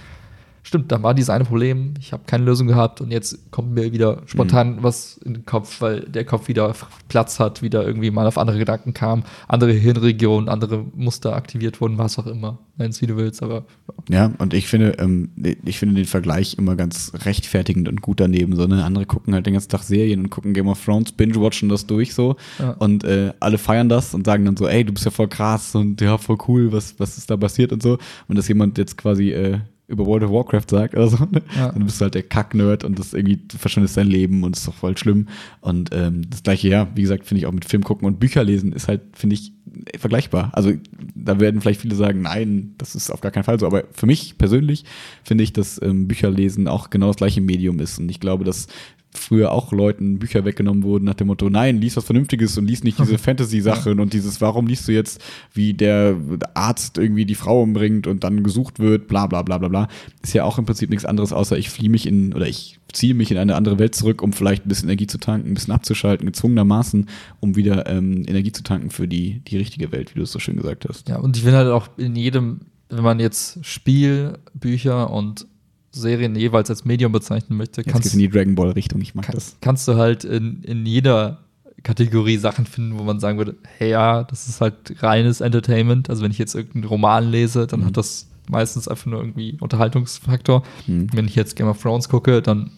stimmt, 0.63 0.93
da 0.93 1.03
war 1.03 1.15
dieses 1.15 1.31
eine 1.31 1.45
Problem, 1.45 1.95
ich 1.99 2.13
habe 2.13 2.23
keine 2.27 2.45
Lösung 2.45 2.69
gehabt 2.69 3.01
und 3.01 3.11
jetzt 3.11 3.51
kommt 3.51 3.73
mir 3.73 3.93
wieder 3.93 4.23
spontan 4.27 4.83
was 4.83 5.19
in 5.19 5.35
den 5.35 5.47
Kopf, 5.47 5.81
weil 5.81 6.01
der 6.01 6.25
Kopf 6.25 6.49
wieder 6.49 6.75
Platz 7.09 7.41
hat, 7.41 7.63
wieder 7.63 7.85
irgendwie 7.85 8.11
mal 8.11 8.27
auf 8.27 8.39
andere 8.39 8.59
Gedanken 8.59 8.95
kam, 8.95 9.25
andere 9.49 9.73
Hirnregionen, 9.73 10.49
andere 10.49 10.85
Muster 10.95 11.35
aktiviert 11.35 11.81
wurden, 11.81 11.99
was 11.99 12.19
auch 12.19 12.27
immer, 12.27 12.59
nenn's 12.77 13.03
wie 13.03 13.07
du 13.07 13.17
willst, 13.17 13.43
aber 13.43 13.65
Ja, 14.09 14.33
und 14.39 14.55
ich 14.55 14.69
finde, 14.69 14.93
ähm, 14.99 15.31
ich 15.65 15.79
finde 15.79 15.97
den 15.97 16.05
Vergleich 16.05 16.57
immer 16.59 16.77
ganz 16.77 17.13
rechtfertigend 17.25 17.89
und 17.89 18.01
gut 18.01 18.21
daneben. 18.21 18.57
So, 18.57 18.67
ne? 18.67 18.85
Andere 18.85 19.07
gucken 19.07 19.35
halt 19.35 19.47
den 19.47 19.55
ganzen 19.55 19.69
Tag 19.69 19.83
Serien 19.83 20.21
und 20.21 20.31
gucken 20.31 20.55
Game 20.55 20.69
of 20.69 20.83
Thrones, 20.85 21.13
binge-watchen 21.13 21.69
das 21.69 21.87
durch 21.87 22.15
so. 22.15 22.37
Ja. 22.59 22.73
Und 22.73 23.05
äh, 23.05 23.33
alle 23.41 23.59
feiern 23.59 23.89
das 23.89 24.15
und 24.15 24.27
sagen 24.27 24.45
dann 24.45 24.57
so, 24.57 24.69
ey, 24.69 24.85
du 24.85 24.93
bist 24.93 25.05
ja 25.05 25.11
voll 25.11 25.29
krass 25.29 25.75
und 25.75 26.01
ja, 26.01 26.19
voll 26.19 26.39
cool, 26.49 26.73
was, 26.73 26.95
was 26.99 27.19
ist 27.19 27.31
da 27.31 27.37
passiert 27.37 27.73
und 27.73 27.83
so. 27.83 27.99
Und 28.29 28.39
dass 28.39 28.49
jemand 28.49 28.79
jetzt 28.79 28.97
quasi 28.97 29.31
äh, 29.31 29.59
über 29.93 30.07
World 30.07 30.25
of 30.25 30.31
Warcraft 30.31 30.69
sagt 30.69 30.95
oder 30.95 31.09
so, 31.09 31.19
ne? 31.31 31.43
Ja. 31.57 31.71
dann 31.71 31.85
bist 31.85 32.01
du 32.01 32.05
halt 32.05 32.15
der 32.15 32.23
Kack-Nerd 32.23 32.85
und 32.85 32.99
das 32.99 33.13
irgendwie, 33.13 33.37
du 33.37 33.59
verschwendest 33.59 33.97
dein 33.97 34.09
Leben 34.09 34.43
und 34.43 34.57
ist 34.57 34.67
doch 34.67 34.75
voll 34.75 34.97
schlimm. 34.97 35.29
Und 35.61 35.91
ähm, 35.93 36.29
das 36.29 36.43
gleiche, 36.43 36.69
ja, 36.69 36.89
wie 36.95 37.03
gesagt, 37.03 37.27
finde 37.27 37.41
ich 37.41 37.47
auch 37.47 37.53
mit 37.53 37.65
Film 37.65 37.85
gucken 37.85 38.07
und 38.07 38.19
Bücher 38.19 38.43
lesen 38.43 38.73
ist 38.73 38.89
halt, 38.89 39.03
finde 39.13 39.35
ich, 39.35 39.53
äh, 39.93 39.99
vergleichbar. 39.99 40.51
Also 40.55 40.73
da 41.15 41.39
werden 41.39 41.61
vielleicht 41.61 41.81
viele 41.81 41.95
sagen, 41.95 42.23
nein, 42.23 42.75
das 42.79 42.95
ist 42.95 43.11
auf 43.11 43.21
gar 43.21 43.31
keinen 43.31 43.45
Fall 43.45 43.61
so. 43.61 43.67
Aber 43.67 43.85
für 43.93 44.07
mich 44.07 44.39
persönlich 44.39 44.85
finde 45.23 45.45
ich, 45.45 45.53
dass 45.53 45.81
ähm, 45.83 46.09
Bücherlesen 46.09 46.69
auch 46.69 46.91
genau 46.91 47.09
das 47.09 47.17
gleiche 47.17 47.41
Medium 47.41 47.79
ist. 47.81 47.99
Und 47.99 48.09
ich 48.09 48.21
glaube, 48.21 48.45
dass 48.45 48.69
früher 49.15 49.53
auch 49.53 49.73
Leuten 49.73 50.19
Bücher 50.19 50.45
weggenommen 50.45 50.83
wurden 50.83 51.05
nach 51.05 51.15
dem 51.15 51.27
Motto, 51.27 51.51
nein, 51.51 51.81
lies 51.81 51.97
was 51.97 52.05
Vernünftiges 52.05 52.57
und 52.57 52.67
lies 52.67 52.83
nicht 52.83 52.99
diese 52.99 53.19
Fantasy-Sachen 53.19 54.01
und 54.01 54.13
dieses, 54.13 54.41
warum 54.41 54.67
liest 54.67 54.89
du 54.89 54.93
jetzt, 54.93 55.23
wie 55.53 55.75
der 55.75 56.17
Arzt 56.55 56.99
irgendwie 56.99 57.27
die 57.27 57.35
Frau 57.35 57.63
umbringt 57.63 58.07
und 58.07 58.25
dann 58.25 58.43
gesucht 58.43 58.79
wird, 58.79 59.09
bla 59.09 59.27
bla 59.27 59.43
bla 59.43 59.59
bla 59.59 59.69
bla. 59.69 59.89
Ist 60.23 60.33
ja 60.33 60.45
auch 60.45 60.59
im 60.59 60.65
Prinzip 60.65 60.91
nichts 60.91 61.05
anderes, 61.05 61.33
außer 61.33 61.59
ich 61.59 61.71
fliehe 61.71 61.91
mich 61.91 62.07
in, 62.07 62.33
oder 62.33 62.49
ich 62.49 62.79
ziehe 62.93 63.15
mich 63.15 63.31
in 63.31 63.39
eine 63.39 63.55
andere 63.55 63.79
Welt 63.79 63.95
zurück, 63.95 64.23
um 64.23 64.33
vielleicht 64.33 64.65
ein 64.65 64.69
bisschen 64.69 64.89
Energie 64.89 65.07
zu 65.07 65.19
tanken, 65.19 65.51
ein 65.51 65.55
bisschen 65.55 65.75
abzuschalten, 65.75 66.27
gezwungenermaßen, 66.27 67.09
um 67.41 67.57
wieder 67.57 67.87
ähm, 67.89 68.25
Energie 68.27 68.53
zu 68.53 68.63
tanken 68.63 68.91
für 68.91 69.09
die, 69.09 69.41
die 69.41 69.57
richtige 69.59 69.93
Welt, 69.93 70.15
wie 70.15 70.19
du 70.19 70.25
es 70.25 70.33
so 70.33 70.39
schön 70.39 70.57
gesagt 70.57 70.87
hast. 70.89 71.09
Ja, 71.09 71.19
und 71.19 71.37
ich 71.37 71.43
finde 71.43 71.59
halt 71.59 71.69
auch 71.69 71.89
in 71.97 72.17
jedem, 72.17 72.61
wenn 72.89 73.05
man 73.05 73.21
jetzt 73.21 73.65
Spiel, 73.65 74.39
Bücher 74.55 75.11
und 75.11 75.47
Serien 75.93 76.35
jeweils 76.35 76.71
als 76.71 76.85
Medium 76.85 77.13
bezeichnen 77.13 77.57
möchte, 77.59 77.83
Jetzt 77.83 77.93
kannst, 77.93 78.13
in 78.15 78.19
die 78.19 78.29
Dragon 78.29 78.55
Ball 78.55 78.71
Richtung, 78.71 79.01
ich 79.03 79.15
mag 79.15 79.27
kann, 79.27 79.35
das. 79.35 79.57
kannst 79.61 79.87
du 79.89 79.95
halt 79.97 80.25
in, 80.25 80.63
in 80.63 80.87
jeder 80.87 81.39
Kategorie 81.83 82.37
Sachen 82.39 82.65
finden, 82.67 82.99
wo 82.99 83.03
man 83.03 83.21
sagen 83.21 83.39
würde, 83.39 83.57
hey 83.79 83.91
ja, 83.91 84.25
das 84.25 84.49
ist 84.49 84.61
halt 84.61 85.03
reines 85.03 85.41
Entertainment. 85.41 86.09
Also 86.09 86.23
wenn 86.23 86.31
ich 86.31 86.39
jetzt 86.39 86.55
irgendeinen 86.55 86.85
Roman 86.85 87.31
lese, 87.31 87.67
dann 87.67 87.81
Mhm. 87.81 87.85
hat 87.87 87.97
das 87.97 88.29
meistens 88.49 88.89
einfach 88.89 89.07
nur 89.07 89.21
irgendwie 89.21 89.57
Unterhaltungsfaktor. 89.61 90.63
Mhm. 90.87 91.09
Wenn 91.13 91.27
ich 91.27 91.35
jetzt 91.37 91.57
Game 91.57 91.69
of 91.69 91.81
Thrones 91.83 92.09
gucke, 92.09 92.41
dann 92.43 92.71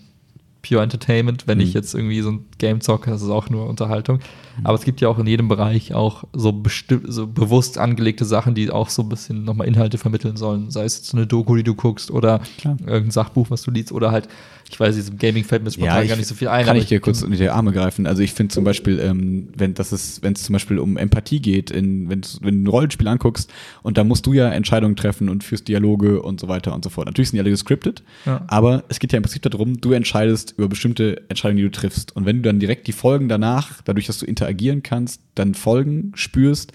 pure 0.66 0.82
Entertainment. 0.82 1.46
Wenn 1.46 1.58
Mhm. 1.58 1.64
ich 1.64 1.74
jetzt 1.74 1.94
irgendwie 1.94 2.20
so 2.22 2.30
ein 2.32 2.44
Game 2.58 2.80
zocke, 2.80 3.10
das 3.10 3.22
ist 3.22 3.28
auch 3.28 3.50
nur 3.50 3.68
Unterhaltung. 3.68 4.20
Aber 4.62 4.74
es 4.76 4.84
gibt 4.84 5.00
ja 5.00 5.08
auch 5.08 5.18
in 5.18 5.26
jedem 5.26 5.48
Bereich 5.48 5.94
auch 5.94 6.24
so, 6.32 6.62
so 7.04 7.26
bewusst 7.26 7.78
angelegte 7.78 8.24
Sachen, 8.24 8.54
die 8.54 8.70
auch 8.70 8.88
so 8.88 9.02
ein 9.02 9.08
bisschen 9.08 9.44
nochmal 9.44 9.66
Inhalte 9.66 9.98
vermitteln 9.98 10.36
sollen. 10.36 10.70
Sei 10.70 10.84
es 10.84 10.96
jetzt 10.98 11.06
so 11.08 11.16
eine 11.16 11.26
Doku, 11.26 11.56
die 11.56 11.64
du 11.64 11.74
guckst 11.74 12.10
oder 12.10 12.40
Klar. 12.58 12.76
irgendein 12.86 13.10
Sachbuch, 13.10 13.50
was 13.50 13.62
du 13.62 13.70
liest 13.70 13.90
oder 13.90 14.12
halt, 14.12 14.28
ich 14.70 14.78
weiß, 14.80 14.94
diesem 14.94 15.18
Gaming 15.18 15.44
fällt 15.44 15.62
mir 15.64 15.70
spontan 15.70 16.02
ich- 16.04 16.08
gar 16.08 16.16
nicht 16.16 16.26
so 16.28 16.34
viel 16.34 16.48
ein. 16.48 16.64
Kann 16.64 16.76
ich 16.76 16.86
dir 16.86 17.00
kurz 17.00 17.22
unter 17.22 17.36
die 17.36 17.48
Arme 17.50 17.72
greifen? 17.72 18.06
Also 18.06 18.22
ich 18.22 18.32
finde 18.32 18.52
zum 18.54 18.64
Beispiel, 18.64 18.98
ähm, 19.00 19.48
wenn 19.56 19.74
das 19.74 19.92
ist, 19.92 20.22
wenn 20.22 20.32
es 20.34 20.42
zum 20.44 20.52
Beispiel 20.54 20.78
um 20.78 20.96
Empathie 20.96 21.40
geht, 21.40 21.70
in, 21.70 22.08
wenn 22.08 22.20
du 22.22 22.28
ein 22.48 22.66
Rollenspiel 22.66 23.06
anguckst 23.08 23.52
und 23.82 23.98
da 23.98 24.04
musst 24.04 24.24
du 24.26 24.32
ja 24.32 24.48
Entscheidungen 24.48 24.96
treffen 24.96 25.28
und 25.28 25.44
führst 25.44 25.68
Dialoge 25.68 26.22
und 26.22 26.40
so 26.40 26.48
weiter 26.48 26.74
und 26.74 26.82
so 26.84 26.90
fort. 26.90 27.06
Natürlich 27.06 27.30
sind 27.30 27.36
die 27.36 27.40
alle 27.40 27.50
gescriptet, 27.50 28.02
Ja. 28.24 28.42
aber 28.48 28.84
es 28.88 28.98
geht 29.00 29.12
ja 29.12 29.18
im 29.18 29.22
Prinzip 29.22 29.42
darum, 29.42 29.80
du 29.80 29.92
entscheidest 29.92 30.54
über 30.56 30.68
bestimmte 30.68 31.22
Entscheidungen, 31.28 31.58
die 31.58 31.62
du 31.64 31.70
triffst. 31.70 32.16
Und 32.16 32.24
wenn 32.26 32.36
du 32.36 32.42
dann 32.42 32.58
direkt 32.60 32.86
die 32.86 32.92
Folgen 32.92 33.28
danach, 33.28 33.82
dadurch, 33.84 34.06
dass 34.06 34.18
du 34.18 34.26
interagieren 34.44 34.82
kannst, 34.82 35.22
dann 35.34 35.54
Folgen 35.54 36.12
spürst, 36.14 36.72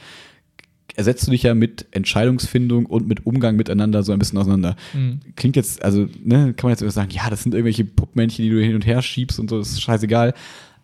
ersetzt 0.95 1.28
du 1.28 1.32
dich 1.32 1.43
ja 1.43 1.53
mit 1.53 1.86
Entscheidungsfindung 1.91 2.86
und 2.86 3.07
mit 3.07 3.26
Umgang 3.26 3.55
miteinander 3.55 4.03
so 4.03 4.11
ein 4.11 4.20
bisschen 4.20 4.39
auseinander. 4.39 4.76
Mhm. 4.93 5.20
Klingt 5.36 5.55
jetzt, 5.55 5.84
also, 5.84 6.07
ne, 6.24 6.53
kann 6.53 6.67
man 6.67 6.72
jetzt 6.72 6.82
immer 6.82 6.91
sagen, 6.91 7.11
ja, 7.11 7.30
das 7.30 7.43
sind 7.43 7.53
irgendwelche 7.53 7.86
Puppmännchen, 7.86 8.43
die 8.43 8.49
du 8.49 8.61
hin 8.61 8.76
und 8.76 8.86
her 8.86 9.01
schiebst 9.01 9.39
und 9.39 9.49
so, 9.49 9.59
das 9.59 9.70
ist 9.70 9.82
scheißegal. 9.82 10.34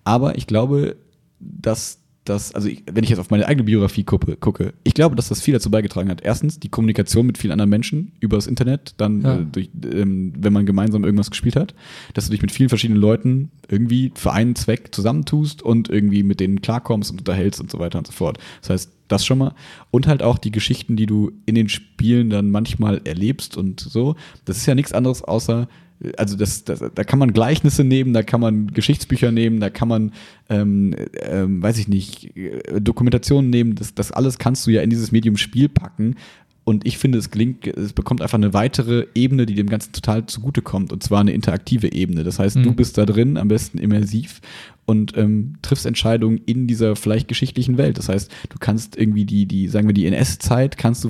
Aber 0.03 0.37
ich 0.37 0.47
glaube, 0.47 0.95
dass 1.39 1.99
dass, 2.25 2.53
also 2.53 2.67
ich, 2.67 2.83
wenn 2.91 3.03
ich 3.03 3.09
jetzt 3.09 3.19
auf 3.19 3.29
meine 3.29 3.47
eigene 3.47 3.63
Biografie 3.63 4.03
gucke, 4.03 4.35
gucke, 4.35 4.73
ich 4.83 4.93
glaube, 4.93 5.15
dass 5.15 5.29
das 5.29 5.41
viel 5.41 5.53
dazu 5.53 5.69
beigetragen 5.71 6.09
hat. 6.09 6.21
Erstens 6.21 6.59
die 6.59 6.69
Kommunikation 6.69 7.25
mit 7.27 7.37
vielen 7.37 7.51
anderen 7.51 7.69
Menschen 7.69 8.11
über 8.19 8.35
das 8.37 8.47
Internet, 8.47 8.95
dann 8.97 9.21
Ja. 9.21 9.35
äh, 9.37 9.45
durch, 9.51 9.69
ähm, 9.83 10.33
wenn 10.37 10.51
man 10.51 10.65
gemeinsam 10.65 11.03
irgendwas 11.03 11.29
gespielt 11.29 11.55
hat, 11.55 11.73
dass 12.13 12.25
du 12.25 12.31
dich 12.31 12.41
mit 12.41 12.51
vielen 12.51 12.69
verschiedenen 12.69 12.99
Leuten 12.99 13.51
irgendwie 13.69 14.11
für 14.15 14.33
einen 14.33 14.55
Zweck 14.55 14.93
zusammentust 14.93 15.61
und 15.61 15.89
irgendwie 15.89 16.23
mit 16.23 16.39
denen 16.39 16.61
klarkommst 16.61 17.11
und 17.11 17.19
unterhältst 17.19 17.61
und 17.61 17.71
so 17.71 17.79
weiter 17.79 17.99
und 17.99 18.07
so 18.07 18.13
fort. 18.13 18.39
Das 18.61 18.71
heißt, 18.71 18.91
das 19.07 19.23
schon 19.23 19.37
mal. 19.37 19.53
Und 19.91 20.07
halt 20.07 20.23
auch 20.23 20.39
die 20.39 20.49
Geschichten, 20.51 20.95
die 20.95 21.05
du 21.05 21.31
in 21.45 21.53
den 21.53 21.69
Spielen 21.69 22.31
dann 22.31 22.49
manchmal 22.49 23.01
erlebst 23.05 23.55
und 23.55 23.79
so. 23.79 24.15
Das 24.45 24.57
ist 24.57 24.65
ja 24.65 24.73
nichts 24.73 24.93
anderes 24.93 25.23
außer 25.23 25.67
also 26.17 26.35
das, 26.35 26.63
das, 26.65 26.83
da 26.93 27.03
kann 27.03 27.19
man 27.19 27.33
Gleichnisse 27.33 27.83
nehmen, 27.83 28.13
da 28.13 28.23
kann 28.23 28.41
man 28.41 28.67
Geschichtsbücher 28.67 29.31
nehmen, 29.31 29.59
da 29.59 29.69
kann 29.69 29.87
man, 29.87 30.11
ähm, 30.49 30.95
ähm, 31.21 31.61
weiß 31.63 31.77
ich 31.77 31.87
nicht, 31.87 32.35
äh, 32.35 32.81
Dokumentationen 32.81 33.49
nehmen. 33.49 33.75
Das, 33.75 33.93
das 33.95 34.11
alles 34.11 34.37
kannst 34.37 34.67
du 34.67 34.71
ja 34.71 34.81
in 34.81 34.89
dieses 34.89 35.11
Medium 35.11 35.37
Spiel 35.37 35.69
packen. 35.69 36.15
Und 36.65 36.87
ich 36.87 36.97
finde, 36.97 37.19
es 37.19 37.29
gelingt, 37.29 37.67
es 37.67 37.93
bekommt 37.93 38.23
einfach 38.23 38.39
eine 38.39 38.53
weitere 38.55 39.05
Ebene, 39.13 39.45
die 39.45 39.53
dem 39.53 39.69
Ganzen 39.69 39.93
total 39.93 40.25
zugutekommt. 40.25 40.91
Und 40.91 41.03
zwar 41.03 41.21
eine 41.21 41.31
interaktive 41.31 41.91
Ebene. 41.93 42.23
Das 42.23 42.39
heißt, 42.39 42.55
Mhm. 42.57 42.63
du 42.63 42.73
bist 42.73 42.97
da 42.97 43.05
drin, 43.05 43.37
am 43.37 43.49
besten 43.49 43.77
immersiv 43.77 44.41
und 44.85 45.15
ähm, 45.15 45.57
triffst 45.61 45.85
Entscheidungen 45.85 46.39
in 46.45 46.65
dieser 46.65 46.95
vielleicht 46.95 47.27
geschichtlichen 47.27 47.77
Welt. 47.77 47.99
Das 47.99 48.09
heißt, 48.09 48.31
du 48.49 48.57
kannst 48.59 48.97
irgendwie 48.97 49.25
die, 49.25 49.45
die, 49.45 49.67
sagen 49.67 49.87
wir, 49.87 49.93
die 49.93 50.07
NS-Zeit 50.07 50.75
kannst 50.77 51.03
du, 51.03 51.09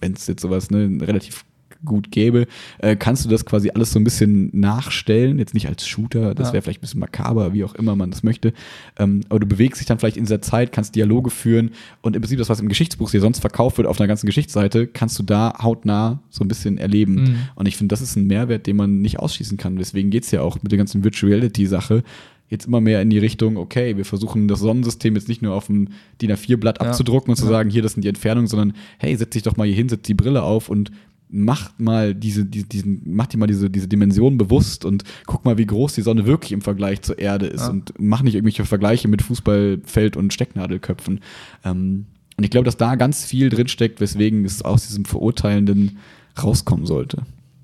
wenn 0.00 0.12
es 0.12 0.26
jetzt 0.26 0.42
sowas 0.42 0.70
ne, 0.70 0.98
relativ 1.00 1.46
gut 1.84 2.10
gäbe, 2.10 2.46
äh, 2.78 2.96
kannst 2.96 3.24
du 3.24 3.28
das 3.28 3.44
quasi 3.44 3.70
alles 3.74 3.92
so 3.92 3.98
ein 3.98 4.04
bisschen 4.04 4.50
nachstellen. 4.52 5.38
Jetzt 5.38 5.54
nicht 5.54 5.68
als 5.68 5.86
Shooter, 5.86 6.34
das 6.34 6.48
Ja. 6.48 6.52
wäre 6.54 6.62
vielleicht 6.62 6.78
ein 6.78 6.82
bisschen 6.82 7.00
makaber, 7.00 7.52
wie 7.52 7.64
auch 7.64 7.74
immer 7.74 7.96
man 7.96 8.10
das 8.10 8.22
möchte. 8.22 8.52
Ähm, 8.98 9.22
aber 9.28 9.40
du 9.40 9.46
bewegst 9.46 9.80
dich 9.80 9.86
dann 9.86 9.98
vielleicht 9.98 10.16
in 10.16 10.24
dieser 10.24 10.42
Zeit, 10.42 10.72
kannst 10.72 10.94
Dialoge 10.94 11.30
führen 11.30 11.70
und 12.02 12.14
im 12.16 12.22
Prinzip 12.22 12.38
das, 12.38 12.48
was 12.48 12.60
im 12.60 12.68
Geschichtsbuch 12.68 13.10
dir 13.10 13.20
sonst 13.20 13.40
verkauft 13.40 13.78
wird 13.78 13.88
auf 13.88 14.00
einer 14.00 14.08
ganzen 14.08 14.26
Geschichtsseite, 14.26 14.86
kannst 14.86 15.18
du 15.18 15.22
da 15.22 15.54
hautnah 15.62 16.20
so 16.30 16.44
ein 16.44 16.48
bisschen 16.48 16.78
erleben. 16.78 17.14
Mhm. 17.14 17.36
Und 17.54 17.66
ich 17.68 17.76
finde, 17.76 17.92
das 17.92 18.00
ist 18.00 18.16
ein 18.16 18.26
Mehrwert, 18.26 18.66
den 18.66 18.76
man 18.76 19.00
nicht 19.00 19.18
ausschließen 19.18 19.56
kann. 19.58 19.76
Deswegen 19.76 20.10
geht's 20.10 20.30
ja 20.30 20.42
auch 20.42 20.62
mit 20.62 20.72
der 20.72 20.78
ganzen 20.78 21.04
Virtuality-Sache 21.04 22.02
jetzt 22.48 22.66
immer 22.66 22.82
mehr 22.82 23.00
in 23.00 23.08
die 23.08 23.16
Richtung, 23.18 23.56
okay, 23.56 23.96
wir 23.96 24.04
versuchen 24.04 24.46
das 24.46 24.60
Sonnensystem 24.60 25.14
jetzt 25.14 25.26
nicht 25.26 25.40
nur 25.40 25.54
auf 25.54 25.68
dem 25.68 25.88
DIN 26.20 26.30
A4-Blatt 26.32 26.82
Ja. 26.82 26.88
abzudrucken 26.88 27.30
und 27.30 27.36
zu 27.36 27.44
Ja. 27.46 27.50
sagen, 27.50 27.70
hier, 27.70 27.80
das 27.80 27.94
sind 27.94 28.02
die 28.04 28.08
Entfernungen, 28.10 28.46
sondern 28.46 28.74
hey, 28.98 29.16
setz 29.16 29.30
dich 29.30 29.42
doch 29.42 29.56
mal 29.56 29.66
hier 29.66 29.74
hin, 29.76 29.88
setz 29.88 30.02
die 30.02 30.12
Brille 30.12 30.42
auf 30.42 30.68
und 30.68 30.90
macht 31.32 31.80
mal 31.80 32.14
diese, 32.14 32.44
diese, 32.44 32.66
diesen, 32.66 33.14
macht 33.14 33.32
dir 33.32 33.38
mal 33.38 33.46
diese, 33.46 33.70
diese 33.70 33.88
Dimension 33.88 34.36
bewusst 34.38 34.84
und 34.84 35.02
guck 35.26 35.44
mal, 35.44 35.56
wie 35.58 35.66
groß 35.66 35.94
die 35.94 36.02
Sonne 36.02 36.26
wirklich 36.26 36.52
im 36.52 36.60
Vergleich 36.60 37.00
zur 37.02 37.18
Erde 37.18 37.46
ist 37.46 37.62
Ja. 37.62 37.70
und 37.70 37.94
mach 37.98 38.22
nicht 38.22 38.34
irgendwelche 38.34 38.64
Vergleiche 38.66 39.08
mit 39.08 39.22
Fußballfeld 39.22 40.16
und 40.16 40.32
Stecknadelköpfen. 40.32 41.20
Ähm, 41.64 42.06
und 42.36 42.44
ich 42.44 42.50
glaube, 42.50 42.64
dass 42.66 42.76
da 42.76 42.94
ganz 42.96 43.24
viel 43.24 43.48
drinsteckt, 43.48 44.00
weswegen 44.00 44.44
es 44.44 44.62
aus 44.62 44.86
diesem 44.86 45.04
Verurteilenden 45.04 45.98
rauskommen 46.42 46.86
sollte. 46.86 47.22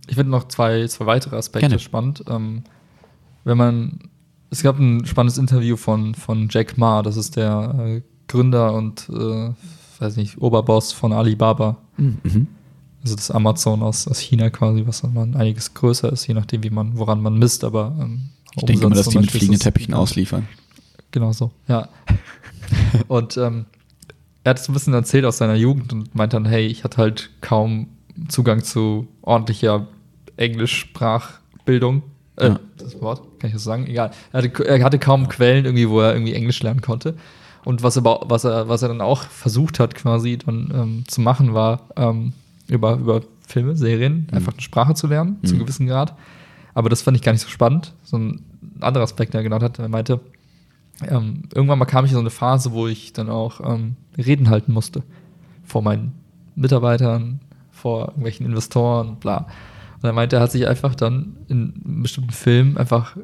Ich 0.09 0.15
finde 0.17 0.31
noch 0.31 0.49
zwei, 0.49 0.87
zwei 0.89 1.07
weitere 1.07 1.37
Aspekte 1.37 1.69
Gerne. 1.69 1.79
spannend. 1.79 2.25
Ähm, 2.29 2.63
wenn 3.45 3.59
man, 3.59 3.99
es 4.51 4.63
gab 4.63 4.79
ein 4.79 5.05
spannendes 5.07 5.39
Interview 5.39 5.77
von, 5.77 6.15
von 6.15 6.49
Jack 6.51 6.79
Ma, 6.79 7.03
das 7.03 7.17
ist 7.17 7.37
der 7.37 7.75
äh, 7.79 8.03
Gründer 8.29 8.75
und, 8.75 9.09
äh, 9.11 9.51
weiß 9.99 10.17
nicht, 10.17 10.39
Oberboss 10.41 10.93
von 10.93 11.13
Alibaba. 11.13 11.77
Mhm. 11.97 12.47
Also 13.03 13.17
das 13.17 13.31
Amazon 13.31 13.83
aus, 13.83 14.09
aus 14.09 14.19
China 14.19 14.51
quasi, 14.51 14.85
was 14.87 15.03
dann 15.03 15.35
einiges 15.37 15.75
größer 15.75 16.13
ist, 16.13 16.27
je 16.27 16.35
nachdem, 16.35 16.63
wie 16.65 16.71
man, 16.71 16.99
woran 16.99 17.23
man 17.23 17.39
misst, 17.39 17.65
aber 17.65 17.97
ähm, 18.01 18.31
Ich 18.57 18.65
denke 18.65 18.83
mal, 18.83 18.89
Umsatz 18.89 19.07
dass 19.07 19.13
die 19.13 19.19
mit 19.19 19.31
fliegenden 19.31 19.61
Teppichen 19.61 19.95
ausliefern. 19.95 20.49
Genau 21.11 21.33
so, 21.33 21.53
ja. 21.69 21.89
und 23.09 23.37
ähm, 23.37 23.67
er 24.45 24.51
hat 24.51 24.59
so 24.59 24.73
ein 24.73 24.75
bisschen 24.75 24.95
erzählt 24.95 25.25
aus 25.25 25.39
seiner 25.39 25.55
Jugend 25.55 25.93
und 25.93 26.15
meint 26.15 26.33
dann, 26.33 26.45
hey, 26.45 26.67
ich 26.67 26.85
hatte 26.85 26.99
halt 26.99 27.31
kaum 27.41 27.89
Zugang 28.29 28.65
zu 28.65 29.07
ordentlicher 29.23 29.87
Englischsprachbildung. 30.37 32.03
Äh, 32.37 32.49
Ja. 32.49 32.61
Das 32.77 33.01
Wort, 33.01 33.23
kann 33.41 33.49
ich 33.49 33.55
das 33.55 33.65
sagen? 33.65 33.87
Egal. 33.87 34.11
Er 34.33 34.43
hatte, 34.43 34.65
er 34.65 34.85
hatte 34.85 34.99
kaum 34.99 35.29
Quellen 35.29 35.65
irgendwie, 35.65 35.89
wo 35.89 36.01
er 36.01 36.13
irgendwie 36.13 36.35
Englisch 36.35 36.63
lernen 36.63 36.81
konnte. 36.81 37.17
Und 37.65 37.83
was, 37.83 37.97
aber, 37.97 38.23
was, 38.27 38.45
er, 38.45 38.69
was 38.69 38.83
er 38.83 38.89
dann 38.89 39.01
auch 39.01 39.23
versucht 39.25 39.81
hat, 39.81 39.95
quasi 39.95 40.39
dann 40.39 40.73
ähm, 40.75 41.05
zu 41.09 41.21
machen, 41.21 41.55
war 41.55 41.83
ähm, 41.97 42.33
über, 42.69 42.95
über 42.97 43.23
Filme, 43.47 43.77
Serien, 43.77 44.27
einfach 44.33 44.53
eine 44.53 44.61
Sprache 44.63 44.95
zu 44.95 45.07
lernen, 45.07 45.39
zu 45.43 45.51
einem 45.51 45.57
Mhm. 45.61 45.65
gewissen 45.65 45.87
Grad. 45.87 46.15
Aber 46.75 46.89
das 46.91 47.03
fand 47.03 47.17
ich 47.17 47.23
gar 47.23 47.33
nicht 47.33 47.41
so 47.43 47.49
spannend. 47.49 47.95
So 48.05 48.19
ein 48.19 48.45
anderer 48.81 49.05
Aspekt, 49.05 49.33
den 49.35 49.41
er 49.41 49.43
genannt 49.45 49.63
hat, 49.63 49.79
er 49.79 49.89
meinte, 49.89 50.21
ähm, 51.09 51.43
irgendwann 51.55 51.79
mal 51.79 51.85
kam 51.87 52.05
ich 52.05 52.11
in 52.11 52.17
so 52.17 52.21
eine 52.21 52.31
Phase, 52.31 52.73
wo 52.73 52.87
ich 52.87 53.13
dann 53.13 53.31
auch 53.31 53.61
ähm, 53.61 53.97
Reden 54.17 54.51
halten 54.51 54.73
musste. 54.73 55.03
Vor 55.65 55.83
meinen 55.83 56.13
Mitarbeitern, 56.57 57.41
vor 57.71 58.09
irgendwelchen 58.09 58.47
Investoren, 58.47 59.17
bla. 59.17 59.47
Und 60.01 60.05
er 60.09 60.13
meinte, 60.13 60.37
er 60.37 60.43
hat 60.43 60.53
sich 60.53 60.67
einfach 60.69 60.95
dann 60.95 61.37
in 61.49 61.73
bestimmten 62.03 62.31
Filmen 62.31 62.77
einfach 62.79 63.17
äh, 63.17 63.21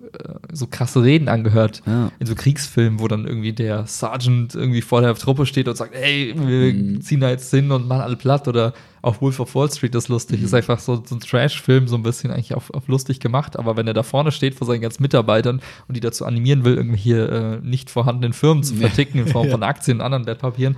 so 0.52 0.66
krasse 0.66 1.02
Reden 1.04 1.28
angehört. 1.28 1.82
Ja. 1.86 2.10
In 2.18 2.26
so 2.26 2.34
Kriegsfilmen, 2.34 2.98
wo 2.98 3.06
dann 3.06 3.26
irgendwie 3.26 3.52
der 3.52 3.86
Sergeant 3.86 4.54
irgendwie 4.56 4.82
vor 4.82 5.00
der 5.00 5.14
Truppe 5.14 5.46
steht 5.46 5.68
und 5.68 5.76
sagt, 5.76 5.94
hey, 5.94 6.34
wir 6.36 6.72
Mhm. 6.74 7.00
ziehen 7.00 7.20
da 7.20 7.30
jetzt 7.30 7.48
hin 7.50 7.70
und 7.70 7.86
machen 7.86 8.00
alle 8.02 8.16
platt. 8.16 8.48
Oder 8.48 8.72
auch 9.02 9.20
Wolf 9.20 9.38
of 9.38 9.54
Wall 9.54 9.70
Street 9.70 9.94
ist 9.94 10.08
lustig. 10.08 10.42
Ist 10.42 10.52
einfach 10.54 10.80
so, 10.80 11.00
so 11.06 11.14
ein 11.14 11.20
Trash-Film, 11.20 11.86
so 11.86 11.94
ein 11.96 12.02
bisschen 12.02 12.32
eigentlich 12.32 12.54
auf, 12.54 12.70
auf 12.74 12.88
lustig 12.88 13.20
gemacht. 13.20 13.56
Aber 13.56 13.76
wenn 13.76 13.86
er 13.86 13.94
da 13.94 14.02
vorne 14.02 14.32
steht 14.32 14.56
vor 14.56 14.66
seinen 14.66 14.80
ganzen 14.80 15.02
Mitarbeitern 15.02 15.60
und 15.86 15.96
die 15.96 16.00
dazu 16.00 16.24
animieren 16.24 16.64
will, 16.64 16.74
irgendwelche 16.74 17.60
äh, 17.62 17.66
nicht 17.66 17.88
vorhandenen 17.88 18.32
Firmen 18.32 18.64
zu 18.64 18.74
verticken 18.74 19.18
in 19.20 19.28
Form 19.28 19.44
Ja. 19.46 19.52
von 19.52 19.62
Aktien 19.62 19.98
und 19.98 20.02
anderen 20.02 20.26
Wertpapieren, 20.26 20.76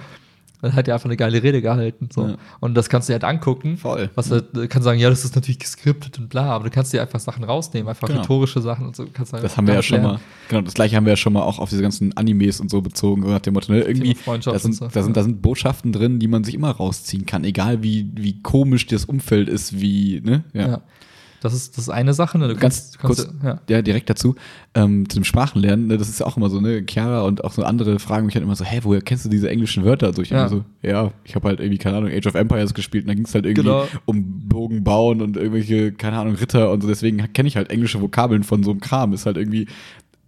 dann 0.63 0.75
hat 0.75 0.89
er 0.89 0.95
einfach 0.95 1.07
eine 1.09 1.17
geile 1.17 1.43
Rede 1.43 1.61
gehalten. 1.63 2.09
So. 2.13 2.27
Ja. 2.29 2.37
Und 2.61 2.75
das 2.75 2.89
kannst 2.89 3.09
du 3.09 3.13
dir 3.13 3.15
halt 3.15 3.25
angucken. 3.25 3.77
Voll. 3.77 4.11
Was 4.15 4.31
er 4.31 4.41
du 4.43 4.67
kannst 4.69 4.85
sagen, 4.85 4.99
ja, 4.99 5.11
das 5.11 5.25
ist 5.25 5.35
natürlich 5.35 5.59
geskriptet 5.59 6.19
und 6.19 6.29
bla, 6.29 6.47
aber 6.51 6.65
du 6.65 6.71
kannst 6.71 6.93
dir 6.93 7.03
einfach 7.03 7.21
Sachen 7.21 7.45
rausnehmen, 7.45 7.89
einfach 7.89 8.09
Genau. 8.09 8.21
rhetorische 8.21 8.61
Sachen 8.61 8.87
und 8.87 8.97
so. 8.97 9.07
Kannst 9.13 9.33
Das 9.33 9.57
haben 9.57 9.67
wir 9.67 9.75
ja 9.75 9.83
schon 9.83 9.99
lernen. 10.01 10.15
mal, 10.15 10.21
genau, 10.49 10.61
das 10.63 10.75
gleiche 10.75 10.97
haben 10.97 11.05
wir 11.05 11.13
ja 11.13 11.17
schon 11.17 11.33
mal 11.33 11.43
auch 11.43 11.59
auf 11.59 11.69
diese 11.71 11.83
ganzen 11.83 12.17
Animes 12.17 12.61
und 12.61 12.71
so 12.71 12.81
bezogen, 12.81 13.23
so 13.23 13.29
nach 13.29 13.41
dem 13.41 13.55
Motto, 13.55 13.73
ne, 13.73 13.83
irgendwie, 13.83 14.17
da 14.25 14.59
sind, 14.59 14.75
so. 14.75 14.89
da, 14.89 15.03
sind, 15.03 15.17
da 15.17 15.23
sind 15.23 15.43
Botschaften 15.43 15.93
drin, 15.93 16.19
die 16.19 16.29
man 16.29 16.45
sich 16.45 16.55
immer 16.55 16.71
rausziehen 16.71 17.27
kann, 17.27 17.45
egal 17.45 17.83
wie, 17.83 18.11
wie 18.15 18.41
komisch 18.43 18.87
das 18.87 19.05
Umfeld 19.05 19.49
ist, 19.49 19.81
wie, 19.81 20.21
ne, 20.25 20.45
Ja. 20.53 20.81
Das 21.47 21.55
ist, 21.55 21.77
das 21.77 21.85
ist 21.85 21.89
eine 21.91 22.13
Sache, 22.15 22.39
ne? 22.39 22.49
Du 22.49 22.55
Ganz 22.55 22.93
kannst, 22.93 22.99
kannst 22.99 23.27
kurz, 23.29 23.35
ja. 23.45 23.61
ja, 23.69 23.83
direkt 23.83 24.11
dazu, 24.11 24.35
ähm, 24.75 25.09
zu 25.09 25.17
dem 25.17 25.25
Sprachenlernen, 25.25 25.87
ne, 25.87 25.97
das 25.99 26.09
ist 26.09 26.21
ja 26.21 26.27
auch 26.27 26.37
immer 26.37 26.51
so, 26.51 26.61
ne, 26.61 26.85
Chiara 26.89 27.23
und 27.23 27.45
auch 27.45 27.53
so 27.53 27.63
andere 27.63 27.99
fragen 27.99 28.27
mich 28.27 28.35
halt 28.35 28.45
immer 28.45 28.57
so, 28.57 28.65
hä, 28.65 28.81
woher 28.83 29.01
kennst 29.01 29.25
du 29.25 29.29
diese 29.29 29.49
englischen 29.49 29.85
Wörter? 29.85 30.13
So, 30.13 30.23
ich 30.23 30.31
Ja. 30.31 30.49
so, 30.49 30.65
ja, 30.83 31.13
ich 31.25 31.35
habe 31.35 31.49
halt 31.49 31.61
irgendwie, 31.61 31.79
keine 31.79 31.97
Ahnung, 31.97 32.11
Age 32.13 32.27
of 32.27 32.35
Empires 32.35 32.75
gespielt 32.75 33.05
und 33.05 33.09
da 33.09 33.15
ging 33.15 33.25
es 33.25 33.35
halt 33.35 33.47
irgendwie 33.47 33.63
Genau. 33.63 33.87
um 34.05 34.49
Bogen 34.49 34.85
bauen 34.85 35.23
und 35.23 35.37
irgendwelche, 35.37 35.93
keine 35.93 36.19
Ahnung, 36.19 36.35
Ritter 36.35 36.71
und 36.73 36.83
so, 36.83 36.89
deswegen 36.89 37.33
kenne 37.33 37.49
ich 37.49 37.57
halt 37.57 37.71
englische 37.71 38.01
Vokabeln 38.01 38.43
von 38.43 38.63
so 38.63 38.71
einem 38.73 38.81
Kram, 38.81 39.13
ist 39.13 39.27
halt 39.27 39.37
irgendwie, 39.37 39.67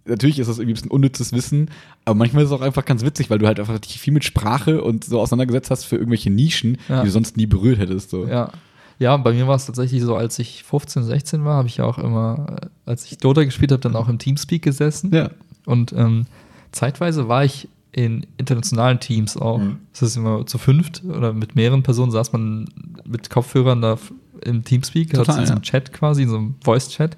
natürlich 0.05 0.39
ist 0.39 0.47
das 0.47 0.57
irgendwie 0.57 0.71
ein 0.71 0.75
bisschen 0.75 0.91
unnützes 0.91 1.33
Wissen, 1.33 1.69
aber 2.05 2.15
manchmal 2.15 2.43
ist 2.43 2.49
es 2.49 2.55
auch 2.55 2.61
einfach 2.61 2.85
ganz 2.85 3.03
witzig, 3.05 3.29
weil 3.29 3.37
du 3.37 3.45
halt 3.45 3.59
einfach 3.59 3.77
dich 3.77 3.99
viel 3.99 4.13
mit 4.13 4.23
Sprache 4.23 4.81
und 4.81 5.03
so 5.03 5.19
auseinandergesetzt 5.19 5.69
hast 5.69 5.83
für 5.83 5.97
irgendwelche 5.97 6.31
Nischen, 6.31 6.77
Ja. 6.87 7.01
die 7.01 7.07
du 7.07 7.11
sonst 7.11 7.37
nie 7.37 7.45
berührt 7.45 7.77
hättest. 7.77 8.09
So. 8.09 8.25
Ja. 8.25 8.51
Ja, 8.99 9.15
bei 9.15 9.31
mir 9.31 9.47
war 9.47 9.55
es 9.55 9.65
tatsächlich 9.65 10.03
so, 10.03 10.15
als 10.15 10.37
ich 10.39 10.63
15, 10.63 11.03
16 11.03 11.45
war, 11.45 11.55
habe 11.55 11.69
ich 11.69 11.81
auch 11.81 11.97
immer, 11.97 12.57
äh, 12.61 12.67
als 12.85 13.05
ich 13.05 13.17
Dota 13.17 13.43
gespielt 13.45 13.71
habe, 13.71 13.81
dann 13.81 13.95
auch 13.95 14.09
im 14.09 14.19
Teamspeak 14.19 14.61
gesessen. 14.61 15.13
Ja. 15.13 15.31
Und 15.65 15.93
ähm, 15.93 16.25
zeitweise 16.71 17.29
war 17.29 17.45
ich 17.45 17.69
in 17.91 18.27
internationalen 18.37 18.99
Teams 18.99 19.37
auch. 19.37 19.59
Mhm. 19.59 19.77
Das 19.93 20.01
ist 20.01 20.17
immer 20.17 20.45
zu 20.45 20.57
fünft 20.57 21.03
oder 21.05 21.33
mit 21.33 21.55
mehreren 21.55 21.81
Personen 21.81 22.11
saß 22.11 22.33
man 22.33 22.69
mit 23.05 23.29
Kopfhörern 23.29 23.81
da 23.81 23.97
im 24.41 24.63
Teamspeak, 24.63 25.13
Total, 25.13 25.39
in 25.39 25.45
so 25.45 25.53
einem 25.53 25.63
ja. 25.63 25.71
Chat 25.71 25.93
quasi, 25.93 26.23
in 26.23 26.29
so 26.29 26.37
einem 26.37 26.55
Voice-Chat. 26.63 27.17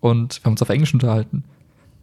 Und 0.00 0.40
wir 0.40 0.44
haben 0.44 0.52
uns 0.52 0.62
auf 0.62 0.68
Englisch 0.68 0.94
unterhalten. 0.94 1.44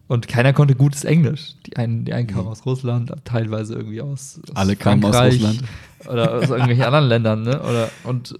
Und 0.07 0.27
keiner 0.27 0.53
konnte 0.53 0.75
gutes 0.75 1.03
Englisch. 1.03 1.55
Die 1.65 1.77
einen, 1.77 2.05
die 2.05 2.13
einen 2.13 2.27
kamen 2.27 2.47
aus 2.47 2.65
Russland, 2.65 3.11
teilweise 3.23 3.73
irgendwie 3.75 4.01
aus, 4.01 4.39
aus 4.43 4.49
Mhm. 4.49 4.57
Alle 4.57 4.75
kamen 4.75 5.03
aus 5.03 5.15
Frankreich 5.15 5.41
Russland. 5.41 5.63
Oder 6.07 6.33
aus 6.35 6.49
irgendwelchen 6.49 6.83
anderen 6.83 7.07
Ländern, 7.07 7.41
ne? 7.41 7.61
Oder, 7.61 7.89
und 8.03 8.37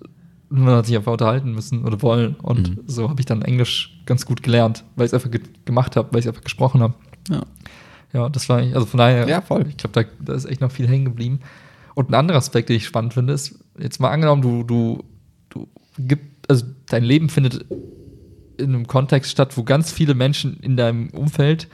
man 0.63 0.75
hat 0.75 0.85
sich 0.85 0.95
einfach 0.95 1.11
unterhalten 1.11 1.51
müssen 1.53 1.83
oder 1.85 2.01
wollen. 2.01 2.35
Und 2.35 2.69
Mhm. 2.77 2.83
so 2.87 3.09
habe 3.09 3.19
ich 3.21 3.25
dann 3.25 3.41
Englisch 3.41 3.99
ganz 4.05 4.25
gut 4.25 4.43
gelernt, 4.43 4.83
weil 4.95 5.05
ich 5.05 5.09
es 5.09 5.13
einfach 5.13 5.31
ge 5.31 5.41
gemacht 5.65 5.95
habe, 5.95 6.09
weil 6.11 6.19
ich 6.21 6.27
einfach 6.27 6.43
gesprochen 6.43 6.81
habe. 6.81 6.93
Ja. 7.29 7.43
Ja, 8.13 8.29
das 8.29 8.47
war 8.47 8.59
eigentlich, 8.59 8.75
also 8.75 8.85
von 8.87 8.97
daher, 8.99 9.27
Ja, 9.27 9.41
voll. 9.41 9.65
ich 9.67 9.75
glaube, 9.77 10.03
da, 10.03 10.09
da 10.23 10.33
ist 10.33 10.45
echt 10.45 10.61
noch 10.61 10.71
viel 10.71 10.87
hängen 10.87 11.05
geblieben. 11.05 11.39
Und 11.95 12.09
ein 12.09 12.13
anderer 12.13 12.37
Aspekt, 12.37 12.69
den 12.69 12.77
ich 12.77 12.85
spannend 12.85 13.13
finde, 13.13 13.33
ist, 13.33 13.59
jetzt 13.77 13.99
mal 13.99 14.09
angenommen, 14.09 14.41
du, 14.41 14.63
du, 14.63 15.03
du 15.49 15.67
gib, 15.97 16.19
also 16.47 16.65
dein 16.87 17.03
Leben 17.03 17.27
findet 17.29 17.65
in 18.57 18.73
einem 18.73 18.87
Kontext 18.87 19.31
statt, 19.31 19.57
wo 19.57 19.63
ganz 19.63 19.91
viele 19.91 20.13
Menschen 20.13 20.57
in 20.61 20.77
deinem 20.77 21.09
Umfeld 21.09 21.67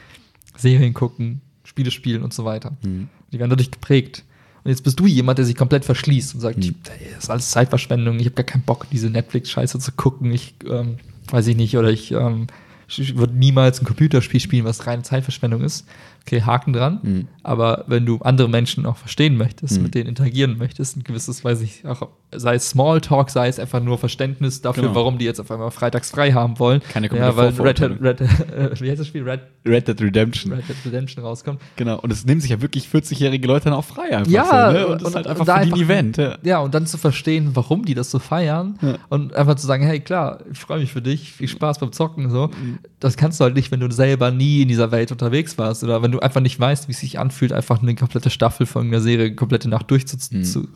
Serien 0.58 0.94
gucken, 0.94 1.42
Spiele 1.64 1.92
spielen 1.92 2.24
und 2.24 2.34
so 2.34 2.44
weiter. 2.44 2.72
Mhm. 2.84 3.10
Die 3.32 3.38
werden 3.40 3.50
dadurch 3.52 3.70
geprägt. 3.72 4.24
Und 4.64 4.70
jetzt 4.70 4.84
bist 4.84 5.00
du 5.00 5.08
jemand, 5.08 5.40
der 5.40 5.46
sich 5.46 5.56
komplett 5.56 5.86
verschließt 5.86 6.36
und 6.36 6.42
sagt, 6.42 6.58
Mhm. 6.58 6.76
das 6.84 7.24
ist 7.24 7.30
alles 7.30 7.52
Zeitverschwendung, 7.52 8.20
ich 8.20 8.26
habe 8.26 8.36
gar 8.36 8.44
keinen 8.44 8.64
Bock, 8.64 8.88
diese 8.92 9.10
Netflix-Scheiße 9.10 9.80
zu 9.80 9.92
gucken, 9.94 10.32
ich 10.32 10.54
ähm, 10.70 10.98
weiß 11.30 11.48
ich 11.48 11.56
nicht, 11.56 11.78
oder 11.78 11.90
ich, 11.90 12.12
ähm, 12.12 12.48
ich 12.88 13.18
würde 13.18 13.34
niemals 13.34 13.82
ein 13.82 13.86
Computerspiel 13.86 14.40
spielen, 14.40 14.66
was 14.66 14.86
reine 14.86 15.04
Zeitverschwendung 15.04 15.62
ist. 15.62 15.86
Okay, 16.26 16.42
Haken 16.44 16.74
dran. 16.74 17.00
Mhm. 17.02 17.28
Aber 17.44 17.86
wenn 17.88 18.06
du 18.06 18.20
andere 18.20 18.48
Menschen 18.48 18.86
auch 18.86 18.98
verstehen 18.98 19.36
möchtest, 19.38 19.78
Mhm. 19.78 19.84
mit 19.84 19.96
denen 19.96 20.08
interagieren 20.10 20.58
möchtest, 20.58 20.96
ein 20.98 21.04
gewisses, 21.04 21.44
weiß 21.44 21.62
ich, 21.62 21.86
auch, 21.88 22.08
sei 22.34 22.56
es 22.56 22.70
Smalltalk, 22.70 23.30
sei 23.32 23.48
es 23.48 23.60
einfach 23.60 23.82
nur 23.82 23.98
Verständnis 23.98 24.62
dafür, 24.62 24.84
Genau. 24.84 24.96
warum 24.96 25.18
die 25.18 25.26
jetzt 25.26 25.40
auf 25.42 25.50
einmal 25.50 25.72
freitags 25.72 26.12
frei 26.12 26.32
haben 26.34 26.60
wollen. 26.60 26.82
Keine 26.90 27.08
ja, 27.14 27.36
weil 27.36 27.52
komplette 27.52 27.90
Red, 28.00 28.02
Red, 28.02 28.22
äh, 28.22 28.80
wie 28.80 28.90
heißt 28.92 29.00
das 29.00 29.08
Spiel? 29.08 29.24
Red, 29.28 29.42
Red 29.66 29.88
Dead 29.88 30.00
Redemption. 30.02 30.54
Red 30.54 30.70
Dead 30.70 30.78
Redemption 30.86 31.24
rauskommt. 31.26 31.60
Genau. 31.76 32.00
Und 32.00 32.12
es 32.14 32.24
nehmen 32.26 32.40
sich 32.40 32.52
ja 32.52 32.62
wirklich 32.62 32.88
40-jährige 32.88 33.48
Leute 33.48 33.66
dann 33.66 33.74
auch 33.74 33.84
frei 33.86 34.16
einfach 34.16 34.32
Ja, 34.32 34.72
so, 34.72 34.78
ne? 34.78 34.88
Und, 34.88 35.02
das 35.02 35.10
ist 35.10 35.16
halt 35.16 35.28
einfach 35.28 35.46
für 35.46 35.52
die 35.52 35.58
ein 35.58 35.64
einfach- 35.64 35.78
Event. 35.80 36.18
Ja. 36.18 36.38
Ja, 36.44 36.60
und 36.60 36.74
dann 36.76 36.86
zu 36.86 36.98
verstehen, 37.00 37.50
warum 37.56 37.84
die 37.86 37.96
das 37.96 38.12
so 38.12 38.20
feiern 38.20 38.78
Ja. 38.82 38.96
und 39.10 39.36
einfach 39.36 39.56
zu 39.56 39.66
sagen, 39.66 39.84
hey, 39.84 40.00
klar, 40.00 40.40
ich 40.52 40.60
freue 40.60 40.80
mich 40.80 40.92
für 40.94 41.02
dich, 41.02 41.32
viel 41.34 41.48
Spaß 41.48 41.80
beim 41.80 41.92
Zocken, 41.92 42.30
so. 42.30 42.48
Mhm. 42.50 42.78
Das 43.00 43.18
kannst 43.18 43.40
du 43.40 43.44
halt 43.46 43.56
nicht, 43.56 43.72
wenn 43.72 43.80
du 43.80 43.90
selber 43.92 44.30
nie 44.30 44.62
in 44.62 44.68
dieser 44.68 44.92
Welt 44.92 45.12
unterwegs 45.12 45.58
warst 45.58 45.84
oder 45.84 46.02
wenn 46.04 46.11
du 46.12 46.20
einfach 46.20 46.42
nicht 46.42 46.60
weißt, 46.60 46.88
wie 46.88 46.92
es 46.94 47.00
sich 47.00 47.20
anfühlt, 47.20 47.54
einfach 47.54 47.82
eine 47.82 47.96
komplette 47.96 48.30
Staffel 48.30 48.66
von 48.66 48.88
einer 48.88 49.02
Serie, 49.02 49.28
eine 49.28 49.36
komplette 49.36 49.70
Nacht 49.70 49.90
durch 49.92 50.08
zu, 50.08 50.18
Mhm. 50.32 50.68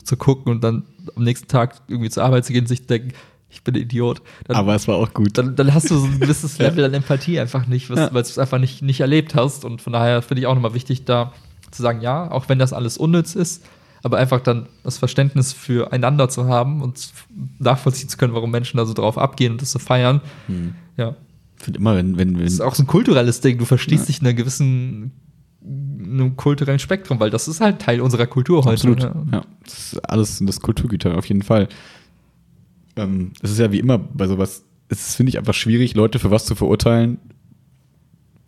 und 0.50 0.64
dann 0.64 0.84
am 1.16 1.24
nächsten 1.24 1.48
Tag 1.48 1.76
irgendwie 1.88 2.10
zur 2.10 2.24
Arbeit 2.24 2.44
zu 2.44 2.52
gehen 2.52 2.62
und 2.62 2.68
sich 2.68 2.86
denken, 2.86 3.12
ich 3.48 3.62
bin 3.62 3.74
ein 3.74 3.82
Idiot. 3.82 4.22
Dann, 4.46 4.56
Aber 4.56 4.74
es 4.74 4.86
war 4.88 4.96
auch 4.96 5.14
gut. 5.14 5.38
dann, 5.38 5.54
dann 5.56 5.72
hast 5.72 5.90
du 5.90 5.96
so 5.96 6.04
ein 6.06 6.18
gewisses 6.20 6.58
Level 6.58 6.84
an 6.84 6.92
Empathie 6.94 7.38
einfach 7.40 7.66
nicht, 7.66 7.88
Ja. 7.88 7.96
weil 8.12 8.22
du 8.22 8.28
es 8.28 8.38
einfach 8.38 8.58
nicht, 8.58 8.82
nicht 8.82 9.00
erlebt 9.00 9.34
hast. 9.34 9.64
Und 9.64 9.80
von 9.80 9.92
daher 9.92 10.20
finde 10.20 10.40
ich 10.40 10.46
auch 10.46 10.54
nochmal 10.54 10.74
wichtig, 10.74 11.04
da 11.04 11.32
zu 11.70 11.80
sagen, 11.82 12.00
ja, 12.00 12.30
auch 12.30 12.48
wenn 12.48 12.58
das 12.58 12.72
alles 12.72 12.98
unnütz 12.98 13.34
ist, 13.34 13.64
aber 14.02 14.18
einfach 14.18 14.40
dann 14.40 14.66
das 14.82 14.98
Verständnis 14.98 15.52
füreinander 15.52 16.28
zu 16.28 16.46
haben 16.46 16.82
und 16.82 17.08
nachvollziehen 17.58 18.08
zu 18.08 18.16
können, 18.18 18.34
warum 18.34 18.50
Menschen 18.50 18.76
da 18.76 18.84
so 18.84 18.94
drauf 18.94 19.16
abgehen 19.18 19.52
und 19.52 19.62
das 19.62 19.70
zu 19.70 19.78
feiern. 19.78 20.20
Hm. 20.48 20.74
Ja. 20.96 21.16
Ich 21.58 21.64
finde 21.64 21.78
immer, 21.80 21.96
wenn, 21.96 22.18
wenn, 22.18 22.34
Das 22.34 22.52
ist 22.52 22.58
wenn 22.58 22.66
auch 22.66 22.74
so 22.74 22.82
ein 22.82 22.86
kulturelles 22.86 23.40
Ding. 23.40 23.58
Du 23.58 23.64
verstehst 23.64 24.08
dich 24.08 24.20
in 24.20 24.26
einer 24.26 24.34
gewissen 24.34 25.12
einem 26.10 26.36
kulturellen 26.36 26.78
Spektrum, 26.78 27.20
weil 27.20 27.30
das 27.30 27.48
ist 27.48 27.60
halt 27.60 27.80
Teil 27.80 28.00
unserer 28.00 28.26
Kultur 28.26 28.64
heute. 28.64 28.88
Absolut. 28.88 29.02
Ja. 29.02 29.14
Ja, 29.32 29.42
das 29.64 29.92
ist 29.92 30.10
alles 30.10 30.38
sind 30.38 30.46
das 30.46 30.60
Kulturgüter, 30.60 31.16
auf 31.16 31.26
jeden 31.26 31.42
Fall. 31.42 31.68
Ähm, 32.96 33.32
es 33.42 33.50
ist 33.50 33.58
ja 33.58 33.70
wie 33.72 33.78
immer 33.78 33.98
bei 33.98 34.26
sowas, 34.26 34.64
es 34.88 35.08
ist, 35.08 35.16
finde 35.16 35.30
ich, 35.30 35.38
einfach 35.38 35.54
schwierig, 35.54 35.94
Leute 35.94 36.18
für 36.18 36.30
was 36.30 36.46
zu 36.46 36.54
verurteilen, 36.54 37.18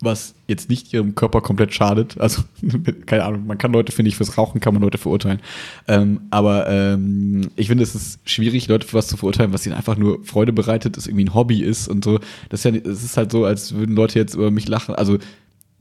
was 0.01 0.33
jetzt 0.47 0.69
nicht 0.69 0.93
ihrem 0.93 1.13
Körper 1.13 1.41
komplett 1.41 1.73
schadet. 1.73 2.19
Also, 2.19 2.43
keine 3.05 3.25
Ahnung, 3.25 3.45
man 3.45 3.57
kann 3.57 3.73
Leute, 3.73 3.91
finde 3.91 4.09
ich, 4.09 4.15
fürs 4.15 4.37
Rauchen 4.37 4.61
kann 4.61 4.73
man 4.73 4.81
Leute 4.81 4.97
verurteilen. 4.97 5.41
Ähm, 5.87 6.21
aber 6.29 6.69
ähm, 6.69 7.49
ich 7.55 7.67
finde, 7.67 7.83
es 7.83 7.95
ist 7.95 8.19
schwierig, 8.23 8.67
Leute 8.67 8.87
für 8.87 8.97
was 8.97 9.07
zu 9.07 9.17
verurteilen, 9.17 9.53
was 9.53 9.65
ihnen 9.65 9.75
einfach 9.75 9.97
nur 9.97 10.23
Freude 10.23 10.53
bereitet, 10.53 10.97
es 10.97 11.07
irgendwie 11.07 11.25
ein 11.25 11.33
Hobby 11.33 11.61
ist 11.61 11.87
und 11.87 12.03
so. 12.03 12.19
Das 12.49 12.63
ist 12.63 12.73
ja, 12.73 12.81
es 12.89 13.03
ist 13.03 13.17
halt 13.17 13.31
so, 13.31 13.45
als 13.45 13.75
würden 13.75 13.95
Leute 13.95 14.17
jetzt 14.17 14.35
über 14.35 14.51
mich 14.51 14.67
lachen. 14.67 14.95
Also, 14.95 15.17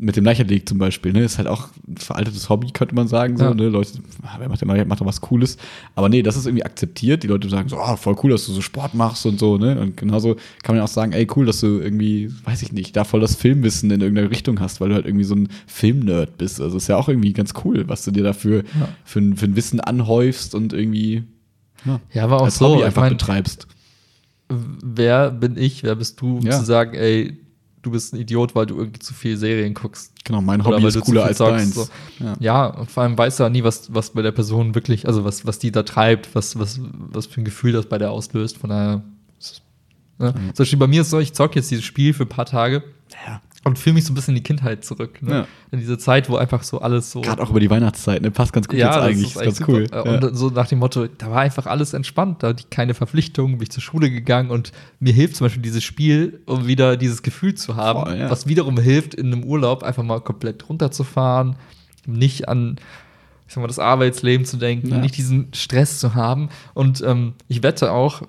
mit 0.01 0.15
dem 0.15 0.25
Leichtathletik 0.25 0.69
zum 0.69 0.79
Beispiel, 0.79 1.13
ne, 1.13 1.25
ist 1.25 1.39
halt 1.39 1.49
auch 1.49 1.69
ein 1.89 1.97
veraltetes 1.97 2.49
Hobby, 2.49 2.69
könnte 2.73 2.95
man 2.95 3.09
sagen, 3.09 3.37
so, 3.37 3.45
Ja. 3.47 3.55
ne, 3.55 3.69
Leute, 3.69 3.99
ah, 4.23 4.37
wer 4.39 4.49
macht 4.49 4.63
immer, 4.63 4.85
macht 4.85 5.01
doch 5.01 5.07
was 5.07 5.21
Cooles, 5.21 5.57
aber 5.97 6.09
nee, 6.09 6.23
das 6.23 6.37
ist 6.37 6.47
irgendwie 6.47 6.65
akzeptiert, 6.65 7.25
die 7.25 7.27
Leute 7.27 7.49
sagen 7.49 7.69
so, 7.69 7.79
ah, 7.79 7.97
voll 7.97 8.15
cool, 8.23 8.31
dass 8.31 8.47
du 8.47 8.53
so 8.53 8.61
Sport 8.61 8.95
machst 8.95 9.27
und 9.27 9.41
so, 9.41 9.59
ne, 9.59 9.81
und 9.81 9.97
genauso 9.97 10.37
kann 10.63 10.77
man 10.77 10.85
auch 10.85 10.89
sagen, 10.89 11.11
ey, 11.13 11.27
cool, 11.35 11.47
dass 11.47 11.59
du 11.61 11.81
irgendwie, 11.81 12.31
weiß 12.45 12.63
ich 12.63 12.73
nicht, 12.73 12.95
da 12.97 13.03
voll 13.03 13.19
das 13.21 13.35
Filmwissen 13.35 13.91
in 13.91 14.01
irgendeiner 14.01 14.31
Richtung 14.31 14.61
hast, 14.61 14.81
weil 14.81 14.91
du 14.91 14.95
halt 14.95 15.05
irgendwie 15.07 15.25
so 15.25 15.35
ein 15.35 15.49
Filmnerd 15.67 16.39
bist, 16.39 16.61
also 16.61 16.77
ist 16.77 16.87
ja 16.87 16.97
auch 16.97 17.09
irgendwie 17.09 17.33
ganz 17.33 17.53
cool, 17.65 17.89
was 17.89 18.05
du 18.05 18.13
dir 18.13 18.23
dafür 18.23 18.63
Ja. 18.79 18.89
für, 19.05 19.19
ein- 19.19 19.37
für 19.37 19.47
ein 19.47 19.57
Wissen 19.57 19.81
anhäufst 19.81 20.55
und 20.55 20.73
irgendwie, 20.73 21.25
ja, 21.85 22.01
Ja, 22.13 22.23
aber 22.25 22.37
auch 22.41 22.45
als 22.45 22.59
so. 22.59 22.67
Hobby 22.69 22.79
Ich 22.81 22.85
einfach 22.87 23.03
mein, 23.03 23.15
betreibst. 23.15 23.67
wer 24.49 25.31
bin 25.31 25.57
ich, 25.57 25.83
wer 25.83 25.95
bist 25.97 26.21
du, 26.21 26.39
um 26.39 26.47
Ja. 26.47 26.59
zu 26.59 26.65
sagen, 26.65 26.95
ey, 26.95 27.37
du 27.83 27.91
bist 27.91 28.13
ein 28.13 28.21
Idiot, 28.21 28.55
weil 28.55 28.67
du 28.67 28.77
irgendwie 28.77 28.99
zu 28.99 29.15
viel 29.15 29.37
Serien 29.37 29.75
guckst. 29.75 30.13
Genau, 30.25 30.41
mein 30.41 30.65
Hobby 30.65 30.87
ist 30.87 31.01
cooler 31.01 31.25
als 31.25 31.39
deins. 31.39 31.75
so. 31.75 31.89
Ja. 32.19 32.37
Ja, 32.41 32.67
und 32.67 32.91
vor 32.91 33.03
allem 33.03 33.17
weißt 33.17 33.39
du 33.39 33.45
ja 33.45 33.51
nie, 33.51 33.65
was, 33.65 33.93
was 33.95 34.11
bei 34.11 34.23
der 34.23 34.33
Person 34.33 34.75
wirklich, 34.75 35.07
also 35.07 35.25
was, 35.25 35.47
was 35.47 35.59
die 35.59 35.73
da 35.73 35.83
treibt, 35.83 36.35
was, 36.35 36.59
was, 36.59 36.81
was 36.83 37.27
für 37.27 37.41
ein 37.41 37.45
Gefühl 37.45 37.73
das 37.73 37.87
bei 37.87 37.99
der 37.99 38.11
auslöst. 38.11 38.59
Von 38.59 38.71
daher. 38.71 39.03
Ne? 40.19 40.35
Zum 40.35 40.53
Beispiel 40.57 40.79
bei 40.79 40.89
mir 40.89 41.03
ist 41.03 41.07
es 41.07 41.11
so, 41.13 41.21
ich 41.21 41.33
zocke 41.33 41.57
jetzt 41.57 41.71
dieses 41.71 41.85
Spiel 41.85 42.13
für 42.13 42.25
ein 42.25 42.29
paar 42.29 42.47
Tage 42.47 42.83
Ja. 43.27 43.41
Und 43.65 43.79
fühle 43.79 43.95
mich 43.95 44.05
so 44.05 44.13
ein 44.13 44.15
bisschen 44.15 44.37
in 44.37 44.43
die 44.43 44.47
Kindheit 44.47 44.85
zurück. 44.85 45.21
Ne? 45.21 45.31
Ja. 45.33 45.47
In 45.73 45.81
diese 45.81 45.99
Zeit, 45.99 46.31
wo 46.31 46.37
einfach 46.37 46.63
so 46.63 46.81
alles 46.81 47.11
so. 47.11 47.21
Gerade 47.23 47.43
auch 47.43 47.51
über 47.51 47.61
die 47.61 47.69
Weihnachtszeit, 47.69 48.23
ne, 48.23 48.31
passt 48.31 48.53
ganz 48.53 48.69
gut 48.69 48.79
jetzt 48.79 48.87
das 48.89 48.97
eigentlich, 48.97 49.35
ist 49.35 49.37
ist 49.37 49.59
ganz 49.59 49.69
cool. 49.69 49.87
Und 50.05 50.37
so 50.37 50.49
nach 50.51 50.69
dem 50.69 50.79
Motto, 50.79 51.07
da 51.07 51.31
war 51.31 51.41
einfach 51.41 51.67
alles 51.67 51.93
entspannt, 51.93 52.43
da 52.43 52.49
hatte 52.49 52.61
ich 52.65 52.71
keine 52.71 52.95
Verpflichtungen, 52.95 53.59
bin 53.59 53.65
ich 53.65 53.71
zur 53.71 53.83
Schule 53.83 54.11
gegangen 54.11 54.51
und 54.51 54.73
mir 55.01 55.13
hilft 55.13 55.37
zum 55.37 55.47
Beispiel 55.47 55.63
dieses 55.63 55.83
Spiel, 55.83 56.41
um 56.47 56.67
wieder 56.67 56.97
dieses 56.97 57.23
Gefühl 57.23 57.55
zu 57.57 57.75
haben, 57.77 58.05
Voll, 58.07 58.17
ja. 58.19 58.31
was 58.31 58.47
wiederum 58.47 58.79
hilft, 58.79 59.15
in 59.15 59.33
einem 59.33 59.43
Urlaub 59.45 59.83
einfach 59.83 60.05
mal 60.05 60.21
komplett 60.21 60.69
runterzufahren, 60.69 61.57
nicht 62.07 62.49
an 62.49 62.77
ich 63.47 63.55
sag 63.55 63.63
mal, 63.63 63.67
das 63.69 63.79
Arbeitsleben 63.79 64.45
zu 64.45 64.59
denken, 64.59 64.89
Ja. 64.91 64.99
nicht 64.99 65.17
diesen 65.17 65.49
Stress 65.55 65.99
zu 66.01 66.15
haben. 66.15 66.51
Und 66.75 67.01
ähm, 67.01 67.33
ich 67.49 67.63
wette 67.63 67.93
auch, 67.93 68.21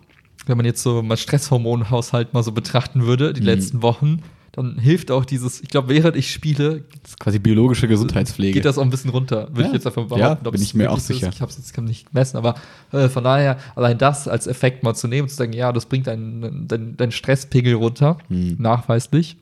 wenn 0.45 0.55
man 0.55 0.65
jetzt 0.65 0.81
so 0.81 1.03
mal 1.03 1.17
Stresshormonhaushalt 1.17 2.33
mal 2.33 2.41
so 2.41 2.53
betrachten 2.53 3.05
würde, 3.05 3.33
die 3.33 3.41
Mhm. 3.41 3.45
letzten 3.47 3.81
Wochen, 3.81 4.21
dann 4.59 4.77
hilft 4.79 5.09
auch 5.11 5.25
dieses, 5.25 5.61
ich 5.61 5.69
glaube, 5.69 5.89
während 5.89 6.15
ich 6.15 6.31
spiele, 6.31 6.83
Das 7.03 7.11
ist 7.11 7.19
quasi 7.19 7.39
biologische 7.39 7.87
Gesundheitspflege. 7.87 8.53
geht 8.53 8.65
das 8.65 8.77
auch 8.77 8.83
ein 8.83 8.89
bisschen 8.89 9.09
runter, 9.11 9.47
würde 9.49 9.61
Ja. 9.61 9.67
ich 9.67 9.73
jetzt 9.73 9.87
einfach 9.87 10.03
Ja, 10.11 10.15
behaupten. 10.17 10.47
ob 10.47 10.53
bin 10.53 10.61
ich 10.61 10.73
mir 10.73 10.91
auch 10.91 10.95
so 10.99 11.13
ist. 11.13 11.19
sicher. 11.19 11.29
Ich 11.33 11.41
habe 11.41 11.51
es 11.51 11.57
jetzt 11.57 11.73
kann 11.73 11.85
nicht 11.85 12.13
messen, 12.13 12.37
aber 12.37 12.55
äh, 12.91 13.07
von 13.09 13.23
daher, 13.23 13.57
allein 13.75 13.97
das 13.97 14.27
als 14.27 14.47
Effekt 14.47 14.83
mal 14.83 14.93
zu 14.93 15.07
nehmen 15.07 15.23
und 15.23 15.29
zu 15.29 15.35
sagen, 15.35 15.53
ja, 15.53 15.71
das 15.71 15.85
bringt 15.85 16.07
deinen 16.07 16.67
dein, 16.67 16.95
dein 16.97 17.11
Stresspegel 17.11 17.73
runter, 17.75 18.17
Hm. 18.27 18.55
nachweislich 18.59 19.37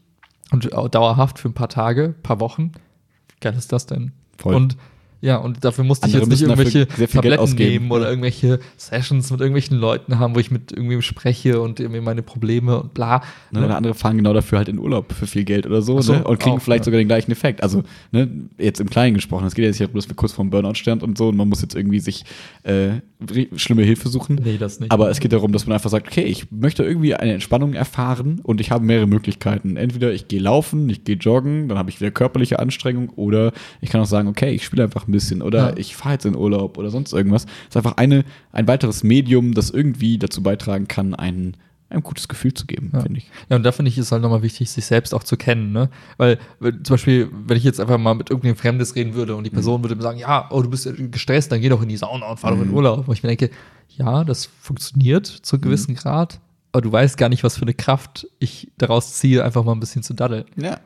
und 0.51 0.71
auch 0.73 0.87
dauerhaft 0.87 1.39
für 1.39 1.49
ein 1.49 1.53
paar 1.53 1.69
Tage, 1.69 2.15
paar 2.23 2.39
Wochen. 2.39 2.71
Geil 3.41 3.55
ist 3.57 3.71
das 3.71 3.85
denn? 3.85 4.11
Voll. 4.37 4.55
Und 4.55 4.77
ja, 5.19 5.37
und 5.37 5.63
dafür 5.63 5.83
musste 5.83 6.05
Andere 6.05 6.21
ich 6.21 6.29
jetzt 6.29 6.41
nicht 6.41 6.49
irgendwelche 6.49 6.87
Tabletten 7.07 7.55
nehmen 7.55 7.91
oder 7.91 8.09
irgendwelche 8.09 8.59
Sessions 8.77 9.31
mit 9.31 9.41
irgendwelchen 9.41 9.77
Leuten 9.77 10.19
haben, 10.19 10.35
wo 10.35 10.39
ich 10.39 10.51
mit 10.51 10.71
irgendwem 10.71 11.01
spreche 11.01 11.59
und 11.59 11.79
irgendwie 11.79 12.01
meine 12.01 12.21
Probleme 12.21 12.79
und 12.81 12.93
bla. 12.93 13.23
Ne, 13.51 13.65
oder 13.65 13.77
andere 13.77 13.95
fahren 13.95 14.17
genau 14.17 14.33
dafür 14.33 14.59
halt 14.59 14.69
in 14.69 14.77
Urlaub 14.77 15.11
für 15.13 15.25
viel 15.25 15.43
Geld 15.43 15.65
oder 15.65 15.81
so, 15.81 15.99
so, 16.01 16.13
ne? 16.13 16.23
und 16.23 16.39
kriegen 16.39 16.57
auch, 16.57 16.61
vielleicht 16.61 16.81
ja. 16.81 16.85
sogar 16.85 16.99
den 16.99 17.07
gleichen 17.07 17.31
Effekt. 17.31 17.63
Also, 17.63 17.83
ne, 18.11 18.29
jetzt 18.59 18.79
im 18.79 18.89
Kleinen 18.89 19.15
gesprochen, 19.15 19.47
es 19.47 19.55
geht 19.55 19.63
ja 19.63 19.69
jetzt 19.69 19.79
nicht 19.79 19.87
darum, 19.89 19.95
dass 19.95 20.07
wir 20.07 20.15
kurz 20.15 20.33
vorm 20.33 20.51
Burnout 20.51 20.75
stand 20.75 21.01
und 21.01 21.17
so 21.17 21.29
und 21.29 21.37
man 21.37 21.49
muss 21.49 21.63
jetzt 21.63 21.75
irgendwie 21.75 21.99
sich 21.99 22.23
äh, 22.63 23.01
schlimme 23.55 23.81
Hilfe 23.81 24.09
suchen. 24.09 24.39
Nee, 24.43 24.57
das 24.57 24.79
nicht. 24.79 24.91
Aber 24.91 25.09
es 25.09 25.19
geht 25.19 25.33
darum, 25.33 25.51
dass 25.51 25.65
man 25.65 25.73
einfach 25.73 25.89
sagt, 25.89 26.07
okay, 26.07 26.23
ich 26.23 26.51
möchte 26.51 26.83
irgendwie 26.83 27.15
eine 27.15 27.33
Entspannung 27.33 27.73
erfahren 27.73 28.39
und 28.43 28.61
ich 28.61 28.69
habe 28.69 28.85
mehrere 28.85 29.07
Möglichkeiten. 29.07 29.77
Entweder 29.77 30.13
ich 30.13 30.27
gehe 30.27 30.39
laufen, 30.39 30.87
ich 30.89 31.03
gehe 31.03 31.15
joggen, 31.15 31.69
dann 31.69 31.79
habe 31.79 31.89
ich 31.89 31.99
wieder 31.99 32.11
körperliche 32.11 32.59
Anstrengung 32.59 33.09
oder 33.09 33.51
ich 33.81 33.89
kann 33.89 34.01
auch 34.01 34.05
sagen, 34.05 34.27
okay, 34.27 34.51
ich 34.51 34.63
spiele 34.63 34.83
einfach 34.83 35.06
ein 35.07 35.11
bisschen 35.11 35.41
oder 35.41 35.69
Ja. 35.71 35.77
ich 35.77 35.95
fahre 35.95 36.13
jetzt 36.13 36.25
in 36.25 36.35
Urlaub 36.35 36.77
oder 36.77 36.89
sonst 36.89 37.13
irgendwas. 37.13 37.43
Es 37.45 37.69
ist 37.69 37.77
einfach 37.77 37.97
eine, 37.97 38.23
ein 38.51 38.67
weiteres 38.67 39.03
Medium, 39.03 39.53
das 39.53 39.69
irgendwie 39.69 40.17
dazu 40.17 40.41
beitragen 40.43 40.87
kann, 40.87 41.13
ein, 41.15 41.55
ein 41.89 42.03
gutes 42.03 42.27
Gefühl 42.27 42.53
zu 42.53 42.65
geben, 42.65 42.91
Ja. 42.93 42.99
finde 43.01 43.19
ich. 43.19 43.29
Ja, 43.49 43.55
und 43.55 43.63
da 43.63 43.71
finde 43.71 43.89
ich 43.89 43.97
es 43.97 44.11
halt 44.11 44.21
nochmal 44.21 44.41
wichtig, 44.41 44.69
sich 44.69 44.85
selbst 44.85 45.13
auch 45.13 45.23
zu 45.23 45.37
kennen, 45.37 45.71
ne? 45.71 45.89
Weil, 46.17 46.37
zum 46.59 46.93
Beispiel, 46.95 47.29
wenn 47.47 47.55
ich 47.57 47.63
jetzt 47.63 47.79
einfach 47.79 47.97
mal 47.97 48.13
mit 48.13 48.29
irgendeinem 48.29 48.57
Fremdes 48.57 48.95
reden 48.95 49.13
würde 49.13 49.35
und 49.35 49.45
die 49.45 49.49
Person 49.49 49.81
würde 49.83 49.95
mir 49.95 50.01
sagen, 50.01 50.19
ja, 50.19 50.47
oh, 50.51 50.61
du 50.61 50.69
bist 50.69 50.89
gestresst, 51.11 51.51
dann 51.51 51.61
geh 51.61 51.69
doch 51.69 51.81
in 51.81 51.87
die 51.89 51.95
Sauna 51.97 52.29
und 52.29 52.39
fahr 52.39 52.51
doch 52.51 52.61
in 52.61 52.67
Mhm. 52.69 52.73
Urlaub. 52.73 53.07
Und 53.07 53.13
ich 53.13 53.23
mir 53.23 53.29
denke, 53.29 53.49
ja, 53.95 54.23
das 54.25 54.49
funktioniert 54.59 55.25
zu 55.27 55.55
einem 55.55 55.61
gewissen 55.63 55.95
Grad, 55.95 56.39
aber 56.73 56.81
du 56.81 56.91
weißt 56.91 57.17
gar 57.17 57.29
nicht, 57.29 57.43
was 57.45 57.55
für 57.55 57.61
eine 57.63 57.73
Kraft 57.73 58.27
ich 58.39 58.69
daraus 58.77 59.13
ziehe, 59.13 59.43
einfach 59.43 59.63
mal 59.63 59.71
ein 59.71 59.79
bisschen 59.79 60.03
zu 60.03 60.13
daddeln. 60.13 60.43
Ja. 60.57 60.79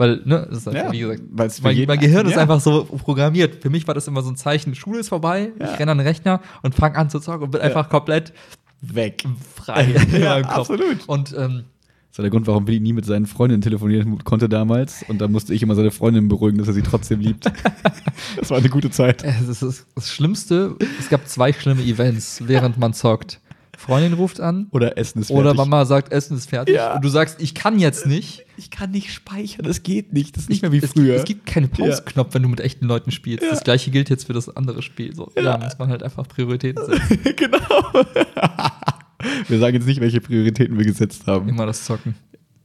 Weil, 0.00 0.22
ne, 0.24 0.46
das 0.48 0.60
ist 0.60 0.66
halt, 0.66 0.76
Ja, 0.76 0.90
wie 0.92 0.98
gesagt, 1.00 1.22
mein, 1.62 1.76
jeden- 1.76 1.86
mein 1.88 2.00
Gehirn 2.00 2.24
ist 2.26 2.32
ja. 2.36 2.38
einfach 2.40 2.58
so 2.60 2.84
programmiert. 2.84 3.60
Für 3.60 3.68
mich 3.68 3.86
war 3.86 3.92
das 3.94 4.08
immer 4.08 4.22
so 4.22 4.30
ein 4.30 4.36
Zeichen, 4.36 4.74
Schule 4.74 4.98
ist 5.00 5.10
vorbei, 5.10 5.52
Ja. 5.60 5.74
ich 5.74 5.78
renne 5.78 5.92
an 5.92 5.98
den 5.98 6.06
Rechner 6.06 6.40
und 6.62 6.74
fange 6.74 6.96
an 6.96 7.10
zu 7.10 7.20
zocken 7.20 7.42
und 7.42 7.50
bin 7.50 7.60
einfach 7.60 7.90
komplett 7.90 8.32
Weg. 8.80 9.24
frei 9.54 9.84
in 10.12 10.22
Ja, 10.22 10.30
meinem 10.30 10.44
Kopf. 10.44 10.70
absolut. 10.70 11.06
Und 11.06 11.34
ähm, 11.36 11.64
Das 12.08 12.16
war 12.18 12.22
der 12.22 12.30
Grund, 12.30 12.46
warum 12.46 12.66
Willi 12.66 12.80
nie 12.80 12.94
mit 12.94 13.04
seinen 13.04 13.26
Freundinnen 13.26 13.60
telefonieren 13.60 14.24
konnte 14.24 14.48
damals. 14.48 15.04
Und 15.06 15.20
da 15.20 15.28
musste 15.28 15.52
ich 15.52 15.62
immer 15.62 15.74
seine 15.74 15.90
Freundin 15.90 16.28
beruhigen, 16.28 16.56
dass 16.56 16.66
er 16.68 16.72
sie 16.72 16.80
trotzdem 16.82 17.20
liebt. 17.20 17.44
das 18.38 18.48
war 18.50 18.56
eine 18.56 18.70
gute 18.70 18.88
Zeit. 18.90 19.22
Es 19.22 19.62
ist 19.62 19.86
das 19.94 20.10
Schlimmste, 20.10 20.76
es 20.98 21.10
gab 21.10 21.28
zwei 21.28 21.52
schlimme 21.52 21.82
Events, 21.82 22.42
während 22.46 22.78
man 22.78 22.94
zockt. 22.94 23.38
Freundin 23.80 24.12
ruft 24.12 24.40
an 24.40 24.66
Oder 24.72 24.98
Essen 24.98 25.22
ist 25.22 25.30
oder 25.30 25.54
fertig. 25.54 25.56
Mama 25.56 25.86
sagt, 25.86 26.12
Essen 26.12 26.36
ist 26.36 26.50
fertig. 26.50 26.74
Ja. 26.74 26.96
Und 26.96 27.02
du 27.02 27.08
sagst, 27.08 27.40
ich 27.40 27.54
kann 27.54 27.78
jetzt 27.78 28.06
nicht. 28.06 28.44
ich 28.58 28.70
kann 28.70 28.90
nicht 28.90 29.10
speichern, 29.10 29.64
das 29.64 29.82
geht 29.82 30.12
nicht. 30.12 30.36
Das 30.36 30.44
ist 30.44 30.50
nicht 30.50 30.60
mehr 30.60 30.70
wie 30.70 30.78
es, 30.78 30.92
früher. 30.92 31.16
Es 31.16 31.24
gibt 31.24 31.46
keinen 31.46 31.70
Pause-Knopf, 31.70 32.34
wenn 32.34 32.42
du 32.42 32.50
mit 32.50 32.60
echten 32.60 32.84
Leuten 32.84 33.10
spielst. 33.10 33.42
Das 33.50 33.64
gleiche 33.64 33.90
gilt 33.90 34.10
jetzt 34.10 34.26
für 34.26 34.34
das 34.34 34.54
andere 34.54 34.82
Spiel. 34.82 35.14
So, 35.14 35.32
ja. 35.34 35.42
Ja. 35.42 35.58
muss 35.58 35.78
man 35.78 35.88
halt 35.88 36.02
einfach 36.02 36.28
Prioritäten 36.28 36.84
setzen. 36.84 37.18
genau. 37.36 37.58
wir 39.48 39.58
sagen 39.58 39.76
jetzt 39.76 39.86
nicht, 39.86 40.02
welche 40.02 40.20
Prioritäten 40.20 40.76
wir 40.76 40.84
gesetzt 40.84 41.26
haben. 41.26 41.48
Immer 41.48 41.64
das 41.64 41.86
Zocken. 41.86 42.16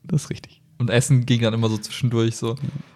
Das 0.04 0.26
ist 0.26 0.30
richtig. 0.30 0.55
Und 0.78 0.90
Essen 0.90 1.26
ging 1.26 1.42
dann 1.42 1.54
immer 1.54 1.70
so 1.70 1.78
zwischendurch 1.78 2.36
so. 2.36 2.56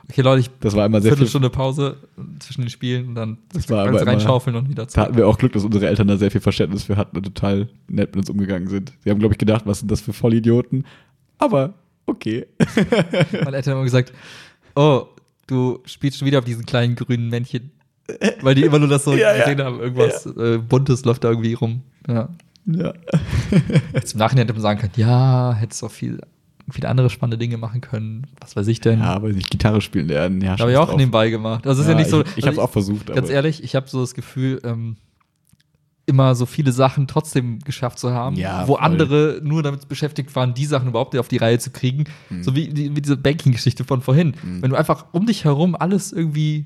Okay, 0.09 0.21
Leute, 0.21 0.41
ich 0.41 0.49
Das 0.59 0.75
war 0.75 0.85
immer 0.85 0.99
sehr 1.01 1.11
viel. 1.11 1.17
Viertelstunde 1.17 1.49
Pause 1.49 1.97
zwischen 2.39 2.61
den 2.61 2.69
Spielen 2.69 3.09
und 3.09 3.15
dann 3.15 3.37
Das 3.53 3.69
war 3.69 3.87
aber 3.87 4.05
reinschaufeln 4.05 4.55
und 4.55 4.69
wieder 4.69 4.85
Da 4.85 5.01
hatten 5.01 5.15
wir 5.15 5.27
auch 5.27 5.37
Glück, 5.37 5.53
dass 5.53 5.63
unsere 5.63 5.87
Eltern 5.87 6.07
da 6.07 6.17
sehr 6.17 6.31
viel 6.31 6.41
Verständnis 6.41 6.83
für 6.83 6.97
hatten 6.97 7.15
und 7.15 7.23
total 7.23 7.69
nett 7.87 8.09
mit 8.09 8.17
uns 8.17 8.29
umgegangen 8.29 8.67
sind. 8.67 8.91
Sie 9.03 9.09
haben, 9.09 9.19
glaube 9.19 9.33
ich, 9.33 9.37
gedacht, 9.37 9.65
was 9.65 9.79
sind 9.79 9.89
das 9.89 10.01
für 10.01 10.11
Vollidioten? 10.11 10.85
Aber 11.37 11.75
okay. 12.05 12.47
Meine 13.45 13.57
Eltern 13.57 13.73
haben 13.73 13.79
immer 13.79 13.83
gesagt, 13.83 14.11
oh, 14.75 15.05
du 15.47 15.79
spielst 15.85 16.19
schon 16.19 16.25
wieder 16.25 16.39
auf 16.39 16.45
diesen 16.45 16.65
kleinen 16.65 16.95
grünen 16.95 17.29
Männchen. 17.29 17.71
Weil 18.41 18.55
die 18.55 18.63
immer 18.63 18.79
nur 18.79 18.89
das 18.89 19.05
so 19.05 19.13
Ja, 19.15 19.35
ja. 19.35 19.43
gesehen 19.43 19.63
haben, 19.63 19.79
irgendwas 19.79 20.25
äh, 20.25 20.57
Buntes 20.57 21.05
läuft 21.05 21.23
da 21.23 21.29
irgendwie 21.29 21.53
rum. 21.53 21.81
Ja. 22.07 22.29
Ja. 22.65 22.93
Jetzt 23.93 24.13
im 24.13 24.19
Nachhinein 24.19 24.43
hätte 24.43 24.53
man 24.53 24.61
sagen 24.61 24.79
können, 24.79 24.93
ja, 24.95 25.53
hättest 25.53 25.83
auch 25.83 25.91
viel, 25.91 26.19
viele 26.71 26.89
andere 26.89 27.09
spannende 27.09 27.37
Dinge 27.37 27.57
machen 27.57 27.81
können. 27.81 28.27
Was 28.41 28.55
weiß 28.55 28.67
ich 28.67 28.81
denn? 28.81 28.99
Ja, 28.99 29.13
aber 29.13 29.29
nicht 29.29 29.49
Gitarre 29.49 29.81
spielen 29.81 30.07
lernen. 30.07 30.41
Ja, 30.41 30.57
habe 30.57 30.71
ich 30.71 30.77
auch 30.77 30.87
drauf. 30.89 30.97
nebenbei 30.97 31.29
gemacht. 31.29 31.65
Also 31.67 31.81
es 31.81 31.87
ist 31.87 31.91
ja, 31.91 31.97
nicht 31.97 32.09
so. 32.09 32.21
Ich, 32.21 32.27
ich 32.27 32.35
also 32.37 32.47
habe 32.47 32.55
es 32.55 32.59
auch 32.59 32.71
versucht. 32.71 33.07
Ganz 33.07 33.19
aber- 33.19 33.29
ehrlich, 33.29 33.63
ich 33.63 33.75
habe 33.75 33.89
so 33.89 34.01
das 34.01 34.13
Gefühl, 34.13 34.59
ähm, 34.63 34.97
immer 36.05 36.33
so 36.33 36.47
viele 36.47 36.71
Sachen 36.71 37.07
trotzdem 37.07 37.59
geschafft 37.59 37.99
zu 37.99 38.11
haben, 38.11 38.35
Ja, 38.35 38.67
wo 38.67 38.73
voll. 38.75 38.83
andere 38.83 39.41
nur 39.43 39.61
damit 39.61 39.87
beschäftigt 39.87 40.35
waren, 40.35 40.55
die 40.55 40.65
Sachen 40.65 40.87
überhaupt 40.89 41.15
auf 41.15 41.27
die 41.27 41.37
Reihe 41.37 41.59
zu 41.59 41.69
kriegen. 41.69 42.05
Hm. 42.29 42.41
So 42.43 42.55
wie, 42.55 42.67
die, 42.69 42.95
wie 42.95 43.01
diese 43.01 43.15
Banking-Geschichte 43.15 43.83
von 43.83 44.01
vorhin. 44.01 44.33
Wenn 44.41 44.71
du 44.71 44.75
einfach 44.75 45.05
um 45.11 45.27
dich 45.27 45.45
herum 45.45 45.75
alles 45.75 46.11
irgendwie 46.11 46.65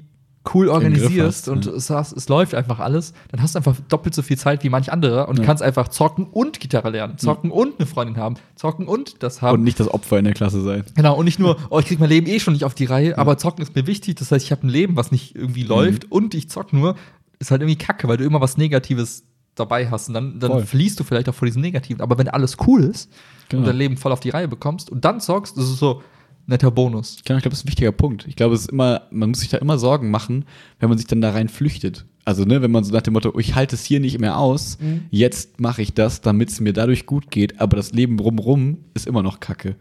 cool 0.53 0.68
organisierst 0.68 1.48
hast, 1.48 1.48
und 1.48 1.65
ja. 1.65 1.72
es, 1.72 1.90
hast, 1.90 2.11
es 2.11 2.28
läuft 2.28 2.53
einfach 2.53 2.80
alles, 2.80 3.14
dann 3.32 3.41
hast 3.41 3.56
du 3.56 3.60
einfach 3.60 3.76
doppelt 3.88 4.14
so 4.14 4.22
viel 4.22 4.38
Zeit 4.38 4.64
wie 4.64 4.70
manch 4.70 4.91
anderer 4.91 5.30
und 5.30 5.40
Ja. 5.40 5.45
kannst 5.45 5.64
einfach 5.64 5.88
zocken 5.88 6.26
und 6.28 6.60
Gitarre 6.60 6.90
lernen, 6.90 7.18
zocken 7.18 7.49
und 7.52 7.80
eine 7.80 7.86
Freundin 7.88 8.18
haben, 8.18 8.36
zocken 8.56 8.88
und 8.88 9.24
das 9.24 9.41
haben. 9.41 9.60
Und 9.60 9.64
nicht 9.64 9.80
das 9.80 9.88
Opfer 9.88 10.20
in 10.20 10.26
der 10.26 10.34
Klasse 10.34 10.61
sein. 10.61 10.84
Genau, 10.95 11.15
und 11.18 11.26
nicht 11.26 11.40
nur, 11.40 11.57
oh, 11.70 11.80
ich 11.80 11.86
krieg 11.86 11.99
mein 11.99 12.10
Leben 12.10 12.28
eh 12.28 12.40
schon 12.40 12.53
nicht 12.53 12.65
auf 12.65 12.76
die 12.76 12.86
Reihe, 12.86 13.18
aber 13.18 13.38
zocken 13.38 13.61
ist 13.64 13.74
mir 13.76 13.88
wichtig. 13.88 14.15
Das 14.15 14.32
heißt, 14.32 14.44
ich 14.45 14.52
habe 14.52 14.68
ein 14.68 14.70
Leben, 14.70 14.95
was 14.98 15.11
nicht 15.11 15.34
Mhm. 15.36 15.41
irgendwie 15.41 15.64
läuft 15.64 16.11
und 16.11 16.34
ich 16.36 16.49
zock 16.49 16.74
nur, 16.74 16.95
ist 17.40 17.52
halt 17.52 17.61
irgendwie 17.61 17.78
kacke, 17.78 18.07
weil 18.07 18.18
du 18.18 18.26
immer 18.26 18.41
was 18.41 18.57
Negatives 18.57 19.24
dabei 19.56 19.90
hast. 19.90 20.07
Und 20.10 20.15
dann, 20.15 20.40
dann 20.40 20.52
Voll. 20.52 20.65
fließt 20.65 20.99
du 20.99 21.03
vielleicht 21.03 21.30
auch 21.30 21.36
vor 21.36 21.45
diesem 21.45 21.61
Negativen. 21.61 22.02
Aber 22.02 22.18
wenn 22.18 22.28
alles 22.28 22.57
cool 22.68 22.84
ist 22.84 23.10
Genau. 23.49 23.61
und 23.61 23.68
dein 23.68 23.78
Leben 23.78 23.98
voll 23.98 24.11
auf 24.11 24.20
die 24.20 24.30
Reihe 24.32 24.48
bekommst 24.48 24.90
und 24.90 25.06
dann 25.06 25.20
zockst, 25.22 25.56
das 25.57 25.65
ist 25.65 25.78
so 25.78 26.02
netter 26.45 26.72
Bonus. 26.72 27.15
Ich 27.18 27.24
glaube, 27.24 27.41
das 27.41 27.53
ist 27.60 27.65
ein 27.65 27.68
wichtiger 27.70 27.91
Punkt. 27.91 28.26
Ich 28.28 28.36
glaube, 28.36 28.56
es 28.56 28.61
ist 28.61 28.72
immer, 28.72 29.03
man 29.11 29.30
muss 29.30 29.40
sich 29.40 29.49
da 29.49 29.57
immer 29.57 29.78
Sorgen 29.78 30.11
machen, 30.11 30.45
wenn 30.80 30.90
man 30.90 30.98
sich 30.98 31.07
dann 31.07 31.22
da 31.22 31.32
rein 31.32 31.48
flüchtet. 31.49 32.06
Also, 32.26 32.45
ne, 32.45 32.61
wenn 32.61 32.72
man 32.72 32.84
so 32.84 32.94
nach 32.94 33.02
dem 33.02 33.14
Motto, 33.14 33.38
ich 33.40 33.56
halte 33.56 33.76
es 33.76 33.84
hier 33.84 33.99
nicht 33.99 34.20
mehr 34.20 34.38
aus, 34.38 34.78
Mhm. 34.80 35.02
jetzt 35.10 35.60
mache 35.60 35.82
ich 35.82 35.94
das, 35.94 36.22
damit 36.22 36.49
es 36.49 36.60
mir 36.61 36.72
dadurch 36.74 37.06
gut 37.06 37.32
geht, 37.32 37.60
aber 37.60 37.76
das 37.78 37.91
Leben 37.91 38.18
drumrum 38.18 38.78
ist 38.94 39.07
immer 39.07 39.24
noch 39.24 39.40
Kacke. 39.41 39.76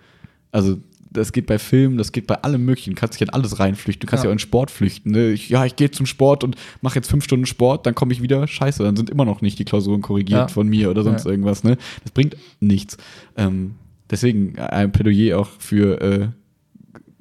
Also, 0.50 0.78
das 1.10 1.32
geht 1.32 1.46
bei 1.46 1.58
Filmen, 1.58 1.98
das 1.98 2.10
geht 2.10 2.26
bei 2.26 2.36
allem 2.42 2.64
Möglichen. 2.64 2.94
Du 2.94 2.96
kannst 3.00 3.14
dich 3.14 3.22
in 3.22 3.28
alles 3.30 3.58
reinflüchten. 3.58 4.00
Du 4.00 4.06
kannst 4.10 4.24
Ja. 4.24 4.28
ja, 4.28 4.30
auch 4.30 4.32
in 4.32 4.38
Sport 4.38 4.70
flüchten. 4.70 5.10
Ne? 5.12 5.30
Ich, 5.32 5.50
ja, 5.50 5.64
ich 5.66 5.76
gehe 5.76 5.90
zum 5.90 6.06
Sport 6.06 6.42
und 6.42 6.56
mache 6.80 6.94
jetzt 6.96 7.10
fünf 7.10 7.22
Stunden 7.24 7.44
Sport, 7.44 7.84
dann 7.86 7.94
komme 7.94 8.12
ich 8.14 8.22
wieder, 8.22 8.46
scheiße, 8.48 8.82
dann 8.82 8.96
sind 8.96 9.10
immer 9.10 9.24
noch 9.26 9.42
nicht 9.42 9.58
die 9.58 9.64
Klausuren 9.66 10.00
korrigiert 10.00 10.40
Ja. 10.40 10.48
von 10.48 10.66
mir 10.68 10.90
oder 10.90 11.02
sonst 11.02 11.24
Ja. 11.26 11.30
irgendwas. 11.30 11.64
Ne? 11.64 11.76
Das 12.02 12.12
bringt 12.12 12.36
nichts. 12.60 12.96
Ähm, 13.36 13.72
deswegen 14.10 14.58
ein 14.58 14.90
Plädoyer 14.90 15.38
auch 15.38 15.48
für 15.58 16.00
äh, 16.00 16.28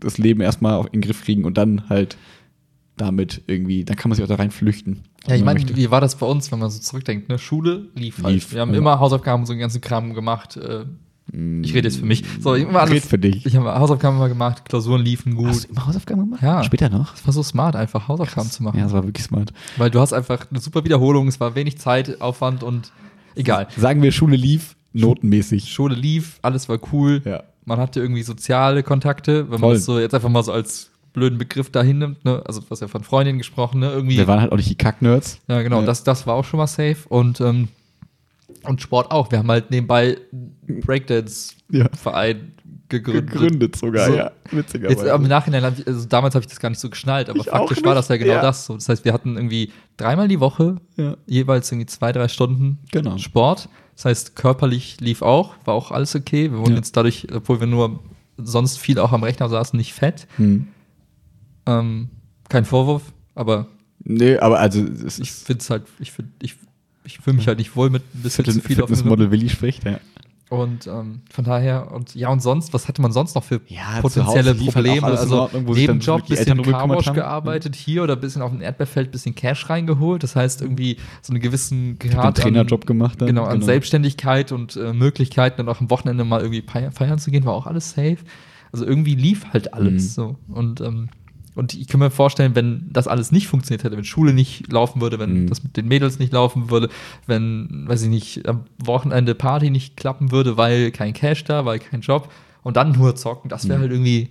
das 0.01 0.17
Leben 0.17 0.41
erstmal 0.41 0.85
in 0.87 0.99
den 0.99 1.01
Griff 1.01 1.23
kriegen 1.23 1.45
und 1.45 1.57
dann 1.57 1.89
halt 1.89 2.17
damit 2.97 3.41
irgendwie, 3.47 3.83
dann 3.83 3.95
kann 3.95 4.09
man 4.09 4.15
sich 4.15 4.23
auch 4.23 4.29
da 4.29 4.35
rein 4.35 4.51
flüchten. 4.51 5.03
Ja, 5.27 5.35
ich 5.35 5.43
meine, 5.43 5.63
wie 5.75 5.91
war 5.91 6.01
das 6.01 6.15
bei 6.17 6.25
uns, 6.25 6.51
wenn 6.51 6.59
man 6.59 6.69
so 6.69 6.79
zurückdenkt? 6.79 7.29
Ne? 7.29 7.39
Schule 7.39 7.89
lief 7.95 8.21
halt. 8.23 8.33
Lief, 8.33 8.53
Wir 8.53 8.61
haben 8.61 8.71
ja. 8.71 8.77
immer 8.77 8.99
Hausaufgaben 8.99 9.43
und 9.43 9.45
so 9.47 9.53
einen 9.53 9.59
ganzen 9.59 9.81
Kram 9.81 10.13
gemacht. 10.13 10.57
Äh, 10.57 10.85
ich 11.61 11.73
rede 11.73 11.87
jetzt 11.87 11.99
für 11.99 12.05
mich. 12.05 12.23
So, 12.41 12.55
ich 12.55 12.67
alles, 12.67 12.91
Red 12.91 13.03
für 13.03 13.17
dich. 13.17 13.45
Ich 13.45 13.55
habe 13.55 13.73
Hausaufgaben 13.73 14.17
immer 14.17 14.27
gemacht, 14.27 14.65
Klausuren 14.65 15.01
liefen 15.01 15.35
gut. 15.35 15.47
Hast 15.47 15.63
du 15.65 15.69
immer 15.69 15.85
Hausaufgaben 15.87 16.21
gemacht? 16.21 16.41
Ja. 16.41 16.63
Später 16.63 16.89
noch? 16.89 17.15
Es 17.15 17.25
war 17.25 17.33
so 17.33 17.41
smart, 17.41 17.75
einfach 17.75 18.07
Hausaufgaben 18.07 18.49
zu 18.49 18.63
machen. 18.63 18.77
Ja, 18.77 18.83
das 18.83 18.93
war 18.93 19.05
wirklich 19.05 19.25
smart. 19.25 19.53
Weil 19.77 19.89
du 19.89 19.99
hast 19.99 20.11
einfach 20.11 20.47
eine 20.49 20.59
super 20.59 20.83
Wiederholung, 20.83 21.27
es 21.27 21.39
war 21.39 21.55
wenig 21.55 21.77
Zeitaufwand 21.77 22.63
und 22.63 22.91
egal. 23.35 23.67
Sagen 23.77 24.01
wir, 24.01 24.11
Schule 24.11 24.35
lief 24.35 24.75
notenmäßig. 24.91 25.71
Schule 25.71 25.95
lief, 25.95 26.39
alles 26.41 26.67
war 26.67 26.79
cool. 26.91 27.21
Ja. 27.23 27.43
Man 27.65 27.79
hatte 27.79 27.99
irgendwie 27.99 28.23
soziale 28.23 28.83
Kontakte, 28.83 29.43
wenn 29.45 29.51
man 29.51 29.59
Voll. 29.59 29.73
das 29.75 29.85
so 29.85 29.99
jetzt 29.99 30.13
einfach 30.15 30.29
mal 30.29 30.43
so 30.43 30.51
als 30.51 30.89
blöden 31.13 31.37
Begriff 31.37 31.69
dahin 31.71 31.99
nimmt, 31.99 32.23
ne? 32.25 32.41
Also 32.45 32.61
was 32.69 32.79
ja 32.79 32.87
von 32.87 33.03
Freundinnen 33.03 33.37
gesprochen, 33.37 33.79
ne? 33.81 33.91
Irgendwie. 33.91 34.17
Wir 34.17 34.27
waren 34.27 34.39
halt 34.41 34.51
auch 34.51 34.57
nicht 34.57 34.69
die 34.69 34.75
Kacknerds. 34.75 35.39
ja, 35.47 35.61
genau, 35.61 35.81
Ja. 35.81 35.85
Das, 35.85 36.03
das 36.03 36.25
war 36.25 36.35
auch 36.35 36.45
schon 36.45 36.57
mal 36.57 36.67
safe. 36.67 36.97
Und, 37.09 37.41
ähm, 37.41 37.67
und 38.63 38.81
Sport 38.81 39.11
auch. 39.11 39.29
Wir 39.31 39.39
haben 39.39 39.49
halt 39.51 39.69
nebenbei 39.71 40.17
Breakdance-Verein 41.11 42.53
gegründet. 42.89 43.31
Gegründet 43.31 43.75
sogar, 43.75 44.07
So. 44.07 44.15
ja. 44.15 44.31
Witzigerweise. 44.51 45.05
Jetzt 45.05 45.15
im 45.15 45.23
Nachhinein, 45.23 45.63
hab 45.63 45.77
ich, 45.79 45.87
also 45.87 46.05
damals 46.07 46.35
habe 46.35 46.43
ich 46.43 46.47
das 46.49 46.59
gar 46.59 46.69
nicht 46.69 46.79
so 46.79 46.89
geschnallt, 46.89 47.29
aber 47.29 47.39
Ich 47.39 47.45
faktisch 47.45 47.83
war 47.83 47.95
das 47.95 48.09
ja 48.09 48.17
genau 48.17 48.33
ja. 48.33 48.41
das 48.41 48.65
so. 48.65 48.73
Das 48.75 48.89
heißt, 48.89 49.05
wir 49.05 49.13
hatten 49.13 49.35
irgendwie 49.37 49.71
dreimal 49.97 50.27
die 50.27 50.39
Woche 50.39 50.75
Ja. 50.97 51.15
jeweils 51.25 51.71
irgendwie 51.71 51.85
zwei, 51.85 52.11
drei 52.11 52.27
Stunden 52.27 52.79
Genau. 52.91 53.17
Sport. 53.17 53.69
Das 54.01 54.05
heißt, 54.05 54.35
körperlich 54.35 54.99
lief 54.99 55.21
auch, 55.21 55.53
war 55.63 55.75
auch 55.75 55.91
alles 55.91 56.15
okay. 56.15 56.49
Wir 56.51 56.57
wurden 56.57 56.71
Ja. 56.71 56.77
jetzt 56.77 56.97
dadurch, 56.97 57.27
obwohl 57.31 57.59
wir 57.59 57.67
nur 57.67 57.99
sonst 58.37 58.79
viel 58.79 58.97
auch 58.97 59.11
am 59.11 59.21
Rechner 59.21 59.47
saßen, 59.47 59.77
nicht 59.77 59.93
fett. 59.93 60.27
Hm. 60.37 60.65
Ähm, 61.67 62.09
kein 62.49 62.65
Vorwurf, 62.65 63.03
aber 63.35 63.67
Nee, 64.03 64.37
aber 64.39 64.59
also, 64.59 64.83
ich 65.19 65.31
finde 65.31 65.61
es 65.61 65.69
halt, 65.69 65.83
ich 65.99 66.11
finde 66.11 66.31
ich, 66.41 66.55
ich 67.03 67.19
fühle 67.19 67.35
mich 67.37 67.47
halt 67.47 67.59
nicht 67.59 67.75
wohl 67.75 67.91
mit 67.91 68.01
ein 68.15 68.23
bisschen 68.23 68.43
Fitness, 68.45 68.63
zu 68.63 68.67
viel 68.67 68.81
auf 68.81 68.87
dem. 68.89 68.95
Fitnessmodel 68.95 69.29
Willi 69.29 69.49
spricht, 69.49 69.83
ja. 69.85 69.99
Und 70.51 70.85
ähm, 70.85 71.21
von 71.31 71.45
daher, 71.45 71.93
und 71.93 72.13
ja, 72.13 72.27
und 72.27 72.41
sonst, 72.41 72.73
was 72.73 72.89
hatte 72.89 73.01
man 73.01 73.13
sonst 73.13 73.35
noch 73.35 73.43
für 73.45 73.61
Ja, 73.67 74.01
potenzielle 74.01 74.49
halt 74.49 74.57
Probleme? 74.57 74.97
in 74.97 75.03
also 75.05 75.43
Ordnung, 75.43 75.63
Nebenjob, 75.63 76.27
bisschen 76.27 76.61
Carwash 76.61 77.13
gearbeitet 77.13 77.73
hier 77.73 78.03
oder 78.03 78.17
bisschen 78.17 78.41
auf 78.41 78.51
dem 78.51 78.59
Erdbeerfeld, 78.59 79.11
bisschen 79.13 79.33
Cash 79.33 79.69
reingeholt. 79.69 80.23
Das 80.23 80.35
heißt, 80.35 80.61
irgendwie 80.61 80.97
so 81.21 81.31
einen 81.31 81.41
gewissen 81.41 81.97
Grad 81.99 82.37
den 82.37 82.41
Trainerjob 82.43 82.85
gemacht 82.85 83.21
dann. 83.21 83.27
Genau, 83.27 83.45
an 83.45 83.61
Selbstständigkeit 83.61 84.51
und 84.51 84.75
äh, 84.75 84.91
Möglichkeiten, 84.91 85.55
dann 85.55 85.69
auch 85.73 85.79
am 85.79 85.89
Wochenende 85.89 86.25
mal 86.25 86.41
irgendwie 86.41 86.63
feiern, 86.69 86.91
feiern 86.91 87.17
zu 87.17 87.31
gehen, 87.31 87.45
war 87.45 87.53
auch 87.53 87.65
alles 87.65 87.91
safe. 87.91 88.17
Also 88.73 88.85
irgendwie 88.85 89.15
lief 89.15 89.45
halt 89.53 89.73
alles 89.73 89.93
Mhm. 89.93 89.99
so. 89.99 90.35
Und, 90.49 90.81
ähm, 90.81 91.07
und 91.55 91.73
ich 91.73 91.87
kann 91.87 91.99
mir 91.99 92.09
vorstellen, 92.11 92.55
wenn 92.55 92.87
das 92.91 93.07
alles 93.07 93.31
nicht 93.31 93.47
funktioniert 93.47 93.83
hätte, 93.83 93.97
wenn 93.97 94.03
Schule 94.03 94.33
nicht 94.33 94.71
laufen 94.71 95.01
würde, 95.01 95.19
wenn 95.19 95.43
Mhm. 95.43 95.47
das 95.47 95.63
mit 95.63 95.75
den 95.77 95.87
Mädels 95.87 96.19
nicht 96.19 96.31
laufen 96.33 96.69
würde, 96.69 96.89
wenn, 97.27 97.85
weiß 97.87 98.03
ich 98.03 98.09
nicht, 98.09 98.47
am 98.47 98.65
Wochenende 98.83 99.35
Party 99.35 99.69
nicht 99.69 99.97
klappen 99.97 100.31
würde, 100.31 100.57
weil 100.57 100.91
kein 100.91 101.13
Cash 101.13 101.43
da, 101.43 101.65
weil 101.65 101.79
kein 101.79 102.01
Job 102.01 102.31
und 102.63 102.77
dann 102.77 102.91
nur 102.93 103.15
zocken, 103.15 103.49
das 103.49 103.67
wäre 103.67 103.79
Mhm. 103.79 103.81
halt 103.83 103.91
irgendwie, 103.91 104.29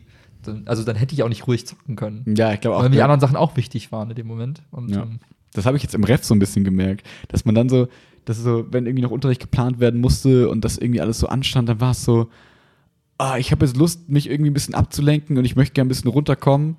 also 0.67 0.83
dann 0.85 0.97
hätte 0.97 1.15
ich 1.15 1.23
auch 1.23 1.29
nicht 1.29 1.47
ruhig 1.47 1.67
zocken 1.67 1.97
können. 1.97 2.25
Ja, 2.37 2.53
ich 2.53 2.61
glaube 2.61 2.77
auch. 2.77 2.83
Weil 2.83 2.89
mir 2.91 2.97
die 2.97 3.03
anderen 3.03 3.21
Sachen 3.21 3.37
auch 3.37 3.57
wichtig 3.57 3.93
waren 3.93 4.09
in 4.11 4.17
dem 4.17 4.27
Moment. 4.27 4.63
Und 4.71 4.91
Ja. 4.91 5.03
ähm, 5.03 5.19
Das 5.53 5.67
habe 5.67 5.77
ich 5.77 5.83
jetzt 5.83 5.97
im 5.97 6.05
Ref 6.05 6.23
so 6.23 6.33
ein 6.33 6.39
bisschen 6.39 6.63
gemerkt, 6.63 7.05
dass 7.27 7.45
man 7.45 7.57
dann 7.57 7.69
so, 7.69 7.89
dass 8.25 8.39
so, 8.39 8.67
wenn 8.71 8.87
irgendwie 8.87 9.03
noch 9.03 9.11
Unterricht 9.11 9.41
geplant 9.41 9.81
werden 9.81 10.01
musste 10.01 10.49
und 10.49 10.65
das 10.65 10.79
irgendwie 10.79 11.01
alles 11.01 11.19
so 11.19 11.27
anstand, 11.27 11.69
dann 11.69 11.81
war 11.81 11.91
es 11.91 12.05
so, 12.05 12.29
ah, 13.19 13.37
ich 13.37 13.51
habe 13.51 13.67
jetzt 13.67 13.77
Lust, 13.77 14.09
mich 14.09 14.31
irgendwie 14.31 14.51
ein 14.51 14.55
bisschen 14.55 14.75
abzulenken 14.75 15.37
und 15.39 15.45
ich 15.45 15.57
möchte 15.57 15.75
gerne 15.75 15.87
ein 15.87 15.89
bisschen 15.89 16.09
runterkommen, 16.11 16.77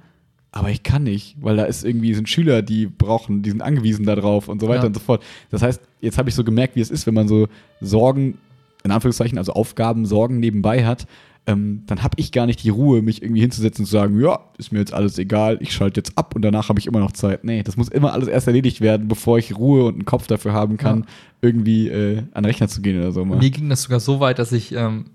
aber 0.52 0.70
ich 0.70 0.84
kann 0.84 1.04
nicht, 1.04 1.38
weil 1.40 1.56
da 1.58 1.64
ist 1.64 1.86
irgendwie 1.86 2.14
sind 2.14 2.28
Schüler, 2.28 2.62
die 2.62 2.86
brauchen, 2.88 3.42
die 3.42 3.50
sind 3.50 3.62
angewiesen 3.62 4.06
darauf 4.06 4.48
und 4.50 4.60
so 4.62 4.68
weiter 4.68 4.82
Ja. 4.82 4.88
und 4.88 4.94
so 4.96 5.00
fort. 5.00 5.24
Das 5.50 5.62
heißt, 5.62 5.82
jetzt 6.02 6.18
habe 6.18 6.30
ich 6.30 6.36
so 6.36 6.44
gemerkt, 6.44 6.76
wie 6.76 6.82
es 6.82 6.92
ist, 6.92 7.08
wenn 7.08 7.14
man 7.14 7.28
so 7.28 7.48
Sorgen, 7.80 8.38
in 8.84 8.92
Anführungszeichen, 8.92 9.38
also 9.38 9.54
Aufgaben, 9.54 10.06
Sorgen 10.06 10.40
nebenbei 10.40 10.86
hat, 10.86 11.06
ähm, 11.48 11.84
dann 11.88 12.04
habe 12.04 12.14
ich 12.18 12.32
gar 12.32 12.46
nicht 12.46 12.64
die 12.64 12.70
Ruhe, 12.70 13.02
mich 13.02 13.24
irgendwie 13.24 13.42
hinzusetzen 13.42 13.84
und 13.84 13.88
zu 13.88 13.92
sagen, 13.94 14.20
ja, 14.22 14.40
ist 14.60 14.72
mir 14.72 14.80
jetzt 14.80 14.94
alles 14.94 15.18
egal, 15.18 15.58
ich 15.60 15.74
schalte 15.74 16.00
jetzt 16.00 16.16
ab 16.18 16.36
und 16.36 16.44
danach 16.44 16.70
habe 16.70 16.80
ich 16.80 16.86
immer 16.86 17.00
noch 17.00 17.14
Zeit. 17.14 17.44
Nee, 17.44 17.64
das 17.64 17.78
muss 17.78 17.88
immer 17.90 18.14
alles 18.14 18.28
erst 18.28 18.46
erledigt 18.48 18.80
werden, 18.82 19.08
bevor 19.08 19.40
ich 19.40 19.58
Ruhe 19.58 19.86
und 19.86 19.96
einen 19.96 20.06
Kopf 20.06 20.28
dafür 20.28 20.54
haben 20.54 20.78
kann, 20.78 21.00
Ja. 21.02 21.06
irgendwie 21.42 21.88
äh, 21.88 22.18
an 22.34 22.44
den 22.44 22.46
Rechner 22.46 22.68
zu 22.68 22.82
gehen 22.82 23.00
oder 23.00 23.12
so 23.12 23.26
mal. 23.26 23.40
mir 23.40 23.50
ging 23.50 23.70
das 23.70 23.84
sogar 23.84 24.00
so 24.00 24.20
weit, 24.20 24.38
dass 24.38 24.52
ich 24.52 24.72
ähm, 24.74 25.06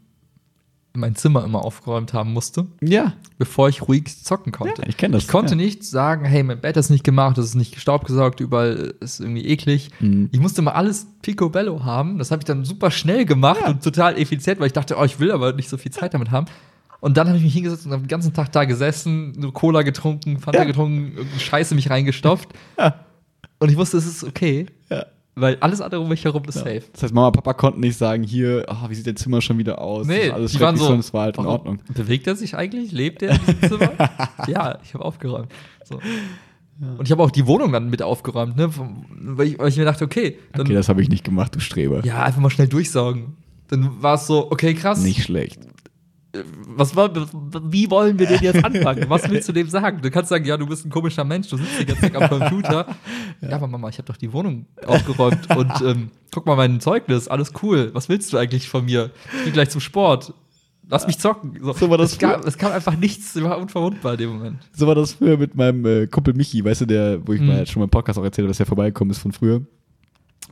mein 0.96 1.14
Zimmer 1.14 1.44
immer 1.44 1.64
aufgeräumt 1.64 2.12
haben 2.12 2.32
musste. 2.32 2.66
Ja, 2.80 3.12
bevor 3.38 3.68
ich 3.68 3.86
ruhig 3.86 4.22
zocken 4.24 4.52
konnte. 4.52 4.82
Ja, 4.82 4.88
ich 4.88 4.96
kenn 4.96 5.12
das, 5.12 5.22
Ich 5.22 5.28
konnte 5.28 5.50
ja. 5.52 5.56
nicht 5.56 5.84
sagen, 5.84 6.24
hey, 6.24 6.42
mein 6.42 6.60
Bett 6.60 6.76
ist 6.76 6.90
nicht 6.90 7.04
gemacht, 7.04 7.38
es 7.38 7.46
ist 7.46 7.54
nicht 7.54 7.80
staubgesaugt, 7.80 8.40
überall 8.40 8.94
ist 9.00 9.20
irgendwie 9.20 9.46
eklig. 9.46 9.90
Mhm. 10.00 10.28
Ich 10.32 10.40
musste 10.40 10.62
mal 10.62 10.72
alles 10.72 11.06
picobello 11.22 11.84
haben. 11.84 12.18
Das 12.18 12.30
habe 12.30 12.40
ich 12.40 12.44
dann 12.44 12.64
super 12.64 12.90
schnell 12.90 13.24
gemacht 13.24 13.60
und 13.66 13.82
total 13.84 14.18
effizient, 14.18 14.58
weil 14.60 14.68
ich 14.68 14.72
dachte, 14.72 14.96
oh, 14.98 15.04
ich 15.04 15.20
will 15.20 15.30
aber 15.30 15.52
nicht 15.52 15.68
so 15.68 15.76
viel 15.76 15.92
Zeit 15.92 16.14
damit 16.14 16.30
haben. 16.30 16.46
Und 17.00 17.16
dann 17.16 17.28
habe 17.28 17.36
ich 17.36 17.44
mich 17.44 17.52
hingesetzt 17.52 17.84
und 17.86 17.92
habe 17.92 18.02
den 18.02 18.08
ganzen 18.08 18.32
Tag 18.32 18.50
da 18.52 18.64
gesessen, 18.64 19.32
nur 19.38 19.52
Cola 19.52 19.82
getrunken, 19.82 20.38
Fanta 20.38 20.60
Ja. 20.60 20.64
getrunken, 20.64 21.12
Scheiße 21.38 21.74
mich 21.74 21.90
reingestopft. 21.90 22.48
Und 23.58 23.70
ich 23.70 23.76
wusste, 23.76 23.98
es 23.98 24.06
ist 24.06 24.24
okay, 24.24 24.66
ja. 24.90 25.04
Weil 25.36 25.56
alles 25.60 25.82
andere 25.82 26.00
um 26.00 26.08
mich 26.08 26.24
herum 26.24 26.42
ist 26.48 26.54
safe. 26.54 26.82
Das 26.92 27.02
heißt, 27.04 27.14
Mama 27.14 27.28
und 27.28 27.34
Papa 27.34 27.52
konnten 27.52 27.80
nicht 27.80 27.96
sagen, 27.98 28.22
hier, 28.22 28.64
ah, 28.68 28.86
wie 28.88 28.94
sieht 28.94 29.06
dein 29.06 29.16
Zimmer 29.16 29.42
schon 29.42 29.58
wieder 29.58 29.80
aus? 29.80 30.06
Nee, 30.06 30.30
alles 30.30 30.52
die 30.52 30.60
waren 30.60 30.76
so. 30.76 30.94
es 30.94 31.12
war 31.12 31.24
halt 31.24 31.36
in 31.36 31.44
Ordnung. 31.44 31.78
Bewegt 31.92 32.26
er 32.26 32.36
sich 32.36 32.56
eigentlich? 32.56 32.90
Lebt 32.90 33.22
er 33.22 33.34
in 33.34 33.40
diesem 33.46 33.78
Zimmer? 33.78 33.92
ja, 34.48 34.78
ich 34.82 34.94
habe 34.94 35.04
aufgeräumt. 35.04 35.52
So. 35.84 36.00
Und 36.98 37.02
ich 37.04 37.10
habe 37.10 37.22
auch 37.22 37.30
die 37.30 37.46
Wohnung 37.46 37.72
dann 37.72 37.90
mit 37.90 38.02
aufgeräumt, 38.02 38.56
ne? 38.56 38.70
Weil 39.10 39.46
ich, 39.48 39.58
weil 39.58 39.68
ich 39.68 39.76
mir 39.76 39.84
dachte, 39.84 40.04
okay, 40.04 40.38
dann 40.52 40.62
Okay, 40.62 40.74
das 40.74 40.88
habe 40.88 41.02
ich 41.02 41.08
nicht 41.08 41.24
gemacht, 41.24 41.54
du 41.54 41.60
Streber. 41.60 42.04
ja, 42.04 42.22
einfach 42.22 42.40
mal 42.40 42.50
schnell 42.50 42.68
durchsaugen. 42.68 43.36
Dann 43.68 44.02
war 44.02 44.14
es 44.14 44.26
so, 44.26 44.50
okay, 44.50 44.74
krass. 44.74 45.02
Nicht 45.02 45.22
schlecht. 45.22 45.60
Was 46.76 46.94
war, 46.96 47.10
wie 47.70 47.90
wollen 47.90 48.18
wir 48.18 48.26
denn 48.26 48.40
jetzt 48.42 48.64
anfangen? 48.64 49.04
Was 49.08 49.28
willst 49.30 49.48
du 49.48 49.52
dem 49.52 49.68
sagen? 49.68 50.00
Du 50.02 50.10
kannst 50.10 50.28
sagen, 50.30 50.44
ja, 50.44 50.56
du 50.56 50.66
bist 50.66 50.84
ein 50.86 50.90
komischer 50.90 51.24
Mensch, 51.24 51.48
du 51.48 51.56
sitzt 51.56 51.80
die 51.80 51.86
ganze 51.86 52.02
Zeit 52.02 52.16
am 52.16 52.28
Computer. 52.28 52.86
Ja, 53.40 53.56
aber 53.56 53.66
Mama, 53.66 53.88
ich 53.88 53.98
habe 53.98 54.06
doch 54.06 54.16
die 54.16 54.32
Wohnung 54.32 54.66
aufgeräumt 54.86 55.54
und 55.56 55.72
ähm, 55.82 56.10
guck 56.32 56.46
mal 56.46 56.56
mein 56.56 56.80
Zeugnis, 56.80 57.28
alles 57.28 57.52
cool. 57.62 57.90
Was 57.92 58.08
willst 58.08 58.32
du 58.32 58.38
eigentlich 58.38 58.68
von 58.68 58.84
mir? 58.84 59.10
Ich 59.38 59.44
geh 59.46 59.50
gleich 59.52 59.70
zum 59.70 59.80
Sport. 59.80 60.32
lass 60.88 61.06
mich 61.06 61.18
zocken. 61.18 61.58
So, 61.62 61.72
So 61.72 61.90
war 61.90 61.98
das 61.98 62.12
es, 62.12 62.18
gab, 62.18 62.44
es 62.46 62.56
kam 62.56 62.72
einfach 62.72 62.96
nichts, 62.96 63.34
es 63.34 63.42
war 63.42 63.58
unverwundbar 63.58 64.12
in 64.12 64.18
dem 64.18 64.30
Moment. 64.34 64.58
So 64.72 64.86
war 64.86 64.94
das 64.94 65.12
früher 65.14 65.36
mit 65.36 65.54
meinem 65.54 65.84
äh, 65.84 66.06
Kumpel 66.06 66.34
Michi, 66.34 66.64
weißt 66.64 66.82
du, 66.82 66.86
der, 66.86 67.26
wo 67.26 67.32
ich 67.32 67.40
Mhm. 67.40 67.46
mal 67.48 67.66
schon 67.66 67.80
mal 67.80 67.84
im 67.84 67.90
Podcast 67.90 68.18
auch 68.18 68.24
erzählt 68.24 68.44
habe, 68.44 68.50
dass 68.50 68.60
er 68.60 68.66
vorbeigekommen 68.66 69.10
ist 69.10 69.18
von 69.18 69.32
früher. 69.32 69.62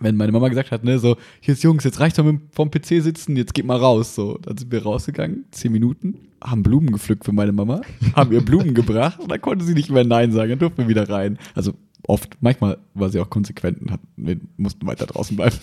Wenn 0.01 0.17
meine 0.17 0.33
Mama 0.33 0.49
gesagt 0.49 0.71
hat, 0.73 0.83
ne, 0.85 0.99
so, 0.99 1.17
hier 1.41 1.55
ist 1.55 1.63
Jungs, 1.63 1.85
jetzt 1.85 2.01
reicht 2.01 2.19
doch 2.19 2.25
mit 2.25 2.41
vom 2.51 2.71
PC 2.71 3.01
sitzen, 3.03 3.37
jetzt 3.37 3.55
geht 3.55 3.65
mal 3.65 3.77
raus. 3.79 4.15
So, 4.15 4.39
dann 4.39 4.57
sind 4.59 4.73
wir 4.73 4.83
rausgegangen, 4.83 5.45
zehn 5.53 5.71
Minuten, 5.73 6.17
haben 6.43 6.63
Blumen 6.65 6.91
gepflückt 6.93 7.25
für 7.25 7.33
meine 7.33 7.53
Mama, 7.53 7.81
haben 8.17 8.33
ihr 8.33 8.45
Blumen 8.45 8.75
gebracht 8.75 9.21
und 9.21 9.31
dann 9.31 9.41
konnte 9.41 9.65
sie 9.65 9.75
nicht 9.75 9.91
mehr 9.91 10.05
Nein 10.05 10.33
sagen, 10.33 10.51
dann 10.51 10.59
durften 10.59 10.79
wir 10.79 10.89
wieder 10.89 11.09
rein. 11.09 11.39
Also 11.55 11.75
oft, 12.07 12.37
manchmal 12.41 12.79
war 12.95 13.09
sie 13.09 13.21
auch 13.21 13.31
konsequent 13.31 13.81
und 13.81 13.93
hat, 13.93 14.01
wir 14.17 14.37
mussten 14.57 14.85
weiter 14.87 15.07
draußen 15.07 15.37
bleiben. 15.37 15.57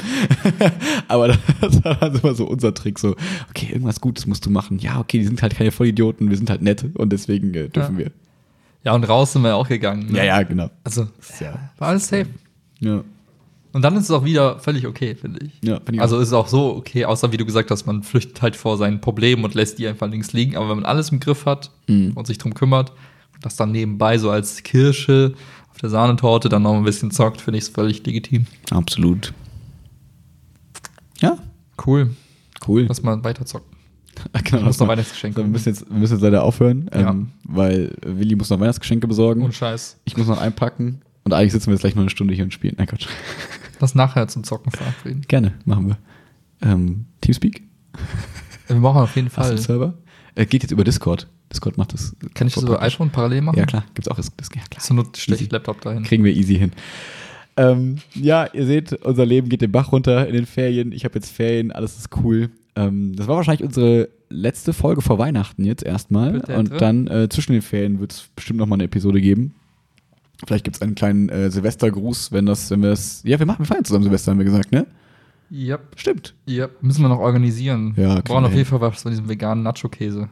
Aber 1.07 1.27
das 1.59 1.83
war 1.83 1.95
dann 1.95 2.15
immer 2.15 2.33
so 2.33 2.47
unser 2.47 2.73
Trick, 2.73 2.99
so, 2.99 3.15
okay, 3.49 3.67
irgendwas 3.71 4.01
Gutes 4.01 4.25
musst 4.27 4.45
du 4.45 4.49
machen. 4.49 4.79
Ja, 4.79 4.99
okay, 4.99 5.19
die 5.19 5.25
sind 5.25 5.41
halt 5.41 5.55
keine 5.55 5.71
Vollidioten, 5.71 6.29
wir 6.29 6.37
sind 6.37 6.49
halt 6.49 6.61
nett 6.61 6.85
und 6.95 7.11
deswegen 7.11 7.53
äh, 7.53 7.67
dürfen 7.69 7.93
Ja. 7.99 8.05
wir. 8.05 8.11
Ja, 8.83 8.93
und 8.95 9.03
raus 9.03 9.33
sind 9.33 9.43
wir 9.43 9.55
auch 9.55 9.67
gegangen. 9.67 10.07
ne? 10.11 10.17
Ja, 10.19 10.23
ja, 10.23 10.43
genau. 10.43 10.71
Also, 10.83 11.07
Ja. 11.39 11.69
war 11.77 11.89
alles 11.89 12.07
safe. 12.07 12.27
Ja. 12.79 13.03
Und 13.73 13.83
dann 13.83 13.95
ist 13.95 14.03
es 14.05 14.11
auch 14.11 14.25
wieder 14.25 14.59
völlig 14.59 14.85
okay, 14.85 15.15
finde 15.15 15.45
ich. 15.45 15.51
Ja, 15.63 15.75
find 15.79 15.93
ich 15.95 16.01
also 16.01 16.17
auch. 16.17 16.21
ist 16.21 16.27
es 16.27 16.33
auch 16.33 16.47
so 16.47 16.75
okay, 16.75 17.05
außer 17.05 17.31
wie 17.31 17.37
du 17.37 17.45
gesagt 17.45 17.71
hast, 17.71 17.85
man 17.85 18.03
flüchtet 18.03 18.41
halt 18.41 18.55
vor 18.57 18.77
seinen 18.77 18.99
Problemen 19.01 19.43
und 19.45 19.53
lässt 19.53 19.79
die 19.79 19.87
einfach 19.87 20.09
links 20.09 20.33
liegen. 20.33 20.57
Aber 20.57 20.69
wenn 20.69 20.77
man 20.77 20.85
alles 20.85 21.09
im 21.09 21.19
Griff 21.19 21.45
hat 21.45 21.71
Mhm. 21.87 22.11
und 22.15 22.27
sich 22.27 22.37
drum 22.37 22.53
kümmert 22.53 22.91
das 23.41 23.55
dann 23.55 23.71
nebenbei 23.71 24.17
so 24.19 24.29
als 24.29 24.61
Kirsche 24.61 25.33
auf 25.71 25.77
der 25.79 25.89
Sahnetorte 25.89 26.47
dann 26.47 26.61
noch 26.61 26.75
ein 26.75 26.83
bisschen 26.83 27.09
zockt, 27.09 27.41
finde 27.41 27.57
ich 27.57 27.63
es 27.63 27.69
völlig 27.69 28.05
legitim. 28.05 28.45
Absolut. 28.69 29.33
Ja, 31.21 31.37
Cool. 31.85 32.11
cool. 32.67 32.85
Lass 32.87 33.01
mal 33.01 33.23
weiter 33.23 33.45
zocken. 33.45 33.71
genau, 34.43 34.61
muss 34.63 34.77
noch 34.79 34.87
Weihnachtsgeschenke 34.87 35.39
So, 35.39 35.45
wir, 35.45 35.49
müssen 35.49 35.69
jetzt, 35.69 35.89
wir 35.89 35.97
müssen 35.97 36.13
jetzt 36.13 36.21
leider 36.21 36.43
aufhören, 36.43 36.87
Ja. 36.93 37.09
ähm, 37.09 37.29
weil 37.45 37.95
Willi 38.05 38.35
muss 38.35 38.49
noch 38.51 38.59
Weihnachtsgeschenke 38.59 39.07
besorgen. 39.07 39.41
Und 39.41 39.55
Scheiß. 39.55 39.97
ich 40.05 40.17
muss 40.17 40.27
noch 40.27 40.39
einpacken. 40.39 41.01
Und 41.23 41.33
eigentlich 41.33 41.51
sitzen 41.53 41.67
wir 41.67 41.73
jetzt 41.73 41.81
gleich 41.81 41.95
noch 41.95 42.01
eine 42.01 42.09
Stunde 42.11 42.33
hier 42.35 42.43
und 42.43 42.53
spielen. 42.53 42.75
Nein, 42.77 42.87
Gott. 42.87 43.07
Lass 43.81 43.95
nachher 43.95 44.27
zum 44.27 44.43
Zocken 44.43 44.71
verabreden. 44.71 45.23
Gerne, 45.27 45.53
machen 45.65 45.87
wir. 45.87 45.97
Ähm, 46.61 47.05
Teamspeak? 47.21 47.63
Wir 48.67 48.75
machen 48.75 49.01
auf 49.01 49.15
jeden 49.15 49.27
Hast 49.29 49.35
Fall. 49.35 49.49
einen 49.49 49.57
Server? 49.57 49.93
Äh, 50.35 50.45
geht 50.45 50.63
jetzt 50.63 50.71
über 50.71 50.83
Discord. 50.83 51.27
Discord 51.51 51.77
macht 51.77 51.93
das. 51.93 52.15
Kann 52.33 52.47
ich 52.47 52.53
das 52.53 52.63
über 52.63 52.81
iPhone 52.81 53.09
parallel 53.09 53.41
machen? 53.41 53.57
Ja, 53.57 53.65
klar. 53.65 53.83
Gibt's 53.93 54.07
auch. 54.07 54.15
Das, 54.15 54.31
das, 54.37 54.49
ja, 54.55 54.61
klar. 54.69 55.05
Stelle 55.15 55.35
ich 55.35 55.41
Easy. 55.41 55.51
Laptop 55.51 55.81
dahin. 55.81 56.03
Kriegen 56.03 56.23
wir 56.23 56.33
easy 56.33 56.57
hin. 56.57 56.71
Ähm, 57.57 57.97
ja, 58.13 58.45
ihr 58.53 58.65
seht, 58.65 58.93
unser 58.93 59.25
Leben 59.25 59.49
geht 59.49 59.61
den 59.61 59.71
Bach 59.71 59.91
runter 59.91 60.27
in 60.27 60.33
den 60.33 60.45
Ferien. 60.45 60.91
Ich 60.93 61.03
habe 61.03 61.15
jetzt 61.15 61.31
Ferien, 61.31 61.71
alles 61.71 61.97
ist 61.97 62.09
cool. 62.23 62.49
Ähm, 62.75 63.13
das 63.15 63.27
war 63.27 63.35
wahrscheinlich 63.35 63.63
unsere 63.63 64.07
letzte 64.29 64.71
Folge 64.71 65.01
vor 65.01 65.17
Weihnachten 65.19 65.65
jetzt 65.65 65.83
erstmal. 65.83 66.39
Und 66.41 66.79
dann 66.79 67.07
äh, 67.07 67.27
zwischen 67.29 67.51
den 67.51 67.61
Ferien 67.61 67.99
wird 67.99 68.13
es 68.13 68.29
bestimmt 68.35 68.59
noch 68.59 68.67
mal 68.67 68.75
eine 68.75 68.85
Episode 68.85 69.19
geben. 69.19 69.53
Vielleicht 70.45 70.63
gibt 70.63 70.75
es 70.75 70.81
einen 70.81 70.95
kleinen 70.95 71.29
äh, 71.29 71.51
Silvestergruß, 71.51 72.31
wenn 72.31 72.45
das, 72.45 72.69
wenn 72.71 72.81
wir 72.81 72.91
es. 72.91 73.21
Ja, 73.23 73.39
wir 73.39 73.45
machen, 73.45 73.59
wir 73.59 73.65
feiern 73.65 73.85
zusammen 73.85 74.03
Silvester, 74.03 74.31
haben 74.31 74.39
wir 74.39 74.45
gesagt, 74.45 74.71
ne? 74.71 74.87
Yep. 75.51 75.81
Stimmt. 75.95 76.33
Yep. 76.47 76.81
Müssen 76.81 77.01
wir 77.01 77.09
noch 77.09 77.19
organisieren. 77.19 77.93
Ja, 77.97 78.15
wir 78.15 78.21
brauchen 78.21 78.45
auf 78.45 78.53
jeden. 78.53 78.65
Fall 78.65 78.81
was 78.81 79.01
von 79.01 79.11
diesem 79.11 79.27
veganen 79.27 79.63
Nacho-Käse. 79.63 80.29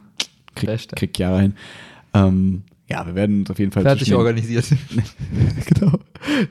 Krieg, 0.54 0.88
krieg 0.96 1.18
Jahre 1.18 1.42
hin. 1.42 1.54
Ähm, 2.14 2.62
ja, 2.88 3.06
wir 3.06 3.14
werden 3.14 3.40
uns 3.40 3.50
auf 3.50 3.58
jeden 3.58 3.70
Fall 3.70 3.82
Fertig 3.82 4.14
organisiert. 4.14 4.66
genau. 5.66 5.98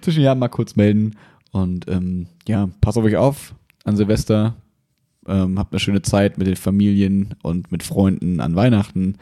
Zwischen 0.01 0.23
Jahren 0.23 0.39
mal 0.39 0.47
kurz 0.47 0.75
melden. 0.75 1.15
Und 1.51 1.89
ähm, 1.89 2.27
ja, 2.47 2.69
passt 2.79 2.97
auf 2.97 3.03
euch 3.03 3.17
auf 3.17 3.55
an 3.83 3.97
Silvester. 3.97 4.55
Ähm, 5.27 5.59
habt 5.59 5.73
eine 5.73 5.79
schöne 5.79 6.01
Zeit 6.01 6.37
mit 6.37 6.47
den 6.47 6.55
Familien 6.55 7.35
und 7.41 7.71
mit 7.71 7.83
Freunden 7.83 8.39
an 8.39 8.55
Weihnachten. 8.55 9.15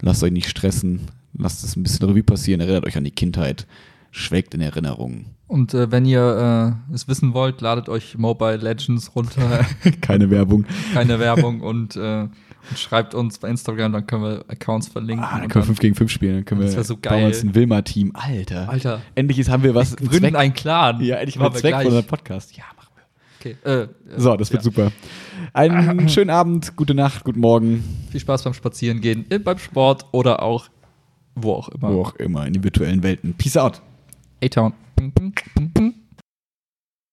Lasst 0.00 0.22
euch 0.22 0.32
nicht 0.32 0.48
stressen. 0.48 1.00
Lasst 1.36 1.64
es 1.64 1.76
ein 1.76 1.82
bisschen 1.82 2.06
Revue 2.08 2.22
passieren. 2.22 2.60
Erinnert 2.60 2.86
euch 2.86 2.96
an 2.96 3.04
die 3.04 3.10
Kindheit. 3.10 3.66
Schwelgt 4.10 4.54
in 4.54 4.60
Erinnerungen. 4.60 5.26
Und 5.46 5.74
äh, 5.74 5.90
wenn 5.90 6.04
ihr 6.04 6.76
äh, 6.90 6.94
es 6.94 7.08
wissen 7.08 7.32
wollt, 7.34 7.60
ladet 7.60 7.88
euch 7.88 8.16
Mobile 8.18 8.56
Legends 8.56 9.14
runter. 9.14 9.64
Keine 10.00 10.30
Werbung. 10.30 10.64
Keine 10.94 11.18
Werbung 11.18 11.60
und, 11.60 11.96
äh, 11.96 12.22
und 12.22 12.78
schreibt 12.78 13.14
uns 13.14 13.38
bei 13.38 13.48
Instagram, 13.48 13.92
dann 13.92 14.06
können 14.06 14.22
wir 14.24 14.44
Accounts 14.48 14.88
verlinken. 14.88 15.24
Ah, 15.24 15.38
dann 15.40 15.48
können 15.48 15.64
wir 15.64 15.66
5 15.68 15.78
gegen 15.80 15.94
5 15.94 16.10
spielen. 16.10 16.34
Dann 16.36 16.44
können 16.44 16.60
Das 16.62 16.76
wir 16.76 16.84
so 16.84 16.96
geil. 16.98 17.26
uns 17.26 17.42
ein 17.42 17.54
Wilma-Team. 17.54 18.12
Alter. 18.14 18.68
Alter, 18.68 19.00
Endlich 19.14 19.38
ist, 19.38 19.48
haben 19.50 19.62
wir 19.62 19.74
was. 19.74 19.98
wir 19.98 20.08
gründen 20.08 20.36
einen 20.36 20.52
Clan. 20.54 21.00
ja, 21.02 21.16
endlich 21.16 21.38
mal 21.38 21.52
wir 21.52 21.52
Zweck 21.60 21.70
gleich. 21.72 21.82
von 21.84 21.92
unserem 21.92 22.06
Podcast. 22.06 22.56
Ja, 22.56 22.64
machen 22.76 22.90
wir. 22.96 23.52
Okay. 23.52 23.56
Äh, 23.64 23.82
äh, 23.84 23.88
So, 24.20 24.36
das 24.36 24.50
wird 24.52 24.62
ja. 24.62 24.64
super. 24.64 24.92
Einen 25.54 26.08
schönen 26.10 26.30
Abend, 26.30 26.76
gute 26.76 26.94
Nacht, 26.94 27.24
guten 27.24 27.40
Morgen, 27.40 27.84
Viel 28.10 28.20
Spaß 28.20 28.42
beim 28.44 28.54
Spazierengehen, 28.54 29.24
äh, 29.30 29.38
beim 29.38 29.58
Sport 29.58 30.06
oder 30.12 30.42
auch 30.42 30.68
wo 31.42 31.54
auch 31.54 31.68
immer. 31.68 31.92
wo 31.92 32.02
auch 32.02 32.14
immer, 32.16 32.46
in 32.46 32.54
den 32.54 32.64
virtuellen 32.64 33.02
Welten. 33.02 33.34
Peace 33.34 33.56
out. 33.56 33.80
A-Town. 34.42 34.72